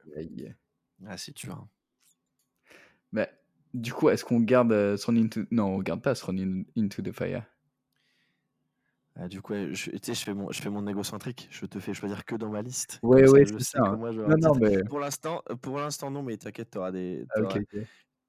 Ah, 1.06 1.18
c'est 1.18 1.36
dur. 1.36 1.54
Hein. 1.54 1.70
Bah, 3.12 3.28
du 3.74 3.92
coup, 3.92 4.10
est-ce 4.10 4.24
qu'on 4.24 4.40
garde 4.40 4.72
euh, 4.72 4.96
son 4.96 5.16
Into. 5.18 5.42
Non, 5.52 5.76
on 5.76 5.80
garde 5.80 6.02
pas 6.02 6.16
son 6.16 6.36
Into 6.78 7.02
the 7.02 7.12
Fire. 7.12 7.44
Ah, 9.16 9.28
du 9.28 9.42
coup, 9.42 9.54
je, 9.54 9.92
je, 9.92 10.14
fais 10.14 10.34
mon, 10.34 10.52
je 10.52 10.62
fais 10.62 10.70
mon 10.70 10.88
égocentrique. 10.88 11.48
Je 11.52 11.66
te 11.66 11.80
fais 11.80 11.94
choisir 11.94 12.24
que 12.24 12.36
dans 12.36 12.50
ma 12.50 12.62
liste. 12.62 13.00
Ouais, 13.04 13.30
ouais, 13.30 13.46
c'est 13.46 13.60
ça. 13.60 13.84
Hein. 13.84 13.98
non, 13.98 14.38
non, 14.38 14.56
mais... 14.56 14.84
Pour 14.86 15.00
l'instant, 15.00 16.10
non, 16.10 16.24
mais 16.24 16.38
t'inquiète, 16.38 16.72
t'auras 16.72 16.92
des. 16.92 17.26
Ah, 17.36 17.42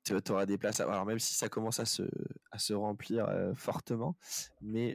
tu 0.04 0.32
auras 0.32 0.46
des 0.46 0.58
places. 0.58 0.80
Alors, 0.80 1.06
même 1.06 1.18
si 1.18 1.34
ça 1.34 1.48
commence 1.48 1.80
à 1.80 1.84
se, 1.84 2.02
à 2.50 2.58
se 2.58 2.72
remplir 2.72 3.28
fortement, 3.54 4.16
mais 4.60 4.94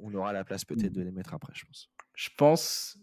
on 0.00 0.14
aura 0.14 0.32
la 0.32 0.44
place 0.44 0.64
peut-être 0.64 0.92
de 0.92 1.02
les 1.02 1.12
mettre 1.12 1.34
après, 1.34 1.52
je 1.54 1.64
pense. 1.64 1.90
Je 2.14 2.30
pense 2.36 2.98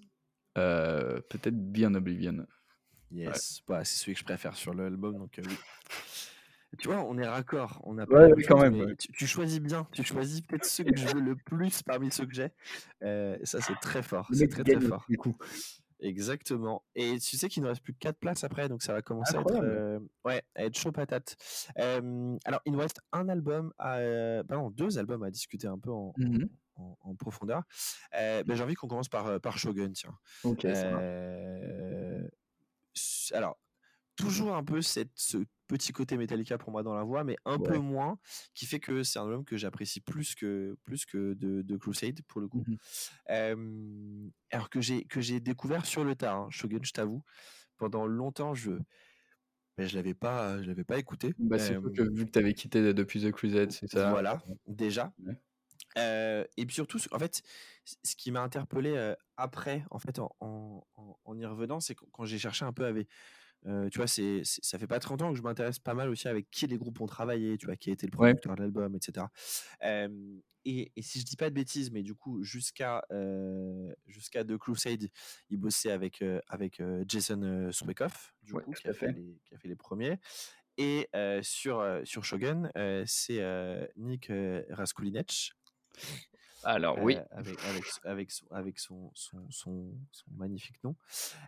peut-être 0.54 1.72
bien 1.72 1.94
Oblivion. 1.96 2.46
Yes, 3.12 3.62
bah, 3.68 3.84
c'est 3.84 3.98
celui 3.98 4.14
que 4.14 4.20
je 4.20 4.26
préfère 4.26 4.56
sur 4.56 4.74
l'album, 4.74 5.18
donc 5.18 5.40
oui. 5.46 5.56
Tu 6.78 6.88
vois, 6.88 7.04
on 7.04 7.18
est 7.18 7.28
raccord. 7.28 7.82
On 7.84 7.98
a 7.98 8.06
pas 8.06 8.30
quand 8.48 8.62
même. 8.62 8.96
Tu, 8.98 9.26
choisis 9.26 9.60
bien. 9.60 9.88
Tu 9.92 10.04
choisis 10.04 10.42
peut-être 10.42 10.66
ceux 10.66 10.84
que 10.84 10.96
je 10.96 11.08
veux 11.08 11.22
le 11.22 11.36
plus 11.36 11.82
parmi 11.82 12.12
ceux 12.12 12.28
que 12.28 12.34
j'ai. 12.34 12.52
ça, 13.44 13.62
c'est 13.62 13.80
très 13.82 14.04
fort. 14.04 14.30
C'est 14.32 14.48
très, 14.48 14.64
très 14.64 14.80
fort. 14.80 15.06
Du 15.10 15.18
coup. 15.18 15.36
Exactement. 16.00 16.84
Et 16.96 17.20
tu 17.20 17.38
sais 17.38 17.50
qu'il 17.50 17.64
ne 17.64 17.68
reste 17.68 17.82
plus 17.82 17.94
que 17.94 18.00
4 18.00 18.18
places 18.18 18.44
après, 18.44 18.70
donc 18.70 18.82
ça 18.82 18.94
va 18.94 19.02
commencer 19.02 19.36
à 19.36 19.42
être, 19.42 20.02
ouais, 20.26 20.44
à 20.56 20.66
être 20.66 20.78
chaud 20.78 20.92
patate. 20.92 21.36
alors, 21.76 22.62
il 22.66 22.74
nous 22.74 22.80
reste 22.80 23.02
un 23.12 23.30
album, 23.30 23.74
à, 23.78 24.00
pardon, 24.48 24.70
deux 24.70 24.98
albums 24.98 25.24
à 25.24 25.32
discuter 25.32 25.68
un 25.68 25.78
peu 25.78 25.92
en, 25.92 26.14
mmh 26.18 26.46
en, 27.02 27.14
profondeur. 27.16 27.64
Ben, 28.14 28.46
j'ai 28.48 28.64
envie 28.64 28.76
qu'on 28.76 28.88
commence 28.88 29.10
par, 29.10 29.42
par 29.42 29.58
Shogun, 29.58 29.92
tiens. 29.92 30.18
Ok, 30.46 30.66
alors, 33.34 33.58
toujours 34.20 34.56
un 34.56 34.64
peu 34.64 34.82
cette, 34.82 35.12
ce 35.16 35.38
petit 35.68 35.94
côté 35.94 36.18
Metallica 36.18 36.58
pour 36.58 36.72
moi 36.72 36.84
dans 36.84 36.94
la 36.94 37.04
voix, 37.04 37.24
mais 37.24 37.38
un 37.46 37.60
peu 37.60 37.78
moins, 37.78 38.18
qui 38.54 38.66
fait 38.66 38.80
que 38.80 39.04
c'est 39.04 39.20
un 39.20 39.24
album 39.24 39.46
que 39.46 39.56
j'apprécie 39.56 40.02
plus 40.02 40.36
que, 40.36 40.78
plus 40.84 41.06
que 41.06 41.34
de, 41.36 41.62
de 41.62 41.78
Crusade 41.78 42.22
pour 42.28 42.42
le 42.42 42.48
coup. 42.48 42.66
Mmh 42.68 44.30
alors 44.52 44.70
que 44.70 44.82
j'ai 44.82 45.06
que 45.06 45.22
j'ai 45.22 45.40
découvert 45.40 45.86
sur 45.86 46.04
le 46.04 46.16
tard, 46.16 46.38
hein, 46.38 46.48
Shogun, 46.50 46.80
je 46.82 46.92
t'avoue, 46.92 47.24
pendant 47.78 48.08
longtemps 48.08 48.56
je 48.56 48.72
mais 49.78 49.88
je 49.88 49.96
l'avais 49.96 50.16
pas 50.16 50.62
je 50.62 50.68
l'avais 50.68 50.84
pas 50.84 50.98
écouté. 50.98 51.36
Bah, 51.38 51.60
c'est 51.60 51.76
que 51.76 52.02
vu 52.16 52.26
que 52.26 52.32
tu 52.32 52.40
avais 52.40 52.54
quitté 52.54 52.94
depuis 52.94 53.22
The 53.22 53.32
Crusade, 53.32 53.72
c'est 53.72 53.88
ça. 53.88 54.10
Voilà, 54.10 54.42
déjà. 54.68 55.14
et 55.96 56.66
puis 56.66 56.74
surtout, 56.74 57.00
en 57.12 57.20
fait, 57.20 57.44
ce 57.86 58.16
qui 58.16 58.32
m'a 58.32 58.42
interpellé 58.42 59.14
après, 59.38 59.86
en 59.92 60.00
fait, 60.00 60.20
en, 60.20 60.36
en, 60.40 60.84
en 61.24 61.38
y 61.38 61.46
revenant, 61.46 61.80
c'est 61.80 61.96
quand 62.12 62.26
j'ai 62.26 62.40
cherché 62.40 62.66
un 62.66 62.74
peu 62.74 62.86
avec 62.86 63.08
tu 63.64 63.98
vois, 63.98 64.08
c'est, 64.08 64.42
ça 64.44 64.80
fait 64.80 64.88
pas 64.88 65.00
30 65.00 65.22
ans 65.22 65.32
que 65.32 65.38
je 65.38 65.42
m'intéresse 65.42 65.80
pas 65.80 65.94
mal 65.94 66.10
aussi 66.10 66.28
avec 66.28 66.50
qui 66.50 66.68
les 66.68 66.78
groupes 66.78 67.00
ont 67.02 67.06
travaillé, 67.06 67.58
tu 67.58 67.66
vois, 67.66 67.76
qui 67.76 67.90
a 67.90 67.94
été 67.94 68.06
le 68.06 68.12
producteur 68.12 68.56
de 68.56 68.62
l'album, 68.62 68.96
etc. 68.96 69.28
et, 70.66 70.92
et, 70.96 71.02
si 71.02 71.20
je 71.20 71.26
dis 71.26 71.36
pas 71.36 71.50
de 71.50 71.56
bêtises, 71.56 71.92
mais 71.92 72.04
du 72.04 72.16
coup, 72.16 72.44
jusqu'à 72.44 73.04
jusqu'à 74.08 74.44
The 74.44 74.58
Crusade, 74.58 75.10
il 75.50 75.58
bossait 75.58 75.92
avec, 75.92 76.24
avec 76.48 76.82
Jason 77.08 77.70
Swikoff, 77.72 78.34
du 78.44 78.54
coup, 78.54 78.72
qui 78.72 78.88
a, 78.88 78.94
fait 78.94 79.12
les, 79.12 79.40
qui 79.46 79.56
a 79.56 79.58
fait 79.58 79.68
les 79.68 79.76
premiers. 79.76 80.18
Et 80.78 81.10
sur, 81.42 82.02
sur 82.04 82.24
Shogun, 82.24 82.72
c'est 83.06 83.42
Nick 83.98 84.32
Raskulinec. 84.70 85.52
Alors 86.64 86.98
oui. 87.02 87.18
avec, 87.32 87.58
avec, 87.66 87.86
avec, 88.04 88.32
son, 88.32 88.46
avec 88.52 88.80
son, 88.80 89.12
son, 89.14 89.48
son, 89.50 89.94
magnifique 90.36 90.78
nom. 90.84 90.96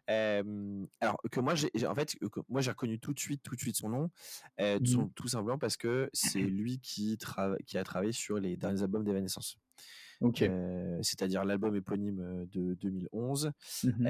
alors 0.08 1.18
que 1.32 1.40
moi, 1.40 1.56
j'ai, 1.56 1.70
en 1.86 1.96
fait, 1.96 2.16
moi 2.50 2.62
j'ai 2.62 2.72
reconnu 2.72 3.00
tout 3.00 3.14
de 3.14 3.20
suite, 3.20 3.42
tout 3.44 3.56
de 3.56 3.60
suite 3.60 3.76
son 3.76 3.90
nom, 3.90 4.12
mmh 4.60 5.10
tout, 5.16 5.28
simplement 5.28 5.58
parce 5.58 5.78
que 5.78 6.10
c'est 6.14 6.40
lui 6.40 6.80
qui, 6.80 7.18
qui 7.66 7.78
a 7.78 7.84
travaillé 7.84 8.12
sur 8.12 8.40
les 8.40 8.58
derniers 8.58 8.84
albums 8.84 9.04
d'Evanescence. 9.04 9.58
Ok. 10.22 10.44
c'est-à-dire 11.02 11.44
l'album 11.46 11.76
éponyme 11.76 12.46
de 12.52 12.76
2011. 12.76 13.52
Mmh 13.84 14.08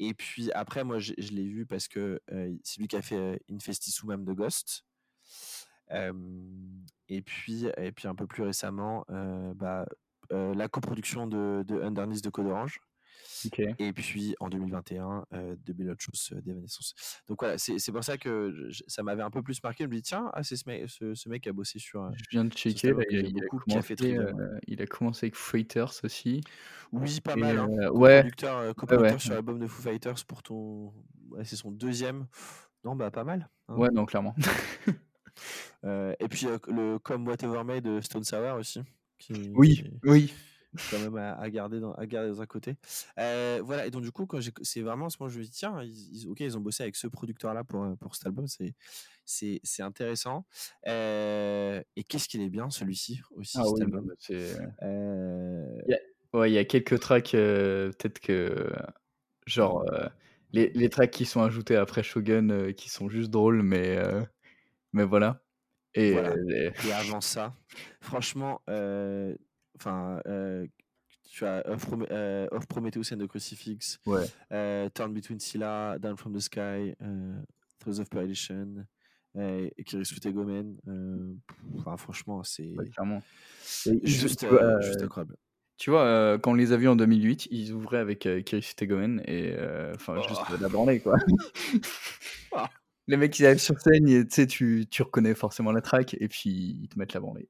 et 0.00 0.12
puis 0.12 0.50
après, 0.52 0.82
moi, 0.82 0.98
je, 0.98 1.12
l'ai 1.12 1.48
vu 1.48 1.66
parce 1.66 1.86
que 1.86 2.20
c'est 2.62 2.80
lui 2.80 2.88
qui 2.88 2.96
a 2.96 3.02
fait 3.02 3.40
Infestisumam 3.48 4.24
de 4.24 4.32
Ghost 4.32 4.84
et 5.90 7.22
puis, 7.22 7.66
et 7.76 7.92
puis 7.92 8.08
un 8.08 8.14
peu 8.14 8.26
plus 8.26 8.42
récemment, 8.42 9.04
bah, 9.56 9.86
la 10.30 10.68
coproduction 10.68 11.26
de, 11.26 11.64
de 11.66 11.80
Underneath 11.80 12.22
de 12.22 12.30
Code 12.30 12.46
Orange. 12.46 12.80
Et 13.78 13.92
puis 13.92 14.34
en 14.40 14.48
2021, 14.48 15.26
de 15.32 15.72
belles 15.72 15.94
d'Evanescence. 16.42 16.94
Donc 17.28 17.40
voilà, 17.40 17.58
c'est 17.58 17.92
pour 17.92 18.04
ça 18.04 18.16
que 18.16 18.70
ça 18.86 19.02
m'avait 19.02 19.22
un 19.22 19.30
peu 19.30 19.42
plus 19.42 19.62
marqué. 19.62 19.84
Je 19.84 19.88
me 19.88 19.94
dis, 19.94 20.02
tiens, 20.02 20.30
ah, 20.32 20.42
c'est 20.42 20.56
ce, 20.56 20.68
mec, 20.68 20.88
ce, 20.88 21.28
mec 21.28 21.42
qui 21.42 21.48
a 21.48 21.52
bossé 21.52 21.78
sur. 21.78 22.10
Je 22.16 22.24
viens 22.30 22.44
de 22.44 22.52
checker, 22.52 22.94
il, 23.10 23.36
a 23.42 23.46
commencé, 23.46 23.94
il, 24.66 24.82
a 24.82 24.86
commencé, 24.86 25.26
avec 25.26 25.36
Fighters 25.36 26.00
aussi. 26.04 26.42
Oui, 26.92 27.20
pas 27.20 27.36
mal. 27.36 27.58
Hein. 27.58 27.90
ouais. 27.90 28.30
Co-producteur 28.76 29.20
sur 29.20 29.34
l'album 29.34 29.58
de 29.58 29.66
Foo 29.66 29.82
Fighters 29.82 30.24
pour 30.26 30.42
ton. 30.42 30.92
c'est 31.44 31.56
son 31.56 31.70
deuxième. 31.70 32.26
Non, 32.84 32.96
bah 32.96 33.10
pas 33.10 33.24
mal. 33.24 33.48
Hein. 33.68 33.76
Ouais, 33.76 33.90
non, 33.90 34.04
clairement. 34.04 34.34
et 35.84 36.28
puis 36.28 36.46
le 36.68 36.98
Come 36.98 37.26
Whatever 37.26 37.64
May 37.64 37.80
de 37.80 38.00
Stone 38.00 38.24
Sour 38.24 38.56
aussi. 38.56 38.80
oui, 39.54 39.84
oui. 40.04 40.32
Quand 40.90 40.98
même 40.98 41.16
à, 41.16 41.48
garder 41.50 41.78
dans, 41.78 41.92
à 41.94 42.04
garder 42.04 42.30
dans 42.30 42.42
un 42.42 42.46
côté. 42.46 42.76
voilà, 43.16 43.86
et 43.86 43.90
donc 43.90 44.02
du 44.02 44.10
coup, 44.10 44.26
quand 44.26 44.40
c'est 44.62 44.80
vraiment 44.80 45.08
ce 45.08 45.16
moment 45.20 45.30
je 45.30 45.38
me 45.38 45.44
dis, 45.44 45.50
tiens, 45.50 45.80
ils, 45.82 46.26
ok, 46.28 46.40
ils 46.40 46.58
ont 46.58 46.60
bossé 46.60 46.82
avec 46.82 46.96
ce 46.96 47.06
producteur-là 47.06 47.62
pour, 47.62 47.96
pour 47.98 48.16
cet 48.16 48.26
album, 48.26 48.48
c'est, 48.48 48.74
c'est, 49.24 49.60
c'est 49.62 49.82
intéressant. 49.82 50.46
et 50.84 52.04
qu'est-ce 52.08 52.28
qu'il 52.28 52.42
est 52.42 52.50
bien 52.50 52.70
celui-ci 52.70 53.20
aussi, 53.36 53.58
ah, 53.60 53.64
cet 53.64 53.74
oui, 53.74 53.82
album. 53.82 54.12
C'est... 54.18 54.56
Ouais, 56.32 56.50
il 56.50 56.54
y 56.54 56.58
a 56.58 56.64
quelques 56.64 56.98
tracks, 56.98 57.30
peut-être 57.32 58.18
que. 58.18 58.72
Genre, 59.46 59.84
les, 60.52 60.70
les 60.74 60.88
tracks 60.88 61.10
qui 61.10 61.26
sont 61.26 61.42
ajoutés 61.42 61.76
après 61.76 62.02
Shogun 62.02 62.72
qui 62.72 62.88
sont 62.88 63.08
juste 63.08 63.30
drôles, 63.30 63.62
mais 63.62 63.98
mais 64.94 65.04
voilà. 65.04 65.42
Et, 65.94 66.12
et 66.12 66.92
avant 66.92 67.20
ça, 67.20 67.54
franchement, 68.00 68.62
enfin, 69.76 70.20
tu 71.30 71.44
as 71.44 71.62
Off, 71.68 72.66
Prometheus 72.68 73.12
and 73.12 73.18
the 73.18 73.26
Crucifix, 73.26 73.98
ouais. 74.06 74.24
Turn 74.94 75.12
Between 75.12 75.38
Scylla, 75.38 75.98
Down 76.00 76.16
from 76.16 76.32
the 76.32 76.40
Sky, 76.40 76.94
Throes 77.78 78.00
of 78.00 78.08
Perdition, 78.08 78.86
et 79.36 79.84
Kiris 79.84 80.18
Tegomen. 80.20 80.76
Enfin, 81.76 81.96
franchement, 81.96 82.42
c'est 82.42 82.74
juste, 84.02 84.46
juste 84.80 85.02
incroyable. 85.02 85.36
Tu 85.76 85.90
vois, 85.90 86.38
quand 86.38 86.52
on 86.52 86.54
les 86.54 86.72
a 86.72 86.76
vus 86.76 86.88
en 86.88 86.94
2008, 86.94 87.48
ils 87.50 87.72
ouvraient 87.72 87.98
avec 87.98 88.26
euh, 88.26 88.42
Kiris 88.42 88.74
Tegomen 88.76 89.20
et 89.26 89.56
enfin 89.94 90.20
juste 90.22 90.40
oh. 90.48 90.54
la 90.60 90.68
bornée 90.68 91.00
quoi. 91.00 91.16
Les 93.06 93.16
mecs 93.16 93.32
qui 93.32 93.44
arrivent 93.44 93.58
sur 93.58 93.78
scène, 93.80 94.06
tu 94.06 94.26
sais, 94.30 94.46
tu, 94.46 94.86
tu 94.90 95.02
reconnais 95.02 95.34
forcément 95.34 95.72
la 95.72 95.82
track 95.82 96.16
et 96.18 96.28
puis 96.28 96.78
ils 96.82 96.88
te 96.88 96.98
mettent 96.98 97.12
la 97.12 97.20
branlée. 97.20 97.48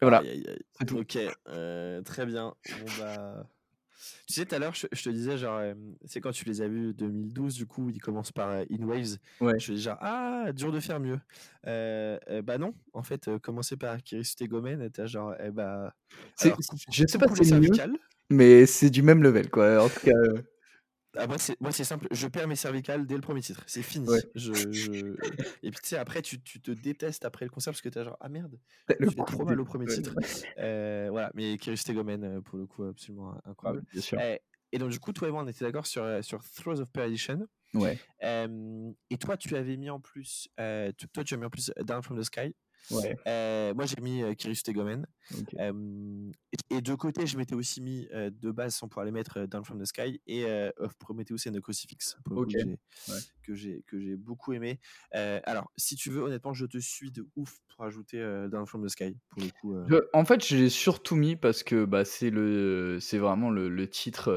voilà. 0.00 0.22
Ok, 0.92 1.18
euh, 1.48 2.02
très 2.02 2.26
bien. 2.26 2.54
Bon, 2.68 2.92
bah... 2.98 3.46
Tu 4.26 4.34
sais, 4.34 4.44
tout 4.44 4.54
à 4.54 4.58
l'heure, 4.58 4.74
je, 4.74 4.86
te 4.86 5.08
disais, 5.08 5.38
genre, 5.38 5.62
c'est 6.04 6.20
quand 6.20 6.30
tu 6.30 6.44
les 6.44 6.60
as 6.60 6.68
vus 6.68 6.92
2012, 6.92 7.54
du 7.54 7.66
coup, 7.66 7.88
ils 7.88 8.00
commencent 8.00 8.32
par 8.32 8.50
In 8.50 8.84
Waves. 8.84 9.16
Ouais. 9.40 9.58
Je 9.58 9.72
dis 9.72 9.80
genre, 9.80 9.96
ah, 10.00 10.52
dur 10.52 10.72
de 10.72 10.80
faire 10.80 11.00
mieux. 11.00 11.18
Euh, 11.66 12.18
bah 12.42 12.58
non, 12.58 12.74
en 12.92 13.02
fait, 13.02 13.30
commencer 13.38 13.76
par 13.76 14.02
Kiris 14.02 14.34
Tegomen, 14.36 14.90
t'as 14.90 15.06
genre, 15.06 15.34
eh 15.42 15.50
bah. 15.50 15.94
Alors, 16.40 16.58
je 16.90 17.06
sais 17.06 17.18
pas 17.18 17.34
si 17.34 17.44
c'est 17.46 17.60
mieux, 17.60 17.70
mais 18.28 18.66
c'est 18.66 18.90
du 18.90 19.02
même 19.02 19.22
level, 19.22 19.48
quoi. 19.48 19.82
En 19.82 19.88
tout 19.88 20.00
cas. 20.00 20.12
Ah, 21.16 21.26
moi, 21.26 21.72
c'est 21.72 21.84
simple. 21.84 22.06
Je 22.10 22.26
perds 22.26 22.48
mes 22.48 22.56
cervicales 22.56 23.06
dès 23.06 23.14
le 23.14 23.20
premier 23.20 23.40
titre. 23.40 23.62
C'est 23.66 23.82
fini. 23.82 24.06
Je, 24.34 24.52
Et 25.62 25.70
puis, 25.70 25.80
tu 25.82 25.88
sais, 25.88 25.96
après, 25.96 26.22
tu, 26.22 26.40
tu, 26.42 26.60
te 26.60 26.70
détestes 26.70 27.24
après 27.24 27.44
le 27.44 27.50
concert 27.50 27.72
parce 27.72 27.80
que 27.80 27.88
tu 27.88 27.98
es 27.98 28.04
genre, 28.04 28.16
ah 28.20 28.28
merde, 28.28 28.58
je 29.00 29.08
fais 29.08 29.24
trop 29.26 29.44
mal 29.44 29.60
au 29.60 29.64
premier 29.64 29.86
titre. 29.86 30.14
Euh, 30.58 31.08
voilà, 31.10 31.30
mais 31.34 31.56
Kiris 31.58 31.82
Tegomen, 31.84 32.24
euh, 32.24 32.40
pour 32.40 32.58
le 32.58 32.66
coup, 32.66 32.84
absolument 32.84 33.34
incroyable. 33.44 33.84
Bien 33.92 34.02
sûr. 34.02 34.20
Et, 34.20 34.40
et, 34.72 34.78
donc, 34.78 34.90
du 34.90 34.98
coup, 34.98 35.12
toi 35.12 35.28
et 35.28 35.30
moi, 35.30 35.42
on 35.42 35.48
était 35.48 35.64
d'accord 35.64 35.86
sur, 35.86 36.02
euh, 36.02 36.22
sur 36.22 36.42
Throws 36.42 36.80
of 36.80 36.90
Perdition. 36.90 37.46
Ouais. 37.74 37.98
et 38.22 39.18
toi, 39.18 39.36
tu 39.36 39.56
avais 39.56 39.76
mis 39.76 39.90
en 39.90 40.00
plus, 40.00 40.48
toi, 40.56 41.24
tu 41.24 41.34
as 41.34 41.36
mis 41.36 41.44
en 41.44 41.50
plus 41.50 41.72
Down 41.80 42.02
from 42.02 42.18
the 42.18 42.24
Sky. 42.24 42.54
Ouais. 42.90 43.16
Euh, 43.26 43.74
moi, 43.74 43.86
j'ai 43.86 44.00
mis 44.00 44.22
euh, 44.22 44.34
Kiris 44.34 44.62
Tegomen. 44.62 45.06
et, 46.70 46.80
de 46.80 46.94
côté, 46.94 47.26
je 47.26 47.36
m'étais 47.36 47.54
aussi 47.54 47.80
mis 47.80 48.06
de 48.12 48.50
base 48.50 48.74
sans 48.74 48.88
pouvoir 48.88 49.06
les 49.06 49.12
mettre 49.12 49.46
Down 49.46 49.64
from 49.64 49.80
the 49.80 49.86
Sky 49.86 50.20
et 50.26 50.44
Of 50.78 50.94
Prometheus 50.98 51.48
and 51.48 51.52
the 51.52 51.60
Crucifix 51.60 52.16
que 53.42 53.54
j'ai 53.54 53.82
que 53.86 53.98
j'ai 53.98 54.16
beaucoup 54.16 54.52
aimé. 54.52 54.80
alors, 55.12 55.70
si 55.76 55.96
tu 55.96 56.10
veux, 56.10 56.22
honnêtement, 56.22 56.52
je 56.52 56.66
te 56.66 56.78
suis 56.78 57.10
de 57.10 57.26
ouf 57.36 57.58
pour 57.74 57.84
ajouter 57.84 58.18
Down 58.50 58.66
from 58.66 58.84
the 58.84 58.88
Sky 58.88 59.16
pour 59.30 59.42
le 59.42 59.50
coup. 59.60 60.04
en 60.12 60.24
fait, 60.24 60.44
j'ai 60.44 60.68
surtout 60.68 61.16
mis 61.16 61.36
parce 61.36 61.62
que 61.62 61.84
bah, 61.84 62.04
c'est 62.04 62.30
le 62.30 62.98
c'est 63.00 63.18
vraiment 63.18 63.50
le, 63.50 63.68
le 63.68 63.88
titre, 63.88 64.30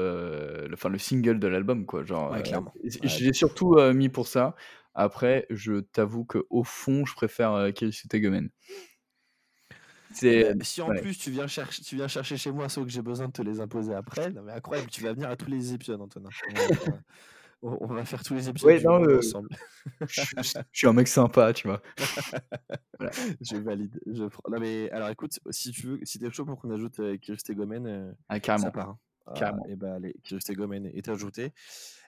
enfin 0.72 0.88
le, 0.88 0.98
single 0.98 1.38
de 1.38 1.48
l'album 1.48 1.86
quoi. 1.86 2.04
Genre, 2.04 2.42
clairement. 2.42 2.72
J'ai 2.84 3.32
surtout 3.32 3.76
mis 3.92 4.08
pour 4.08 4.26
ça. 4.26 4.56
Après, 5.00 5.46
je 5.48 5.78
t'avoue 5.78 6.24
qu'au 6.24 6.64
fond, 6.64 7.06
je 7.06 7.14
préfère 7.14 7.52
euh, 7.52 7.70
Tegomen. 7.70 8.50
C'est, 10.12 10.54
bah, 10.54 10.64
si 10.64 10.82
en 10.82 10.92
plus 10.92 11.16
tu 11.16 11.30
viens, 11.30 11.46
chercher, 11.46 11.82
tu 11.82 11.94
viens 11.94 12.08
chercher 12.08 12.36
chez 12.36 12.50
moi, 12.50 12.68
sauf 12.68 12.84
que 12.84 12.90
j'ai 12.90 13.00
besoin 13.00 13.28
de 13.28 13.32
te 13.32 13.42
les 13.42 13.60
imposer 13.60 13.94
après, 13.94 14.32
non 14.32 14.42
mais 14.42 14.50
incroyable, 14.50 14.90
tu 14.90 15.04
vas 15.04 15.12
venir 15.12 15.30
à 15.30 15.36
tous 15.36 15.48
les 15.48 15.72
épisodes, 15.72 16.00
Antonin. 16.00 16.30
on, 17.62 17.86
va 17.86 18.04
faire 18.04 18.24
tous 18.24 18.34
les 18.34 18.48
épisodes 18.48 18.68
Ouais, 18.68 18.80
non, 18.80 18.98
le- 18.98 19.18
ensemble. 19.18 19.50
je, 20.08 20.22
suis 20.72 20.88
un 20.88 20.92
mec 20.92 21.06
sympa, 21.06 21.52
tu 21.52 21.68
vois. 21.68 21.80
Je 23.40 23.56
valide. 23.56 24.00
Je 24.04 24.24
prends- 24.24 24.50
Non, 24.50 24.58
mais 24.58 24.90
alors 24.90 25.10
écoute, 25.10 25.38
si 25.50 25.70
tu 25.70 25.86
veux, 25.86 26.00
si 26.02 26.18
t'es 26.18 26.28
chaud 26.32 26.44
pour 26.44 26.58
qu'on 26.60 26.70
ajoute 26.70 26.98
euh, 26.98 27.16
Gomen, 27.50 27.86
euh, 27.86 28.12
Ah, 28.28 28.34
ça 28.34 28.40
carrément. 28.40 28.70
part. 28.72 28.88
hein. 28.88 28.98
Ah, 29.26 29.32
Carrément. 29.36 29.64
et 29.68 29.76
bah 29.76 29.94
allez, 29.94 30.16
Kirst 30.24 30.50
et 30.50 30.54
Gomen 30.54 30.86
est 30.86 31.08
ajouté. 31.08 31.52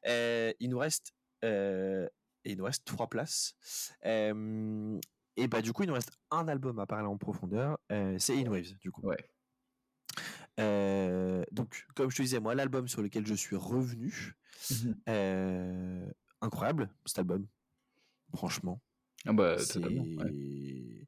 Euh, 0.08 0.52
il 0.58 0.70
nous 0.70 0.78
reste, 0.78 1.12
il 2.44 2.56
nous 2.58 2.64
reste 2.64 2.84
trois 2.84 3.08
places. 3.08 3.54
Euh, 4.04 4.98
et 5.36 5.46
bah 5.48 5.62
du 5.62 5.72
coup, 5.72 5.82
il 5.84 5.86
nous 5.88 5.94
reste 5.94 6.12
un 6.30 6.48
album 6.48 6.78
à 6.78 6.86
parler 6.86 7.06
en 7.06 7.16
profondeur. 7.16 7.78
euh, 7.92 8.16
c'est 8.18 8.36
In 8.36 8.48
Waves, 8.50 8.76
du 8.78 8.90
coup. 8.90 9.02
Ouais. 9.02 9.16
Euh, 10.58 11.44
donc, 11.52 11.86
comme 11.94 12.10
je 12.10 12.16
te 12.16 12.22
disais, 12.22 12.40
moi, 12.40 12.54
l'album 12.54 12.88
sur 12.88 13.02
lequel 13.02 13.26
je 13.26 13.34
suis 13.34 13.56
revenu, 13.56 14.34
Mhm. 14.70 14.96
euh, 15.08 16.10
incroyable 16.42 16.90
cet 17.06 17.20
album. 17.20 17.46
Franchement, 18.36 18.80
Ah 19.26 19.32
bah, 19.32 19.56
ouais. 19.56 21.06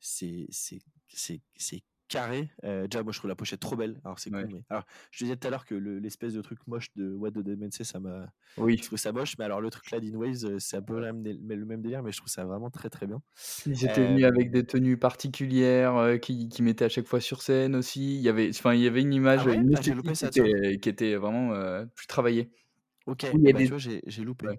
c'est 0.00 0.46
c'est 0.50 1.82
carré. 2.08 2.50
Euh, 2.64 2.86
déjà, 2.88 3.02
moi, 3.02 3.12
je 3.12 3.18
trouve 3.18 3.28
la 3.28 3.36
pochette 3.36 3.60
trop 3.60 3.76
belle. 3.76 4.00
Alors, 4.04 4.18
c'est 4.18 4.30
Ouais. 4.30 4.44
con, 4.44 4.48
mais 4.50 4.64
alors, 4.70 4.84
je 5.10 5.18
te 5.20 5.24
disais 5.24 5.36
tout 5.36 5.46
à 5.46 5.50
l'heure 5.50 5.64
que 5.66 5.74
le- 5.74 5.98
l'espèce 5.98 6.34
de 6.34 6.42
truc 6.42 6.60
moche 6.66 6.92
de 6.96 7.12
What 7.14 7.32
the 7.32 7.42
Say, 7.72 7.84
ça 7.84 8.00
m'a, 8.00 8.32
Oui. 8.56 8.80
je 8.80 8.86
trouve 8.86 8.98
ça 8.98 9.12
moche. 9.12 9.36
Mais 9.38 9.44
alors, 9.44 9.60
le 9.60 9.70
truc 9.70 9.90
là 9.90 10.00
d'In 10.00 10.14
Waves, 10.16 10.44
euh, 10.44 10.58
c'est 10.58 10.76
un 10.78 10.82
peu 10.82 11.00
le 11.00 11.12
même, 11.12 11.82
délire, 11.82 12.02
mais 12.02 12.12
je 12.12 12.18
trouve 12.18 12.28
ça 12.30 12.44
vraiment 12.44 12.70
très 12.70 12.90
très 12.90 13.06
bien. 13.06 13.22
Ils 13.66 13.84
étaient 13.84 14.04
venus 14.06 14.24
Euh, 14.24 14.26
avec 14.26 14.50
des 14.52 14.64
tenues 14.64 14.96
particulières 14.98 15.96
euh, 15.96 16.18
qui, 16.18 16.48
qui 16.48 16.62
mettaient 16.62 16.84
à 16.84 16.88
chaque 16.88 17.06
fois 17.08 17.20
sur 17.20 17.42
scène 17.42 17.74
aussi. 17.74 18.14
Il 18.16 18.20
y 18.22 18.28
avait, 18.28 18.48
enfin, 18.50 18.74
il 18.74 18.80
y 18.82 18.86
avait 18.86 19.00
une 19.02 19.12
Ah 19.34 19.44
image, 19.44 19.46
ouais? 19.46 19.60
une 19.60 19.70
Ah, 19.72 19.82
loupé 19.94 20.14
qui 20.18 20.26
ça, 20.26 20.26
était, 20.26 20.78
qui 20.80 20.88
était 20.88 21.16
vraiment 21.16 21.52
plus 21.94 22.06
travaillée. 22.06 22.50
Ok, 23.06 23.26
bah, 23.48 23.62
des- 23.62 23.64
tu 23.64 23.70
vois, 23.70 23.78
j'ai 23.78 24.02
j'ai 24.06 24.24
loupé. 24.24 24.48
Ouais. 24.48 24.58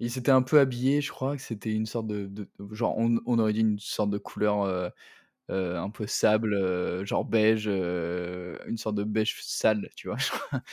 Ils 0.00 0.10
s'étaient 0.10 0.32
un 0.32 0.42
peu 0.42 0.60
habillés, 0.60 1.00
je 1.02 1.10
crois 1.10 1.36
que 1.36 1.42
c'était 1.42 1.72
une 1.72 1.86
sorte 1.86 2.06
de, 2.08 2.26
de- 2.26 2.48
genre, 2.72 2.96
on, 2.98 3.18
on 3.26 3.38
aurait 3.38 3.52
dit 3.54 3.60
une 3.60 3.78
sorte 3.78 4.10
de 4.10 4.18
couleur 4.18 4.64
euh, 5.50 5.78
un 5.80 5.90
peu 5.90 6.06
sable, 6.06 6.54
euh, 6.54 7.04
genre 7.04 7.24
beige, 7.24 7.64
euh, 7.66 8.56
une 8.66 8.78
sorte 8.78 8.96
de 8.96 9.04
beige 9.04 9.42
sale, 9.42 9.88
tu 9.96 10.08
vois. 10.08 10.16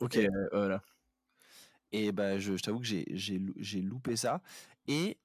Ok. 0.00 0.16
Et, 0.16 0.28
voilà. 0.52 0.82
Et 1.92 2.10
bah, 2.12 2.38
je, 2.38 2.56
je 2.56 2.62
t'avoue 2.62 2.80
que 2.80 2.86
j'ai- 2.86 3.06
j'ai 3.10 3.38
lou- 3.38 3.54
j'ai 3.56 3.82
loupé 3.82 4.16
ça. 4.16 4.42
Et 4.88 5.18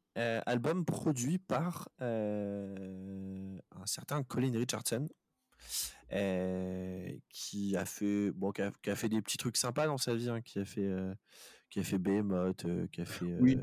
album 0.46 0.84
produit 0.84 1.38
par 1.38 1.90
un 2.00 3.86
certain 3.86 4.24
Colin 4.24 4.52
Richardson, 4.58 5.08
qui 7.30 7.76
a 7.78 7.86
fait 7.86 8.32
bon, 8.32 8.52
qui 8.52 8.62
a, 8.62 8.72
qui 8.82 8.90
a 8.90 8.96
fait 8.96 9.10
des 9.10 9.22
petits 9.22 9.38
trucs 9.38 9.58
sympas 9.58 9.88
dans 9.88 9.98
sa 9.98 10.16
vie, 10.16 10.30
hein, 10.30 10.42
qui 10.42 10.60
a 10.60 10.66
fait 10.66 10.90
qui 11.70 11.80
a 11.80 11.84
fait 11.84 11.98
Behemoth, 11.98 12.66
qui 12.92 13.02
a 13.02 13.06
fait 13.06 13.26
Oui. 13.40 13.60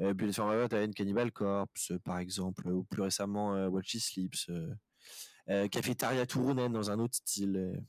Euh, 0.00 0.10
euh, 0.10 0.14
Bullet 0.14 0.32
for 0.32 0.46
My 0.46 0.56
Valentine, 0.56 0.94
Cannibal 0.94 1.32
Corpse, 1.32 1.92
euh, 1.92 1.98
par 1.98 2.18
exemple, 2.18 2.68
ou 2.68 2.84
plus 2.84 3.02
récemment 3.02 3.54
euh, 3.54 3.68
Watch 3.68 3.90
She 3.90 3.98
Sleeps, 3.98 4.48
euh, 4.50 4.74
euh, 5.48 5.68
qui 5.68 5.78
a 5.78 5.82
fait 5.82 5.94
Tarja 5.94 6.26
Turunen 6.26 6.72
dans 6.72 6.90
un 6.90 6.98
autre 6.98 7.14
style. 7.14 7.56
euh, 7.56 7.80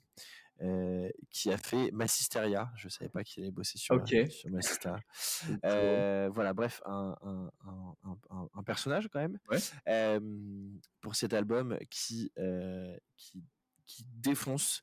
euh, 0.64 1.10
qui 1.32 1.52
a 1.52 1.58
fait 1.58 1.90
Massisteria. 1.92 2.72
Je 2.76 2.88
savais 2.88 3.10
pas 3.10 3.24
qu'il 3.24 3.42
allait 3.44 3.52
bosser 3.52 3.78
sur, 3.80 3.96
euh, 3.96 4.28
Massisteria. 4.50 5.00
Euh, 5.66 6.30
voilà, 6.32 6.54
bref, 6.54 6.82
un, 6.86 7.16
un, 7.64 8.64
personnage 8.64 9.10
quand 9.12 9.20
même 9.20 9.40
Ouais. 9.50 9.58
euh, 9.88 10.20
pour 11.02 11.16
cet 11.16 11.34
album 11.34 11.78
qui, 11.90 12.32
euh, 12.38 12.96
qui, 13.18 13.44
qui 13.88 14.06
défonce. 14.08 14.82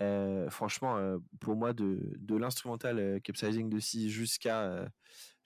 Euh, 0.00 0.48
franchement, 0.48 0.96
euh, 0.96 1.18
pour 1.40 1.56
moi, 1.56 1.72
de, 1.72 2.14
de 2.18 2.36
l'instrumental 2.36 2.98
euh, 2.98 3.20
Capsizing 3.20 3.68
de 3.68 3.78
Sea 3.80 4.08
jusqu'à 4.08 4.62
euh, 4.62 4.88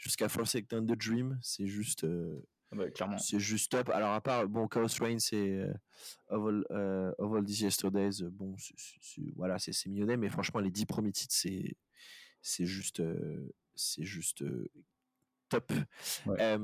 jusqu'à 0.02 0.28
Forsaken 0.28 0.84
the 0.86 0.96
Dream, 0.98 1.38
c'est 1.42 1.66
juste, 1.66 2.02
euh, 2.04 2.44
Ah 2.72 2.76
bah, 2.76 2.90
clairement. 2.90 3.18
c'est 3.18 3.38
juste 3.38 3.70
top. 3.70 3.88
Alors, 3.90 4.12
à 4.12 4.20
part, 4.20 4.48
bon, 4.48 4.66
Chaos 4.66 4.88
Reign, 5.00 5.20
c'est 5.20 5.36
euh, 5.36 5.72
of, 6.28 6.46
all, 6.46 6.64
euh, 6.72 7.12
of 7.18 7.32
All 7.32 7.44
These 7.44 7.60
Yesterdays, 7.60 8.22
bon, 8.30 8.56
voilà, 9.36 9.58
c'est 9.58 9.72
c'est 9.72 9.88
mignonnet, 9.88 10.16
mais 10.16 10.28
franchement, 10.28 10.60
les 10.60 10.70
dix 10.70 10.86
premiers 10.86 11.12
titres, 11.12 11.34
c'est 11.34 11.76
c'est 12.40 12.66
juste, 12.66 13.00
c'est 13.76 14.02
juste 14.02 14.44
top. 15.48 15.72
Ouais. 16.26 16.58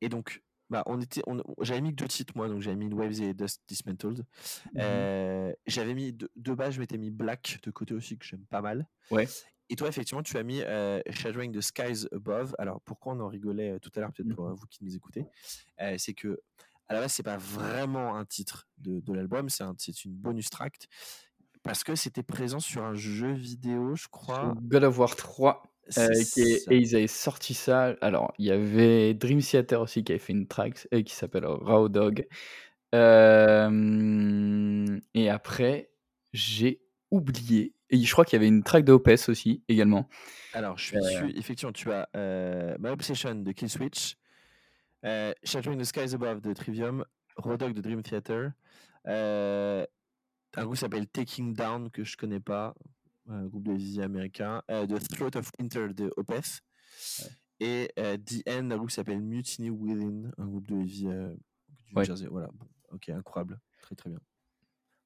Et 0.00 0.08
donc, 0.08 0.42
bah, 0.70 0.82
on 0.86 1.00
était, 1.00 1.22
on, 1.26 1.42
j'avais 1.60 1.80
mis 1.80 1.90
que 1.90 1.96
deux 1.96 2.08
titres, 2.08 2.32
moi, 2.36 2.48
donc 2.48 2.60
j'avais 2.62 2.76
mis 2.76 2.92
Waves 2.92 3.20
et 3.22 3.34
Dust 3.34 3.62
Dismantled. 3.68 4.18
Mhm. 4.18 4.80
Euh, 4.80 5.52
j'avais 5.66 5.94
mis, 5.94 6.12
de, 6.12 6.30
de 6.36 6.54
base, 6.54 6.74
je 6.74 6.80
m'étais 6.80 6.98
mis 6.98 7.10
Black 7.10 7.58
de 7.62 7.70
côté 7.70 7.94
aussi, 7.94 8.16
que 8.18 8.24
j'aime 8.24 8.44
pas 8.46 8.60
mal. 8.62 8.86
Ouais. 9.10 9.26
Et 9.70 9.76
toi, 9.76 9.88
effectivement, 9.88 10.22
tu 10.22 10.36
as 10.38 10.42
mis 10.42 10.62
euh, 10.62 11.00
Shadowing 11.10 11.52
the 11.52 11.60
Skies 11.60 12.06
Above. 12.12 12.54
Alors, 12.58 12.80
pourquoi 12.82 13.12
on 13.14 13.20
en 13.20 13.28
rigolait 13.28 13.72
euh, 13.72 13.78
tout 13.78 13.90
à 13.96 14.00
l'heure, 14.00 14.12
peut-être 14.12 14.34
pour 14.34 14.46
euh, 14.46 14.54
vous 14.54 14.66
qui 14.66 14.82
nous 14.84 14.94
écoutez, 14.96 15.26
euh, 15.80 15.94
c'est 15.98 16.14
que 16.14 16.40
à 16.88 16.94
la 16.94 17.00
base, 17.00 17.12
c'est 17.12 17.22
pas 17.22 17.36
vraiment 17.36 18.16
un 18.16 18.24
titre 18.24 18.66
de, 18.78 19.00
de 19.00 19.12
l'album, 19.12 19.50
c'est 19.50 19.62
un, 19.64 19.74
c'est 19.76 20.04
une 20.06 20.12
bonus 20.14 20.48
tract 20.48 20.88
parce 21.62 21.84
que 21.84 21.94
c'était 21.94 22.22
présent 22.22 22.60
sur 22.60 22.82
un 22.82 22.94
jeu 22.94 23.32
vidéo, 23.32 23.94
je 23.94 24.08
crois. 24.08 24.54
God 24.62 24.84
of 24.84 24.98
War 24.98 25.14
3. 25.14 25.62
euh, 25.98 26.08
C'est 26.14 26.24
qui 26.32 26.40
est- 26.50 26.58
ça. 26.60 26.72
et 26.72 26.76
ils 26.78 26.96
avaient 26.96 27.06
sorti 27.06 27.52
ça. 27.52 27.94
Alors, 28.00 28.32
il 28.38 28.46
y 28.46 28.50
avait 28.50 29.12
Dream 29.12 29.40
Theater 29.40 29.82
aussi 29.82 30.02
qui 30.02 30.12
avait 30.12 30.18
fait 30.18 30.32
une 30.32 30.46
track 30.46 30.88
qui 31.04 31.14
s'appelle 31.14 31.44
Raw 31.44 31.90
Dog. 31.90 32.26
Et 35.14 35.30
après, 35.30 35.90
j'ai 36.32 36.80
oublié. 37.10 37.74
Et 37.90 37.98
je 37.98 38.12
crois 38.12 38.24
qu'il 38.24 38.34
y 38.34 38.40
avait 38.40 38.48
une 38.48 38.62
track 38.62 38.84
de 38.84 38.92
OPS 38.92 39.28
aussi, 39.28 39.62
également. 39.68 40.08
Alors, 40.52 40.76
je 40.78 40.84
suis 40.84 40.96
Euh, 40.96 41.00
dessus. 41.00 41.38
Effectivement, 41.38 41.72
tu 41.72 41.90
as 41.90 42.08
euh, 42.16 42.76
My 42.80 42.90
Obsession 42.90 43.34
de 43.36 43.52
Kill 43.52 43.70
Switch, 43.70 44.16
euh, 45.04 45.32
Shattering 45.42 45.80
the 45.80 45.84
Skies 45.84 46.14
Above 46.14 46.40
de 46.40 46.52
Trivium, 46.52 47.04
Rodog 47.36 47.72
de 47.72 47.80
Dream 47.80 48.02
Theater, 48.02 48.52
euh, 49.06 49.86
un 50.56 50.62
groupe 50.62 50.74
qui 50.74 50.80
s'appelle 50.80 51.06
Taking 51.06 51.54
Down 51.54 51.90
que 51.90 52.04
je 52.04 52.16
connais 52.16 52.40
pas, 52.40 52.74
un 53.28 53.46
groupe 53.46 53.64
de 53.64 53.72
vie 53.72 54.02
américain, 54.02 54.62
euh, 54.70 54.86
The 54.86 55.08
Throat 55.08 55.36
of 55.36 55.50
Winter 55.58 55.88
de 55.94 56.12
Opeth, 56.16 56.60
et 57.60 57.90
euh, 57.98 58.16
The 58.18 58.48
End, 58.48 58.70
un 58.70 58.76
groupe 58.76 58.88
qui 58.90 58.94
s'appelle 58.96 59.20
Mutiny 59.22 59.70
Within, 59.70 60.30
un 60.36 60.46
groupe 60.46 60.66
de 60.66 60.74
euh, 60.76 61.34
du 61.34 61.94
Ouais. 61.94 62.04
Jersey. 62.04 62.26
Voilà, 62.30 62.48
bon, 62.52 62.66
ok, 62.92 63.08
incroyable, 63.10 63.58
très 63.80 63.94
très 63.94 64.10
bien. 64.10 64.20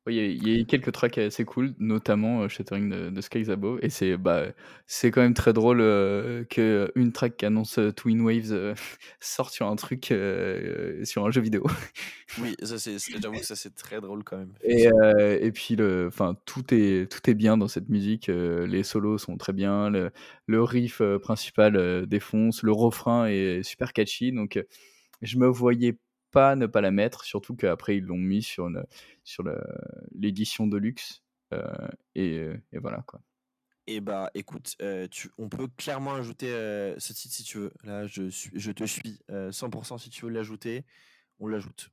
Oui, 0.06 0.16
il 0.16 0.48
y 0.48 0.52
a- 0.56 0.60
eu 0.60 0.64
quelques 0.64 0.90
tracks 0.90 1.16
assez 1.18 1.44
cool, 1.44 1.74
notamment 1.78 2.42
euh, 2.42 2.48
Shattering 2.48 2.88
de, 2.90 3.10
de 3.10 3.50
Above. 3.52 3.78
Et 3.82 3.88
c'est 3.88 4.16
bah, 4.16 4.46
c'est 4.86 5.12
quand 5.12 5.20
même 5.22 5.34
très 5.34 5.52
drôle 5.52 5.80
euh, 5.80 6.42
qu'une 6.44 7.12
track 7.12 7.36
qui 7.36 7.46
annonce 7.46 7.78
euh, 7.78 7.92
Twin 7.92 8.20
Waves 8.20 8.50
euh, 8.52 8.74
sorte 9.20 9.54
sur 9.54 9.68
un 9.68 9.76
truc, 9.76 10.10
euh, 10.10 11.04
sur 11.04 11.24
un 11.24 11.30
jeu 11.30 11.40
vidéo. 11.40 11.64
Oui, 12.40 12.56
ça 12.62 12.78
c'est, 12.78 12.96
j'avoue 13.20 13.38
que 13.38 13.44
ça 13.44 13.54
c'est 13.54 13.74
très 13.74 14.00
drôle 14.00 14.24
quand 14.24 14.38
même. 14.38 14.52
Et, 14.64 14.88
euh, 14.88 15.38
et 15.38 15.52
puis, 15.52 15.76
le, 15.76 16.06
enfin, 16.08 16.34
tout 16.46 16.64
est, 16.72 17.10
tout 17.12 17.28
est 17.28 17.34
bien 17.34 17.58
dans 17.58 17.68
cette 17.68 17.90
musique. 17.90 18.30
euh, 18.30 18.66
les 18.66 18.82
solos 18.84 19.18
sont 19.18 19.36
très 19.36 19.52
bien. 19.52 19.90
Le, 19.90 20.10
le 20.46 20.62
riff 20.62 21.02
euh, 21.02 21.18
principal 21.18 21.76
euh, 21.76 22.06
défonce. 22.06 22.62
Le 22.62 22.72
refrain 22.72 23.26
est 23.26 23.62
super 23.62 23.92
catchy. 23.92 24.32
Donc, 24.32 24.56
euh, 24.56 24.62
je 25.20 25.38
me 25.38 25.46
voyais 25.46 25.98
pas 26.32 26.56
ne 26.56 26.66
pas 26.66 26.80
la 26.80 26.90
mettre. 26.90 27.24
Surtout 27.24 27.54
qu'après, 27.56 27.96
ils 27.98 28.04
l'ont 28.04 28.16
mis 28.18 28.42
sur, 28.42 28.68
sur 29.24 29.44
l'édition 30.14 30.66
de 30.66 30.76
luxe. 30.78 31.22
euh, 31.54 31.88
et, 32.14 32.48
et 32.72 32.78
voilà, 32.78 33.02
quoi. 33.06 33.20
Et 33.88 34.00
bah 34.00 34.30
écoute, 34.34 34.76
euh, 34.80 35.08
tu, 35.08 35.30
on 35.38 35.48
peut 35.48 35.66
clairement 35.76 36.14
ajouter 36.14 36.52
euh, 36.52 36.94
ce 36.98 37.12
titre 37.12 37.34
si 37.34 37.42
tu 37.42 37.58
veux. 37.58 37.72
Là, 37.82 38.06
je, 38.06 38.28
suis, 38.30 38.50
je 38.54 38.70
te 38.70 38.84
suis 38.84 39.18
euh, 39.30 39.50
100% 39.50 39.98
si 39.98 40.08
tu 40.10 40.24
veux 40.24 40.30
l'ajouter, 40.30 40.84
on 41.40 41.48
l'ajoute. 41.48 41.90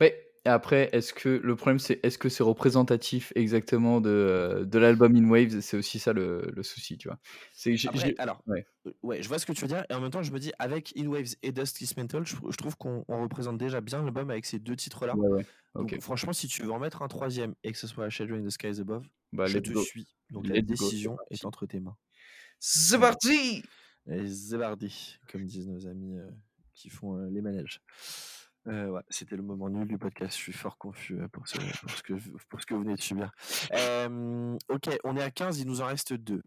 Mais 0.00 0.29
après, 0.44 0.88
est-ce 0.92 1.12
que 1.14 1.28
le 1.28 1.56
problème, 1.56 1.78
c'est 1.78 2.00
est-ce 2.04 2.18
que 2.18 2.28
c'est 2.28 2.42
représentatif 2.42 3.32
exactement 3.36 4.00
de, 4.00 4.08
euh, 4.10 4.64
de 4.64 4.78
l'album 4.78 5.14
In 5.16 5.28
Waves? 5.30 5.60
C'est 5.60 5.76
aussi 5.76 5.98
ça 5.98 6.12
le, 6.12 6.50
le 6.54 6.62
souci, 6.62 6.98
tu 6.98 7.08
vois. 7.08 7.18
C'est 7.52 7.70
que 7.72 7.76
j'ai- 7.76 7.88
Après, 7.88 7.98
j'ai- 7.98 8.18
alors, 8.18 8.42
ouais. 8.46 8.66
euh, 8.86 8.92
ouais, 9.02 9.22
je 9.22 9.28
vois 9.28 9.38
ce 9.38 9.46
que 9.46 9.52
tu 9.52 9.62
veux 9.62 9.68
dire, 9.68 9.84
et 9.90 9.94
en 9.94 10.00
même 10.00 10.10
temps, 10.10 10.22
je 10.22 10.32
me 10.32 10.38
dis, 10.38 10.52
avec 10.58 10.92
In 10.96 11.06
Waves 11.06 11.34
et 11.42 11.52
Dust 11.52 11.78
Dismantle, 11.78 12.26
je, 12.26 12.36
je 12.36 12.56
trouve 12.56 12.76
qu'on 12.76 13.04
on 13.08 13.22
représente 13.22 13.58
déjà 13.58 13.80
bien 13.80 14.02
l'album 14.02 14.30
avec 14.30 14.46
ces 14.46 14.58
deux 14.58 14.76
titres-là. 14.76 15.14
Ouais, 15.16 15.28
ouais. 15.28 15.46
Donc, 15.76 15.94
Ok. 15.94 16.00
franchement, 16.00 16.32
si 16.32 16.48
tu 16.48 16.62
veux 16.62 16.72
en 16.72 16.78
mettre 16.78 17.02
un 17.02 17.08
troisième 17.08 17.54
et 17.64 17.72
que 17.72 17.78
ce 17.78 17.86
soit 17.86 18.08
Shadowing 18.10 18.46
the 18.46 18.50
Skies 18.50 18.80
Above, 18.80 19.06
Bah, 19.32 19.46
je 19.46 19.58
let's 19.58 19.62
te 19.68 19.72
go. 19.72 19.80
suis. 19.84 20.08
Donc, 20.30 20.48
la 20.48 20.56
Let's 20.56 20.66
go, 20.76 20.90
décision 20.90 21.16
est 21.30 21.44
entre 21.44 21.66
tes 21.66 21.80
mains. 21.80 21.96
C'est 22.60 22.98
parti 22.98 23.62
Et 24.08 24.26
Zébardi, 24.26 25.18
comme 25.28 25.44
disent 25.46 25.68
nos 25.68 25.86
amis 25.86 26.18
euh, 26.18 26.30
qui 26.74 26.90
font 26.90 27.16
euh, 27.18 27.30
les 27.30 27.42
manèges. 27.42 27.80
Euh, 28.66 28.88
ouais, 28.88 29.00
c'était 29.08 29.36
le 29.36 29.42
moment 29.42 29.68
nul 29.70 29.86
du 29.88 29.96
podcast. 29.98 30.36
Je 30.36 30.42
suis 30.42 30.52
fort 30.52 30.76
confus 30.78 31.18
euh, 31.20 31.28
pour 31.28 31.48
ce, 31.48 31.56
pour 31.80 31.90
ce, 31.90 32.02
que, 32.02 32.14
pour 32.48 32.60
ce 32.60 32.66
que 32.66 32.74
vous 32.74 32.82
venez 32.82 32.94
de 32.94 33.00
subir. 33.00 33.32
Euh, 33.72 34.56
ok, 34.68 34.98
on 35.04 35.16
est 35.16 35.22
à 35.22 35.30
15, 35.30 35.60
il 35.60 35.66
nous 35.66 35.80
en 35.80 35.86
reste 35.86 36.12
deux. 36.12 36.42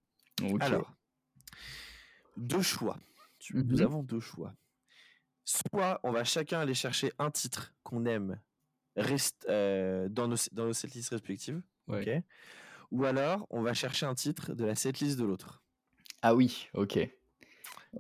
Alors, 0.60 0.94
deux 2.38 2.62
choix. 2.62 2.98
Nous 3.54 3.64
Mhm. 3.64 3.82
avons 3.82 4.04
deux 4.04 4.20
choix. 4.20 4.54
Soit 5.44 6.00
on 6.04 6.12
va 6.12 6.24
chacun 6.24 6.60
aller 6.60 6.74
chercher 6.74 7.12
un 7.20 7.30
titre 7.32 7.74
qu'on 7.84 8.06
aime 8.06 8.40
reste, 8.96 9.46
euh, 9.50 10.08
dans, 10.08 10.28
nos, 10.28 10.38
dans 10.54 10.66
nos 10.68 10.74
setlists 10.74 11.10
respectives. 11.10 11.62
Ouais. 11.88 12.24
Ou 12.92 13.04
alors 13.06 13.48
on 13.50 13.62
va 13.64 13.74
chercher 13.74 14.06
un 14.06 14.14
titre 14.16 14.54
de 14.54 14.64
la 14.66 14.76
setlist 14.76 15.18
de 15.20 15.26
l'autre. 15.26 15.62
Ah 16.22 16.36
oui, 16.36 16.70
ok. 16.74 17.00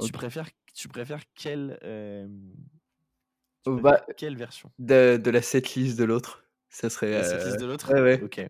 Tu 0.01 0.11
préfères, 0.11 0.49
tu 0.73 0.87
préfères 0.87 1.23
quelle, 1.35 1.77
euh, 1.83 2.27
tu 2.27 2.31
Oh, 2.31 2.37
préfères 2.37 3.52
bah, 3.65 4.05
quelle 4.17 4.37
version? 4.37 4.71
de, 4.79 5.17
de 5.17 5.31
la 5.31 5.41
setlist 5.41 5.97
de 5.97 6.03
l'autre. 6.03 6.43
Ça 6.69 6.89
serait. 6.89 7.11
La 7.11 7.23
setlist 7.23 7.57
euh, 7.57 7.61
de 7.61 7.65
l'autre? 7.65 7.93
ouais, 7.93 8.01
ouais. 8.01 8.21
Ok. 8.23 8.41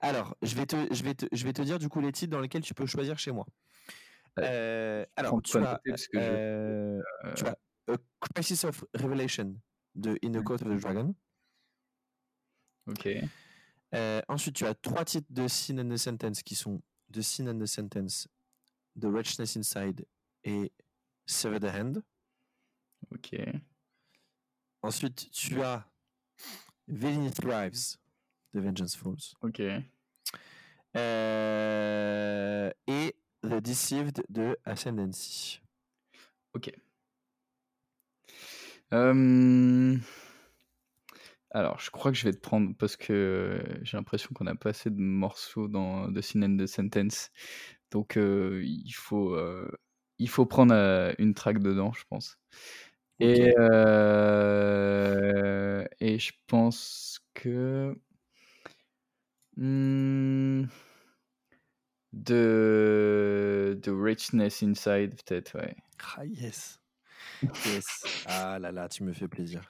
Alors, 0.00 0.36
je 0.42 0.54
vais, 0.54 0.64
te, 0.66 0.76
je, 0.90 1.02
vais 1.02 1.14
te, 1.14 1.26
je 1.30 1.44
vais 1.44 1.52
te 1.52 1.60
dire 1.62 1.78
du 1.78 1.88
coup 1.88 2.00
les 2.00 2.12
titres 2.12 2.30
dans 2.30 2.40
lesquels 2.40 2.62
tu 2.62 2.72
peux 2.74 2.86
choisir 2.86 3.18
chez 3.18 3.32
moi. 3.32 3.46
Euh, 4.38 5.04
alors, 5.16 5.42
tu 5.42 5.58
as, 5.58 5.80
je- 5.84 6.06
euh, 6.16 7.02
tu 7.36 7.44
as 7.44 7.56
A 7.88 7.96
Crisis 8.34 8.64
of 8.64 8.84
Revelation 8.94 9.56
de 9.94 10.16
In 10.24 10.32
the. 10.32 10.42
Court 10.42 10.62
of 10.62 10.68
the 10.68 10.80
Dragon. 10.80 11.14
Ok. 12.86 13.08
Euh, 13.94 14.22
ensuite, 14.28 14.54
tu 14.56 14.64
as 14.64 14.74
trois 14.74 15.04
titres 15.04 15.26
de 15.30 15.46
Sin 15.48 15.78
and 15.78 15.88
the 15.92 15.96
Sentence 15.98 16.42
qui 16.42 16.54
sont 16.54 16.80
The 17.12 17.20
Sin 17.20 17.48
and 17.48 17.58
the 17.58 17.66
Sentence, 17.66 18.28
The 18.98 19.06
Wretchedness 19.06 19.56
Inside 19.56 20.06
et 20.44 20.72
Sever 21.26 21.58
the 21.60 21.64
Hand. 21.74 22.02
Ok. 23.12 23.34
Ensuite, 24.82 25.30
tu 25.30 25.60
as 25.62 25.84
Villainy 26.88 27.30
Thrives 27.30 27.98
de 28.54 28.60
Vengeance 28.60 28.96
Falls. 28.96 29.34
Ok. 29.42 29.60
Euh, 30.96 32.70
et 32.86 33.14
The 33.42 33.60
Deceived 33.60 34.24
de 34.28 34.58
Ascendancy. 34.64 35.60
Ok. 36.54 36.72
Euh, 38.92 39.96
Alors, 41.50 41.78
je 41.78 41.90
crois 41.90 42.10
que 42.10 42.16
je 42.16 42.24
vais 42.24 42.32
te 42.32 42.40
prendre 42.40 42.74
parce 42.76 42.96
que 42.96 43.62
j'ai 43.82 43.96
l'impression 43.96 44.30
qu'on 44.34 44.44
n'a 44.44 44.54
pas 44.54 44.70
assez 44.70 44.90
de 44.90 44.98
morceaux 44.98 45.68
dans 45.68 46.12
The 46.12 46.22
Sin 46.22 46.42
and 46.42 46.56
the 46.56 46.66
Sentence. 46.66 47.30
Donc, 47.90 48.16
euh, 48.16 48.62
il, 48.64 48.92
faut, 48.92 49.38
il 50.18 50.28
faut 50.28 50.46
prendre 50.46 50.74
une 51.18 51.34
track 51.34 51.58
dedans, 51.58 51.92
je 51.92 52.04
pense. 52.08 52.38
Et, 53.20 53.54
euh, 53.58 55.04
et 56.00 56.18
je 56.18 56.32
pense 56.46 57.20
que. 57.34 57.94
Hmm, 59.56 60.64
de, 62.12 63.78
de 63.82 63.90
Richness 63.90 64.62
Inside, 64.62 65.14
peut-être, 65.24 65.58
ouais. 65.58 65.76
Ah 66.16 66.24
yes. 66.24 66.80
Yes. 67.66 68.24
Ah 68.26 68.58
là 68.58 68.72
là, 68.72 68.88
tu 68.88 69.04
me 69.04 69.12
fais 69.12 69.28
plaisir. 69.28 69.62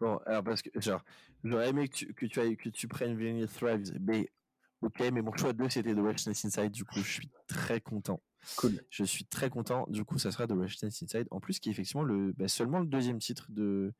Bon, 0.00 0.16
alors 0.26 0.42
parce 0.42 0.62
que 0.62 0.70
genre, 0.80 1.04
j'aurais 1.42 1.68
aimé 1.68 1.88
que 1.88 1.94
tu, 1.96 2.14
que 2.14 2.26
tu 2.26 2.40
ailles, 2.40 2.56
que 2.56 2.70
tu 2.70 2.88
prennes 2.88 3.16
Villainy 3.16 3.46
Thrives, 3.46 3.92
mais 4.00 4.30
ok, 4.80 5.00
mais 5.12 5.22
mon 5.22 5.36
choix 5.36 5.52
2 5.52 5.68
c'était 5.68 5.94
The 5.94 5.98
Wretchedness 5.98 6.44
Inside, 6.46 6.70
du 6.70 6.84
coup 6.84 6.98
je 7.02 7.12
suis 7.12 7.30
très 7.46 7.80
content. 7.80 8.20
Cool. 8.56 8.80
Je 8.90 9.04
suis 9.04 9.24
très 9.24 9.50
content, 9.50 9.86
du 9.88 10.04
coup 10.04 10.18
ça 10.18 10.30
sera 10.30 10.46
The 10.46 10.52
Wretchedness 10.52 11.02
Inside, 11.02 11.26
en 11.30 11.40
plus 11.40 11.58
qui 11.60 11.68
est 11.68 11.72
effectivement 11.72 12.02
le, 12.04 12.32
bah, 12.32 12.48
seulement 12.48 12.80
le 12.80 12.86
deuxième 12.86 13.18
titre 13.18 13.46
de, 13.50 13.92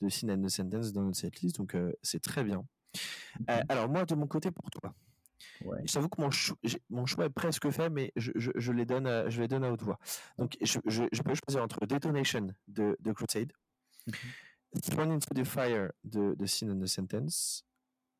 de 0.00 0.08
Sin 0.08 0.28
and 0.28 0.42
the 0.42 0.48
Sentence 0.48 0.92
dans 0.92 1.02
notre 1.02 1.18
setlist, 1.18 1.56
donc 1.56 1.74
euh, 1.74 1.92
c'est 2.02 2.20
très 2.20 2.44
bien. 2.44 2.64
Euh, 3.50 3.62
alors 3.68 3.88
moi 3.88 4.04
de 4.04 4.14
mon 4.14 4.26
côté 4.26 4.50
pour 4.50 4.70
toi, 4.70 4.94
Ouais. 5.64 5.78
je 5.86 5.92
t'avoue 5.92 6.08
que 6.08 6.20
mon, 6.90 7.06
choix 7.06 7.26
est 7.26 7.30
presque 7.30 7.70
fait, 7.70 7.90
mais 7.90 8.12
je, 8.16 8.32
je, 8.34 8.50
je 8.54 8.72
les 8.72 8.84
donne 8.84 9.06
à, 9.06 9.28
je 9.28 9.40
les 9.40 9.48
donne 9.48 9.64
à 9.64 9.70
haute 9.70 9.82
voix. 9.82 9.98
Donc 10.38 10.56
je, 10.60 10.78
peux 11.22 11.34
choisir 11.34 11.62
entre 11.62 11.86
Detonation 11.86 12.48
de, 12.68 12.96
de 13.00 13.12
Crusade, 13.12 13.52
Thrown 14.82 15.10
into 15.12 15.34
the 15.34 15.44
Fire 15.44 15.92
de, 16.04 16.34
de 16.34 16.46
Sin 16.46 16.70
and 16.70 16.80
the 16.80 16.86
Sentence, 16.86 17.64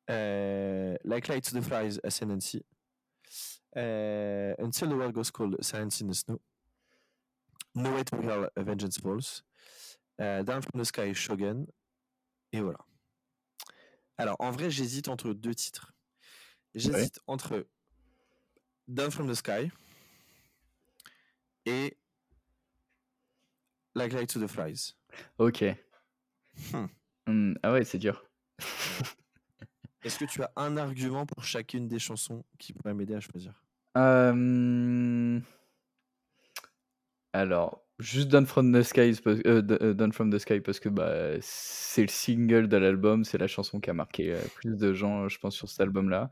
euh, 0.09 0.95
Like 1.03 1.27
Light 1.27 1.43
to 1.43 1.59
the 1.59 1.63
Flies 1.63 1.99
Ascendancy, 2.03 2.63
euh, 2.63 3.66
Until 3.77 4.89
the 4.89 4.93
World 4.95 5.13
Goes 5.13 5.29
Cold 5.31 5.55
Silence 5.61 6.01
in 6.01 6.07
the 6.07 6.13
Snow, 6.15 6.39
No 7.75 7.93
Way 7.93 8.03
to 8.05 8.21
Hell 8.21 8.49
Vengeance 8.57 8.97
Falls, 8.99 9.43
euh, 10.19 10.41
Down 10.43 10.61
from 10.63 10.81
the 10.81 10.85
Sky 10.85 11.13
Shogun, 11.13 11.65
et 12.51 12.59
voilà. 12.61 12.79
Alors 14.17 14.35
en 14.39 14.49
vrai 14.51 14.71
j'hésite 14.71 15.09
entre 15.09 15.31
deux 15.33 15.53
titres. 15.53 15.93
J'hésite 16.73 17.19
entre 17.27 17.67
Down 18.87 19.11
from 19.11 19.29
the 19.29 19.35
Sky 19.35 19.69
et 21.65 21.97
Like 23.93 24.13
Light 24.13 24.29
to 24.29 24.39
the 24.39 24.47
Flies. 24.47 24.95
Ok. 25.37 25.63
Hmm. 26.73 26.85
Hmm, 27.27 27.53
Ah 27.61 27.73
ouais, 27.73 27.83
c'est 27.83 27.97
dur. 27.99 28.23
Est-ce 30.03 30.17
que 30.17 30.25
tu 30.25 30.41
as 30.41 30.51
un 30.55 30.77
argument 30.77 31.25
pour 31.25 31.43
chacune 31.43 31.87
des 31.87 31.99
chansons 31.99 32.43
qui 32.57 32.73
pourrait 32.73 32.93
m'aider 32.93 33.13
à 33.13 33.19
choisir? 33.19 33.53
Euh, 33.97 35.39
Alors, 37.33 37.83
juste 37.99 38.29
Down 38.29 38.45
from 38.45 38.71
the 38.73 38.83
Sky, 38.83 39.13
euh, 39.25 39.61
euh, 39.81 40.11
from 40.11 40.31
the 40.31 40.37
Sky 40.37 40.59
parce 40.59 40.79
que 40.79 40.89
bah, 40.89 41.31
c'est 41.41 42.03
le 42.03 42.07
single 42.07 42.67
de 42.67 42.77
l'album, 42.77 43.23
c'est 43.23 43.37
la 43.37 43.47
chanson 43.47 43.79
qui 43.79 43.89
a 43.89 43.93
marqué 43.93 44.35
plus 44.55 44.77
de 44.77 44.93
gens, 44.93 45.27
je 45.27 45.39
pense, 45.39 45.55
sur 45.55 45.67
cet 45.69 45.81
album-là. 45.81 46.29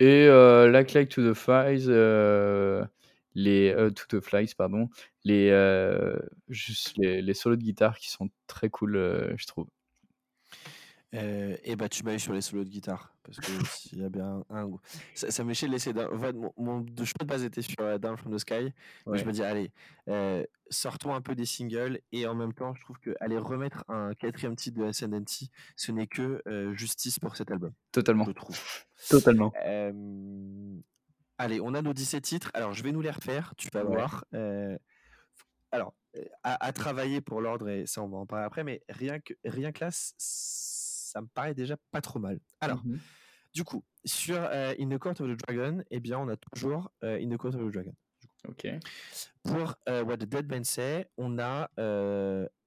Et 0.00 0.26
euh, 0.28 0.70
Like 0.70 0.92
Like 0.92 1.08
to 1.10 1.30
the 1.30 1.34
Flies, 1.34 1.88
les 3.34 3.74
to 3.94 4.18
the 4.18 4.20
Flies, 4.20 4.54
pardon, 4.56 4.88
les 5.24 5.50
juste 6.48 6.94
les, 6.98 7.34
solos 7.34 7.56
de 7.56 7.62
guitare 7.62 7.98
qui 7.98 8.10
sont 8.10 8.28
très 8.46 8.70
cool, 8.70 8.94
je 9.36 9.46
trouve. 9.46 9.66
Euh, 11.14 11.56
et 11.62 11.76
bah 11.76 11.88
tu 11.88 12.02
m'as 12.02 12.14
eu 12.14 12.18
sur 12.18 12.32
les 12.32 12.40
solos 12.40 12.64
de 12.64 12.68
guitare 12.70 13.14
parce 13.22 13.38
que 13.38 13.46
s'il 13.70 14.00
y 14.00 14.04
a 14.04 14.08
bien 14.08 14.44
un 14.50 14.68
ça, 15.14 15.30
ça 15.30 15.44
m'est 15.44 15.54
chier 15.54 15.68
de 15.68 15.72
laisser 15.72 15.92
Down- 15.92 16.12
en 16.12 16.18
fait, 16.18 16.32
mon, 16.32 16.52
mon 16.56 16.84
choix 17.04 17.20
de 17.20 17.24
base 17.24 17.44
était 17.44 17.62
sur 17.62 17.76
euh, 17.80 17.98
Down 17.98 18.16
from 18.16 18.34
the 18.34 18.38
Sky 18.38 18.72
mais 19.06 19.18
je 19.18 19.24
me 19.24 19.30
dis 19.30 19.42
allez 19.44 19.70
euh, 20.08 20.44
sortons 20.70 21.14
un 21.14 21.20
peu 21.20 21.36
des 21.36 21.46
singles 21.46 22.00
et 22.10 22.26
en 22.26 22.34
même 22.34 22.52
temps 22.52 22.74
je 22.74 22.80
trouve 22.82 22.98
que 22.98 23.14
aller 23.20 23.38
remettre 23.38 23.84
un 23.88 24.12
quatrième 24.14 24.56
titre 24.56 24.78
de 24.80 24.84
Ascendancy 24.86 25.50
ce 25.76 25.92
n'est 25.92 26.08
que 26.08 26.42
euh, 26.48 26.74
justice 26.74 27.20
pour 27.20 27.36
cet 27.36 27.50
album 27.52 27.72
Totalement, 27.92 28.24
je 28.24 28.32
trouve. 28.32 28.58
Totalement. 29.08 29.52
Allez 31.38 31.60
on 31.60 31.74
a 31.74 31.82
nos 31.82 31.92
17 31.92 32.22
titres. 32.24 32.50
Alors 32.54 32.72
je 32.74 32.82
vais 32.82 32.92
nous 32.92 33.00
les 33.02 33.10
refaire 33.10 33.54
tu 33.56 33.68
vas 33.72 33.84
Ouais. 33.84 33.90
voir. 33.94 34.24
Alors 35.70 35.94
à, 36.44 36.64
à 36.64 36.72
travailler 36.72 37.20
pour 37.20 37.40
l'ordre 37.40 37.68
et 37.68 37.86
ça 37.86 38.02
on 38.02 38.08
va 38.08 38.18
en 38.18 38.26
parler 38.26 38.44
après 38.46 38.62
mais 38.64 38.82
rien 38.88 39.18
que 39.20 39.34
rien 39.44 39.72
que 39.72 39.84
là 39.84 39.90
ça 41.14 41.20
me 41.22 41.26
paraît 41.28 41.54
déjà 41.54 41.76
pas 41.90 42.00
trop 42.00 42.18
mal 42.18 42.38
alors 42.60 42.84
Mhm. 42.84 42.98
du 43.54 43.64
coup, 43.64 43.84
sur 44.04 44.36
euh, 44.36 44.74
In 44.80 44.88
the 44.88 44.98
Court 44.98 45.18
of 45.20 45.28
the 45.28 45.36
Dragon, 45.46 45.82
eh 45.90 46.00
bien, 46.00 46.18
on 46.18 46.28
a 46.28 46.36
toujours 46.36 46.90
euh, 47.04 47.18
In 47.22 47.28
the 47.30 47.36
Court 47.38 47.54
of 47.54 47.60
the 47.60 47.72
Dragon. 47.72 47.94
Ok. 48.48 48.66
Pour 49.44 49.74
euh, 49.88 50.02
What 50.04 50.18
the 50.18 50.24
Dead 50.26 50.50
Man 50.50 50.64
Say, 50.64 51.06
on 51.16 51.38
a 51.38 51.70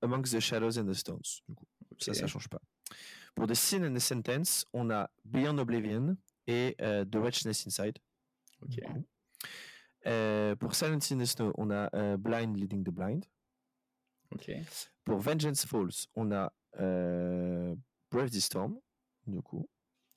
Amongst 0.02 0.34
the 0.34 0.40
Shadows 0.40 0.80
and 0.80 0.86
the 0.88 0.94
Stones. 0.94 1.42
Du 1.48 1.54
coup, 1.56 1.66
ça, 2.00 2.14
ça 2.14 2.26
change 2.26 2.48
pas. 2.48 2.60
Pour 3.36 3.46
The 3.48 3.54
Sin 3.54 3.84
and 3.84 3.94
the 3.94 4.00
Sentence, 4.00 4.66
on 4.74 4.90
a 4.90 5.10
Beyond 5.26 5.58
Oblivion 5.60 6.16
et 6.48 6.76
The 6.80 7.16
Wretchedness 7.18 7.66
Inside. 7.68 8.00
Ok. 8.64 8.80
pour 10.60 10.74
Silence 10.74 11.12
in 11.12 11.18
the 11.20 11.26
Snow, 11.26 11.54
on 11.58 11.70
a 11.70 12.18
Blind 12.18 12.56
Leading 12.58 12.84
the 12.84 12.90
Blind. 12.92 13.26
Ok. 14.34 14.52
Pour 15.06 15.20
Vengeance 15.20 15.66
Falls, 15.66 16.08
on 16.16 16.32
a 16.32 16.52
euh, 16.80 17.76
Brave 18.12 18.32
the 18.32 18.40
Storm. 18.40 18.80
Du 19.26 19.42
coup. 19.42 19.68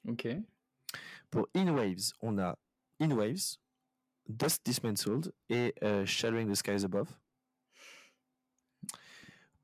Ok. 0.08 0.28
Pour 1.30 1.48
In 1.54 1.74
Waves, 1.74 2.12
on 2.20 2.38
a 2.38 2.56
In 3.00 3.12
Waves, 3.12 3.58
Dust 4.28 4.64
Dismantled 4.64 5.32
et 5.48 5.74
euh, 5.82 6.04
Shadowing 6.04 6.48
the 6.48 6.54
Skies 6.54 6.84
Above. 6.84 7.08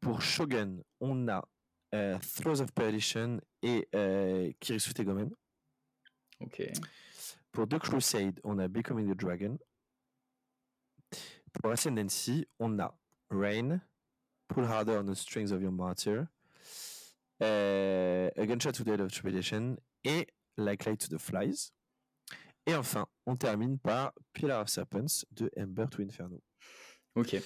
Pour 0.01 0.23
Shogun, 0.23 0.83
on 1.01 1.29
a 1.29 1.43
euh, 1.95 2.19
Throes 2.37 2.61
of 2.61 2.73
Perdition 2.73 3.41
et 3.63 3.89
euh, 3.95 4.53
Kirisu 4.61 4.95
Tegomen. 4.95 5.31
Ok. 6.41 6.63
Pour 7.51 7.67
The 7.67 7.79
Crusade, 7.79 8.41
on 8.45 8.59
a 8.59 8.69
Becoming 8.69 9.09
the 9.09 9.17
Dragon. 9.17 9.59
Pour 11.53 11.73
Ascendancy, 11.73 12.47
on 12.61 12.79
a 12.79 12.95
Rain, 13.31 13.81
Pull 14.49 14.67
Harder 14.67 14.99
on 14.99 15.07
the 15.07 15.15
Strings 15.15 15.53
of 15.53 15.63
Your 15.63 15.73
Martyr, 15.73 16.29
euh, 17.43 18.31
A 18.37 18.47
Gunshot 18.47 18.73
to 18.73 18.85
the 18.85 18.89
Head 18.89 19.01
of 19.01 19.13
Tribulation 19.13 19.77
et 20.05 20.27
Like 20.57 20.85
Light 20.85 20.99
to 21.09 21.15
the 21.17 21.21
Flies. 21.21 21.73
Et 22.67 22.75
enfin, 22.75 23.07
on 23.27 23.37
termine 23.37 23.79
par 23.79 24.13
Pillar 24.33 24.63
of 24.63 24.69
Serpents 24.69 25.25
de 25.33 25.51
Ember 25.57 25.87
to 25.91 26.03
Inferno. 26.03 26.41
Ok. 27.15 27.37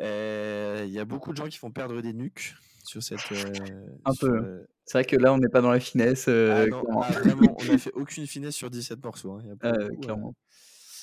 Euh, 0.00 0.82
Il 0.86 0.92
y 0.92 0.98
a 0.98 1.04
beaucoup 1.04 1.32
de 1.32 1.36
gens 1.36 1.48
qui 1.48 1.58
font 1.58 1.70
perdre 1.70 2.00
des 2.00 2.12
nuques 2.12 2.54
sur 2.84 3.02
cette. 3.02 3.30
euh, 3.32 3.86
Un 4.04 4.12
sur, 4.12 4.28
peu. 4.28 4.36
euh, 4.38 4.66
C'est 4.84 4.98
vrai 4.98 5.04
que 5.04 5.16
là, 5.16 5.32
on 5.32 5.38
n'est 5.38 5.48
pas 5.48 5.60
dans 5.60 5.70
la 5.70 5.80
finesse. 5.80 6.26
euh, 6.28 6.64
ah 6.64 6.66
non, 6.66 6.82
ah, 7.00 7.12
vraiment, 7.12 7.54
on 7.60 7.64
n'a 7.64 7.78
fait 7.78 7.92
aucune 7.94 8.26
finesse 8.26 8.54
sur 8.56 8.70
17 8.70 9.02
morceaux. 9.04 9.32
hein. 9.32 9.40
Il 9.42 9.48
y 9.48 9.52
a 9.52 9.56
pas 9.56 9.68
Euh, 9.68 9.88
beaucoup, 9.88 9.92
euh, 10.02 10.04
clairement. 10.04 10.34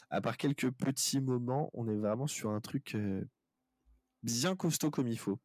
à 0.09 0.21
part 0.21 0.37
quelques 0.37 0.71
petits 0.71 1.21
moments, 1.21 1.69
on 1.73 1.87
est 1.87 1.95
vraiment 1.95 2.27
sur 2.27 2.49
un 2.49 2.59
truc 2.59 2.95
euh, 2.95 3.23
bien 4.23 4.55
costaud 4.55 4.91
comme 4.91 5.07
il 5.07 5.17
faut. 5.19 5.39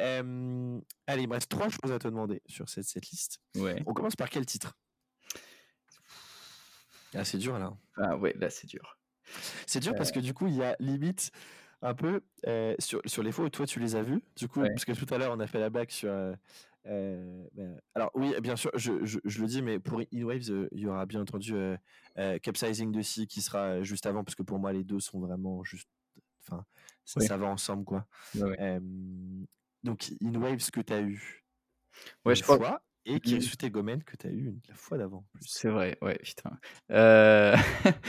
Euh, 0.00 0.80
allez, 1.06 1.22
il 1.22 1.28
me 1.28 1.34
reste 1.34 1.50
trois 1.50 1.68
choses 1.68 1.92
à 1.92 1.98
te 1.98 2.08
demander 2.08 2.42
sur 2.46 2.68
cette, 2.68 2.84
cette 2.84 3.08
liste. 3.10 3.40
Ouais. 3.56 3.82
On 3.86 3.92
commence 3.94 4.16
par 4.16 4.30
quel 4.30 4.46
titre? 4.46 4.76
Ah, 7.14 7.24
c'est 7.24 7.38
dur 7.38 7.58
là. 7.58 7.76
Ah 7.96 8.16
ouais, 8.16 8.34
là, 8.38 8.48
c'est 8.50 8.66
dur. 8.66 8.98
C'est 9.66 9.80
dur 9.80 9.94
parce 9.94 10.12
que 10.12 10.20
du 10.20 10.34
coup, 10.34 10.46
il 10.46 10.54
y 10.54 10.62
a 10.62 10.76
limite 10.78 11.30
un 11.82 11.94
peu 11.94 12.22
euh, 12.46 12.74
sur, 12.78 13.00
sur 13.06 13.22
les 13.22 13.32
faux. 13.32 13.48
Toi, 13.48 13.66
tu 13.66 13.80
les 13.80 13.96
as 13.96 14.02
vus, 14.02 14.22
du 14.36 14.48
coup, 14.48 14.60
Ouais. 14.60 14.70
parce 14.70 14.84
que 14.84 14.92
tout 14.92 15.12
à 15.12 15.18
l'heure, 15.18 15.32
on 15.36 15.40
a 15.40 15.46
fait 15.46 15.58
la 15.60 15.68
blague 15.70 15.90
sur. 15.90 16.10
euh, 16.10 16.34
euh, 16.86 17.46
ben, 17.52 17.80
alors 17.94 18.10
oui, 18.14 18.34
bien 18.40 18.56
sûr, 18.56 18.70
je, 18.74 19.04
je, 19.04 19.18
je 19.24 19.40
le 19.40 19.46
dis, 19.46 19.62
mais 19.62 19.78
pour 19.78 20.00
In 20.00 20.22
Waves, 20.24 20.50
euh, 20.50 20.68
il 20.72 20.80
y 20.80 20.86
aura 20.86 21.06
bien 21.06 21.20
entendu 21.20 21.54
euh, 21.54 21.76
euh, 22.18 22.38
Capsizing 22.38 22.90
de 22.92 23.02
Si 23.02 23.26
qui 23.26 23.40
sera 23.42 23.58
euh, 23.58 23.82
juste 23.84 24.06
avant, 24.06 24.24
parce 24.24 24.34
que 24.34 24.42
pour 24.42 24.58
moi, 24.58 24.72
les 24.72 24.82
deux 24.84 25.00
sont 25.00 25.20
vraiment 25.20 25.62
juste. 25.64 25.88
Enfin, 26.44 26.64
ça, 27.12 27.20
Ouais. 27.20 27.26
ça 27.26 27.36
va 27.36 27.46
ensemble, 27.46 27.84
quoi. 27.84 28.06
Ouais. 28.34 28.56
Euh, 28.60 28.80
donc, 29.82 30.10
In 30.22 30.34
Waves 30.40 30.70
que 30.72 30.80
tu 30.80 30.92
as 30.92 31.00
eu 31.02 31.44
Ouais, 32.24 32.32
une 32.32 32.36
je 32.36 32.42
crois. 32.42 32.56
fois, 32.56 32.82
et 33.04 33.16
Mm. 33.16 33.20
Kirisuté 33.20 33.70
Gomen 33.70 34.02
que 34.02 34.16
tu 34.16 34.26
as 34.26 34.30
eu 34.30 34.46
une, 34.46 34.60
la 34.68 34.74
fois 34.74 34.96
d'avant. 34.98 35.26
C'est 35.40 35.68
vrai, 35.68 35.98
ouais, 36.02 36.18
putain. 36.22 36.58
Euh, 36.90 37.54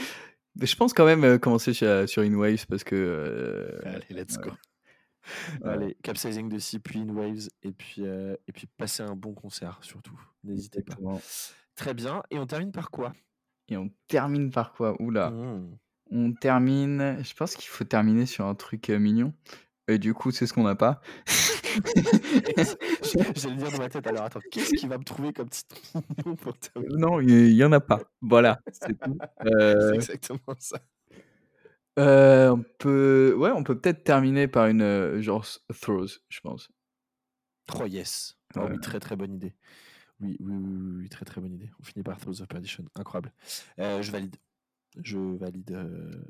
je 0.60 0.74
pense 0.76 0.92
quand 0.94 1.04
même 1.04 1.24
euh, 1.24 1.38
commencer 1.38 1.72
sur, 1.74 2.08
sur 2.08 2.22
InWaves 2.22 2.66
parce 2.66 2.84
que. 2.84 2.94
euh, 2.94 3.80
Allez, 3.84 4.06
let's 4.10 4.38
go. 4.38 4.50
Allez, 5.64 5.96
capsizing 6.02 6.48
de 6.50 6.58
si, 6.58 6.78
puis 6.78 7.00
in 7.00 7.08
waves, 7.08 7.48
et 7.62 7.72
puis, 7.72 8.02
euh, 8.06 8.36
et 8.46 8.52
puis 8.52 8.66
passer 8.76 9.02
un 9.02 9.16
bon 9.16 9.32
concert 9.34 9.78
surtout. 9.82 10.18
N'hésitez 10.44 10.82
pas. 10.82 10.96
Très 11.74 11.94
bien. 11.94 12.22
Et 12.30 12.38
on 12.38 12.46
termine 12.46 12.72
par 12.72 12.90
quoi? 12.90 13.12
Et 13.68 13.76
on 13.78 13.90
termine 14.06 14.50
par 14.50 14.72
quoi? 14.74 15.00
Oula. 15.00 15.30
Mmh. 15.30 15.76
On 16.14 16.32
termine. 16.32 17.18
Je 17.22 17.34
pense 17.34 17.56
qu'il 17.56 17.68
faut 17.68 17.84
terminer 17.84 18.24
sur 18.24 18.46
un 18.46 18.54
truc 18.54 18.88
euh, 18.88 18.98
mignon. 18.98 19.34
Et 19.88 19.98
du 19.98 20.14
coup, 20.14 20.30
c'est 20.30 20.46
ce 20.46 20.54
qu'on 20.54 20.62
n'a 20.62 20.76
pas? 20.76 21.02
J'allais 23.36 23.56
dire 23.56 23.70
dans 23.70 23.78
ma 23.78 23.88
tête, 23.88 24.06
alors 24.06 24.22
attends, 24.24 24.40
qu'est-ce 24.50 24.74
qui 24.74 24.86
va 24.86 24.96
me 24.96 25.04
trouver 25.04 25.32
comme 25.32 25.48
titre 25.50 25.76
mignon 25.94 26.36
pour 26.40 26.56
terminer? 26.56 26.94
Non, 26.96 27.20
il 27.20 27.52
y, 27.52 27.64
en 27.64 27.72
a 27.72 27.80
pas. 27.80 28.00
Voilà, 28.22 28.60
c'est 28.70 28.98
tout. 28.98 29.18
C'est 29.42 29.54
Euh, 29.54 29.92
exactement 29.92 30.54
ça. 30.58 30.80
euh, 31.98 32.50
on 32.50 32.64
peut, 32.78 33.34
ouais, 33.36 33.50
on 33.50 33.62
peut 33.64 33.78
peut-être 33.78 34.04
terminer 34.04 34.48
par 34.48 34.66
une 34.68 34.82
euh, 34.82 35.20
genre 35.20 35.44
throws, 35.80 36.06
je 36.28 36.40
pense. 36.40 36.70
Oh 37.78 37.86
yes. 37.86 38.36
Oh 38.56 38.66
oui, 38.70 38.78
très 38.80 39.00
très 39.00 39.16
bonne 39.16 39.34
idée. 39.34 39.54
Oui, 40.20 40.36
oui, 40.40 40.54
oui, 40.56 40.72
oui, 40.76 40.92
oui, 41.00 41.08
très 41.08 41.24
très 41.24 41.40
bonne 41.40 41.54
idée. 41.54 41.70
On 41.80 41.82
finit 41.82 42.04
par 42.04 42.18
Throws 42.18 42.40
of 42.40 42.46
Perdition. 42.48 42.84
Incroyable. 42.94 43.32
Euh, 43.80 44.00
je 44.00 44.12
valide. 44.12 44.36
Je 45.02 45.18
valide. 45.18 45.72
euh, 45.72 46.24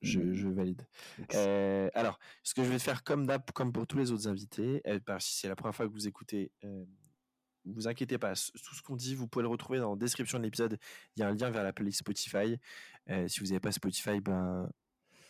Je, 0.00 0.20
Mm. 0.20 0.32
je 0.34 0.48
valide. 0.48 0.86
Euh, 1.34 1.90
alors, 1.94 2.18
ce 2.44 2.54
que 2.54 2.62
je 2.62 2.70
vais 2.70 2.78
faire 2.78 3.02
comme 3.02 3.26
d'hab, 3.26 3.42
comme 3.52 3.72
pour 3.72 3.84
tous 3.86 3.98
les 3.98 4.12
autres 4.12 4.28
invités, 4.28 4.80
euh, 4.86 5.00
bah, 5.04 5.18
si 5.18 5.36
c'est 5.40 5.48
la 5.48 5.56
première 5.56 5.74
fois 5.74 5.88
que 5.88 5.92
vous 5.92 6.06
écoutez, 6.06 6.52
euh, 6.64 6.84
vous 7.64 7.88
inquiétez 7.88 8.16
pas. 8.18 8.34
Tout 8.34 8.74
ce 8.76 8.82
qu'on 8.82 8.94
dit, 8.94 9.16
vous 9.16 9.26
pouvez 9.26 9.42
le 9.42 9.48
retrouver 9.48 9.80
dans 9.80 9.90
la 9.90 9.96
description 9.96 10.38
de 10.38 10.44
l'épisode. 10.44 10.78
Il 11.16 11.20
y 11.20 11.22
a 11.24 11.28
un 11.28 11.34
lien 11.34 11.50
vers 11.50 11.64
la 11.64 11.72
playlist 11.72 11.98
Spotify. 12.00 12.58
Si 13.26 13.40
vous 13.40 13.46
n'avez 13.46 13.60
pas 13.60 13.72
Spotify, 13.72 14.20
ben, 14.20 14.70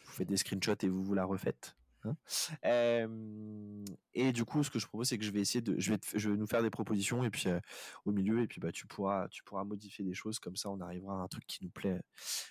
vous 0.04 0.12
faites 0.12 0.28
des 0.28 0.36
screenshots 0.36 0.74
et 0.82 0.88
vous 0.88 1.02
vous 1.02 1.14
la 1.14 1.24
refaites. 1.24 1.74
Hein. 2.04 2.16
Euh, 2.64 3.84
et 4.14 4.32
du 4.32 4.44
coup, 4.44 4.62
ce 4.64 4.70
que 4.70 4.78
je 4.78 4.86
propose, 4.86 5.08
c'est 5.08 5.18
que 5.18 5.24
je 5.24 5.30
vais 5.30 5.40
essayer 5.40 5.60
de, 5.62 5.74
je 5.78 5.90
vais, 5.92 5.98
te- 5.98 6.18
je 6.18 6.30
vais 6.30 6.36
nous 6.36 6.46
faire 6.46 6.62
des 6.62 6.70
propositions 6.70 7.24
et 7.24 7.30
puis 7.30 7.48
euh, 7.48 7.60
au 8.04 8.12
milieu, 8.12 8.40
et 8.42 8.46
puis 8.46 8.60
bah 8.60 8.72
tu 8.72 8.86
pourras, 8.86 9.28
tu 9.28 9.42
pourras 9.44 9.64
modifier 9.64 10.04
des 10.04 10.14
choses 10.14 10.38
comme 10.38 10.56
ça, 10.56 10.70
on 10.70 10.80
arrivera 10.80 11.14
à 11.14 11.22
un 11.22 11.28
truc 11.28 11.46
qui 11.46 11.62
nous 11.64 11.70
plaît, 11.70 12.00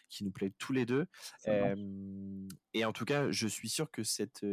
qui 0.10 0.23
nous 0.23 0.32
plaît 0.32 0.52
tous 0.57 0.73
les 0.73 0.86
deux. 0.86 1.06
Euh, 1.48 2.48
et 2.73 2.86
en 2.86 2.94
tout 2.94 3.06
cas, 3.06 3.32
je 3.32 3.48
suis 3.48 3.69
sûr 3.69 3.90
que 3.91 4.03
cette 4.03 4.45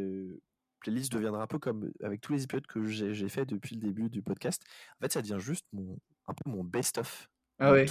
playlist 0.79 1.11
deviendra 1.11 1.43
un 1.43 1.47
peu 1.47 1.59
comme 1.59 1.91
avec 2.03 2.21
tous 2.21 2.31
les 2.33 2.43
épisodes 2.43 2.65
que 2.67 2.85
j'ai 2.85 3.13
j'ai 3.13 3.29
fait 3.29 3.45
depuis 3.45 3.75
le 3.75 3.81
début 3.81 4.09
du 4.09 4.21
podcast. 4.21 4.63
En 4.99 5.03
fait, 5.03 5.11
ça 5.11 5.21
devient 5.21 5.37
juste 5.39 5.65
mon, 5.73 5.99
un 6.27 6.33
peu 6.33 6.49
mon 6.49 6.63
best-of. 6.63 7.29
Ah 7.59 7.71
ouais, 7.73 7.85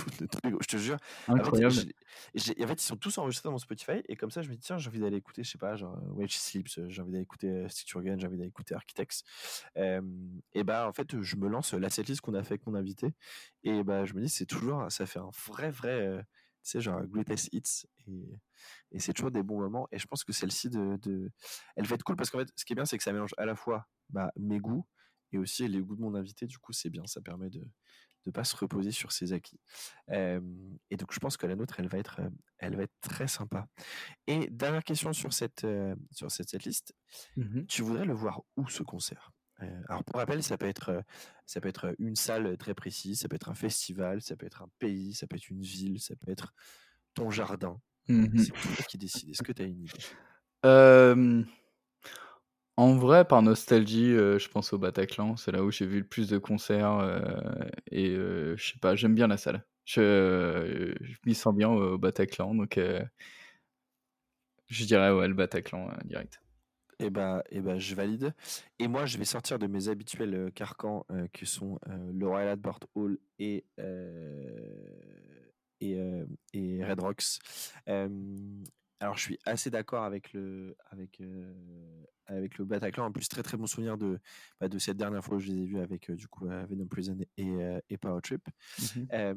je 0.60 0.66
te 0.66 0.76
jure. 0.78 0.96
En 1.26 1.36
fait, 1.36 1.42
incroyable. 1.42 1.76
en 2.36 2.66
fait, 2.66 2.74
ils 2.74 2.80
sont 2.80 2.96
tous 2.96 3.18
enregistrés 3.18 3.48
dans 3.48 3.52
mon 3.52 3.58
Spotify 3.58 4.02
et 4.08 4.16
comme 4.16 4.30
ça, 4.30 4.40
je 4.42 4.48
me 4.48 4.54
dis 4.54 4.60
tiens, 4.60 4.78
j'ai 4.78 4.88
envie 4.88 5.00
d'aller 5.00 5.18
écouter, 5.18 5.44
je 5.44 5.50
sais 5.50 5.58
pas, 5.58 5.76
genre 5.76 5.96
euh, 5.96 6.12
Wage 6.14 6.38
Sleeps, 6.38 6.78
euh, 6.78 6.88
j'ai 6.88 7.02
envie 7.02 7.12
d'aller 7.12 7.22
écouter 7.24 7.48
euh, 7.50 8.00
Gun, 8.02 8.18
j'ai 8.18 8.26
envie 8.26 8.38
d'aller 8.38 8.48
écouter 8.48 8.74
Architects. 8.74 9.22
Euh, 9.76 10.00
et 10.54 10.64
bah 10.64 10.88
en 10.88 10.92
fait, 10.92 11.20
je 11.20 11.36
me 11.36 11.48
lance 11.48 11.74
la 11.74 11.90
setlist 11.90 12.20
qu'on 12.22 12.34
a 12.34 12.42
fait 12.42 12.54
avec 12.54 12.66
mon 12.66 12.74
invité 12.74 13.12
et 13.62 13.84
bah 13.84 14.04
je 14.06 14.14
me 14.14 14.22
dis 14.22 14.28
c'est 14.28 14.46
toujours, 14.46 14.90
ça 14.90 15.06
fait 15.06 15.18
un 15.20 15.30
vrai 15.46 15.70
vrai, 15.70 16.00
euh, 16.00 16.22
tu 16.62 16.70
sais 16.72 16.80
genre 16.80 17.02
greatest 17.06 17.50
hits 17.52 17.86
et, 18.06 18.32
et 18.92 18.98
c'est 19.00 19.12
toujours 19.12 19.30
des 19.30 19.42
bons 19.42 19.58
moments 19.60 19.88
et 19.92 19.98
je 19.98 20.06
pense 20.06 20.24
que 20.24 20.32
celle-ci 20.32 20.70
de, 20.70 20.96
de, 21.02 21.30
elle 21.76 21.86
va 21.86 21.94
être 21.94 22.04
cool 22.04 22.16
parce 22.16 22.30
qu'en 22.30 22.38
fait, 22.38 22.48
ce 22.56 22.64
qui 22.64 22.72
est 22.72 22.76
bien, 22.76 22.84
c'est 22.84 22.96
que 22.98 23.04
ça 23.04 23.12
mélange 23.12 23.34
à 23.38 23.44
la 23.46 23.54
fois 23.54 23.86
bah, 24.10 24.32
mes 24.36 24.58
goûts 24.58 24.86
et 25.32 25.38
aussi 25.38 25.68
les 25.68 25.80
goûts 25.80 25.96
de 25.96 26.00
mon 26.02 26.14
invité. 26.14 26.46
Du 26.46 26.58
coup, 26.58 26.72
c'est 26.72 26.90
bien, 26.90 27.06
ça 27.06 27.20
permet 27.20 27.50
de 27.50 27.62
ne 28.26 28.32
pas 28.32 28.44
se 28.44 28.56
reposer 28.56 28.90
sur 28.90 29.12
ses 29.12 29.32
acquis. 29.32 29.60
Euh, 30.10 30.40
et 30.90 30.96
donc, 30.96 31.12
je 31.12 31.18
pense 31.18 31.36
que 31.36 31.46
la 31.46 31.56
nôtre, 31.56 31.80
elle 31.80 31.88
va 31.88 31.98
être, 31.98 32.20
elle 32.58 32.76
va 32.76 32.82
être 32.82 32.94
très 33.00 33.28
sympa. 33.28 33.66
Et 34.26 34.48
dernière 34.50 34.84
question 34.84 35.12
sur 35.12 35.32
cette, 35.32 35.64
euh, 35.64 35.94
sur 36.10 36.30
cette 36.30 36.48
setlist. 36.48 36.94
Mhm. 37.36 37.66
Tu 37.66 37.82
voudrais 37.82 38.04
le 38.04 38.14
voir 38.14 38.42
où 38.56 38.68
ce 38.68 38.82
concert? 38.82 39.32
Euh, 39.62 39.82
Alors, 39.88 40.04
pour 40.04 40.16
rappel, 40.16 40.42
ça 40.42 40.56
peut 40.56 40.66
être, 40.66 41.02
ça 41.46 41.60
peut 41.60 41.68
être 41.68 41.94
une 41.98 42.16
salle 42.16 42.56
très 42.58 42.74
précise, 42.74 43.20
ça 43.20 43.28
peut 43.28 43.36
être 43.36 43.48
un 43.48 43.54
festival, 43.54 44.22
ça 44.22 44.36
peut 44.36 44.46
être 44.46 44.62
un 44.62 44.68
pays, 44.78 45.14
ça 45.14 45.26
peut 45.26 45.36
être 45.36 45.48
une 45.48 45.62
ville, 45.62 46.00
ça 46.00 46.14
peut 46.16 46.30
être 46.30 46.52
ton 47.14 47.30
jardin. 47.30 47.80
Mhm. 48.08 48.38
C'est 48.38 48.52
toi 48.52 48.84
qui 48.88 48.98
décides. 48.98 49.30
Est-ce 49.30 49.42
que 49.42 49.52
tu 49.52 49.62
as 49.62 49.66
une 49.66 49.82
idée? 49.82 49.92
En 52.78 52.94
vrai, 52.94 53.24
par 53.24 53.42
nostalgie, 53.42 54.12
euh, 54.12 54.38
je 54.38 54.48
pense 54.48 54.72
au 54.72 54.78
Bataclan. 54.78 55.36
C'est 55.36 55.50
là 55.50 55.64
où 55.64 55.72
j'ai 55.72 55.84
vu 55.84 55.98
le 55.98 56.06
plus 56.06 56.28
de 56.28 56.38
concerts. 56.38 56.92
euh, 57.00 57.20
et 57.90 58.10
euh, 58.10 58.56
je 58.56 58.72
sais 58.72 58.78
pas, 58.78 58.94
j'aime 58.94 59.16
bien 59.16 59.26
la 59.26 59.36
salle. 59.36 59.64
Je, 59.84 60.94
je 61.00 61.16
m'y 61.26 61.34
sens 61.34 61.52
bien 61.56 61.68
au 61.68 61.98
Bataclan. 61.98 62.54
Donc, 62.54 62.78
je 64.68 64.84
dirais, 64.84 65.26
le 65.26 65.34
Bataclan 65.34 65.88
euh, 65.88 65.94
direct. 66.04 66.40
Eh 67.00 67.10
ben, 67.10 67.42
eh 67.50 67.60
ben, 67.60 67.80
je 67.80 67.96
valide. 67.96 68.32
Et 68.78 68.86
moi, 68.86 69.06
je 69.06 69.18
vais 69.18 69.24
sortir 69.24 69.58
de 69.58 69.66
mes 69.66 69.88
habituels 69.88 70.52
carcans 70.54 71.04
euh, 71.10 71.26
qui 71.32 71.46
sont 71.46 71.80
le 71.88 72.28
Royal 72.28 72.50
Albert 72.50 72.78
Hall 72.94 73.18
et, 73.40 73.64
et, 75.80 76.84
Red 76.84 77.00
Rocks. 77.00 77.40
Alors, 79.00 79.16
je 79.16 79.22
suis 79.22 79.38
assez 79.44 79.70
d'accord 79.70 80.04
avec 80.04 80.32
le, 80.32 80.76
avec, 80.90 81.20
euh, 81.20 81.54
avec 82.26 82.58
le 82.58 82.64
Bataclan. 82.64 83.06
En 83.06 83.12
plus, 83.12 83.28
très 83.28 83.42
très 83.42 83.56
bon 83.56 83.66
souvenir 83.66 83.96
de, 83.96 84.18
bah, 84.60 84.68
de 84.68 84.78
cette 84.78 84.96
dernière 84.96 85.24
fois 85.24 85.36
où 85.36 85.40
je 85.40 85.48
les 85.52 85.58
ai 85.62 85.64
vus 85.66 85.78
avec 85.78 86.10
euh, 86.10 86.16
du 86.16 86.26
coup 86.28 86.48
euh, 86.48 86.66
Venom 86.66 86.86
Prison 86.88 87.16
et, 87.36 87.46
euh, 87.48 87.80
et 87.88 87.96
Power 87.96 88.20
Trip. 88.22 88.42
Euh, 89.12 89.34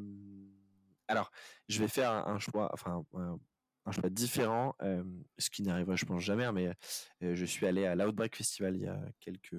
alors, 1.08 1.30
je 1.68 1.78
vais 1.80 1.88
faire 1.88 2.10
un, 2.10 2.34
un 2.34 2.38
choix, 2.38 2.70
enfin 2.72 3.04
un, 3.14 3.38
un 3.84 3.92
choix 3.92 4.08
différent, 4.10 4.74
ce 5.38 5.50
qui 5.50 5.62
n'arrivera, 5.62 5.96
je 5.96 6.04
pense, 6.04 6.22
jamais. 6.22 6.44
hein, 6.44 6.52
Mais 6.52 6.72
euh, 7.22 7.34
je 7.34 7.44
suis 7.44 7.66
allé 7.66 7.84
à 7.84 7.94
l'Outbreak 7.94 8.36
Festival 8.36 8.76
il 8.76 8.82
y 8.82 8.86
a 8.86 9.00
quelques 9.20 9.56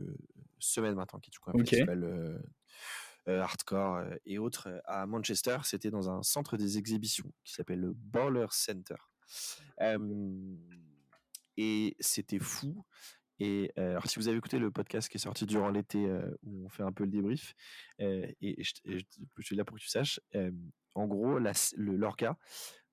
semaines 0.60 0.96
maintenant, 0.96 1.20
qui 1.20 1.30
est 1.30 1.34
du 1.34 1.40
coup 1.40 1.50
un 1.50 1.54
festival 1.58 2.42
hardcore 3.28 4.04
et 4.26 4.38
autres 4.38 4.82
à 4.86 5.06
Manchester. 5.06 5.58
C'était 5.64 5.92
dans 5.92 6.10
un 6.10 6.24
centre 6.24 6.58
des 6.58 6.78
exhibitions 6.78 7.32
qui 7.44 7.54
s'appelle 7.54 7.80
le 7.82 7.94
Baller 7.94 8.48
Center. 8.52 8.96
Et 11.58 11.95
c'était 12.00 12.40
fou. 12.40 12.86
Et 13.40 13.72
alors, 13.78 14.08
si 14.08 14.20
vous 14.20 14.28
avez 14.28 14.38
écouté 14.38 14.60
le 14.60 14.72
podcast 14.72 15.10
qui 15.10 15.18
est 15.18 15.20
sorti 15.20 15.45
durant 15.45 15.70
l'été, 15.70 16.08
où 16.44 16.66
on 16.66 16.70
fait 16.70 16.84
un 16.84 16.91
peu 16.91 17.04
le 17.04 17.10
débrief, 17.12 17.54
et, 18.00 18.36
je, 18.64 18.74
et 18.86 19.00
je- 19.00 19.06
je 19.38 19.41
suis 19.45 19.56
là 19.56 19.66
pour 19.66 19.78
que 19.78 19.82
tu 19.82 19.90
saches, 19.90 20.20
en 20.95 21.08
gros, 21.08 21.40
la 21.40 21.52
le, 21.76 21.95
l'orga, 21.98 22.38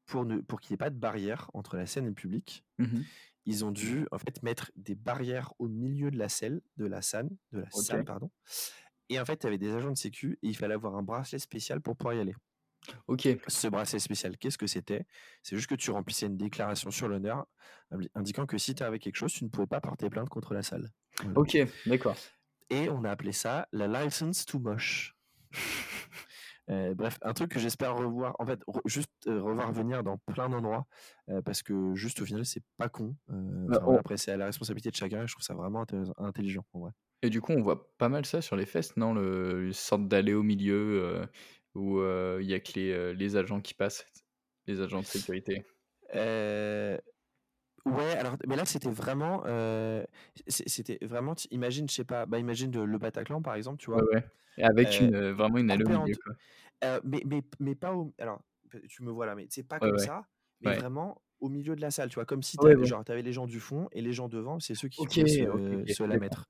pour, 0.06 0.24
ne, 0.24 0.38
pour 0.40 0.60
qu'il 0.60 0.72
n'y 0.72 0.74
ait 0.74 0.78
pas 0.78 0.90
de 0.90 0.98
barrière 0.98 1.50
entre 1.54 1.76
la 1.76 1.86
scène 1.86 2.04
et 2.06 2.08
le 2.08 2.14
public, 2.14 2.64
Mhm. 2.78 3.04
ils 3.46 3.64
ont 3.64 3.70
dû 3.70 4.06
en 4.10 4.18
fait 4.18 4.42
mettre 4.42 4.72
des 4.74 4.94
barrières 4.96 5.52
au 5.58 5.68
milieu 5.68 6.10
de 6.10 6.18
la 6.18 6.28
salle, 6.28 6.60
de 6.78 6.86
la 6.86 7.00
salle, 7.02 7.28
de 7.52 7.60
la 7.60 7.68
Ok. 7.72 7.82
salle, 7.84 8.04
pardon. 8.04 8.30
Et 9.08 9.20
en 9.20 9.24
fait, 9.24 9.42
il 9.42 9.44
y 9.44 9.46
avait 9.48 9.58
des 9.58 9.72
agents 9.72 9.92
de 9.92 9.96
sécu 9.98 10.38
et 10.42 10.48
il 10.48 10.56
fallait 10.56 10.74
avoir 10.74 10.96
un 10.96 11.02
bracelet 11.02 11.38
spécial 11.38 11.80
pour 11.80 11.96
pouvoir 11.96 12.14
y 12.14 12.20
aller. 12.20 12.34
Ok. 13.06 13.28
Ce 13.46 13.68
bracelet 13.68 13.98
spécial, 13.98 14.36
qu'est-ce 14.38 14.58
que 14.58 14.66
c'était? 14.66 15.06
C'est 15.42 15.56
juste 15.56 15.68
que 15.68 15.74
tu 15.74 15.90
remplissais 15.90 16.26
une 16.26 16.36
déclaration 16.36 16.90
sur 16.90 17.08
l'honneur 17.08 17.46
indi- 17.90 18.10
indiquant 18.14 18.46
que 18.46 18.58
si 18.58 18.74
tu 18.74 18.82
avais 18.82 18.98
quelque 18.98 19.16
chose, 19.16 19.32
tu 19.32 19.44
ne 19.44 19.50
pouvais 19.50 19.66
pas 19.66 19.80
porter 19.80 20.08
plainte 20.10 20.28
contre 20.28 20.54
la 20.54 20.62
salle. 20.62 20.88
Voilà. 21.22 21.38
Ok, 21.38 21.58
d'accord. 21.86 22.16
Et 22.70 22.88
on 22.88 23.04
a 23.04 23.10
appelé 23.10 23.32
ça 23.32 23.68
la 23.72 23.86
license 24.04 24.44
to 24.46 24.58
moche. 24.58 25.14
Euh, 26.68 26.94
bref, 26.94 27.18
un 27.22 27.32
truc 27.32 27.50
que 27.50 27.58
j'espère 27.58 27.96
revoir, 27.96 28.36
en 28.38 28.46
fait, 28.46 28.60
re- 28.66 28.80
juste 28.84 29.10
euh, 29.26 29.42
revoir 29.42 29.72
venir 29.72 30.04
dans 30.04 30.18
plein 30.18 30.48
d'endroits, 30.48 30.86
euh, 31.28 31.42
parce 31.42 31.64
que 31.64 31.94
juste 31.96 32.20
au 32.20 32.24
final, 32.24 32.46
c'est 32.46 32.62
pas 32.76 32.88
con. 32.88 33.16
Bah, 33.26 33.82
on- 33.86 33.96
Après, 33.96 34.16
c'est 34.16 34.30
à 34.30 34.36
la 34.36 34.44
responsabilité 34.46 34.88
de 34.90 34.94
chacun, 34.94 35.24
et 35.24 35.26
je 35.26 35.32
trouve 35.32 35.42
ça 35.42 35.54
vraiment 35.54 35.84
intelligent, 36.18 36.64
en 36.72 36.80
vrai. 36.80 36.92
Et 37.22 37.30
du 37.30 37.40
coup, 37.40 37.52
on 37.52 37.60
voit 37.60 37.92
pas 37.98 38.08
mal 38.08 38.24
ça 38.24 38.40
sur 38.40 38.54
les 38.54 38.66
festes, 38.66 38.96
non? 38.96 39.14
Le, 39.14 39.66
Une 39.66 39.72
sorte 39.72 40.06
d'allée 40.06 40.32
au 40.32 40.44
milieu 40.44 41.28
où 41.74 41.98
euh, 42.00 42.38
il 42.42 42.48
y 42.48 42.54
a 42.54 42.60
que 42.60 42.72
les, 42.76 43.14
les 43.14 43.36
agents 43.36 43.60
qui 43.60 43.74
passent, 43.74 44.06
les 44.66 44.80
agents 44.80 45.02
de 45.02 45.08
sécurité? 45.08 45.64
Ouais, 47.86 48.10
alors, 48.16 48.36
mais 48.46 48.56
là, 48.56 48.66
c'était 48.66 48.90
vraiment, 48.90 49.42
euh, 49.46 50.04
c'était 50.48 50.98
vraiment, 51.02 51.34
imagine, 51.50 51.88
je 51.88 51.94
sais 51.94 52.04
pas, 52.04 52.26
bah, 52.26 52.38
imagine 52.38 52.70
le, 52.72 52.84
le 52.84 52.98
Bataclan, 52.98 53.40
par 53.40 53.54
exemple, 53.54 53.78
tu 53.78 53.90
Ouais, 53.92 54.02
vois, 54.02 54.06
ouais. 54.14 54.24
Et 54.56 54.64
avec 54.64 55.00
euh, 55.00 55.00
une, 55.00 55.30
vraiment 55.32 55.58
une 55.58 55.70
milieu, 55.86 56.14
quoi. 56.24 56.34
Euh, 56.84 57.00
mais, 57.04 57.22
mais, 57.26 57.42
mais 57.60 57.74
pas 57.74 57.94
au, 57.94 58.14
alors, 58.18 58.42
tu 58.88 59.02
me 59.02 59.10
vois 59.10 59.26
là, 59.26 59.34
mais 59.34 59.46
c'est 59.50 59.62
pas 59.66 59.80
Ouais, 59.80 59.90
comme 59.90 59.98
ouais. 59.98 59.98
ça, 59.98 60.26
mais 60.60 60.72
Ouais. 60.72 60.74
vraiment, 60.74 61.22
au 61.40 61.48
milieu 61.48 61.76
de 61.76 61.80
la 61.80 61.90
salle, 61.90 62.08
tu 62.10 62.14
vois, 62.16 62.26
comme 62.26 62.42
si 62.42 62.58
Ouais, 62.58 62.74
tu 62.74 62.76
ouais. 62.76 62.92
avais 63.08 63.22
les 63.22 63.32
gens 63.32 63.46
du 63.46 63.60
fond 63.60 63.88
et 63.92 64.02
les 64.02 64.12
gens 64.12 64.28
devant, 64.28 64.60
c'est 64.60 64.74
ceux 64.74 64.88
qui 64.88 65.02
OK, 65.02 65.08
pouvaient 65.08 65.26
se, 65.26 65.44
OK, 65.52 65.64
OK, 65.72 65.86
se 65.86 66.02
la 66.04 66.18
mettre. 66.18 66.46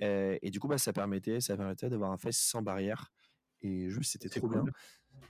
Et 0.00 0.50
du 0.50 0.60
coup, 0.60 0.68
bah, 0.68 0.78
ça 0.78 0.92
permettait, 0.92 1.40
ça 1.40 1.56
permettait 1.56 1.88
d'avoir 1.88 2.12
un 2.12 2.18
fest 2.18 2.40
sans 2.42 2.62
barrière. 2.62 3.12
Et 3.64 3.88
juste, 3.88 4.12
c'était 4.12 4.28
trop 4.28 4.48
bien. 4.48 4.64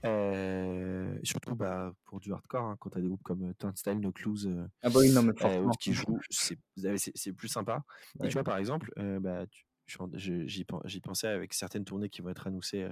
Euh, 0.05 1.19
surtout 1.23 1.55
bah, 1.55 1.95
pour 2.05 2.21
du 2.21 2.33
hardcore, 2.33 2.65
hein, 2.65 2.77
quand 2.79 2.91
tu 2.91 2.99
as 2.99 3.01
des 3.01 3.07
groupes 3.07 3.23
comme 3.23 3.51
euh, 3.51 3.55
Turnstile, 3.59 4.01
No 4.01 4.13
Clues, 4.13 4.47
euh, 4.47 4.67
Ah 4.83 4.91
bah 4.91 5.01
oui, 5.01 5.11
non, 5.11 5.23
mais 5.23 5.31
euh, 5.31 5.35
forcément. 5.39 5.71
autres 5.71 5.79
qui 5.79 5.95
jouent, 5.95 6.21
c'est 6.29 6.59
c'est- 7.15 7.33
plus 7.33 7.49
sympa. 7.49 7.85
Et 8.23 8.29
tu 8.29 8.35
vois, 8.35 8.45
par 8.45 8.59
exemple, 8.59 8.93
bah, 9.21 9.47
j'y 9.87 10.65
pen- 10.65 10.81
j'y 10.85 11.01
pensais 11.01 11.29
avec 11.29 11.55
certaines 11.55 11.85
tournées 11.85 12.11
qui 12.11 12.21
vont 12.21 12.29
être 12.31 12.47
annoncées 12.47 12.89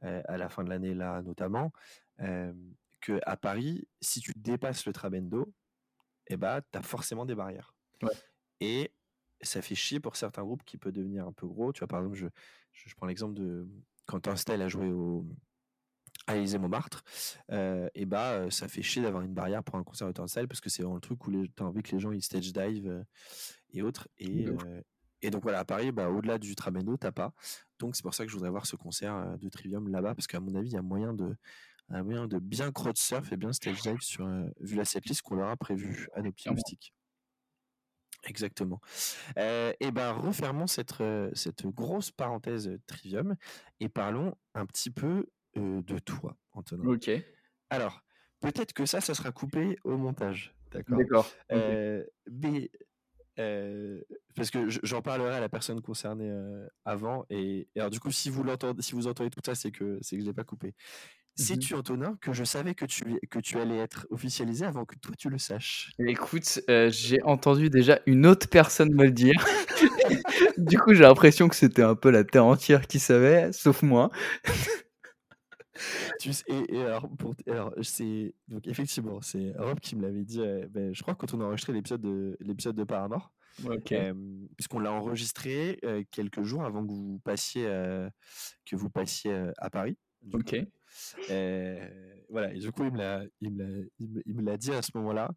à 0.00 0.36
la 0.38 0.48
fin 0.48 0.64
de 0.64 0.70
l'année, 0.70 0.94
là 0.94 1.20
notamment, 1.22 1.72
que 2.18 3.20
à 3.26 3.36
Paris, 3.36 3.86
si 4.00 4.20
tu 4.20 4.32
dépasses 4.36 4.86
le 4.86 4.92
Trabendo, 4.92 5.52
eh 6.28 6.36
bah, 6.36 6.60
tu 6.72 6.78
as 6.78 6.82
forcément 6.82 7.26
des 7.26 7.34
barrières. 7.34 7.74
Ouais. 8.02 8.10
Et 8.60 8.92
ça 9.42 9.60
fait 9.62 9.74
chier 9.74 10.00
pour 10.00 10.16
certains 10.16 10.42
groupes 10.42 10.64
qui 10.64 10.78
peut 10.78 10.92
devenir 10.92 11.26
un 11.26 11.32
peu 11.32 11.46
gros. 11.46 11.72
Tu 11.72 11.80
vois, 11.80 11.88
par 11.88 12.00
exemple, 12.00 12.16
je, 12.16 12.26
je, 12.72 12.88
je 12.88 12.94
prends 12.94 13.06
l'exemple 13.06 13.34
de 13.34 13.68
quand 14.06 14.20
Turnstile 14.20 14.62
a 14.62 14.68
joué 14.68 14.90
au, 14.90 15.26
à 16.26 16.36
Élysée 16.36 16.58
Montmartre, 16.58 17.04
euh, 17.52 17.88
et 17.94 18.06
bah 18.06 18.32
euh, 18.32 18.50
ça 18.50 18.68
fait 18.68 18.82
chier 18.82 19.02
d'avoir 19.02 19.22
une 19.22 19.34
barrière 19.34 19.62
pour 19.62 19.76
un 19.76 19.84
concert 19.84 20.08
de 20.08 20.12
Turnstile 20.12 20.48
parce 20.48 20.60
que 20.60 20.68
c'est 20.70 20.82
vraiment 20.82 20.96
le 20.96 21.00
truc 21.00 21.26
où 21.26 21.30
tu 21.30 21.50
as 21.60 21.64
envie 21.64 21.82
que 21.82 21.92
les 21.92 22.00
gens 22.00 22.12
ils 22.12 22.22
stage 22.22 22.52
dive 22.52 22.88
euh, 22.88 23.02
et 23.72 23.82
autres. 23.82 24.08
Et, 24.18 25.30
donc 25.30 25.42
voilà, 25.42 25.58
à 25.58 25.64
Paris, 25.64 25.90
bah, 25.90 26.08
au-delà 26.08 26.38
du 26.38 26.54
Trabendo, 26.54 26.96
t'as 26.96 27.10
pas. 27.10 27.32
Donc 27.80 27.96
c'est 27.96 28.02
pour 28.02 28.14
ça 28.14 28.24
que 28.24 28.30
je 28.30 28.36
voudrais 28.36 28.50
voir 28.50 28.64
ce 28.64 28.76
concert 28.76 29.36
de 29.38 29.48
Trivium 29.48 29.88
là-bas 29.88 30.14
parce 30.14 30.28
qu'à 30.28 30.38
mon 30.38 30.54
avis, 30.54 30.68
il 30.68 30.74
y 30.74 30.76
a 30.76 30.82
moyen 30.82 31.14
de, 31.14 31.34
un 31.88 32.04
moyen 32.04 32.28
de 32.28 32.38
bien 32.38 32.70
crowd 32.70 32.96
surf 32.96 33.32
et 33.32 33.36
bien 33.36 33.52
stage 33.52 33.82
dive 33.82 34.00
sur, 34.00 34.28
vu 34.60 34.76
la 34.76 34.84
setlist 34.84 35.22
qu'on 35.22 35.34
leur 35.34 35.48
a 35.48 35.56
prévue 35.56 36.08
à 36.14 36.22
nos 36.22 36.30
petits 36.30 36.48
moustiques. 36.48 36.94
Exactement. 38.26 38.80
Euh, 39.38 39.72
et 39.80 39.90
ben 39.92 40.12
refermons 40.12 40.66
cette, 40.66 41.00
euh, 41.00 41.30
cette 41.34 41.66
grosse 41.66 42.10
parenthèse 42.10 42.70
Trivium 42.86 43.36
et 43.80 43.88
parlons 43.88 44.34
un 44.54 44.66
petit 44.66 44.90
peu 44.90 45.26
euh, 45.56 45.80
de 45.82 45.98
toi, 45.98 46.36
Antonin. 46.52 46.84
OK. 46.86 47.10
Alors, 47.70 48.02
peut-être 48.40 48.72
que 48.72 48.84
ça, 48.84 49.00
ça 49.00 49.14
sera 49.14 49.32
coupé 49.32 49.76
au 49.84 49.96
montage. 49.96 50.54
D'accord? 50.72 50.98
D'accord. 50.98 51.30
Euh, 51.52 52.04
mais 52.30 52.70
parce 54.34 54.50
que 54.50 54.68
je- 54.70 54.80
j'en 54.82 55.02
parlerai 55.02 55.34
à 55.36 55.40
la 55.40 55.48
personne 55.48 55.80
concernée 55.82 56.32
avant 56.84 57.26
et, 57.28 57.68
et 57.74 57.80
alors 57.80 57.90
du 57.90 58.00
coup 58.00 58.10
si 58.10 58.30
vous 58.30 58.42
l'entendez 58.42 58.80
si 58.80 58.94
vous 58.94 59.06
entendez 59.08 59.28
tout 59.28 59.40
ça 59.44 59.54
c'est 59.54 59.70
que 59.70 59.98
c'est 60.00 60.16
que 60.16 60.22
je 60.22 60.26
l'ai 60.26 60.32
pas 60.32 60.44
coupé. 60.44 60.74
Sais-tu 61.36 61.74
Antonin 61.74 62.16
que 62.20 62.32
je 62.32 62.44
savais 62.44 62.74
que 62.74 62.84
tu 62.84 63.18
que 63.30 63.38
tu 63.38 63.58
allais 63.58 63.78
être 63.78 64.06
officialisé 64.10 64.64
avant 64.64 64.84
que 64.84 64.96
toi 64.96 65.14
tu 65.16 65.30
le 65.30 65.38
saches? 65.38 65.90
Écoute, 65.98 66.60
heu, 66.68 66.90
j'ai 66.90 67.22
entendu 67.22 67.70
déjà 67.70 68.00
une 68.06 68.26
autre 68.26 68.48
personne 68.48 68.92
me 68.92 69.04
le 69.04 69.12
dire. 69.12 69.46
Du 70.56 70.78
coup, 70.78 70.94
j'ai 70.94 71.02
l'impression 71.02 71.48
que 71.48 71.56
c'était 71.56 71.82
un 71.82 71.94
peu 71.94 72.10
la 72.10 72.24
terre 72.24 72.46
entière 72.46 72.86
qui 72.86 72.98
savait, 72.98 73.52
sauf 73.52 73.82
moi. 73.82 74.10
tu 76.20 76.32
sais, 76.32 76.44
et, 76.48 76.76
et 76.76 76.82
alors 76.82 77.08
pour 77.18 77.34
alors 77.46 77.74
c'est 77.82 78.34
donc 78.48 78.66
effectivement 78.66 79.20
c'est 79.20 79.52
Rob 79.58 79.78
qui 79.80 79.96
me 79.96 80.02
l'avait 80.02 80.24
dit 80.24 80.40
euh, 80.40 80.66
ben, 80.70 80.94
je 80.94 81.02
crois 81.02 81.14
quand 81.14 81.34
on 81.34 81.40
a 81.40 81.44
enregistré 81.44 81.74
l'épisode 81.74 82.00
de 82.00 82.36
l'épisode 82.40 82.76
de 82.76 82.84
Paramore 82.84 83.30
OK. 83.64 83.92
Euh, 83.92 84.14
puisqu'on 84.56 84.80
l'a 84.80 84.92
enregistré 84.92 85.78
euh, 85.84 86.02
quelques 86.10 86.42
jours 86.42 86.64
avant 86.64 86.84
que 86.84 86.92
vous 86.92 87.20
passiez 87.24 87.66
euh, 87.66 88.08
que 88.64 88.76
vous 88.76 88.90
passiez 88.90 89.32
euh, 89.32 89.52
à 89.58 89.70
Paris. 89.70 89.96
coup. 90.30 90.66
Euh, 91.30 91.88
voilà, 92.28 92.52
et 92.52 92.58
du 92.58 92.70
coup, 92.72 92.84
il 92.84 92.92
me 92.92 92.98
l'a, 92.98 93.22
il 93.40 93.52
me 93.52 93.62
l'a, 93.62 93.84
il 93.98 94.08
me, 94.10 94.22
il 94.26 94.34
me 94.34 94.42
l'a 94.42 94.56
dit 94.56 94.72
à 94.72 94.82
ce 94.82 94.90
moment-là. 94.94 95.30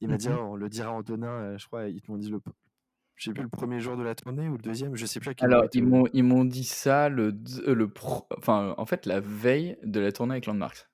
Il 0.00 0.08
m'a 0.08 0.16
dit, 0.16 0.28
Mmh 0.28 0.38
on 0.38 0.56
le 0.56 0.68
dira 0.68 0.90
à 0.90 0.92
Antonin, 0.92 1.28
euh, 1.28 1.58
je 1.58 1.66
crois, 1.66 1.88
ils 1.88 2.00
t'ont 2.00 2.16
dit 2.16 2.30
le, 2.30 2.40
je 3.16 3.24
sais 3.24 3.32
plus 3.32 3.42
le 3.42 3.48
premier 3.48 3.80
jour 3.80 3.96
de 3.96 4.02
la 4.02 4.14
tournée 4.14 4.48
ou 4.48 4.52
le 4.52 4.62
deuxième, 4.62 4.96
je 4.96 5.06
sais 5.06 5.20
plus 5.20 5.30
à 5.30 5.34
quel 5.34 5.46
Alors, 5.46 5.62
moment 5.62 5.70
ils 5.74 5.84
m'ont 5.84 6.06
ils 6.12 6.24
m'ont 6.24 6.44
dit 6.44 6.64
ça 6.64 7.08
le 7.08 7.34
heu, 7.66 7.74
le 7.74 7.88
pro 7.88 8.26
enfin, 8.36 8.74
en 8.76 8.86
fait, 8.86 9.06
la 9.06 9.20
veille 9.20 9.76
de 9.82 10.00
la 10.00 10.12
tournée 10.12 10.32
avec 10.32 10.46
Landmark. 10.46 10.88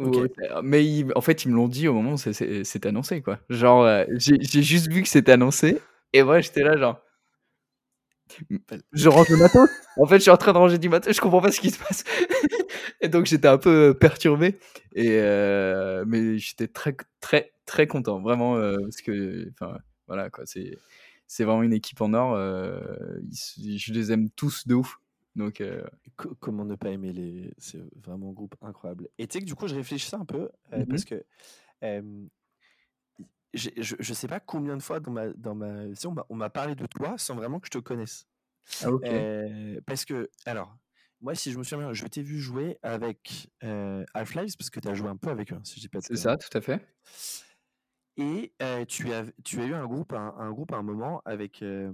Ok. 0.00 0.16
Ouais, 0.16 0.30
mais 0.62 0.84
ils 0.84 1.06
en 1.14 1.20
fait, 1.20 1.44
ils 1.44 1.50
me 1.50 1.54
l'ont 1.54 1.68
dit 1.68 1.86
au 1.86 1.94
moment 1.94 2.14
où 2.14 2.16
c'est 2.16 2.86
annoncé, 2.86 3.22
quoi. 3.22 3.38
Genre, 3.48 4.04
j'ai 4.16 4.62
juste 4.62 4.90
vu 4.90 5.02
que 5.02 5.08
c'était 5.08 5.32
annoncé 5.32 5.80
et 6.12 6.22
moi, 6.22 6.40
j'étais 6.40 6.62
là 6.62 6.76
genre 6.76 7.00
je 8.92 9.08
rentre 9.08 9.30
le 9.32 9.38
matin. 9.38 9.66
En 9.96 10.06
fait, 10.06 10.16
je 10.16 10.22
suis 10.22 10.30
en 10.30 10.36
train 10.36 10.52
de 10.52 10.58
ranger 10.58 10.78
du 10.78 10.88
matin, 10.88 11.12
je 11.12 11.20
comprends 11.20 11.40
pas 11.40 11.52
ce 11.52 11.60
qui 11.60 11.70
se 11.70 11.78
passe 11.78 12.04
et 13.00 13.08
donc 13.08 13.26
j'étais 13.26 13.48
un 13.48 13.58
peu 13.58 13.96
perturbé 13.98 14.58
et 14.94 15.18
heu, 15.20 16.04
mais 16.06 16.38
j'étais 16.38 16.68
très 16.68 16.96
très 17.20 17.52
très 17.66 17.86
content 17.86 18.20
vraiment, 18.20 18.56
heu, 18.58 18.76
parce 18.82 19.00
que 19.02 19.48
enfin, 19.52 19.78
voilà 20.06 20.30
quoi, 20.30 20.44
c'est 20.46 20.78
c'est 21.26 21.44
vraiment 21.44 21.62
une 21.62 21.72
équipe 21.72 22.00
en 22.00 22.12
or, 22.14 22.38
ils 23.30 23.78
je 23.78 23.92
les 23.92 24.12
aime 24.12 24.30
tous 24.30 24.66
de 24.66 24.74
ouf 24.74 24.98
donc 25.36 25.62
comment 26.40 26.64
ne 26.64 26.76
pas 26.76 26.90
aimer 26.90 27.12
les, 27.12 27.52
c'est 27.58 27.80
vraiment 27.96 28.30
un 28.30 28.32
groupe 28.32 28.54
incroyable. 28.60 29.08
Et 29.18 29.26
tu 29.26 29.34
sais 29.34 29.40
que 29.40 29.46
du 29.46 29.54
coup, 29.54 29.66
je 29.66 29.74
réfléchissais 29.74 30.16
un 30.16 30.24
peu 30.24 30.50
euh, 30.72 30.86
Mmh 30.86 30.86
parce 30.86 31.04
que 31.04 31.24
euh, 31.84 32.26
je, 33.52 33.70
je 33.76 34.14
sais 34.14 34.26
pas 34.28 34.40
combien 34.40 34.76
de 34.76 34.82
fois 34.82 35.00
dans 35.00 35.12
ma, 35.12 35.28
dans 35.32 35.54
ma, 35.54 35.94
si 35.94 36.06
on 36.06 36.14
m'a- 36.34 36.50
parlé 36.50 36.74
de 36.74 36.86
toi 36.86 37.16
sans 37.18 37.36
vraiment 37.36 37.60
que 37.60 37.66
je 37.66 37.70
te 37.72 37.78
connaisse. 37.78 38.26
ah 38.80 38.90
OK. 38.90 39.14
Euh, 39.14 39.80
parce 39.86 40.04
que, 40.04 40.30
alors, 40.46 40.76
moi, 41.24 41.34
si 41.34 41.50
je 41.50 41.56
me 41.58 41.62
souviens 41.64 41.86
bien, 41.86 41.92
je 41.94 42.04
t'ai 42.06 42.22
vu 42.22 42.38
jouer 42.38 42.78
avec 42.82 43.48
euh, 43.64 44.04
Half-Life, 44.12 44.58
parce 44.58 44.68
que 44.68 44.78
tu 44.78 44.88
as 44.88 44.94
joué 44.94 45.08
un 45.08 45.16
peu 45.16 45.30
avec 45.30 45.54
eux, 45.54 45.58
si 45.64 45.76
je 45.76 45.80
dis 45.80 45.88
pas 45.88 45.98
de 45.98 46.04
C'est 46.04 46.16
ça, 46.16 46.36
tout 46.36 46.56
à 46.56 46.60
fait. 46.60 46.86
Et 48.18 48.52
euh, 48.60 48.84
tu, 48.84 49.10
as, 49.12 49.24
tu 49.42 49.58
as 49.62 49.64
eu 49.64 49.72
un 49.72 49.86
groupe, 49.86 50.12
un, 50.12 50.34
un 50.38 50.52
groupe 50.52 50.70
à 50.72 50.76
un 50.76 50.82
moment 50.82 51.22
avec. 51.24 51.62
euh, 51.62 51.90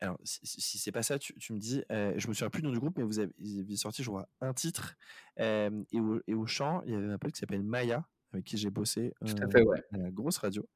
alors, 0.00 0.18
si, 0.24 0.40
si- 0.42 0.76
c'est 0.78 0.90
pas 0.92 1.04
ça, 1.04 1.20
tu, 1.20 1.34
tu 1.38 1.52
me 1.52 1.58
dis. 1.58 1.84
euh, 1.92 2.14
je 2.16 2.26
me 2.26 2.34
souviens 2.34 2.50
plus 2.50 2.62
du 2.62 2.66
nom 2.66 2.72
du 2.72 2.80
groupe, 2.80 2.98
mais 2.98 3.04
vous 3.04 3.20
avez, 3.20 3.32
sorti, 3.76 4.02
je 4.02 4.08
crois, 4.10 4.28
un 4.40 4.52
titre. 4.52 4.96
et, 5.38 5.70
au, 5.94 6.20
et 6.26 6.34
au 6.34 6.46
chant, 6.46 6.82
il 6.84 6.92
y 6.92 6.96
avait 6.96 7.12
un 7.12 7.18
pote 7.18 7.32
qui 7.32 7.38
s'appelle 7.38 7.62
Maya, 7.62 8.04
avec 8.32 8.44
qui 8.44 8.58
j'ai 8.58 8.70
bossé 8.70 9.14
Tout 9.24 9.34
à 9.44 9.46
euh, 9.46 9.50
fait, 9.50 9.62
ouais. 9.62 9.82
à 9.92 9.98
la 9.98 10.10
grosse 10.10 10.38
radio. 10.38 10.68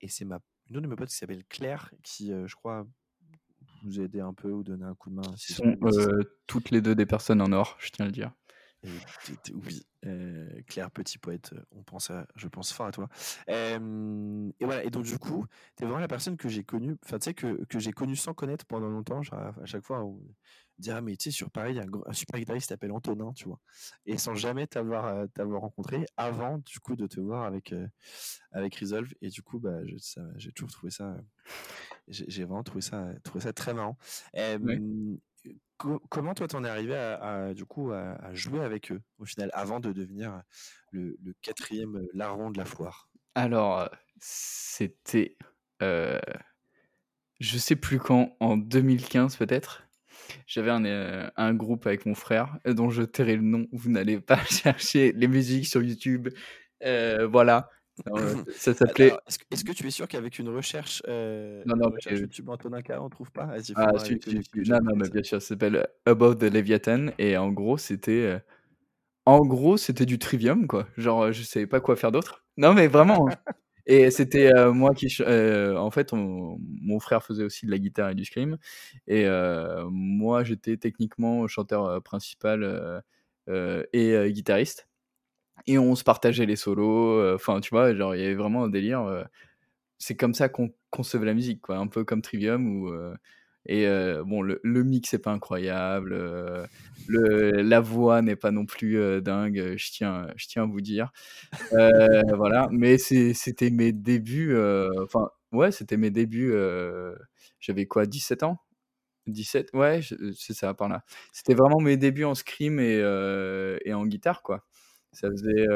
Et 0.00 0.08
c'est 0.08 0.24
ma, 0.24 0.40
une 0.68 0.76
autre 0.76 0.84
de 0.84 0.88
mes 0.90 0.96
potes 0.96 1.10
qui 1.10 1.16
s'appelle 1.16 1.44
Claire, 1.46 1.92
qui, 2.02 2.32
euh, 2.32 2.46
je 2.46 2.54
crois, 2.56 2.86
vous 3.88 4.00
a 4.00 4.04
aidé 4.04 4.20
un 4.20 4.34
peu 4.34 4.50
ou 4.50 4.62
donné 4.62 4.84
un 4.84 4.94
coup 4.94 5.10
de 5.10 5.16
main. 5.16 5.22
Je 5.36 5.52
sont, 5.54 5.76
heu, 5.82 6.38
toutes 6.46 6.70
les 6.70 6.80
2 6.80 6.94
des 6.94 7.06
personnes 7.06 7.42
en 7.42 7.52
or, 7.52 7.76
je 7.80 7.90
tiens 7.90 8.04
à 8.04 8.08
le 8.08 8.12
dire. 8.12 8.32
Et 8.84 8.90
oui, 9.54 9.82
euh, 10.06 10.48
Claire, 10.68 10.90
petit 10.90 11.18
poète, 11.18 11.52
euh, 11.52 11.60
on 11.72 11.82
pense 11.82 12.10
à, 12.10 12.26
je 12.36 12.46
pense 12.46 12.72
fort 12.72 12.86
à 12.86 12.92
toi. 12.92 13.08
Euh, 13.48 14.50
et 14.60 14.64
voilà, 14.64 14.84
et 14.84 14.90
donc 14.90 15.04
du 15.04 15.18
coup, 15.18 15.46
tu 15.76 15.82
es 15.82 15.86
vraiment 15.86 16.00
la 16.00 16.06
personne 16.06 16.36
que 16.36 16.48
j'ai 16.48 16.62
connue, 16.62 16.96
enfin 17.04 17.18
tu 17.18 17.24
sais, 17.24 17.34
que, 17.34 17.64
que 17.64 17.80
j'ai 17.80 17.92
connue 17.92 18.14
sans 18.14 18.34
connaître 18.34 18.66
pendant 18.66 18.88
longtemps. 18.88 19.20
Genre, 19.22 19.38
à, 19.38 19.64
chaque 19.64 19.84
fois, 19.84 20.04
on 20.04 20.20
dit, 20.78 20.92
ah 20.92 21.00
mais 21.00 21.16
tu 21.16 21.24
sais, 21.24 21.30
sur 21.32 21.50
Paris, 21.50 21.72
il 21.72 21.76
y 21.76 21.80
a 21.80 21.86
un, 22.06 22.12
super 22.12 22.38
guitariste 22.38 22.66
qui 22.66 22.68
s'appelle 22.68 22.92
Antonin, 22.92 23.32
tu 23.32 23.48
vois. 23.48 23.58
Et 24.06 24.16
sans 24.16 24.36
jamais 24.36 24.68
t'avoir 24.68 25.06
euh, 25.06 25.26
t'avoir 25.34 25.62
rencontré 25.62 26.06
avant, 26.16 26.58
du 26.58 26.78
coup, 26.78 26.94
de 26.94 27.08
te 27.08 27.18
voir 27.18 27.42
avec, 27.44 27.72
euh, 27.72 27.88
avec 28.52 28.76
Resolve. 28.76 29.12
Et 29.22 29.28
du 29.28 29.42
coup, 29.42 29.58
bah, 29.58 29.80
j'ai 30.36 30.52
toujours 30.52 30.70
trouvé 30.70 30.92
ça, 30.92 31.16
j'ai 32.06 32.26
j'ai 32.28 32.44
vraiment 32.44 32.62
trouvé 32.62 32.82
ça, 32.82 33.08
trouvé 33.24 33.42
ça 33.42 33.52
très 33.52 33.74
marrant. 33.74 33.98
Ouais. 34.34 34.80
Euh, 35.48 35.54
co- 35.76 36.02
comment 36.08 36.34
toi 36.34 36.48
t'en 36.48 36.64
es 36.64 36.68
arrivé 36.68 36.94
à, 36.96 37.54
du 37.54 37.64
coup 37.64 37.92
à, 37.92 38.34
jouer 38.34 38.60
avec 38.60 38.92
eux 38.92 39.00
au 39.18 39.24
final 39.24 39.50
avant 39.54 39.80
de 39.80 39.92
devenir 39.92 40.42
le, 40.90 41.16
quatrième 41.42 42.06
larron 42.12 42.50
de 42.50 42.58
la 42.58 42.64
foire? 42.64 43.08
Alors, 43.34 43.80
heu, 43.80 43.88
c'était, 44.20 45.36
heu, 45.82 46.18
je 47.40 47.58
sais 47.58 47.76
plus 47.76 47.98
quand, 47.98 48.36
en 48.40 48.56
2015 48.56 49.36
peut-être. 49.36 49.84
J'avais 50.46 50.70
un, 50.70 50.84
heu, 50.84 51.30
un 51.36 51.54
groupe 51.54 51.86
avec 51.86 52.06
mon 52.06 52.14
frère, 52.14 52.58
heu, 52.66 52.74
dont 52.74 52.90
je 52.90 53.02
tairai 53.02 53.36
le 53.36 53.42
nom. 53.42 53.66
Vous 53.72 53.90
n'allez 53.90 54.20
pas 54.20 54.38
chercher 54.50 55.12
les 55.12 55.28
musiques 55.28 55.66
sur 55.66 55.82
YouTube, 55.82 56.28
voilà. 56.82 57.70
Ça 58.56 58.74
s'appelait 58.74 59.12
est-ce, 59.26 59.64
que- 59.64 59.72
tu 59.72 59.86
es 59.86 59.90
sûr 59.90 60.08
qu'avec 60.08 60.38
une 60.38 60.48
recherche, 60.48 61.02
euh, 61.08 61.64
Non, 61.66 61.76
une 61.76 61.82
non, 61.82 61.90
recherche 61.94 62.16
mais 62.16 62.22
YouTube 62.22 62.48
Antonin 62.48 62.82
K, 62.82 62.92
on 63.00 63.08
trouve 63.08 63.30
pas? 63.30 63.46
Vas-y, 63.46 63.72
Ah 63.74 63.98
si, 63.98 64.18
si, 64.26 64.42
si. 64.42 64.70
Non, 64.70 64.78
non, 64.82 64.96
mais 64.96 65.08
bien 65.08 65.22
sûr, 65.22 65.40
ça 65.40 65.48
s'appelle, 65.48 65.76
heu, 65.76 65.86
Above 66.06 66.38
the 66.38 66.44
Leviathan 66.44 67.08
et 67.18 67.36
en 67.36 67.50
gros, 67.50 67.76
c'était, 67.78 68.12
heu, 68.36 68.40
en 69.26 69.44
gros, 69.46 69.76
c'était 69.76 70.06
du 70.06 70.18
Trivium, 70.18 70.66
quoi. 70.66 70.88
Genre, 70.96 71.24
heu, 71.26 71.32
je 71.32 71.42
savais 71.42 71.66
pas 71.66 71.80
quoi 71.80 71.96
faire 71.96 72.12
d'autre. 72.12 72.44
Non, 72.56 72.74
mais 72.74 72.88
vraiment, 72.88 73.28
hein. 73.28 73.34
Et 73.90 74.10
c'était, 74.10 74.52
moi 74.72 74.94
qui 74.94 75.08
en 75.24 75.90
fait, 75.90 76.12
on 76.12 76.58
mon 76.82 77.00
frère 77.00 77.22
faisait 77.24 77.44
aussi 77.44 77.64
de 77.66 77.70
la 77.70 77.78
guitare 77.78 78.10
et 78.10 78.14
du 78.14 78.24
scream 78.26 78.58
et 79.06 79.26
moi, 79.90 80.44
j'étais 80.44 80.76
techniquement 80.76 81.46
chanteur, 81.48 82.02
principal, 82.02 83.02
et 83.92 84.32
guitariste 84.32 84.87
et 85.66 85.78
on 85.78 85.94
se 85.94 86.04
partageait 86.04 86.46
les 86.46 86.56
solos, 86.56 87.18
heu, 87.20 87.34
enfin, 87.34 87.60
tu 87.60 87.70
vois? 87.70 87.94
Genre, 87.94 88.14
il 88.14 88.20
y 88.22 88.24
avait 88.24 88.34
vraiment 88.34 88.64
un 88.64 88.68
délire, 88.68 89.02
heu, 89.08 89.24
c'est 89.98 90.16
comme 90.16 90.34
ça 90.34 90.48
qu'on 90.48 90.72
concevait 90.90 91.26
la 91.26 91.34
musique, 91.34 91.62
quoi, 91.62 91.76
un 91.78 91.86
peu 91.88 92.04
comme 92.04 92.22
Trivium 92.22 92.66
où, 92.82 92.88
heu 92.90 93.14
Et 93.66 93.86
bon, 94.26 94.42
le, 94.42 94.60
le 94.64 94.84
mix 94.84 95.12
n'est 95.14 95.18
pas 95.20 95.32
incroyable, 95.32 96.14
le, 97.06 97.50
la 97.62 97.80
voix 97.80 98.22
n'est 98.22 98.36
pas 98.36 98.50
non 98.50 98.66
plus 98.66 99.20
dingue, 99.22 99.74
je 99.76 99.90
tiens, 99.92 100.28
je 100.36 100.46
tiens 100.48 100.64
à 100.64 100.66
vous 100.66 100.80
dire. 100.80 101.10
voilà, 102.36 102.68
mais 102.72 102.98
c'était 102.98 103.70
mes 103.70 103.92
débuts, 103.92 104.56
enfin, 105.02 105.30
ouais, 105.52 105.72
c'était 105.72 105.96
mes 105.96 106.10
débuts, 106.10 106.52
j'avais 107.60 107.86
quoi, 107.86 108.06
17 108.06 108.42
ans? 108.42 108.58
17, 109.26 109.70
ouais, 109.74 110.00
c'est 110.36 110.54
ça, 110.54 110.74
par 110.74 110.88
là. 110.88 111.04
C'était 111.32 111.54
vraiment 111.54 111.80
mes 111.80 111.96
débuts 111.98 112.24
en 112.24 112.34
scream 112.34 112.80
et, 112.80 112.98
et 113.84 113.94
en 113.94 114.06
guitare, 114.06 114.42
quoi. 114.42 114.64
Ça 115.12 115.30
faisait 115.30 115.66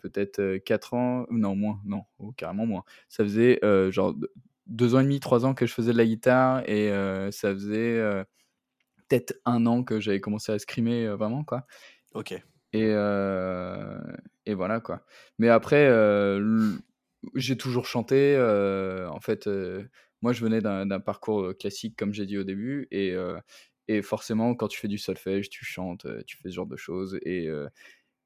peut-être 0.00 0.58
4 0.58 0.94
ans, 0.94 1.26
non, 1.30 1.54
moins, 1.54 1.80
non, 1.84 2.02
oh, 2.18 2.32
carrément 2.32 2.66
moins. 2.66 2.84
Ça 3.08 3.24
faisait 3.24 3.60
genre 3.90 4.14
deux 4.66 4.94
ans 4.94 5.00
et 5.00 5.04
demi, 5.04 5.20
trois 5.20 5.44
ans 5.46 5.54
que 5.54 5.66
je 5.66 5.72
faisais 5.72 5.92
de 5.92 5.98
la 5.98 6.04
guitare 6.06 6.68
et 6.68 6.90
ça 7.30 7.52
faisait 7.52 8.24
peut-être 9.08 9.34
un 9.44 9.66
an 9.66 9.84
que 9.84 10.00
j'avais 10.00 10.20
commencé 10.20 10.52
à 10.52 10.58
scrimer 10.58 11.08
vraiment, 11.08 11.44
quoi. 11.44 11.66
Ok. 12.14 12.32
Et, 12.72 12.90
et 14.46 14.54
voilà, 14.54 14.80
quoi. 14.80 15.04
Mais 15.38 15.48
après, 15.48 15.88
j'ai 17.34 17.56
toujours 17.56 17.86
chanté. 17.86 18.36
en 18.38 19.20
fait, 19.20 19.48
moi, 20.22 20.32
je 20.32 20.44
venais 20.44 20.60
d'un 20.60 21.00
parcours 21.00 21.56
classique, 21.58 21.96
comme 21.96 22.12
j'ai 22.12 22.26
dit 22.26 22.38
au 22.38 22.44
début, 22.44 22.88
et, 22.90 23.14
et 23.88 24.02
forcément, 24.02 24.54
quand 24.54 24.68
tu 24.68 24.78
fais 24.78 24.88
du 24.88 24.98
solfège, 24.98 25.50
tu 25.50 25.64
chantes, 25.64 26.06
tu 26.26 26.36
fais 26.36 26.48
ce 26.48 26.54
genre 26.54 26.66
de 26.66 26.76
choses, 26.76 27.18
et, 27.22 27.48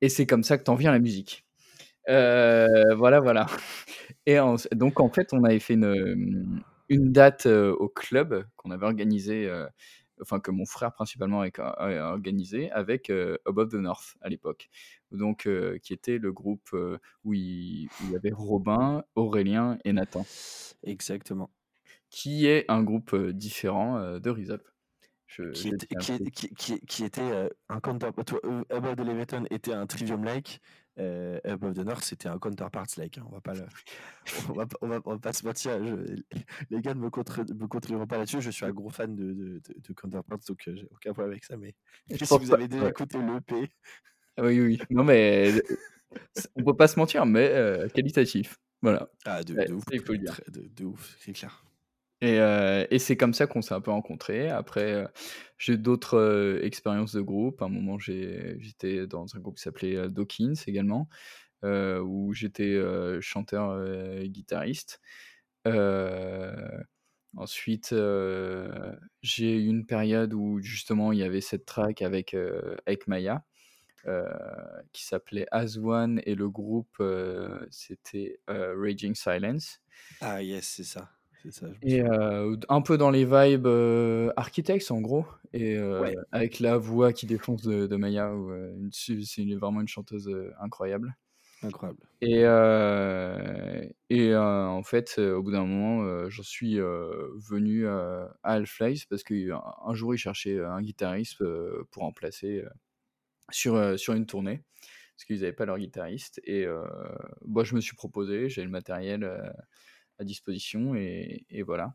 et 0.00 0.08
c'est 0.08 0.26
comme 0.26 0.42
ça 0.42 0.58
que 0.58 0.64
t'en 0.64 0.74
viens 0.74 0.90
à 0.90 0.94
la 0.94 0.98
musique. 0.98 1.44
voilà, 2.06 3.20
voilà. 3.20 3.46
Et 4.26 4.38
donc, 4.72 5.00
en 5.00 5.08
fait, 5.08 5.32
on 5.32 5.44
avait 5.44 5.60
fait 5.60 5.74
une, 5.74 6.62
une 6.88 7.12
date 7.12 7.46
au 7.46 7.88
club 7.88 8.44
qu'on 8.56 8.70
avait 8.70 8.86
organisé, 8.86 9.50
enfin, 10.20 10.40
que 10.40 10.50
mon 10.50 10.64
frère 10.64 10.92
principalement 10.92 11.42
a, 11.42 12.10
organisé 12.12 12.70
avec 12.72 13.10
Above 13.46 13.70
the 13.70 13.74
North 13.74 14.16
à 14.20 14.28
l'époque. 14.28 14.68
Donc, 15.10 15.48
qui 15.82 15.92
était 15.92 16.18
le 16.18 16.32
groupe 16.32 16.70
où 17.24 17.34
il, 17.34 17.86
où, 17.86 18.04
il, 18.04 18.12
y 18.12 18.16
avait 18.16 18.32
Robin, 18.32 19.04
Aurélien 19.14 19.78
et 19.84 19.92
Nathan. 19.92 20.26
Exactement. 20.82 21.50
Qui 22.10 22.46
est 22.46 22.64
un 22.68 22.82
groupe 22.82 23.16
différent 23.16 24.18
de 24.18 24.30
Qui, 25.52 25.72
qui, 26.56 26.80
qui, 26.80 27.04
était 27.04 27.48
un 27.68 27.80
counterpart. 27.80 28.24
Above 28.70 28.96
the 28.96 29.00
Leviathan 29.00 29.44
était 29.50 29.72
un 29.72 29.86
Trivium-like. 29.86 30.60
Euh, 30.98 31.38
Above 31.44 31.74
the 31.74 31.84
North, 31.84 32.04
c'était 32.04 32.28
un 32.28 32.38
counterpart-like. 32.38 33.18
Hein, 33.18 33.24
on 33.28 33.32
va 33.32 33.40
pas 33.40 33.54
le... 33.54 33.66
on, 34.48 34.52
va, 34.54 34.66
on, 34.80 34.88
va, 34.88 35.00
on 35.04 35.10
va 35.12 35.18
pas 35.18 35.32
se 35.32 35.44
mentir. 35.44 35.84
Je... 35.84 36.16
Les 36.70 36.80
gars 36.80 36.94
ne 36.94 37.00
me, 37.00 37.10
contre... 37.10 37.40
me 37.40 38.06
pas 38.06 38.18
là-dessus. 38.18 38.40
Je 38.40 38.50
suis 38.50 38.64
un 38.64 38.70
gros 38.70 38.88
fan 38.88 39.14
de, 39.14 39.32
de, 39.32 39.60
de, 39.76 39.92
counterparts, 39.92 40.38
donc 40.48 40.62
j'ai 40.64 40.88
aucun 40.90 41.12
problème 41.12 41.32
avec 41.32 41.44
ça. 41.44 41.56
Mais 41.56 41.74
si 42.10 42.38
vous 42.38 42.52
avez 42.52 42.68
déjà 42.68 42.88
écouté 42.88 43.18
l'EP. 43.18 43.70
Ah 44.38 44.42
oui, 44.44 44.60
oui. 44.60 44.80
Non, 44.90 45.04
mais 45.04 45.52
on 46.54 46.64
peut 46.64 46.76
pas 46.76 46.88
se 46.88 46.98
mentir, 46.98 47.26
mais 47.26 47.50
euh, 47.50 47.88
qualitatif. 47.88 48.58
Voilà. 48.80 49.08
Ah, 49.24 49.42
de, 49.42 49.54
de 49.54 49.72
ouf. 49.72 49.84
Il 49.92 50.00
faut 50.00 50.12
le 50.12 50.18
dire. 50.18 50.40
De, 50.48 50.62
de 50.62 50.84
ouf, 50.84 51.16
c'est 51.18 51.32
clair. 51.32 51.64
Et, 52.22 52.38
et 52.90 52.98
c'est 52.98 53.16
comme 53.16 53.34
ça 53.34 53.46
qu'on 53.46 53.62
s'est 53.62 53.74
un 53.74 53.80
peu 53.80 53.90
rencontrés. 53.90 54.48
Après, 54.48 55.06
j'ai 55.58 55.76
d'autres 55.76 56.60
expériences 56.62 57.12
de 57.12 57.20
groupe. 57.20 57.60
À 57.60 57.66
un 57.66 57.68
moment, 57.68 57.98
j'étais 57.98 59.06
dans 59.06 59.36
un 59.36 59.38
groupe 59.40 59.56
qui 59.56 59.62
s'appelait 59.62 60.08
Dawkins 60.08 60.54
également, 60.66 61.08
où 61.62 62.32
j'étais 62.32 62.80
chanteur 63.20 63.84
et 64.20 64.28
guitariste. 64.30 65.00
ensuite, 67.36 67.94
j'ai 69.22 69.56
eu 69.56 69.66
une 69.66 69.86
période 69.86 70.32
où 70.32 70.60
justement 70.62 71.12
il 71.12 71.18
y 71.18 71.22
avait 71.22 71.40
cette 71.40 71.66
track 71.66 72.02
avec, 72.02 72.34
avec 72.86 73.06
Maya. 73.08 73.44
qui 74.92 75.04
s'appelait 75.04 75.46
As 75.50 75.76
One 75.76 76.20
et 76.24 76.34
le 76.34 76.48
groupe 76.48 77.02
c'était 77.70 78.40
Raging 78.48 79.14
Silence. 79.14 79.80
Ah 80.20 80.42
yes, 80.42 80.66
c'est 80.66 80.84
ça 80.84 81.15
et 81.82 82.00
un 82.00 82.82
peu 82.82 82.98
dans 82.98 83.10
les 83.10 83.24
vibes 83.24 83.68
Architects 84.36 84.90
en 84.90 85.00
gros, 85.00 85.26
et 85.52 85.76
avec 86.32 86.60
la 86.60 86.76
voix 86.76 87.12
qui 87.12 87.26
défonce 87.26 87.62
de, 87.62 87.96
Maya, 87.96 88.32
c'est 88.92 89.44
vraiment 89.54 89.80
une 89.80 89.88
chanteuse 89.88 90.30
incroyable. 90.60 91.16
Incroyable. 91.62 92.00
Et, 92.20 92.42
et 94.10 94.36
en 94.36 94.82
fait, 94.82 95.18
au 95.18 95.42
bout 95.42 95.52
d'un 95.52 95.64
moment, 95.64 96.28
j'en 96.28 96.42
suis 96.42 96.78
venu 96.78 97.86
à 97.88 98.28
Half-Life 98.42 99.06
parce 99.08 99.22
qu'un 99.22 99.62
un 99.84 99.94
jour, 99.94 100.14
ils 100.14 100.18
cherchaient 100.18 100.62
un 100.62 100.82
guitariste 100.82 101.42
pour 101.90 102.02
remplacer 102.02 102.64
sur, 103.50 103.98
sur 103.98 104.14
une 104.14 104.26
tournée 104.26 104.62
parce 105.16 105.24
qu'ils 105.24 105.40
n'avaient 105.40 105.52
pas 105.52 105.64
leur 105.64 105.78
guitariste. 105.78 106.40
Et 106.44 106.66
moi, 107.44 107.64
je 107.64 107.74
me 107.74 107.80
suis 107.80 107.96
proposé, 107.96 108.48
j'ai 108.48 108.62
le 108.62 108.70
matériel 108.70 109.24
à 110.18 110.24
disposition 110.24 110.94
et, 110.94 111.44
voilà. 111.66 111.94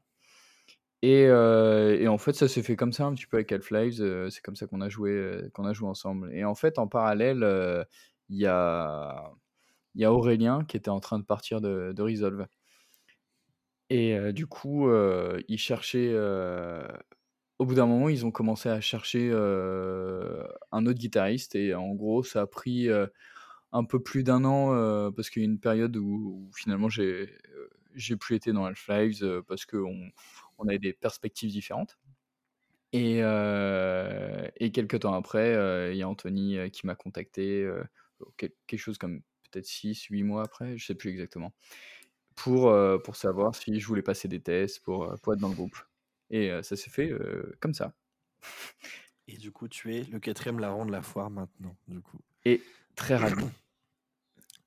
Et, 1.01 1.23
et, 1.23 2.07
en 2.07 2.17
fait, 2.17 2.33
ça 2.33 2.47
s'est 2.47 2.63
fait 2.63 2.75
comme 2.75 2.93
ça 2.93 3.05
un 3.05 3.13
petit 3.13 3.25
peu 3.25 3.37
avec 3.37 3.51
Half-Lives. 3.51 4.29
c'est 4.29 4.41
comme 4.41 4.55
ça 4.55 4.67
qu'on 4.67 4.81
a 4.81 4.89
joué, 4.89 5.41
qu'on 5.53 5.65
a 5.65 5.73
joué 5.73 5.89
ensemble. 5.89 6.31
Et 6.33 6.45
en 6.45 6.55
fait, 6.55 6.77
en 6.79 6.87
parallèle, 6.87 7.85
il 8.29 8.37
y 8.37 8.45
a 8.45 9.31
y 9.95 10.05
a 10.05 10.13
Aurélien 10.13 10.63
qui 10.65 10.77
était 10.77 10.89
en 10.89 10.99
train 10.99 11.19
de 11.19 11.25
partir 11.25 11.61
de, 11.61 11.93
Resolve. 12.01 12.47
Et 13.89 14.31
du 14.33 14.47
coup, 14.47 14.89
ils 15.47 15.57
cherchaient. 15.57 16.15
au 17.59 17.65
bout 17.65 17.75
d'un 17.75 17.85
moment, 17.85 18.09
ils 18.09 18.25
ont 18.25 18.31
commencé 18.31 18.69
à 18.69 18.81
chercher 18.81 19.31
un 19.31 20.85
autre 20.85 20.99
guitariste. 20.99 21.55
Et 21.55 21.73
en 21.75 21.93
gros, 21.93 22.23
ça 22.23 22.41
a 22.41 22.47
pris 22.47 22.89
un 23.73 23.83
peu 23.83 24.01
plus 24.01 24.23
d'un 24.23 24.45
an 24.45 25.11
parce 25.11 25.29
qu'il 25.29 25.43
y 25.43 25.45
a 25.45 25.49
une 25.49 25.59
période 25.59 25.97
où 25.97 26.49
finalement 26.55 26.89
j'ai 26.89 27.29
j'ai 27.95 28.15
plus 28.15 28.35
été 28.35 28.51
dans 28.53 28.65
Half-Lives 28.65 29.43
parce 29.47 29.65
qu'on 29.65 30.09
on 30.57 30.67
avait 30.67 30.79
des 30.79 30.93
perspectives 30.93 31.51
différentes. 31.51 31.97
Et, 32.93 33.19
et 33.19 34.71
quelques 34.71 34.99
temps 34.99 35.13
après, 35.13 35.91
il 35.91 35.97
y 35.97 36.01
a 36.01 36.09
Anthony 36.09 36.69
qui 36.71 36.85
m'a 36.85 36.95
contacté, 36.95 37.69
quelque 38.37 38.77
chose 38.77 38.97
comme 38.97 39.21
peut-être 39.49 39.65
6, 39.65 40.03
8 40.03 40.23
mois 40.23 40.43
après, 40.43 40.77
je 40.77 40.85
sais 40.85 40.95
plus 40.95 41.09
exactement, 41.09 41.53
pour, 42.35 42.75
pour 43.03 43.15
savoir 43.15 43.55
si 43.55 43.79
je 43.79 43.87
voulais 43.87 44.01
passer 44.01 44.27
des 44.27 44.41
tests 44.41 44.81
pour, 44.81 45.15
pour 45.21 45.33
être 45.33 45.39
dans 45.39 45.49
le 45.49 45.55
groupe. 45.55 45.77
Et 46.29 46.51
ça 46.63 46.75
s'est 46.75 46.89
fait 46.89 47.13
comme 47.61 47.73
ça. 47.73 47.93
Et 49.27 49.37
du 49.37 49.51
coup, 49.51 49.67
tu 49.67 49.95
es 49.95 50.03
le 50.03 50.19
quatrième 50.19 50.59
larron 50.59 50.85
de 50.85 50.91
la 50.91 51.01
foire 51.01 51.29
maintenant, 51.29 51.75
du 51.87 52.01
coup. 52.01 52.19
Et 52.45 52.61
très 52.95 53.15
ravi. 53.15 53.45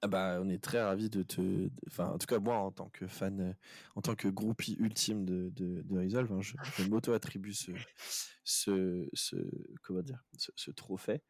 Ah 0.05 0.07
bah, 0.07 0.39
on 0.43 0.51
est 0.51 0.63
très 0.63 0.83
ravis 0.83 1.09
de 1.09 1.23
te. 1.23 1.71
Enfin, 1.87 2.09
en 2.09 2.19
tout 2.19 2.27
cas, 2.27 2.39
moi, 2.39 2.59
en 2.59 2.71
tant 2.71 2.91
que 2.91 3.07
fan, 3.07 3.41
euh, 3.41 3.53
en 3.95 4.03
tant 4.03 4.15
que 4.15 4.29
groupie 4.29 4.77
ultime 4.79 5.25
de, 5.25 5.49
de, 5.57 5.81
de 5.81 5.99
Resolve, 5.99 6.31
hein, 6.31 6.43
je, 6.43 6.85
m'auto-attribue 6.91 7.55
ce, 7.55 7.73
ce, 8.45 9.09
ce, 9.15 9.37
comment 9.81 10.03
dire, 10.03 10.23
ce, 10.37 10.71
trophée. 10.73 11.23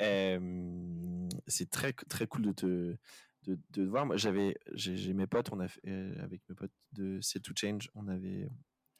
c'est 0.00 1.70
très, 1.70 1.92
très 1.92 2.26
cool 2.26 2.42
de 2.42 2.50
te, 2.50 2.96
de, 3.44 3.60
de 3.70 3.84
voir. 3.84 4.06
Moi, 4.06 4.16
j'avais, 4.16 4.58
j'ai, 4.72 5.14
mes 5.14 5.28
potes, 5.28 5.52
on 5.52 5.60
a 5.60 5.68
fait, 5.68 5.82
euh, 5.86 6.12
avec 6.20 6.42
mes 6.48 6.56
potes 6.56 6.74
de 6.94 7.20
Set 7.20 7.44
to 7.44 7.52
Change, 7.54 7.92
on 7.94 8.08
avait 8.08 8.50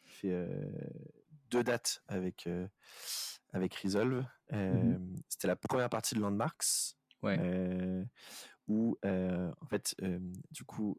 fait 0.04 0.30
euh, 0.30 0.70
deux 1.50 1.64
dates 1.64 2.00
avec, 2.06 2.48
avec 3.52 3.74
Resolve. 3.74 4.24
Mmh 4.52 5.16
c'était 5.28 5.48
la 5.48 5.56
première 5.56 5.90
partie 5.90 6.14
de 6.14 6.20
Landmarks. 6.20 6.94
Ouais 7.22 7.36
où 8.68 8.98
en 9.04 9.66
fait, 9.68 9.94
du 10.50 10.64
coup, 10.64 10.98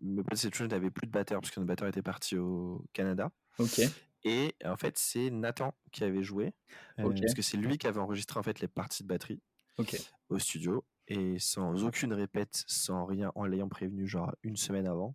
me 0.00 0.22
Situation 0.34 0.66
n'avait 0.66 0.90
plus 0.90 1.06
de 1.06 1.12
batteur 1.12 1.40
parce 1.40 1.50
que 1.50 1.60
notre 1.60 1.68
batteur 1.68 1.88
était 1.88 2.02
parti 2.02 2.36
au 2.38 2.84
Canada. 2.92 3.30
Ok. 3.58 3.80
Et 4.24 4.54
en 4.64 4.76
fait, 4.76 4.98
c'est 4.98 5.30
Nathan 5.30 5.74
qui 5.92 6.02
avait 6.02 6.22
joué 6.22 6.54
parce 6.96 7.34
que 7.34 7.42
c'est 7.42 7.56
lui 7.56 7.78
qui 7.78 7.86
avait 7.86 8.00
enregistré 8.00 8.40
en 8.40 8.42
fait 8.42 8.60
les 8.60 8.68
parties 8.68 9.02
de 9.02 9.08
batterie 9.08 9.42
au 10.28 10.38
studio 10.38 10.84
et 11.08 11.38
sans 11.38 11.84
aucune 11.84 12.12
répète, 12.12 12.64
sans 12.66 13.04
rien, 13.06 13.30
en 13.34 13.44
l'ayant 13.44 13.68
prévenu 13.68 14.08
genre 14.08 14.34
une 14.42 14.56
semaine 14.56 14.88
avant. 14.88 15.14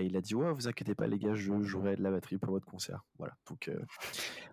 Il 0.00 0.16
a 0.16 0.20
dit 0.20 0.34
ouais, 0.34 0.52
vous 0.52 0.68
inquiétez 0.68 0.94
pas 0.94 1.06
les 1.06 1.18
gars, 1.18 1.34
je 1.34 1.52
jouerai 1.62 1.96
de 1.96 2.02
la 2.02 2.10
batterie 2.10 2.38
pour 2.38 2.52
votre 2.52 2.66
concert. 2.66 3.04
Voilà. 3.18 3.34
Donc 3.48 3.70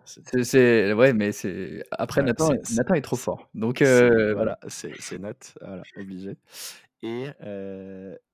c'est 0.04 0.92
ouais, 0.92 1.12
mais 1.12 1.32
c'est 1.32 1.84
après 1.90 2.22
Nathan, 2.22 2.52
est, 2.52 2.70
Nathan 2.76 2.94
est 2.94 3.00
trop 3.00 3.16
fort. 3.16 3.48
Donc 3.54 3.82
euh, 3.82 4.34
voilà, 4.34 4.58
c'est 4.68 5.18
Nat, 5.18 5.34
voilà, 5.60 5.82
obligé. 5.96 6.36
Et 7.02 7.26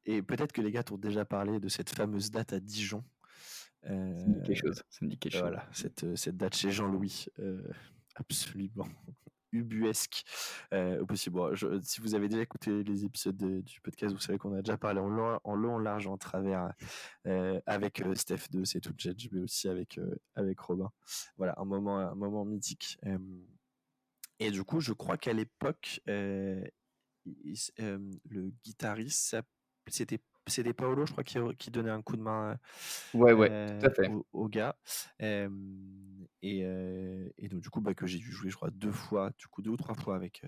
et 0.04 0.22
peut-être 0.22 0.52
que 0.52 0.60
les 0.60 0.70
gars 0.70 0.82
t'ont 0.82 0.98
déjà 0.98 1.24
parlé 1.24 1.60
de 1.60 1.68
cette 1.68 1.90
fameuse 1.90 2.30
date 2.30 2.52
à 2.52 2.60
Dijon. 2.60 3.04
ça 3.82 3.92
me 3.92 4.34
dit 4.34 4.42
quelque 4.42 4.66
chose. 4.66 4.82
Ça 4.88 5.04
me 5.04 5.10
dit 5.10 5.18
quelque 5.18 5.32
chose. 5.32 5.42
Voilà, 5.42 5.66
cette, 5.72 6.16
cette 6.16 6.36
date 6.36 6.56
chez 6.56 6.70
Jean-Louis, 6.70 7.26
absolument 8.14 8.88
ubuesque 9.52 10.24
euh, 10.72 11.00
au 11.00 11.06
possible. 11.06 11.40
si 11.82 12.00
vous 12.00 12.14
avez 12.14 12.28
déjà 12.28 12.42
écouté 12.42 12.82
les 12.82 13.04
épisodes 13.04 13.36
du 13.36 13.80
podcast, 13.80 14.14
vous 14.14 14.20
savez 14.20 14.38
qu'on 14.38 14.54
a 14.54 14.62
déjà 14.62 14.76
parlé 14.76 15.00
en 15.00 15.08
long, 15.08 15.40
en, 15.44 15.54
long, 15.54 15.78
large, 15.78 16.06
en 16.06 16.16
travers 16.16 16.72
euh, 17.26 17.60
avec 17.66 18.02
Steph 18.14 18.50
de 18.50 18.64
C'est 18.64 18.80
tout 18.80 18.94
Judge, 18.96 19.28
mais 19.32 19.40
aussi 19.40 19.68
avec, 19.68 20.00
avec 20.34 20.58
Robin. 20.60 20.90
Voilà, 21.36 21.54
un 21.58 21.64
moment, 21.64 21.98
un 21.98 22.14
moment 22.14 22.44
mythique. 22.44 22.98
et 24.38 24.50
du 24.50 24.64
coup, 24.64 24.80
je 24.80 24.92
crois 24.92 25.16
qu'à 25.16 25.32
l'époque, 25.32 26.00
le 26.06 26.70
guitariste, 28.64 29.36
c'était 29.88 30.20
c'était 30.48 30.72
Paolo, 30.72 31.06
je 31.06 31.12
crois, 31.12 31.24
qui, 31.24 31.38
qui, 31.58 31.70
donnait 31.70 31.90
un 31.90 32.02
coup 32.02 32.16
de 32.16 32.22
main 32.22 32.56
ouais, 33.14 33.32
ouais, 33.32 33.78
tout 33.78 33.86
à 33.86 33.90
fait. 33.90 34.08
Au, 34.32 34.48
gars. 34.48 34.76
Et, 36.46 37.32
et, 37.38 37.48
donc, 37.48 37.60
du 37.60 37.70
coup, 37.70 37.80
bah, 37.80 37.94
que 37.94 38.06
j'ai 38.06 38.18
dû 38.18 38.30
jouer, 38.30 38.50
je 38.50 38.56
crois, 38.56 38.70
deux 38.70 38.92
fois, 38.92 39.30
du 39.38 39.46
coup, 39.48 39.62
deux 39.62 39.70
ou 39.70 39.76
trois 39.76 39.94
fois 39.94 40.16
avec, 40.16 40.42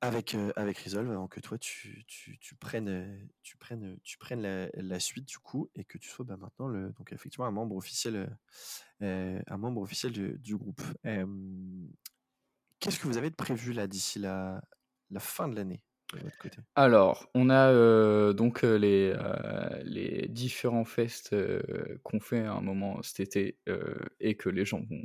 avec, 0.00 0.36
avec 0.56 0.78
Resolve 0.78 1.10
avant 1.10 1.28
que 1.28 1.40
toi, 1.40 1.58
tu, 1.58 2.04
tu, 2.06 2.54
prennes, 2.56 3.28
tu 3.42 3.56
prennes, 3.56 3.98
tu 4.02 4.18
prennes 4.18 4.70
la, 4.74 5.00
suite, 5.00 5.26
du 5.26 5.38
coup, 5.38 5.70
et 5.74 5.84
que 5.84 5.98
tu 5.98 6.08
sois 6.08 6.24
bah, 6.24 6.36
maintenant, 6.36 6.70
donc, 6.90 7.12
effectivement, 7.12 7.46
un 7.46 7.52
membre 7.52 7.76
officiel, 7.76 8.36
un 9.00 9.56
membre 9.56 9.82
officiel 9.82 10.12
du, 10.12 10.56
groupe. 10.56 10.82
Qu'est-ce 12.80 13.00
que 13.00 13.06
vous 13.06 13.16
avez 13.16 13.30
de 13.30 13.36
prévu 13.36 13.72
là 13.72 13.86
d'ici 13.86 14.18
la 14.18 14.60
fin 15.18 15.48
de 15.48 15.56
l'année? 15.56 15.82
Alors, 16.74 17.28
on 17.34 17.50
a 17.50 18.32
donc 18.32 18.62
les, 18.62 19.14
les 19.84 20.28
différents 20.28 20.84
fests 20.84 21.34
qu'on 22.02 22.20
fait 22.20 22.40
à 22.40 22.52
un 22.52 22.60
moment 22.60 23.02
cet 23.02 23.36
été 23.36 23.58
et 24.20 24.36
que 24.36 24.48
les 24.48 24.64
gens 24.64 24.82
vont, 24.88 25.02